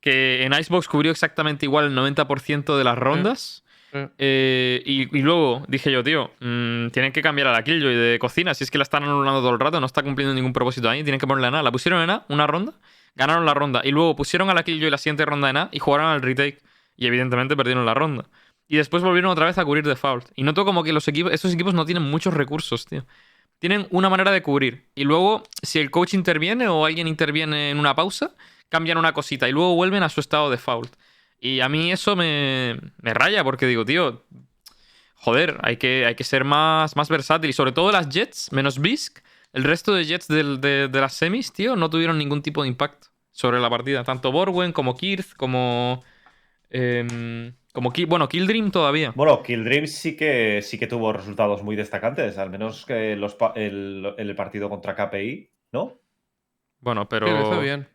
que 0.00 0.44
en 0.44 0.52
Icebox 0.52 0.88
cubrió 0.88 1.12
exactamente 1.12 1.66
igual 1.66 1.86
el 1.86 1.96
90% 1.96 2.76
de 2.76 2.84
las 2.84 2.98
rondas. 2.98 3.64
Sí. 3.92 3.98
Eh, 4.18 4.82
y, 4.86 5.18
y 5.18 5.22
luego 5.22 5.64
dije 5.68 5.90
yo, 5.90 6.04
tío, 6.04 6.30
mm, 6.40 6.88
tienen 6.90 7.12
que 7.12 7.22
cambiar 7.22 7.48
a 7.48 7.52
la 7.52 7.64
Killjoy 7.64 7.94
de 7.94 8.18
cocina. 8.18 8.54
Si 8.54 8.64
es 8.64 8.70
que 8.70 8.78
la 8.78 8.82
están 8.82 9.02
anulando 9.02 9.40
todo 9.40 9.50
el 9.50 9.60
rato, 9.60 9.80
no 9.80 9.86
está 9.86 10.02
cumpliendo 10.02 10.34
ningún 10.34 10.52
propósito 10.52 10.88
ahí. 10.88 11.02
Tienen 11.02 11.20
que 11.20 11.26
ponerle 11.26 11.48
a 11.48 11.50
nada. 11.50 11.62
La 11.62 11.72
pusieron 11.72 12.00
en 12.02 12.10
A, 12.10 12.24
una 12.28 12.46
ronda, 12.46 12.72
ganaron 13.16 13.44
la 13.44 13.54
ronda. 13.54 13.82
Y 13.84 13.90
luego 13.90 14.14
pusieron 14.16 14.48
a 14.50 14.54
la 14.54 14.62
Killjoy 14.62 14.90
la 14.90 14.98
siguiente 14.98 15.24
ronda 15.24 15.50
en 15.50 15.56
A 15.56 15.68
y 15.72 15.80
jugaron 15.80 16.06
al 16.06 16.22
retake. 16.22 16.62
Y 16.96 17.06
evidentemente 17.06 17.56
perdieron 17.56 17.84
la 17.84 17.94
ronda. 17.94 18.26
Y 18.68 18.76
después 18.76 19.02
volvieron 19.02 19.32
otra 19.32 19.46
vez 19.46 19.58
a 19.58 19.64
cubrir 19.64 19.84
default. 19.84 20.28
Y 20.36 20.44
noto 20.44 20.64
como 20.64 20.84
que 20.84 20.92
los 20.92 21.08
equipos, 21.08 21.32
estos 21.32 21.52
equipos 21.52 21.74
no 21.74 21.84
tienen 21.84 22.04
muchos 22.04 22.32
recursos, 22.32 22.86
tío. 22.86 23.04
Tienen 23.60 23.86
una 23.90 24.08
manera 24.10 24.32
de 24.32 24.42
cubrir. 24.42 24.88
Y 24.96 25.04
luego, 25.04 25.44
si 25.62 25.78
el 25.78 25.90
coach 25.92 26.14
interviene 26.14 26.66
o 26.66 26.84
alguien 26.84 27.06
interviene 27.06 27.70
en 27.70 27.78
una 27.78 27.94
pausa, 27.94 28.34
cambian 28.68 28.98
una 28.98 29.12
cosita 29.12 29.48
y 29.48 29.52
luego 29.52 29.76
vuelven 29.76 30.02
a 30.02 30.08
su 30.08 30.20
estado 30.20 30.50
default. 30.50 30.92
Y 31.38 31.60
a 31.60 31.68
mí 31.68 31.92
eso 31.92 32.16
me, 32.16 32.78
me 32.98 33.14
raya 33.14 33.44
porque 33.44 33.66
digo, 33.66 33.84
tío, 33.84 34.24
joder, 35.14 35.58
hay 35.62 35.76
que, 35.76 36.06
hay 36.06 36.14
que 36.16 36.24
ser 36.24 36.44
más, 36.44 36.96
más 36.96 37.08
versátil. 37.08 37.50
Y 37.50 37.52
sobre 37.52 37.72
todo 37.72 37.92
las 37.92 38.08
Jets, 38.08 38.50
menos 38.52 38.80
Bisk, 38.80 39.20
el 39.52 39.64
resto 39.64 39.94
de 39.94 40.04
Jets 40.04 40.26
de, 40.28 40.88
de 40.88 41.00
las 41.00 41.14
semis, 41.14 41.52
tío, 41.52 41.76
no 41.76 41.90
tuvieron 41.90 42.18
ningún 42.18 42.42
tipo 42.42 42.62
de 42.62 42.68
impacto 42.68 43.08
sobre 43.30 43.60
la 43.60 43.70
partida. 43.70 44.04
Tanto 44.04 44.32
Borwen 44.32 44.72
como 44.72 44.96
Kirth, 44.96 45.34
como... 45.36 46.02
em, 46.70 47.54
como 47.72 47.92
Ki- 47.92 48.04
bueno, 48.04 48.28
Kildream 48.28 48.70
todavía. 48.70 49.12
Bueno, 49.14 49.42
Kill 49.42 49.64
Dream 49.64 49.86
sí 49.86 50.16
que, 50.16 50.60
sí 50.62 50.78
que 50.78 50.86
tuvo 50.86 51.12
resultados 51.12 51.62
muy 51.62 51.76
destacantes, 51.76 52.38
al 52.38 52.50
menos 52.50 52.84
que 52.86 53.16
los, 53.16 53.34
pa- 53.34 53.52
el, 53.56 54.14
el 54.18 54.34
partido 54.36 54.68
contra 54.68 54.94
KPI, 54.94 55.50
¿no? 55.72 56.00
Bueno, 56.80 57.08
pero... 57.08 57.26
Sí, 57.54 57.62
bien. 57.62 57.88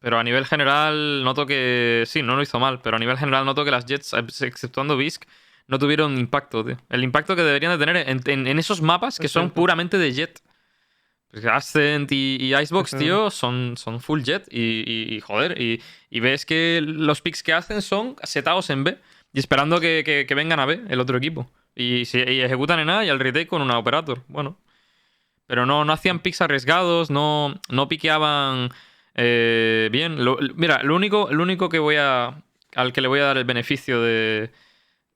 Pero 0.00 0.18
a 0.18 0.24
nivel 0.24 0.44
general 0.44 1.24
noto 1.24 1.46
que... 1.46 2.04
Sí, 2.06 2.22
no 2.22 2.36
lo 2.36 2.42
hizo 2.42 2.58
mal, 2.58 2.80
pero 2.82 2.96
a 2.96 3.00
nivel 3.00 3.16
general 3.16 3.44
noto 3.46 3.64
que 3.64 3.70
las 3.70 3.86
Jets, 3.86 4.12
ex- 4.14 4.42
exceptuando 4.42 4.96
Bisk, 4.96 5.24
no 5.66 5.78
tuvieron 5.78 6.18
impacto, 6.18 6.64
tío. 6.64 6.76
El 6.90 7.04
impacto 7.04 7.34
que 7.36 7.42
deberían 7.42 7.72
de 7.72 7.84
tener 7.84 8.08
en, 8.08 8.20
en- 8.26 8.46
en 8.46 8.58
esos 8.58 8.82
mapas 8.82 9.18
que 9.18 9.28
son 9.28 9.50
puramente 9.50 9.96
de 9.98 10.12
Jet. 10.12 10.40
Ascent 11.50 12.10
y, 12.12 12.36
y 12.40 12.54
Icebox, 12.54 12.96
tío, 12.98 13.30
son, 13.30 13.76
son 13.76 14.00
full 14.00 14.22
Jet. 14.22 14.46
Y, 14.50 14.60
y- 14.86 15.14
y, 15.16 15.20
joder, 15.20 15.60
y, 15.60 15.80
ves 16.20 16.46
que 16.46 16.80
los 16.84 17.20
picks 17.20 17.42
que 17.42 17.52
hacen 17.52 17.82
son 17.82 18.16
setados 18.22 18.70
en 18.70 18.84
B. 18.84 18.98
Y 19.32 19.38
esperando 19.40 19.80
que, 19.80 20.02
que- 20.04 20.26
que 20.26 20.34
vengan 20.34 20.60
a 20.60 20.66
B 20.66 20.80
el 20.88 21.00
otro 21.00 21.16
equipo. 21.18 21.50
Y, 21.74 22.02
ejecutan 22.12 22.78
en 22.80 22.90
A 22.90 23.04
y 23.04 23.08
al 23.08 23.18
retake 23.18 23.48
con 23.48 23.62
una 23.62 23.78
Operator. 23.78 24.22
Bueno. 24.28 24.58
Pero 25.46 25.66
no, 25.66 25.84
no 25.84 25.92
hacían 25.92 26.20
picks 26.20 26.40
arriesgados, 26.40 27.10
no, 27.10 27.60
no 27.68 27.88
piqueaban 27.88 28.70
eh, 29.14 29.88
bien. 29.92 30.24
Lo- 30.24 30.38
mira, 30.54 30.82
lo 30.82 30.96
único, 30.96 31.28
lo 31.30 31.42
único 31.42 31.68
que 31.68 31.78
voy 31.78 31.96
a. 31.96 32.42
al 32.74 32.92
que 32.92 33.00
le 33.00 33.08
voy 33.08 33.20
a 33.20 33.24
dar 33.24 33.36
el 33.38 33.44
beneficio 33.44 34.00
de, 34.00 34.50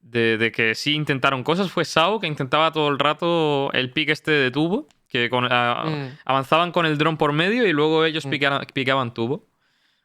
de, 0.00 0.36
de 0.36 0.52
que 0.52 0.74
sí 0.74 0.92
intentaron 0.94 1.42
cosas 1.44 1.70
fue 1.70 1.84
Sao, 1.84 2.20
que 2.20 2.26
intentaba 2.26 2.72
todo 2.72 2.88
el 2.88 2.98
rato 2.98 3.70
el 3.72 3.90
pick 3.90 4.10
este 4.10 4.30
de 4.32 4.50
tubo. 4.50 4.86
Que 5.08 5.30
con- 5.30 5.50
a- 5.50 5.84
Mm. 5.86 6.18
avanzaban 6.24 6.70
con 6.72 6.84
el 6.86 6.98
dron 6.98 7.16
por 7.16 7.32
medio 7.32 7.66
y 7.66 7.72
luego 7.72 8.04
ellos 8.04 8.26
Mm. 8.26 8.30
piqueaban 8.74 9.14
tubo. 9.14 9.46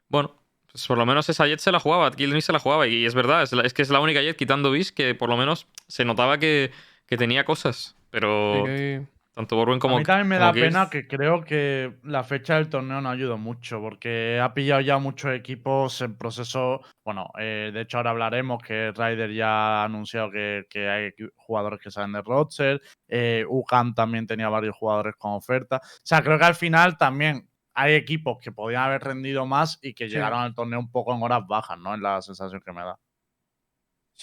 Bueno, 0.07 0.35
pues 0.71 0.87
por 0.87 0.97
lo 0.97 1.05
menos 1.05 1.27
esa 1.29 1.45
jet 1.45 1.59
se 1.59 1.71
la 1.71 1.79
jugaba, 1.79 2.09
Kildrin 2.11 2.41
se 2.41 2.53
la 2.53 2.59
jugaba. 2.59 2.87
Y 2.87 3.05
es 3.05 3.13
verdad, 3.13 3.43
es, 3.43 3.51
la- 3.53 3.63
es 3.63 3.73
que 3.73 3.81
es 3.81 3.89
la 3.89 3.99
única 3.99 4.21
jet 4.21 4.37
quitando 4.37 4.71
Bis 4.71 4.91
que 4.91 5.13
por 5.15 5.29
lo 5.29 5.37
menos 5.37 5.67
se 5.87 6.05
notaba 6.05 6.37
que, 6.37 6.71
que 7.05 7.17
tenía 7.17 7.43
cosas. 7.45 7.95
Pero 8.11 8.57
Sí, 8.57 8.63
que- 8.71 9.01
tanto 9.33 9.55
Borwen 9.55 9.79
como. 9.79 9.95
a 9.95 9.99
mí 9.99 10.05
también 10.05 10.27
me 10.27 10.37
da 10.37 10.53
pena 10.53 10.89
que 10.89 11.07
creo 11.07 11.43
que 11.43 11.97
la 12.03 12.23
fecha 12.23 12.55
del 12.55 12.69
torneo 12.69 13.01
no 13.01 13.09
ayudó 13.09 13.37
mucho, 13.37 13.79
porque 13.81 14.39
ha 14.41 14.53
pillado 14.53 14.81
ya 14.81 14.97
muchos 14.99 15.33
equipos 15.33 16.01
en 16.01 16.15
proceso. 16.17 16.81
Bueno, 17.03 17.29
eh, 17.39 17.71
de 17.73 17.81
hecho, 17.81 17.97
ahora 17.97 18.11
hablaremos 18.11 18.61
que 18.61 18.91
Ryder 18.95 19.31
ya 19.33 19.81
ha 19.81 19.83
anunciado 19.85 20.29
que, 20.31 20.65
que 20.69 20.87
hay 20.89 21.11
jugadores 21.35 21.79
que 21.79 21.89
salen 21.91 22.11
de 22.13 22.21
Roger. 22.21 22.81
Eh, 23.07 23.43
UCAM 23.47 23.93
también 23.95 24.27
tenía 24.27 24.49
varios 24.49 24.75
jugadores 24.75 25.15
con 25.17 25.31
oferta. 25.33 25.77
O 25.83 26.01
sea, 26.03 26.21
creo 26.21 26.37
que 26.37 26.45
al 26.45 26.55
final 26.55 26.97
también 26.97 27.49
hay 27.73 27.95
equipos 27.95 28.37
que 28.39 28.51
podían 28.51 28.83
haber 28.83 29.01
rendido 29.03 29.47
más 29.47 29.79
y 29.81 29.95
que 29.95 30.07
Sí. 30.07 30.13
llegaron 30.13 30.41
al 30.41 30.53
torneo 30.53 30.79
un 30.79 30.91
poco 30.91 31.13
en 31.15 31.23
horas 31.23 31.41
bajas, 31.47 31.77
¿no? 31.79 31.95
Es 31.95 31.99
la 32.01 32.21
sensación 32.21 32.61
que 32.63 32.71
me 32.71 32.81
da. 32.81 32.99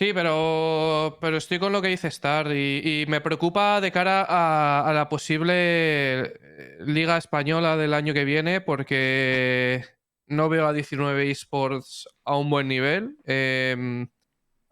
Sí, 0.01 0.15
pero, 0.15 1.19
pero 1.21 1.37
estoy 1.37 1.59
con 1.59 1.73
lo 1.73 1.83
que 1.83 1.89
dice 1.89 2.09
Star 2.09 2.47
y, 2.57 3.05
me 3.07 3.21
preocupa 3.21 3.83
de 3.83 3.93
cara 3.93 4.25
a, 4.27 4.91
la 4.95 5.11
posible 5.11 5.53
eh, 5.55 6.79
Liga 6.87 7.19
Española 7.19 7.77
del 7.77 7.93
año 7.93 8.15
que 8.15 8.25
viene 8.25 8.63
porque 8.63 9.85
no 10.27 10.49
veo 10.49 10.67
a 10.67 10.73
19 10.73 11.31
esports 11.31 12.09
a 12.25 12.39
un 12.39 12.49
buen 12.49 12.67
nivel. 12.67 13.19
Em, 13.27 14.09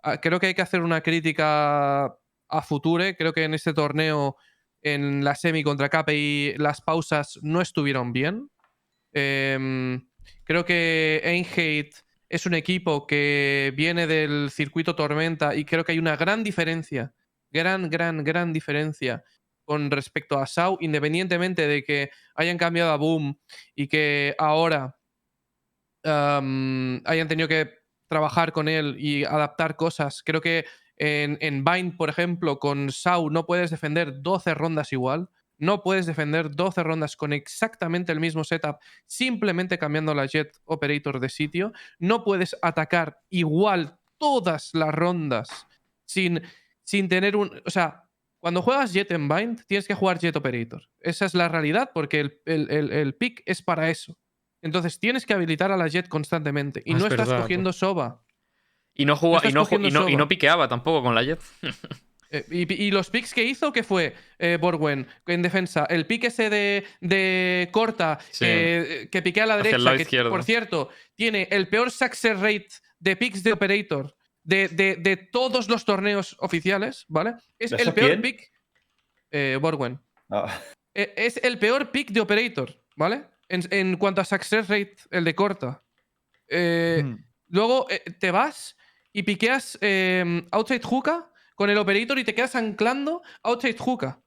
ah, 0.02 0.18
creo 0.18 0.40
que 0.40 0.46
hay 0.46 0.54
que 0.54 0.62
hacer 0.62 0.80
una 0.80 1.02
crítica 1.02 2.06
a 2.06 2.62
Future. 2.62 3.14
Creo 3.14 3.34
que 3.34 3.44
en 3.44 3.52
este 3.52 3.74
torneo, 3.74 4.36
en 4.80 5.22
la 5.24 5.34
semi 5.34 5.62
contra 5.62 5.90
KPI, 5.90 6.54
las 6.56 6.80
pausas 6.80 7.38
no 7.42 7.60
estuvieron 7.60 8.14
bien. 8.14 8.48
Em, 9.12 10.08
creo 10.44 10.64
que 10.64 11.20
Einheit 11.22 11.96
es 12.28 12.46
un 12.46 12.54
equipo 12.54 13.06
que 13.06 13.72
viene 13.76 14.06
del 14.06 14.50
circuito 14.50 14.94
Tormenta 14.94 15.54
y 15.54 15.64
creo 15.64 15.84
que 15.84 15.92
hay 15.92 15.98
una 15.98 16.16
gran 16.16 16.44
diferencia, 16.44 17.14
gran, 17.50 17.88
gran, 17.88 18.24
gran 18.24 18.52
diferencia 18.52 19.24
con 19.64 19.90
respecto 19.90 20.38
a 20.38 20.46
Sau, 20.46 20.78
independientemente 20.80 21.66
de 21.66 21.84
que 21.84 22.10
hayan 22.34 22.58
cambiado 22.58 22.90
a 22.90 22.96
Boom 22.96 23.38
y 23.74 23.88
que 23.88 24.34
ahora 24.38 24.96
hayan 26.04 27.28
tenido 27.28 27.48
que 27.48 27.74
trabajar 28.08 28.52
con 28.52 28.68
él 28.68 28.96
y 28.98 29.24
adaptar 29.24 29.76
cosas. 29.76 30.22
Creo 30.24 30.40
que 30.40 30.64
en, 30.96 31.36
en 31.40 31.64
Bind, 31.64 31.96
por 31.96 32.08
ejemplo, 32.08 32.58
con 32.58 32.90
Sau 32.90 33.30
no 33.30 33.44
puedes 33.44 33.70
defender 33.70 34.22
12 34.22 34.54
rondas 34.54 34.92
igual. 34.92 35.28
No 35.58 35.82
puedes 35.82 36.06
defender 36.06 36.50
12 36.54 36.82
rondas 36.82 37.16
con 37.16 37.32
exactamente 37.32 38.12
el 38.12 38.20
mismo 38.20 38.44
setup, 38.44 38.76
simplemente 39.06 39.78
cambiando 39.78 40.14
la 40.14 40.26
Jet 40.26 40.56
Operator 40.64 41.18
de 41.20 41.28
sitio. 41.28 41.72
No 41.98 42.22
puedes 42.24 42.56
atacar 42.62 43.18
igual 43.28 43.98
todas 44.18 44.70
las 44.74 44.94
rondas 44.94 45.66
sin, 46.04 46.42
sin 46.84 47.08
tener 47.08 47.34
un. 47.36 47.60
O 47.66 47.70
sea, 47.70 48.04
cuando 48.40 48.62
juegas 48.62 48.92
Jet 48.92 49.10
en 49.10 49.28
Bind, 49.28 49.64
tienes 49.66 49.86
que 49.88 49.94
jugar 49.94 50.18
Jet 50.20 50.36
Operator. 50.36 50.88
Esa 51.00 51.24
es 51.26 51.34
la 51.34 51.48
realidad, 51.48 51.90
porque 51.92 52.20
el, 52.20 52.40
el- 52.46 52.70
el- 52.70 52.92
el 52.92 53.14
pick 53.14 53.42
es 53.46 53.62
para 53.62 53.90
eso. 53.90 54.16
Entonces 54.62 54.98
tienes 55.00 55.26
que 55.26 55.34
habilitar 55.34 55.70
a 55.72 55.76
la 55.76 55.88
Jet 55.88 56.08
constantemente. 56.08 56.82
Y 56.84 56.94
Ah, 56.94 56.98
no 56.98 57.06
es 57.06 57.12
estás 57.12 57.28
verdad, 57.28 57.42
cogiendo 57.42 57.72
Soba. 57.72 58.22
Y 58.94 59.04
no, 59.04 59.14
jugaba, 59.16 59.48
y, 59.48 59.52
no, 59.52 59.66
y, 59.70 59.90
no, 59.92 60.08
y 60.08 60.16
no 60.16 60.26
piqueaba 60.26 60.66
tampoco 60.66 61.02
con 61.04 61.14
la 61.14 61.22
jet. 61.22 61.40
Eh, 62.30 62.44
y, 62.50 62.84
y 62.84 62.90
los 62.90 63.08
picks 63.10 63.32
que 63.32 63.42
hizo, 63.44 63.72
¿qué 63.72 63.82
fue 63.82 64.14
eh, 64.38 64.58
Borwen 64.60 65.06
en 65.26 65.42
defensa? 65.42 65.86
El 65.88 66.06
pick 66.06 66.24
ese 66.24 66.50
de, 66.50 66.84
de 67.00 67.68
corta 67.72 68.18
Sí. 68.30 68.44
que, 68.44 69.08
que 69.10 69.22
piquea 69.22 69.44
a 69.44 69.46
la 69.46 69.56
derecha, 69.56 69.96
que 69.96 70.24
por 70.24 70.44
cierto, 70.44 70.90
tiene 71.14 71.48
el 71.50 71.68
peor 71.68 71.90
success 71.90 72.38
rate 72.38 72.68
de 72.98 73.16
picks 73.16 73.42
de 73.42 73.52
operator 73.52 74.14
de, 74.42 74.68
de- 74.68 74.96
de 74.96 75.16
todos 75.16 75.68
los 75.68 75.84
torneos 75.84 76.36
oficiales, 76.40 77.04
¿vale? 77.08 77.34
Es 77.58 77.72
¿Eso 77.72 77.82
el 77.88 77.94
peor 77.94 78.08
quién? 78.10 78.22
pick. 78.22 78.52
Eh, 79.30 79.58
Borwen. 79.60 79.98
Ah, 80.30 80.60
Eh, 80.94 81.12
Es 81.16 81.36
el 81.42 81.58
peor 81.58 81.90
pick 81.90 82.10
de 82.10 82.20
Operator, 82.20 82.74
¿vale? 82.96 83.24
En, 83.48 83.62
en 83.70 83.96
cuanto 83.96 84.20
a 84.20 84.24
success 84.24 84.68
rate, 84.68 84.96
el 85.10 85.24
de 85.24 85.34
corta. 85.34 85.82
Eh, 86.48 87.02
Hmm. 87.04 87.24
Luego 87.50 87.86
eh, 87.88 88.02
te 88.18 88.30
vas 88.30 88.76
y 89.12 89.22
piqueas 89.22 89.78
eh, 89.80 90.42
outside 90.50 90.82
hookah 90.84 91.30
con 91.58 91.70
el 91.70 91.78
operator 91.78 92.16
y 92.20 92.24
te 92.24 92.36
quedas 92.36 92.54
anclando 92.54 93.20
outside 93.42 93.76
hookah. 93.76 94.22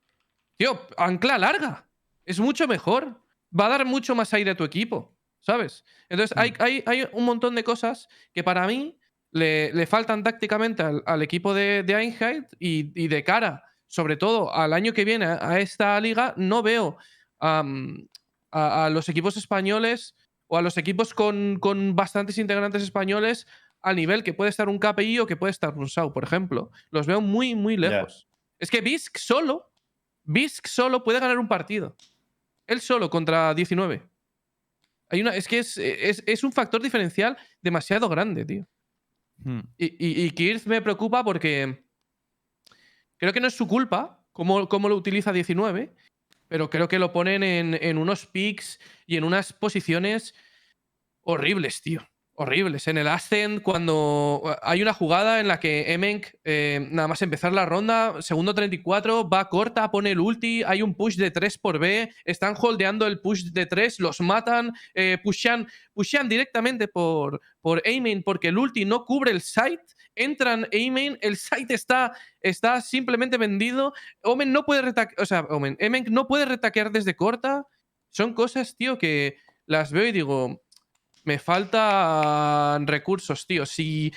Tío, 0.57 0.85
ancla 0.97 1.37
larga. 1.37 1.89
Es 2.25 2.41
mucho 2.41 2.67
mejor. 2.67 3.23
Va 3.57 3.67
a 3.67 3.69
dar 3.69 3.85
mucho 3.85 4.13
más 4.15 4.33
aire 4.33 4.51
a 4.51 4.55
tu 4.55 4.65
equipo, 4.65 5.17
¿sabes? 5.39 5.85
Entonces 6.09 6.37
hay, 6.37 6.53
hay, 6.59 6.83
hay 6.85 7.07
un 7.13 7.23
montón 7.23 7.55
de 7.55 7.63
cosas 7.63 8.09
que 8.33 8.43
para 8.43 8.67
mí 8.67 8.99
le, 9.31 9.71
le 9.71 9.87
faltan 9.87 10.25
tácticamente 10.25 10.83
al, 10.83 11.21
equipo 11.21 11.53
de, 11.53 11.85
Einheit 11.87 12.47
y, 12.59 12.91
y 13.01 13.07
de 13.07 13.23
cara, 13.23 13.63
sobre 13.87 14.17
todo 14.17 14.53
al 14.53 14.73
año 14.73 14.91
que 14.91 15.05
viene, 15.05 15.25
a 15.25 15.57
esta 15.61 15.97
liga, 16.01 16.33
no 16.35 16.61
veo 16.61 16.97
a, 17.39 17.63
a 18.51 18.89
los 18.89 19.07
equipos 19.07 19.37
españoles 19.37 20.15
o 20.47 20.57
a 20.57 20.61
los 20.61 20.77
equipos 20.77 21.13
con, 21.13 21.59
con 21.61 21.95
bastantes 21.95 22.37
integrantes 22.37 22.83
españoles 22.83 23.47
al 23.81 23.95
nivel 23.95 24.23
que 24.23 24.33
puede 24.33 24.49
estar 24.49 24.69
un 24.69 24.79
KPI 24.79 25.19
o 25.19 25.27
que 25.27 25.35
puede 25.35 25.51
estar 25.51 25.77
un 25.77 25.89
SAU, 25.89 26.13
por 26.13 26.23
ejemplo. 26.23 26.71
Los 26.89 27.07
veo 27.07 27.21
muy, 27.21 27.55
muy 27.55 27.77
lejos. 27.77 28.27
Es 28.59 28.69
que 28.69 28.81
Bisk 28.81 29.17
solo, 29.17 29.71
Bisk 30.23 30.67
solo 30.67 31.03
puede 31.03 31.19
ganar 31.19 31.39
un 31.39 31.47
partido. 31.47 31.95
Él 32.67 32.81
solo 32.81 33.09
contra 33.09 33.53
19. 33.53 34.07
Hay 35.09 35.21
una, 35.21 35.35
es 35.35 35.47
que 35.47 35.59
es, 35.59 35.77
es, 35.77 36.23
es 36.25 36.43
un 36.43 36.53
factor 36.53 36.81
diferencial 36.81 37.37
demasiado 37.61 38.07
grande, 38.07 38.45
tío. 38.45 38.67
Hmm. 39.37 39.61
Y, 39.77 39.85
y, 39.85 40.25
y 40.25 40.31
Kirth 40.31 40.65
me 40.67 40.81
preocupa 40.81 41.23
porque 41.23 41.83
creo 43.17 43.33
que 43.33 43.41
no 43.41 43.47
es 43.47 43.55
su 43.55 43.67
culpa 43.67 44.23
cómo, 44.31 44.69
cómo 44.69 44.89
lo 44.89 44.95
utiliza 44.95 45.33
19, 45.33 45.93
pero 46.47 46.69
creo 46.69 46.87
que 46.87 46.99
lo 46.99 47.11
ponen 47.11 47.43
en, 47.43 47.77
en 47.81 47.97
unos 47.97 48.25
picks 48.25 48.79
y 49.05 49.17
en 49.17 49.23
unas 49.23 49.53
posiciones 49.53 50.35
horribles, 51.21 51.81
tío. 51.81 52.07
Horribles. 52.41 52.87
En 52.87 52.97
el 52.97 53.07
Ascent, 53.07 53.61
cuando 53.61 54.41
uh, 54.43 54.49
hay 54.63 54.81
una 54.81 54.95
jugada 54.95 55.39
en 55.39 55.47
la 55.47 55.59
que 55.59 55.93
Emenk, 55.93 56.25
eh, 56.43 56.87
nada 56.89 57.07
más 57.07 57.21
empezar 57.21 57.53
la 57.53 57.67
ronda, 57.67 58.19
segundo 58.23 58.55
34, 58.55 59.29
va 59.29 59.47
corta, 59.47 59.91
pone 59.91 60.09
el 60.09 60.19
ulti, 60.19 60.63
hay 60.63 60.81
un 60.81 60.95
push 60.95 61.17
de 61.17 61.29
3 61.29 61.59
por 61.59 61.77
B, 61.77 62.11
están 62.25 62.55
holdeando 62.59 63.05
el 63.05 63.19
push 63.19 63.51
de 63.51 63.67
3, 63.67 63.99
los 63.99 64.21
matan, 64.21 64.71
eh, 64.95 65.19
pushan, 65.23 65.67
pushan 65.93 66.27
directamente 66.27 66.87
por, 66.87 67.41
por 67.61 67.83
A-Main 67.85 68.23
porque 68.23 68.47
el 68.47 68.57
ulti 68.57 68.85
no 68.85 69.05
cubre 69.05 69.29
el 69.29 69.41
site, 69.41 69.83
entran 70.15 70.63
A-Main, 70.73 71.19
el 71.21 71.37
site 71.37 71.75
está, 71.75 72.17
está 72.39 72.81
simplemente 72.81 73.37
vendido, 73.37 73.93
Omen 74.23 74.51
no 74.51 74.63
puede 74.63 74.81
retaquear, 74.81 75.21
o 75.21 75.27
sea, 75.27 75.41
Omen, 75.41 75.77
Emenk 75.79 76.07
no 76.07 76.25
puede 76.25 76.45
retaquear 76.45 76.91
desde 76.91 77.15
corta. 77.15 77.67
Son 78.09 78.33
cosas, 78.33 78.75
tío, 78.75 78.97
que 78.97 79.37
las 79.67 79.91
veo 79.91 80.07
y 80.07 80.11
digo, 80.11 80.60
me 81.23 81.37
faltan 81.39 82.87
recursos, 82.87 83.45
tío. 83.47 83.65
Si, 83.65 84.13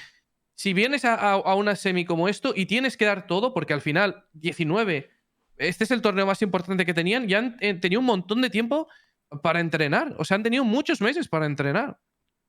si 0.54 0.72
vienes 0.72 1.04
a, 1.04 1.14
a- 1.14 1.32
a 1.34 1.54
una 1.54 1.76
semi 1.76 2.04
como 2.04 2.28
esto 2.28 2.52
y 2.56 2.66
tienes 2.66 2.96
que 2.96 3.04
dar 3.04 3.26
todo, 3.26 3.52
porque 3.54 3.72
al 3.72 3.80
final, 3.80 4.24
19, 4.32 5.10
este 5.58 5.84
es 5.84 5.90
el 5.90 6.02
torneo 6.02 6.26
más 6.26 6.42
importante 6.42 6.84
que 6.86 6.94
tenían 6.94 7.28
y 7.28 7.34
han 7.34 7.56
eh, 7.60 7.74
tenido 7.74 8.00
un 8.00 8.06
montón 8.06 8.40
de 8.40 8.50
tiempo 8.50 8.88
para 9.42 9.60
entrenar. 9.60 10.14
O 10.18 10.24
sea, 10.24 10.36
han 10.36 10.42
tenido 10.42 10.64
muchos 10.64 11.00
meses 11.00 11.28
para 11.28 11.46
entrenar. 11.46 11.98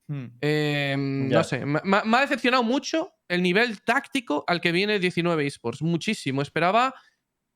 Hmm. 0.07 0.25
Eh, 0.41 0.95
Ya. 1.29 1.37
No 1.37 1.43
sé, 1.43 1.65
me, 1.65 1.79
me- 1.83 2.03
me 2.03 2.17
ha 2.17 2.21
decepcionado 2.21 2.63
mucho 2.63 3.11
el 3.27 3.41
nivel 3.41 3.81
táctico 3.81 4.43
al 4.47 4.61
que 4.61 4.71
viene 4.71 4.99
19 4.99 5.45
esports. 5.47 5.81
Muchísimo. 5.81 6.41
Esperaba 6.41 6.93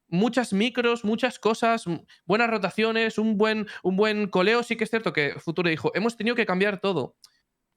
muchas 0.09 0.53
micros, 0.53 1.03
muchas 1.05 1.39
cosas, 1.39 1.85
buenas 2.25 2.49
rotaciones, 2.49 3.17
un 3.17 3.37
buen, 3.37 3.67
un 3.83 3.95
buen 3.95 4.27
coleo. 4.27 4.63
Sí 4.63 4.75
que 4.75 4.83
es 4.83 4.89
cierto 4.89 5.13
que 5.13 5.35
Futuro 5.39 5.69
dijo, 5.69 5.91
hemos 5.95 6.17
tenido 6.17 6.35
que 6.35 6.45
cambiar 6.45 6.79
todo. 6.79 7.15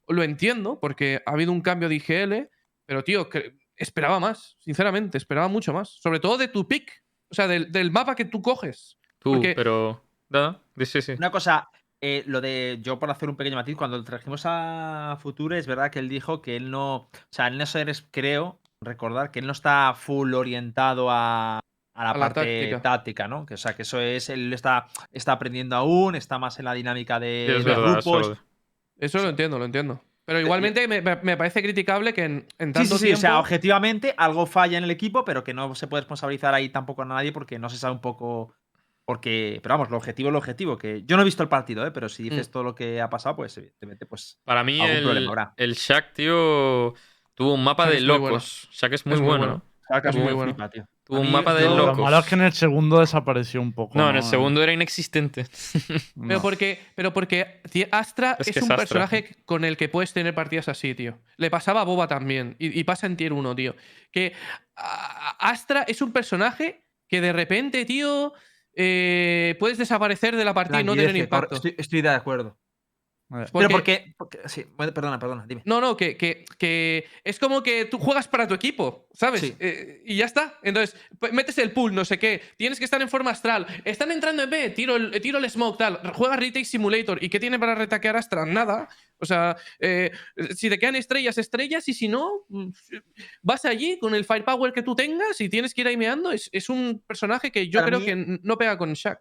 Lo 0.07 0.23
entiendo, 0.23 0.79
porque 0.79 1.21
ha 1.25 1.31
habido 1.31 1.51
un 1.51 1.61
cambio 1.61 1.87
de 1.89 1.95
IGL, 1.95 2.49
pero 2.85 3.03
tío, 3.03 3.29
que 3.29 3.57
esperaba 3.77 4.19
más, 4.19 4.57
sinceramente, 4.59 5.17
esperaba 5.17 5.47
mucho 5.47 5.73
más. 5.73 5.89
Sobre 5.89 6.19
todo 6.19 6.37
de 6.37 6.47
tu 6.49 6.67
pick, 6.67 7.03
o 7.29 7.35
sea, 7.35 7.47
del, 7.47 7.71
del 7.71 7.91
mapa 7.91 8.15
que 8.15 8.25
tú 8.25 8.41
coges. 8.41 8.97
Tú, 9.19 9.33
Porque- 9.33 9.53
pero. 9.55 10.03
Nada, 10.29 10.61
sí, 10.83 11.01
sí. 11.01 11.11
Una 11.13 11.29
cosa, 11.31 11.69
eh, 12.01 12.23
lo 12.25 12.41
de 12.41 12.79
yo 12.81 12.97
por 12.97 13.09
hacer 13.11 13.29
un 13.29 13.37
pequeño 13.37 13.55
matiz, 13.55 13.77
cuando 13.77 14.03
trajimos 14.03 14.41
a 14.45 15.17
Future, 15.21 15.57
es 15.59 15.67
verdad 15.67 15.91
que 15.91 15.99
él 15.99 16.09
dijo 16.09 16.41
que 16.41 16.55
él 16.55 16.71
no, 16.71 16.95
o 16.95 17.09
sea, 17.29 17.47
él 17.47 17.57
no 17.57 17.65
eres, 17.79 18.07
creo, 18.09 18.59
recordar 18.81 19.31
que 19.31 19.39
él 19.39 19.45
no 19.45 19.51
está 19.51 19.93
full 19.95 20.33
orientado 20.33 21.09
a, 21.11 21.59
a 21.95 22.03
la 22.03 22.09
A 22.11 22.13
parte 22.19 22.39
táctica. 22.41 22.81
táctica, 22.81 23.27
¿no? 23.27 23.45
Que, 23.45 23.53
o 23.53 23.57
sea, 23.57 23.75
que 23.75 23.83
eso 23.83 23.99
es, 24.01 24.29
él 24.29 24.51
está, 24.53 24.87
está 25.11 25.33
aprendiendo 25.33 25.75
aún, 25.75 26.15
está 26.15 26.39
más 26.39 26.57
en 26.59 26.65
la 26.65 26.73
dinámica 26.73 27.19
de, 27.19 27.45
Sí, 27.49 27.55
es 27.57 27.65
de 27.65 27.71
verdad. 27.71 27.93
grupos. 28.01 28.27
eso- 28.31 28.37
Eso 28.99 29.17
lo 29.23 29.29
entiendo, 29.29 29.59
lo 29.59 29.65
entiendo. 29.65 30.01
Pero 30.25 30.39
igualmente 30.39 30.87
me, 30.87 31.01
me- 31.01 31.35
parece 31.37 31.61
criticable 31.61 32.13
que 32.13 32.23
en, 32.23 32.47
tanto 32.57 32.79
sí, 32.79 32.87
sí, 32.97 32.99
tiempo... 33.05 33.17
o 33.17 33.21
sea, 33.21 33.39
objetivamente 33.39 34.13
algo 34.17 34.45
falla 34.45 34.77
en 34.77 34.85
el 34.85 34.91
equipo, 34.91 35.25
pero 35.25 35.43
que 35.43 35.53
no 35.53 35.75
se 35.75 35.87
puede 35.87 36.01
responsabilizar 36.01 36.53
ahí 36.53 36.69
tampoco 36.69 37.01
a 37.01 37.05
nadie 37.05 37.33
porque 37.33 37.59
no 37.59 37.69
se 37.69 37.77
sabe 37.77 37.93
un 37.93 38.01
poco. 38.01 38.53
Porque, 39.05 39.59
pero 39.61 39.73
vamos, 39.73 39.89
lo 39.89 39.97
objetivo 39.97 40.29
es 40.29 40.31
lo 40.31 40.37
objetivo. 40.39 40.77
Que 40.77 41.03
yo 41.03 41.17
no 41.17 41.23
he 41.23 41.25
visto 41.25 41.43
el 41.43 41.49
partido, 41.49 41.85
¿eh? 41.85 41.91
pero 41.91 42.07
si 42.07 42.23
dices 42.23 42.47
Mm. 42.47 42.51
todo 42.51 42.63
lo 42.63 42.73
que 42.73 43.01
ha 43.01 43.09
pasado, 43.09 43.35
pues 43.35 43.57
evidentemente, 43.57 44.05
pues. 44.05 44.39
Para 44.45 44.63
mí, 44.63 44.79
Algún 44.79 44.95
el, 44.95 45.03
problema 45.03 45.29
habrá. 45.29 45.53
el 45.57 45.73
Shaq, 45.73 46.13
tío, 46.13 46.93
tuvo 47.33 47.53
un 47.55 47.63
mapa 47.65 47.83
Shaq 47.83 47.93
de 47.95 47.99
muy 47.99 48.07
bueno. 48.07 48.25
locos. 48.29 48.69
Shaq 48.71 48.93
es 48.93 49.05
muy 49.05 49.15
Es 49.15 49.19
muy 49.21 49.27
bueno. 49.27 49.61
Bueno. 49.89 50.01
Saca 50.01 50.09
Es 50.09 50.15
muy 50.15 50.33
bueno. 50.33 50.53
flipa, 50.53 50.69
tío. 50.69 50.85
Tuvo 51.05 51.19
un 51.19 51.31
mapa 51.31 51.53
de 51.53 51.63
yo- 51.63 51.75
Lo 51.75 51.87
locos. 51.87 51.99
malo 52.03 52.19
es 52.19 52.25
que 52.25 52.35
en 52.35 52.41
el 52.41 52.53
segundo 52.53 52.99
desapareció 53.01 53.61
un 53.61 53.73
poco. 53.73 53.97
No, 53.97 54.09
en 54.09 54.15
el 54.15 54.23
segundo 54.23 54.63
era 54.63 54.71
inexistente. 54.71 55.45
Pero 56.27 56.41
porque, 56.41 56.79
pero 56.95 57.11
porque 57.13 57.61
Astra 57.91 58.37
Es 58.39 58.47
es, 58.47 58.53
que 58.53 58.59
es 58.59 58.65
un 58.65 58.71
Astra. 58.71 58.77
personaje 58.77 59.35
con 59.45 59.65
el 59.65 59.75
que 59.75 59.89
puedes 59.89 60.13
tener 60.13 60.33
partidas 60.33 60.69
así, 60.69 60.95
tío. 60.95 61.19
Le 61.37 61.49
pasaba 61.49 61.81
a 61.81 61.83
Boba 61.83 62.07
también. 62.07 62.55
Y, 62.59 62.79
y 62.79 62.83
pasa 62.85 63.05
en 63.07 63.17
tier 63.17 63.33
1, 63.33 63.53
tío. 63.55 63.75
Que 64.11 64.33
a- 64.77 65.35
Astra 65.39 65.83
es 65.87 66.01
un 66.01 66.13
personaje 66.13 66.85
que 67.09 67.19
de 67.19 67.33
repente, 67.33 67.83
tío, 67.85 68.33
eh, 68.75 69.55
puedes 69.59 69.77
desaparecer 69.77 70.35
de 70.35 70.45
la 70.45 70.53
partida 70.53 70.81
y 70.81 70.83
no 70.85 70.95
tener 70.95 71.15
impacto. 71.17 71.55
Estoy, 71.55 71.75
estoy 71.77 72.01
de 72.01 72.09
acuerdo. 72.09 72.57
Porque- 73.33 73.49
Pero 73.53 73.69
porque, 73.69 74.13
porque- 74.17 74.39
Sí, 74.47 74.65
perdona, 74.77 75.17
perdona, 75.19 75.45
dime. 75.47 75.61
No, 75.65 75.81
no, 75.81 75.97
que, 75.97 76.15
que, 76.17 76.45
que 76.57 77.05
es 77.23 77.39
como 77.39 77.63
que 77.63 77.85
tú 77.85 77.97
juegas 77.97 78.27
para 78.27 78.47
tu 78.47 78.53
equipo, 78.53 79.07
¿sabes? 79.13 79.41
Sí. 79.41 79.55
Eh, 79.59 80.01
y 80.05 80.15
ya 80.17 80.25
está. 80.25 80.59
Entonces, 80.61 80.95
pues, 81.19 81.33
metes 81.33 81.57
el 81.57 81.71
pool, 81.71 81.93
no 81.95 82.05
sé 82.05 82.19
qué. 82.19 82.41
Tienes 82.57 82.77
que 82.79 82.85
estar 82.85 83.01
en 83.01 83.09
forma 83.09 83.31
astral. 83.31 83.65
Están 83.85 84.11
entrando 84.11 84.43
en 84.43 84.49
B, 84.49 84.69
tiro 84.69 84.95
el, 84.95 85.19
tiro 85.21 85.39
el 85.39 85.49
smoke, 85.49 85.77
tal. 85.77 85.99
Juega 86.13 86.35
Retake 86.35 86.65
Simulator. 86.65 87.23
¿Y 87.23 87.29
qué 87.29 87.39
tiene 87.39 87.57
para 87.59 87.75
retaquear 87.75 88.15
Astra? 88.17 88.45
Nada. 88.45 88.87
O 89.19 89.25
sea, 89.25 89.55
eh, 89.79 90.11
si 90.55 90.69
te 90.69 90.77
quedan 90.77 90.95
estrellas, 90.95 91.37
estrellas. 91.37 91.87
Y 91.87 91.93
si 91.93 92.07
no, 92.07 92.45
mm, 92.49 92.69
vas 93.41 93.65
allí 93.65 93.97
con 93.99 94.13
el 94.15 94.25
firepower 94.25 94.73
que 94.73 94.83
tú 94.83 94.95
tengas 94.95 95.39
y 95.41 95.49
tienes 95.49 95.73
que 95.73 95.81
ir 95.81 95.87
aimeando. 95.87 96.31
Es, 96.31 96.49
es 96.51 96.69
un 96.69 97.01
personaje 97.07 97.51
que 97.51 97.69
yo 97.69 97.79
Para 97.79 97.87
creo 97.87 97.99
mí- 97.99 98.05
que 98.05 98.39
no 98.43 98.57
pega 98.57 98.77
con 98.77 98.93
Shaq. 98.93 99.19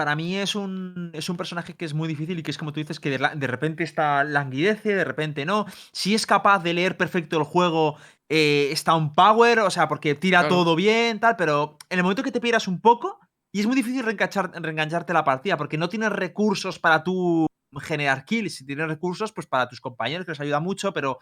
Para 0.00 0.16
mí 0.16 0.34
es 0.34 0.54
un, 0.54 1.10
es 1.12 1.28
un 1.28 1.36
personaje 1.36 1.74
que 1.74 1.84
es 1.84 1.92
muy 1.92 2.08
difícil 2.08 2.38
y 2.38 2.42
que 2.42 2.50
es 2.50 2.56
como 2.56 2.72
tú 2.72 2.80
dices, 2.80 2.98
que 2.98 3.10
de, 3.10 3.18
la- 3.18 3.34
de 3.34 3.46
repente 3.46 3.84
está 3.84 4.24
languidece, 4.24 4.94
de 4.94 5.04
repente 5.04 5.44
no. 5.44 5.66
Si 5.92 6.14
es 6.14 6.24
capaz 6.24 6.60
de 6.60 6.72
leer 6.72 6.96
perfecto 6.96 7.36
el 7.36 7.42
juego, 7.44 7.96
eh, 8.30 8.70
está 8.72 8.94
un 8.94 9.12
power, 9.12 9.58
o 9.58 9.68
sea, 9.68 9.88
porque 9.88 10.14
tira 10.14 10.38
Claro. 10.40 10.54
todo 10.54 10.74
bien, 10.74 11.20
tal, 11.20 11.36
pero 11.36 11.76
en 11.90 11.98
el 11.98 12.02
momento 12.02 12.22
que 12.22 12.32
te 12.32 12.40
pierdas 12.40 12.66
un 12.66 12.80
poco, 12.80 13.20
y 13.52 13.60
es 13.60 13.66
muy 13.66 13.76
difícil 13.76 14.02
reenganchar- 14.02 14.52
reengancharte 14.54 15.12
la 15.12 15.22
partida, 15.22 15.58
porque 15.58 15.76
no 15.76 15.90
tienes 15.90 16.08
recursos 16.12 16.78
para 16.78 17.04
tú 17.04 17.46
generar 17.78 18.24
kills. 18.24 18.56
Si 18.56 18.66
tienes 18.66 18.88
recursos, 18.88 19.32
pues 19.32 19.46
para 19.46 19.68
tus 19.68 19.80
compañeros, 19.80 20.24
que 20.26 20.32
les 20.32 20.40
ayuda 20.40 20.60
mucho, 20.60 20.92
pero 20.92 21.18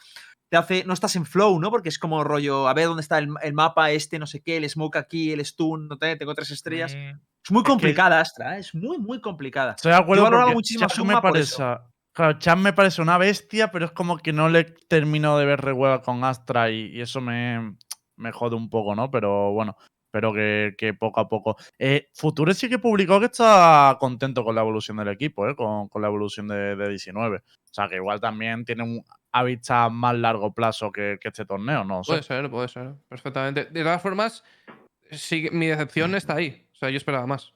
te 0.51 0.57
hace. 0.57 0.85
No 0.85 0.95
estás 0.95 1.15
en 1.17 1.27
flow, 1.27 1.61
¿no? 1.61 1.71
Porque 1.71 1.89
es 1.91 1.99
como 1.99 2.25
rollo, 2.25 2.69
a 2.69 2.75
ver 2.75 2.87
dónde 2.87 3.03
está 3.03 3.19
el, 3.19 3.29
el 3.43 3.53
mapa, 3.53 3.91
este, 3.91 4.19
no 4.19 4.27
sé 4.27 4.41
qué, 4.43 4.57
el 4.57 4.69
smoke 4.69 4.97
aquí, 4.97 5.33
el 5.33 5.45
stun, 5.45 5.89
no 5.89 5.99
te- 5.99 6.17
tengo 6.17 6.35
tres 6.35 6.51
estrellas. 6.51 6.95
Es 6.95 7.51
muy 7.51 7.63
que- 7.63 7.69
complicada, 7.71 8.21
Astra, 8.21 8.57
¿eh? 8.57 8.61
es 8.61 8.75
muy, 8.75 8.99
muy 8.99 9.21
complicada. 9.21 9.73
Estoy 9.73 9.93
de 9.93 9.99
acuerdo 9.99 10.23
Yo 10.23 10.25
valorado 10.31 10.53
muchísimo 10.53 10.89
Suma 10.89 11.15
me 11.15 11.21
parece, 11.23 11.57
claro, 12.15 12.57
me 12.61 12.73
parece 12.73 13.03
una 13.03 13.19
bestia, 13.19 13.71
pero 13.71 13.85
es 13.87 13.93
como 13.93 14.19
que 14.19 14.33
no 14.33 14.49
le 14.49 14.65
termino 14.65 15.39
de 15.39 15.47
ver 15.47 15.61
rehueva 15.61 16.03
con 16.03 16.25
Astra 16.25 16.71
y, 16.71 16.87
y 16.97 17.01
eso 17.01 17.21
me, 17.21 17.77
me 18.17 18.33
jode 18.33 18.57
un 18.57 18.69
poco, 18.71 18.95
¿no? 18.97 19.11
Pero 19.11 19.53
bueno, 19.53 19.77
espero 20.19 20.33
que, 20.33 20.75
que 20.77 20.95
poco 20.95 21.21
a 21.21 21.29
poco. 21.29 21.57
Eh, 21.79 22.09
Future 22.15 22.55
sí 22.55 22.69
que 22.69 22.79
publicó 22.79 23.21
que 23.21 23.27
está 23.27 23.97
contento 24.01 24.45
con 24.45 24.55
la 24.55 24.61
evolución 24.63 24.97
del 24.97 25.09
equipo, 25.09 25.49
¿eh? 25.49 25.55
Con, 25.55 25.89
con 25.89 26.03
la 26.03 26.09
evolución 26.09 26.49
de, 26.49 26.77
de 26.77 26.89
19. 26.89 27.37
O 27.39 27.43
sea, 27.71 27.89
que 27.89 27.97
igual 27.97 28.21
también 28.21 28.65
tiene 28.65 28.83
un 28.83 29.05
a 29.31 29.43
vista 29.45 29.89
más 29.91 30.17
largo 30.17 30.53
plazo 30.55 30.91
que, 30.91 31.19
que 31.21 31.29
este 31.29 31.45
torneo, 31.45 31.85
¿no? 31.85 32.01
Puede 32.03 32.23
ser, 32.23 32.51
puede 32.51 32.69
ser. 32.69 32.95
Perfectamente. 33.09 33.67
De 33.67 33.83
todas 33.83 34.01
formas, 34.03 34.43
sí, 35.11 35.49
mi 35.53 35.67
decepción 35.67 36.15
está 36.15 36.37
ahí. 36.37 36.67
O 36.73 36.77
sea, 36.77 36.91
yo 36.91 36.97
esperaba 36.97 37.27
más. 37.27 37.53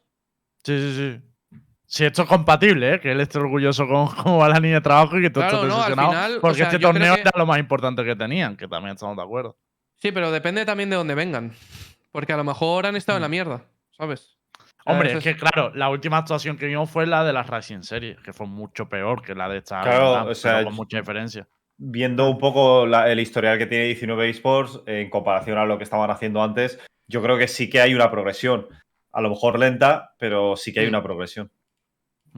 Sí, 0.65 0.79
sí, 0.79 0.95
sí. 0.95 1.59
Si 1.87 2.05
esto 2.05 2.23
es 2.23 2.29
compatible, 2.29 2.95
¿eh? 2.95 3.01
que 3.01 3.13
él 3.13 3.21
esté 3.21 3.39
orgulloso 3.39 3.87
con 3.89 4.07
cómo 4.23 4.39
va 4.39 4.49
la 4.49 4.61
línea 4.61 4.77
de 4.77 4.81
trabajo 4.83 5.19
y 5.19 5.23
que 5.23 5.31
todo 5.31 5.45
Claro, 5.49 5.57
esté 5.81 5.97
no, 5.97 6.11
o 6.37 6.41
porque 6.41 6.59
sea, 6.59 6.67
este 6.67 6.79
torneo 6.79 7.15
que- 7.15 7.21
era 7.23 7.33
lo 7.37 7.45
más 7.47 7.59
importante 7.59 8.05
que 8.05 8.15
tenían, 8.17 8.57
que 8.57 8.69
también 8.69 8.95
estamos 8.95 9.17
de 9.17 9.23
acuerdo. 9.23 9.57
Sí, 9.99 10.11
pero 10.13 10.31
depende 10.31 10.65
también 10.65 10.91
de 10.91 10.97
dónde 10.97 11.15
vengan. 11.15 11.53
Porque 12.13 12.33
a 12.33 12.37
lo 12.37 12.45
mejor 12.45 12.87
han 12.87 12.95
estado 12.97 13.17
en 13.19 13.23
la 13.23 13.29
mierda, 13.29 13.65
¿sabes? 13.97 14.37
Hombre, 14.85 15.13
es 15.13 15.23
que 15.25 15.37
claro, 15.37 15.73
la 15.75 15.89
última 15.89 16.19
actuación 16.19 16.57
que 16.59 16.67
vimos 16.67 16.91
fue 16.91 17.07
la 17.07 17.25
de 17.25 17.33
la 17.33 17.43
Racing 17.45 17.83
Series, 17.83 18.19
que 18.21 18.33
fue 18.33 18.47
mucho 18.47 18.89
peor 18.89 19.23
que 19.23 19.35
la 19.35 19.49
de 19.49 19.59
esta. 19.59 19.81
Claro, 19.81 20.25
o 20.31 20.35
sea, 20.35 20.65
con 20.65 20.75
mucha 20.75 20.99
diferencia. 20.99 21.47
Viendo 21.79 22.29
un 22.31 22.39
poco 22.39 22.85
la- 22.87 23.11
el 23.11 23.19
historial 23.21 23.59
que 23.59 23.67
tiene 23.67 23.85
19 23.85 24.29
Esports 24.29 24.81
en 24.87 25.09
comparación 25.09 25.57
a 25.59 25.65
lo 25.65 25.79
que 25.79 25.85
estaban 25.85 26.11
haciendo 26.11 26.43
antes, 26.43 26.79
yo 27.07 27.23
creo 27.23 27.39
que 27.39 27.49
sí 27.49 27.71
que 27.71 27.81
hay 27.81 27.95
una 27.95 28.11
progresión. 28.11 28.67
A 29.13 29.21
lo 29.21 29.31
mejor 29.31 29.59
lenta, 29.59 30.15
pero 30.19 30.57
sí 30.57 30.73
que 30.73 30.81
hay 30.81 30.87
Mm. 30.87 30.91
una 30.91 31.03
progresión. 31.03 31.51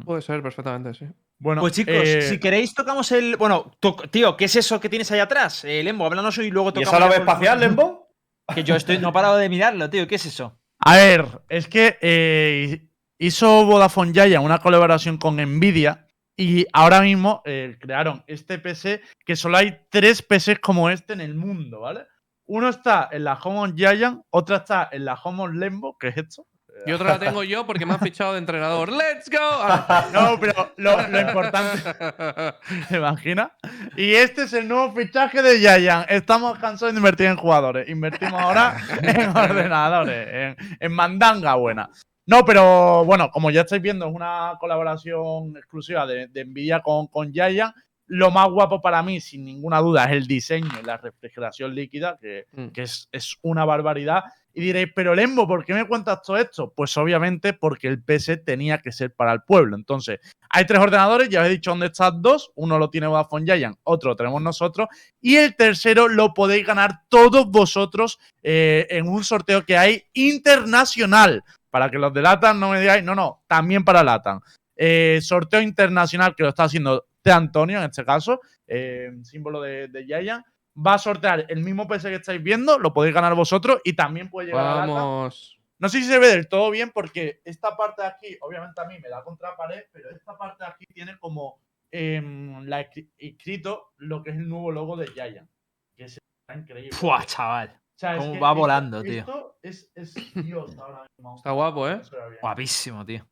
Puede 0.04 0.22
ser 0.22 0.42
perfectamente, 0.42 0.92
sí. 0.94 1.06
Bueno, 1.38 1.60
Pues 1.62 1.72
chicos, 1.74 1.94
eh, 1.96 2.22
si 2.22 2.38
queréis 2.40 2.74
tocamos 2.74 3.10
el... 3.12 3.36
Bueno, 3.36 3.72
to- 3.80 3.96
tío, 4.10 4.36
¿qué 4.36 4.46
es 4.46 4.56
eso 4.56 4.80
que 4.80 4.88
tienes 4.88 5.10
ahí 5.12 5.20
atrás? 5.20 5.64
Eh, 5.64 5.82
Lembo, 5.82 6.06
háblanos 6.06 6.36
y 6.38 6.50
luego 6.50 6.70
¿Y 6.70 6.72
tocamos... 6.74 6.88
esa 6.94 6.98
nave 7.00 7.16
espacial, 7.16 7.58
Lembo? 7.60 8.02
Que 8.52 8.64
yo 8.64 8.76
estoy, 8.76 8.98
no 8.98 9.10
he 9.10 9.12
parado 9.12 9.36
de 9.36 9.48
mirarlo, 9.48 9.88
tío. 9.88 10.06
¿Qué 10.06 10.16
es 10.16 10.26
eso? 10.26 10.58
A 10.78 10.96
ver, 10.96 11.26
es 11.48 11.66
que 11.68 11.98
eh, 12.00 12.88
hizo 13.18 13.64
Vodafone 13.64 14.12
Yaya 14.12 14.40
una 14.40 14.58
colaboración 14.58 15.16
con 15.16 15.36
Nvidia 15.36 16.08
y 16.36 16.66
ahora 16.72 17.00
mismo 17.00 17.42
eh, 17.44 17.78
crearon 17.80 18.24
este 18.26 18.58
PC 18.58 19.00
que 19.24 19.36
solo 19.36 19.56
hay 19.56 19.86
tres 19.88 20.20
PCs 20.20 20.58
como 20.58 20.90
este 20.90 21.12
en 21.12 21.20
el 21.20 21.34
mundo, 21.34 21.80
¿vale? 21.80 22.06
Uno 22.46 22.68
está 22.68 23.08
en 23.10 23.24
la 23.24 23.34
Home 23.34 23.58
on 23.60 23.76
Giant, 23.76 24.22
otra 24.30 24.58
está 24.58 24.88
en 24.92 25.06
la 25.06 25.14
Home 25.14 25.44
on 25.44 25.58
Lembo, 25.58 25.96
que 25.96 26.08
es 26.08 26.16
esto. 26.18 26.46
Y 26.86 26.92
otra 26.92 27.10
la 27.10 27.18
tengo 27.18 27.42
yo 27.44 27.66
porque 27.66 27.86
me 27.86 27.94
han 27.94 28.00
fichado 28.00 28.32
de 28.32 28.38
entrenador. 28.38 28.90
¡Let's 28.92 29.30
go! 29.30 29.38
Ah. 29.40 30.08
No, 30.12 30.38
pero 30.38 30.72
lo, 30.76 31.08
lo 31.08 31.20
importante, 31.20 31.82
¿te 32.88 32.96
imaginas? 32.96 33.48
Y 33.96 34.14
este 34.14 34.42
es 34.42 34.52
el 34.52 34.68
nuevo 34.68 34.92
fichaje 34.92 35.42
de 35.42 35.58
Giant. 35.58 36.10
Estamos 36.10 36.58
cansados 36.58 36.94
de 36.94 36.98
invertir 36.98 37.26
en 37.26 37.36
jugadores. 37.36 37.88
Invertimos 37.88 38.40
ahora 38.40 38.76
en 39.02 39.36
ordenadores, 39.36 40.28
en, 40.58 40.76
en 40.78 40.92
mandanga 40.92 41.54
buena. 41.54 41.88
No, 42.26 42.44
pero 42.44 43.04
bueno, 43.04 43.30
como 43.30 43.50
ya 43.50 43.62
estáis 43.62 43.82
viendo, 43.82 44.06
es 44.08 44.14
una 44.14 44.54
colaboración 44.60 45.56
exclusiva 45.56 46.06
de, 46.06 46.28
de 46.28 46.44
Nvidia 46.44 46.80
con, 46.80 47.06
con 47.08 47.32
Giant. 47.32 47.74
Lo 48.06 48.30
más 48.30 48.48
guapo 48.50 48.82
para 48.82 49.02
mí, 49.02 49.20
sin 49.20 49.44
ninguna 49.44 49.78
duda, 49.80 50.04
es 50.04 50.12
el 50.12 50.26
diseño 50.26 50.68
y 50.80 50.84
la 50.84 50.98
refrigeración 50.98 51.74
líquida, 51.74 52.18
que, 52.20 52.44
Mm. 52.52 52.68
que 52.68 52.82
es, 52.82 53.08
es 53.12 53.36
una 53.42 53.64
barbaridad. 53.64 54.24
Y 54.56 54.60
diréis, 54.60 54.88
pero 54.94 55.16
Lembo, 55.16 55.48
¿por 55.48 55.64
qué 55.64 55.74
me 55.74 55.86
cuentas 55.86 56.22
todo 56.22 56.36
esto? 56.36 56.72
Pues 56.74 56.96
obviamente 56.96 57.54
porque 57.54 57.88
el 57.88 58.00
PC 58.02 58.36
tenía 58.36 58.78
que 58.78 58.92
ser 58.92 59.12
para 59.12 59.32
el 59.32 59.42
pueblo. 59.42 59.74
Entonces, 59.74 60.20
hay 60.48 60.64
tres 60.64 60.78
ordenadores, 60.78 61.28
ya 61.28 61.40
os 61.40 61.48
he 61.48 61.50
dicho 61.50 61.70
dónde 61.70 61.86
están 61.86 62.22
dos. 62.22 62.52
Uno 62.54 62.78
lo 62.78 62.88
tiene 62.88 63.08
Vodafone 63.08 63.44
Giant, 63.44 63.76
otro 63.82 64.10
lo 64.10 64.16
tenemos 64.16 64.40
nosotros. 64.40 64.86
Y 65.20 65.34
el 65.34 65.56
tercero 65.56 66.06
lo 66.06 66.32
podéis 66.34 66.64
ganar 66.64 67.00
todos 67.08 67.50
vosotros 67.50 68.20
eh, 68.44 68.86
en 68.90 69.08
un 69.08 69.24
sorteo 69.24 69.64
que 69.64 69.76
hay 69.76 70.04
internacional. 70.12 71.42
Para 71.68 71.90
que 71.90 71.98
los 71.98 72.14
de 72.14 72.22
Latam 72.22 72.60
no 72.60 72.70
me 72.70 72.80
digáis, 72.80 73.02
no, 73.02 73.16
no, 73.16 73.42
también 73.48 73.84
para 73.84 74.04
Latam. 74.04 74.40
Eh, 74.76 75.18
sorteo 75.20 75.60
internacional 75.60 76.36
que 76.36 76.44
lo 76.44 76.50
está 76.50 76.64
haciendo 76.64 77.06
T. 77.22 77.32
Antonio, 77.32 77.78
en 77.78 77.84
este 77.86 78.04
caso, 78.04 78.40
eh, 78.68 79.10
símbolo 79.24 79.60
de, 79.60 79.88
de 79.88 80.04
Giant. 80.04 80.44
Va 80.76 80.94
a 80.94 80.98
sortear 80.98 81.46
el 81.48 81.62
mismo 81.62 81.86
PC 81.86 82.08
que 82.10 82.16
estáis 82.16 82.42
viendo, 82.42 82.78
lo 82.78 82.92
podéis 82.92 83.14
ganar 83.14 83.34
vosotros 83.34 83.80
y 83.84 83.92
también 83.94 84.28
puede 84.28 84.48
llegar 84.48 84.66
a. 84.66 84.74
Vamos. 84.86 85.58
No 85.78 85.88
sé 85.88 85.98
si 85.98 86.04
se 86.04 86.18
ve 86.18 86.28
del 86.28 86.48
todo 86.48 86.70
bien 86.70 86.90
porque 86.92 87.40
esta 87.44 87.76
parte 87.76 88.02
de 88.02 88.08
aquí, 88.08 88.36
obviamente 88.40 88.80
a 88.80 88.84
mí 88.84 88.98
me 89.00 89.08
da 89.08 89.22
contra 89.22 89.56
pared, 89.56 89.82
pero 89.92 90.10
esta 90.10 90.36
parte 90.36 90.64
de 90.64 90.70
aquí 90.70 90.86
tiene 90.86 91.18
como 91.18 91.60
em, 91.90 92.64
la 92.66 92.80
escri- 92.80 93.10
escrito 93.18 93.92
lo 93.98 94.22
que 94.22 94.30
es 94.30 94.36
el 94.36 94.48
nuevo 94.48 94.72
logo 94.72 94.96
de 94.96 95.06
Giant. 95.08 95.48
Que 95.96 96.04
es 96.04 96.18
increíble. 96.54 96.90
Fua, 96.92 97.24
chaval. 97.24 97.68
O 97.76 97.98
sea, 97.98 98.16
es 98.16 98.18
cómo 98.22 98.32
que 98.32 98.40
va 98.40 98.48
esto- 98.48 98.58
volando, 98.60 99.02
tío. 99.02 99.20
Esto 99.20 99.58
es, 99.62 99.92
es 99.94 100.14
Dios 100.34 100.76
ahora 100.78 101.06
mismo. 101.16 101.36
Está 101.36 101.50
guapo, 101.52 101.88
¿eh? 101.88 102.00
Guapísimo, 102.40 103.04
tío. 103.04 103.24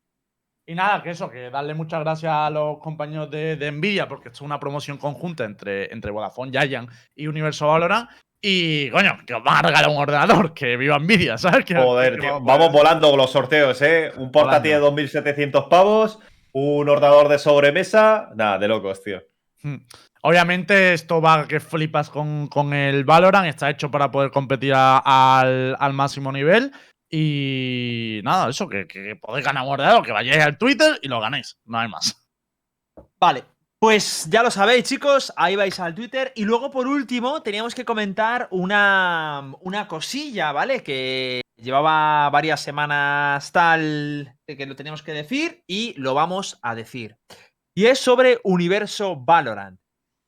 Y 0.65 0.75
nada, 0.75 1.03
que 1.03 1.09
eso, 1.09 1.29
que 1.29 1.49
darle 1.49 1.73
muchas 1.73 1.99
gracias 1.99 2.31
a 2.33 2.49
los 2.49 2.77
compañeros 2.79 3.29
de, 3.29 3.57
de 3.57 3.71
Nvidia, 3.71 4.07
porque 4.07 4.29
esto 4.29 4.37
es 4.37 4.41
una 4.41 4.59
promoción 4.59 4.97
conjunta 4.97 5.43
entre, 5.43 5.91
entre 5.91 6.09
Vodafone 6.11 6.51
Giant 6.57 6.89
y 7.15 7.27
Universo 7.27 7.67
Valorant. 7.67 8.09
Y, 8.41 8.89
coño, 8.89 9.17
que 9.25 9.33
os 9.33 9.43
van 9.43 9.57
a 9.57 9.61
regalar 9.67 9.89
un 9.89 9.97
ordenador, 9.97 10.53
que 10.53 10.75
viva 10.77 10.99
Nvidia, 10.99 11.37
¿sabes? 11.37 11.65
Que- 11.65 11.75
Joder, 11.75 12.17
que 12.19 12.27
vamos- 12.27 12.45
Vamos 12.45 12.71
volando 12.71 13.09
con 13.09 13.17
los 13.17 13.31
sorteos, 13.31 13.81
¿eh? 13.81 14.11
Un 14.17 14.31
portátil 14.31 14.71
de 14.71 14.79
2.700 14.79 15.67
pavos, 15.69 16.19
un 16.53 16.87
ordenador 16.89 17.27
de 17.29 17.39
sobremesa. 17.39 18.29
Nada, 18.35 18.57
de 18.57 18.67
locos, 18.67 19.01
tío. 19.03 19.21
Hmm. 19.63 19.77
Obviamente 20.23 20.93
esto 20.93 21.21
va 21.21 21.45
que 21.47 21.59
flipas 21.59 22.09
con, 22.09 22.47
con 22.47 22.73
el 22.73 23.03
Valorant, 23.03 23.47
está 23.47 23.69
hecho 23.69 23.91
para 23.91 24.11
poder 24.11 24.31
competir 24.31 24.73
a- 24.73 24.97
al, 25.39 25.75
al 25.79 25.93
máximo 25.93 26.31
nivel. 26.31 26.71
Y 27.15 28.21
nada, 28.23 28.49
eso, 28.49 28.67
que, 28.67 28.87
podéis 29.21 29.45
ganar 29.45 29.67
un 29.67 30.03
que 30.03 30.11
vayáis 30.11 30.43
al 30.43 30.57
Twitter 30.57 30.97
y 30.99 31.07
lo 31.07 31.19
ganéis, 31.19 31.59
no 31.63 31.77
hay 31.77 31.87
más. 31.87 32.19
Vale, 33.19 33.43
pues 33.77 34.27
ya 34.31 34.41
lo 34.41 34.49
sabéis, 34.49 34.85
chicos. 34.85 35.31
Ahí 35.35 35.55
vais 35.55 35.79
al 35.79 35.93
Twitter. 35.93 36.33
Y 36.35 36.43
luego, 36.45 36.71
por 36.71 36.87
último, 36.87 37.43
teníamos 37.43 37.75
que 37.75 37.85
comentar 37.85 38.47
una, 38.49 39.53
una 39.61 39.87
cosilla, 39.87 40.51
¿vale? 40.53 40.81
Que 40.81 41.41
llevaba 41.55 42.31
varias 42.31 42.61
semanas 42.61 43.51
tal 43.51 44.35
que 44.47 44.65
lo 44.65 44.75
teníamos 44.75 45.03
que 45.03 45.13
decir 45.13 45.63
y 45.67 45.93
lo 45.97 46.15
vamos 46.15 46.57
a 46.63 46.73
decir. 46.73 47.17
Y 47.75 47.85
es 47.85 47.99
sobre 47.99 48.39
Universo 48.43 49.17
Valorant. 49.17 49.79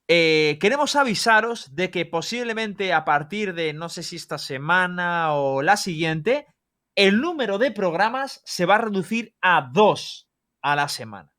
Eh, 0.08 0.60
queremos 0.62 0.96
avisaros 0.96 1.74
de 1.74 1.90
que 1.90 2.06
posiblemente 2.06 2.94
a 2.94 3.06
partir 3.06 3.56
de, 3.56 3.74
no 3.74 3.90
sé 3.90 4.04
si 4.04 4.18
esta 4.18 4.38
semana 4.38 5.34
o 5.34 5.64
la 5.64 5.78
siguiente, 5.78 6.46
el 6.96 7.22
número 7.22 7.58
de 7.58 7.72
programas 7.72 8.42
se 8.46 8.66
va 8.66 8.76
a 8.76 8.80
reducir 8.80 9.36
a 9.42 9.70
dos 9.72 10.28
a 10.62 10.76
la 10.76 10.88
semana. 10.88 11.32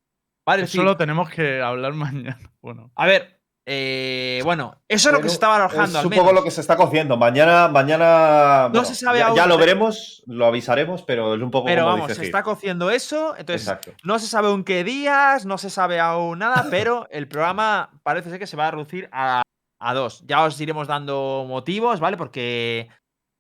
Eso 0.47 0.57
decir, 0.59 0.83
lo 0.83 0.97
tenemos 0.97 1.29
que 1.31 1.61
hablar 1.61 1.93
mañana. 1.95 2.39
Bueno, 2.67 2.91
a 2.97 3.07
ver, 3.07 3.41
eh, 3.65 4.41
bueno, 4.43 4.83
eso 4.89 5.09
es 5.09 5.15
lo 5.15 5.21
que 5.21 5.29
se 5.29 5.35
estaba 5.35 5.55
arrojando. 5.55 6.01
Es 6.01 6.05
al 6.05 6.07
un 6.07 6.13
poco 6.13 6.33
lo 6.33 6.43
que 6.43 6.51
se 6.51 6.61
está 6.61 6.77
cociendo. 6.77 7.17
Mañana, 7.17 7.69
mañana. 7.69 8.65
No 8.65 8.71
bueno, 8.71 8.85
se 8.85 8.97
sabe 8.97 9.21
ya, 9.21 9.29
aún, 9.29 9.37
ya 9.37 9.47
lo 9.47 9.57
veremos, 9.57 10.25
lo 10.27 10.47
avisaremos, 10.47 11.05
pero 11.05 11.37
es 11.37 11.41
un 11.43 11.53
poco 11.53 11.67
Pero 11.67 11.83
como 11.83 11.95
vamos, 11.95 12.09
dice 12.09 12.17
se 12.17 12.21
Gil. 12.23 12.29
está 12.31 12.43
cociendo 12.43 12.91
eso. 12.91 13.37
Entonces, 13.37 13.69
Exacto. 13.69 13.93
no 14.03 14.19
se 14.19 14.27
sabe 14.27 14.49
aún 14.49 14.65
qué 14.65 14.83
días, 14.83 15.47
no 15.47 15.59
se 15.59 15.71
sabe 15.71 16.01
aún 16.01 16.41
nada, 16.41 16.67
pero 16.71 17.07
el 17.11 17.29
programa 17.29 18.01
parece 18.03 18.31
ser 18.31 18.41
que 18.41 18.49
se 18.49 18.57
va 18.57 18.67
a 18.67 18.73
reducir 18.73 19.09
a, 19.13 19.43
a 19.81 19.95
dos. 19.95 20.25
Ya 20.27 20.43
os 20.43 20.61
iremos 20.61 20.89
dando 20.89 21.45
motivos, 21.47 22.01
¿vale? 22.01 22.17
Porque 22.17 22.89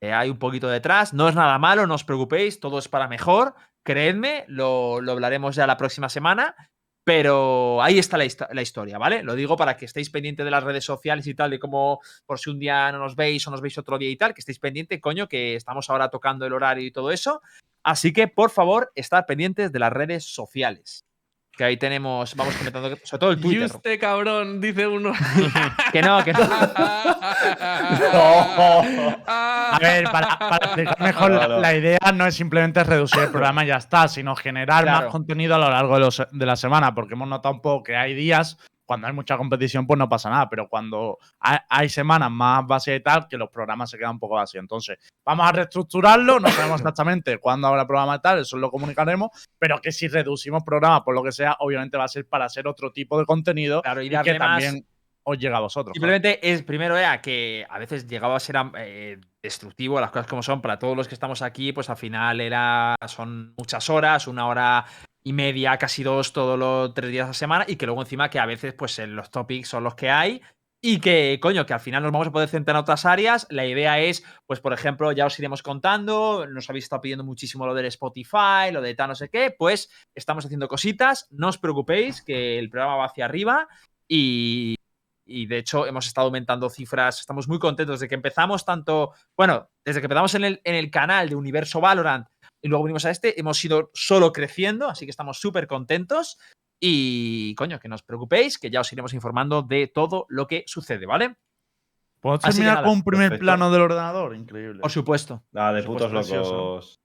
eh, 0.01 0.13
hay 0.13 0.31
un 0.31 0.39
poquito 0.39 0.69
detrás. 0.69 1.15
No 1.15 1.29
es 1.29 1.35
nada 1.35 1.59
malo, 1.59 1.87
no 1.87 1.95
os 1.95 2.05
preocupéis, 2.05 2.61
todo 2.61 2.79
es 2.79 2.89
para 2.89 3.09
mejor. 3.09 3.55
Creedme, 3.83 4.45
lo, 4.49 5.01
lo 5.01 5.13
hablaremos 5.13 5.55
ya 5.57 5.67
la 5.67 5.77
próxima 5.77 6.09
semana. 6.09 6.55
Pero 7.05 7.81
ahí 7.85 8.01
está 8.01 8.17
la, 8.19 8.25
histo- 8.25 8.49
la 8.51 8.63
historia, 8.63 8.99
¿vale? 8.99 9.23
Lo 9.23 9.37
digo 9.37 9.57
para 9.57 9.77
que 9.77 9.85
estéis 9.85 10.11
pendientes 10.11 10.45
de 10.45 10.51
las 10.51 10.65
redes 10.65 10.85
sociales 10.85 11.25
y 11.29 11.35
tal, 11.37 11.51
de 11.51 11.61
cómo 11.61 12.01
por 12.27 12.41
si 12.41 12.51
un 12.51 12.59
día 12.59 12.91
no 12.91 12.99
nos 12.99 13.15
veis 13.15 13.47
o 13.47 13.53
nos 13.53 13.61
veis 13.61 13.79
otro 13.79 13.97
día 13.97 14.11
y 14.11 14.17
tal, 14.17 14.35
que 14.35 14.41
estéis 14.41 14.59
pendientes, 14.59 15.01
coño, 15.01 15.29
que 15.29 15.55
estamos 15.55 15.89
ahora 15.89 16.09
tocando 16.09 16.45
el 16.47 16.53
horario 16.53 16.85
y 16.85 16.91
todo 16.91 17.13
eso. 17.13 17.43
Así 17.85 18.13
que, 18.13 18.27
por 18.27 18.51
favor, 18.51 18.91
estar 18.97 19.25
pendientes 19.25 19.71
de 19.71 19.79
las 19.79 19.93
redes 19.93 20.25
sociales. 20.35 21.06
Que 21.57 21.65
ahí 21.65 21.79
tenemos, 21.79 22.35
vamos 22.37 22.55
comentando, 22.57 22.91
que- 22.91 23.01
sobre 23.07 23.19
todo 23.21 23.31
el 23.31 23.39
Y 23.39 23.43
Twitter. 23.43 23.65
usted, 23.65 23.99
cabrón, 23.99 24.61
dice 24.61 24.87
uno. 24.87 25.13
Que 25.93 26.03
no, 26.03 26.23
que 26.23 26.35
no. 26.35 26.41
a 29.27 29.79
ver, 29.81 30.05
para, 30.11 30.39
para 30.39 30.67
explicar 30.67 31.01
mejor, 31.01 31.31
No, 31.31 31.39
la, 31.39 31.49
no. 31.49 31.59
la 31.61 31.75
idea 31.75 31.99
no 32.15 32.27
es 32.27 32.35
simplemente 32.35 32.83
reducir 32.85 33.21
el 33.23 33.31
programa 33.31 33.65
y 33.65 33.69
ya 33.69 33.77
está, 33.77 34.09
sino 34.09 34.37
generar 34.37 34.85
Claro. 34.85 35.05
más 35.07 35.13
contenido 35.13 35.55
a 35.55 35.59
lo 35.59 35.71
largo 35.71 35.95
de, 35.95 36.01
los- 36.01 36.23
de 36.31 36.47
la 36.47 36.57
semana, 36.57 36.95
porque 36.95 37.15
hemos 37.15 37.29
notado 37.29 37.55
un 37.55 37.61
poco 37.63 37.85
que 37.85 37.97
hay 37.97 38.15
días, 38.15 38.59
cuando 38.87 39.09
hay 39.09 39.13
mucha 39.13 39.37
competición, 39.37 39.87
pues 39.87 39.99
no 39.99 40.09
pasa 40.09 40.31
nada, 40.31 40.49
pero 40.49 40.69
cuando 40.69 41.19
hay, 41.41 41.59
hay 41.69 41.89
semanas 41.89 42.31
más 42.31 42.67
vacías 42.67 42.99
y 42.99 43.03
tal, 43.03 43.27
que 43.29 43.37
los 43.37 43.51
programas 43.51 43.91
se 43.91 43.99
quedan 43.99 44.13
un 44.13 44.19
poco 44.21 44.37
vacíos. 44.37 44.63
Entonces, 44.63 44.97
vamos 45.25 45.47
a 45.49 45.53
reestructurarlo, 45.53 46.41
no 46.41 46.49
sabemos 46.49 46.81
exactamente 46.81 47.39
cuándo 47.39 47.67
habrá 47.69 47.87
programa 47.87 48.15
y 48.17 48.21
tal, 48.21 48.39
eso 48.39 48.57
lo 48.57 48.71
comunicaremos, 48.71 49.31
pero 49.59 49.81
que 49.81 49.93
si 49.93 50.09
reducimos 50.09 50.63
programas 50.65 51.03
por 51.03 51.15
lo 51.15 51.23
que 51.23 51.33
sea, 51.33 51.57
obviamente 51.59 51.99
va 51.99 52.05
a 52.05 52.09
ser 52.09 52.27
para 52.29 52.45
hacer 52.47 52.67
otro 52.69 52.93
tipo 52.93 53.19
de 53.19 53.27
contenido 53.27 53.83
Claro, 53.83 54.01
y 54.03 54.07
y 54.07 54.11
que 54.11 54.39
más- 54.39 54.63
también 54.63 54.87
os 55.29 55.37
llega 55.39 55.57
a 55.57 55.61
vosotros. 55.61 55.93
claro. 55.93 56.13
Simplemente 56.15 56.53
es, 56.53 56.63
primero 56.63 56.97
era 56.97 57.21
que 57.21 57.67
a 57.69 57.81
veces 57.81 58.07
llegaba 58.07 58.37
a 58.37 58.41
ser 58.41 58.55
eh, 58.79 59.19
destructivo, 59.43 60.01
las 60.01 60.13
cosas 60.13 60.29
como 60.29 60.41
son, 60.45 60.63
para 60.63 60.79
todos 60.79 60.97
los 60.97 61.09
que 61.09 61.15
estamos 61.15 61.43
aquí, 61.43 61.73
pues 61.73 61.91
al 61.91 61.97
final 61.97 62.41
era, 62.41 62.95
son 63.09 63.53
muchas 63.59 63.91
horas, 63.91 64.29
una 64.29 64.47
hora 64.47 64.85
y 65.29 65.33
media, 65.33 65.77
casi 65.77 66.05
dos, 66.05 66.33
todos 66.33 66.57
los 66.57 66.95
tres 66.95 67.11
días 67.11 67.25
a 67.25 67.29
la 67.29 67.35
semana, 67.35 67.65
y 67.67 67.75
que 67.77 67.87
luego 67.87 68.03
encima 68.03 68.31
que 68.31 68.39
a 68.39 68.47
veces 68.47 68.75
pues 68.75 68.99
en 69.01 69.17
los 69.17 69.31
topics 69.31 69.69
son 69.69 69.83
los 69.83 69.97
que 69.97 70.09
hay, 70.09 70.41
Y 70.83 71.01
que, 71.01 71.39
coño, 71.41 71.67
que 71.67 71.75
al 71.75 71.81
final 71.81 72.03
nos 72.03 72.13
vamos 72.13 72.29
a 72.29 72.33
poder 72.33 72.49
centrar 72.49 72.77
en 72.77 72.83
otras 72.83 73.07
áreas. 73.07 73.47
La 73.51 73.65
idea 73.67 73.99
es, 73.99 74.23
pues, 74.47 74.61
por 74.61 74.73
ejemplo, 74.73 75.11
ya 75.11 75.27
os 75.27 75.39
iremos 75.39 75.63
contando. 75.63 76.47
Nos 76.47 76.69
habéis 76.71 76.85
estado 76.85 77.03
pidiendo 77.03 77.25
muchísimo 77.25 77.67
lo 77.67 77.75
del 77.75 77.87
Spotify, 77.87 78.71
lo 78.73 78.81
de 78.83 78.95
tal, 78.95 79.09
no 79.09 79.15
sé 79.17 79.29
qué. 79.29 79.55
Pues 79.59 79.91
estamos 80.15 80.45
haciendo 80.45 80.69
cositas. 80.69 81.27
No 81.31 81.49
os 81.49 81.59
preocupéis, 81.59 82.23
que 82.23 82.59
el 82.59 82.71
programa 82.71 82.97
va 82.97 83.07
hacia 83.07 83.25
arriba. 83.25 83.67
Y, 84.07 84.77
y 85.27 85.47
de 85.47 85.59
hecho, 85.59 85.87
hemos 85.87 86.07
estado 86.07 86.27
aumentando 86.27 86.71
cifras. 86.71 87.19
Estamos 87.19 87.49
muy 87.49 87.59
contentos 87.59 87.99
de 87.99 88.07
que 88.07 88.15
empezamos 88.15 88.65
tanto. 88.65 89.13
Bueno, 89.37 89.71
desde 89.85 90.01
que 90.01 90.07
empezamos 90.07 90.35
en 90.37 90.45
el, 90.45 90.61
en 90.63 90.77
el 90.77 90.91
canal 90.91 91.29
de 91.29 91.35
Universo 91.35 91.81
Valorant 91.81 92.29
y 92.63 92.69
luego 92.69 92.85
venimos 92.85 93.05
a 93.05 93.11
este, 93.11 93.39
hemos 93.39 93.65
ido 93.65 93.91
solo 93.95 94.33
creciendo. 94.33 94.89
Así 94.89 95.07
que 95.07 95.11
estamos 95.11 95.39
súper 95.41 95.67
contentos. 95.67 96.39
Y, 96.79 97.55
coño, 97.55 97.81
que 97.81 97.89
no 97.89 97.95
os 97.95 98.03
preocupéis, 98.03 98.59
que 98.59 98.71
ya 98.71 98.81
os 98.81 98.93
iremos 98.93 99.15
informando 99.15 99.63
de 99.63 99.87
todo 99.87 100.27
lo 100.29 100.47
que 100.47 100.65
sucede, 100.67 101.07
¿vale? 101.07 101.37
¿Puedo 102.21 102.39
terminar 102.39 102.75
nada, 102.75 102.87
con 102.87 102.93
un 102.99 103.05
primer 103.05 103.31
perfecto. 103.31 103.45
plano 103.45 103.71
del 103.71 103.83
ordenador? 103.83 104.35
Increíble. 104.35 104.81
Por 104.81 104.91
supuesto. 104.91 105.43
Nada, 105.53 105.73
de 105.73 105.83
putos 105.83 106.11
precioso. 106.11 106.53
locos. 106.53 107.01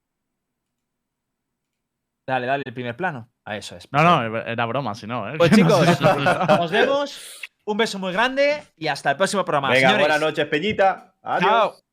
Dale, 2.28 2.48
dale, 2.48 2.64
el 2.66 2.74
primer 2.74 2.96
plano. 2.96 3.30
A 3.46 3.58
eso 3.58 3.76
es. 3.76 3.92
No, 3.92 4.04
no, 4.04 4.38
era 4.40 4.66
broma, 4.66 4.94
si 4.96 5.08
no, 5.08 5.30
¿eh? 5.30 5.38
Pues 5.38 5.52
chicos, 5.52 6.02
nos 6.02 6.72
vemos. 6.72 7.42
Un 7.64 7.78
beso 7.78 8.00
muy 8.00 8.12
grande 8.12 8.64
y 8.76 8.88
hasta 8.88 9.12
el 9.12 9.18
próximo 9.18 9.46
programa. 9.46 9.70
Venga, 9.70 9.90
Señores, 9.90 10.08
buenas 10.08 10.22
noches, 10.22 10.48
Peñita. 10.48 11.16
Adiós. 11.22 11.50
Chao. 11.50 11.91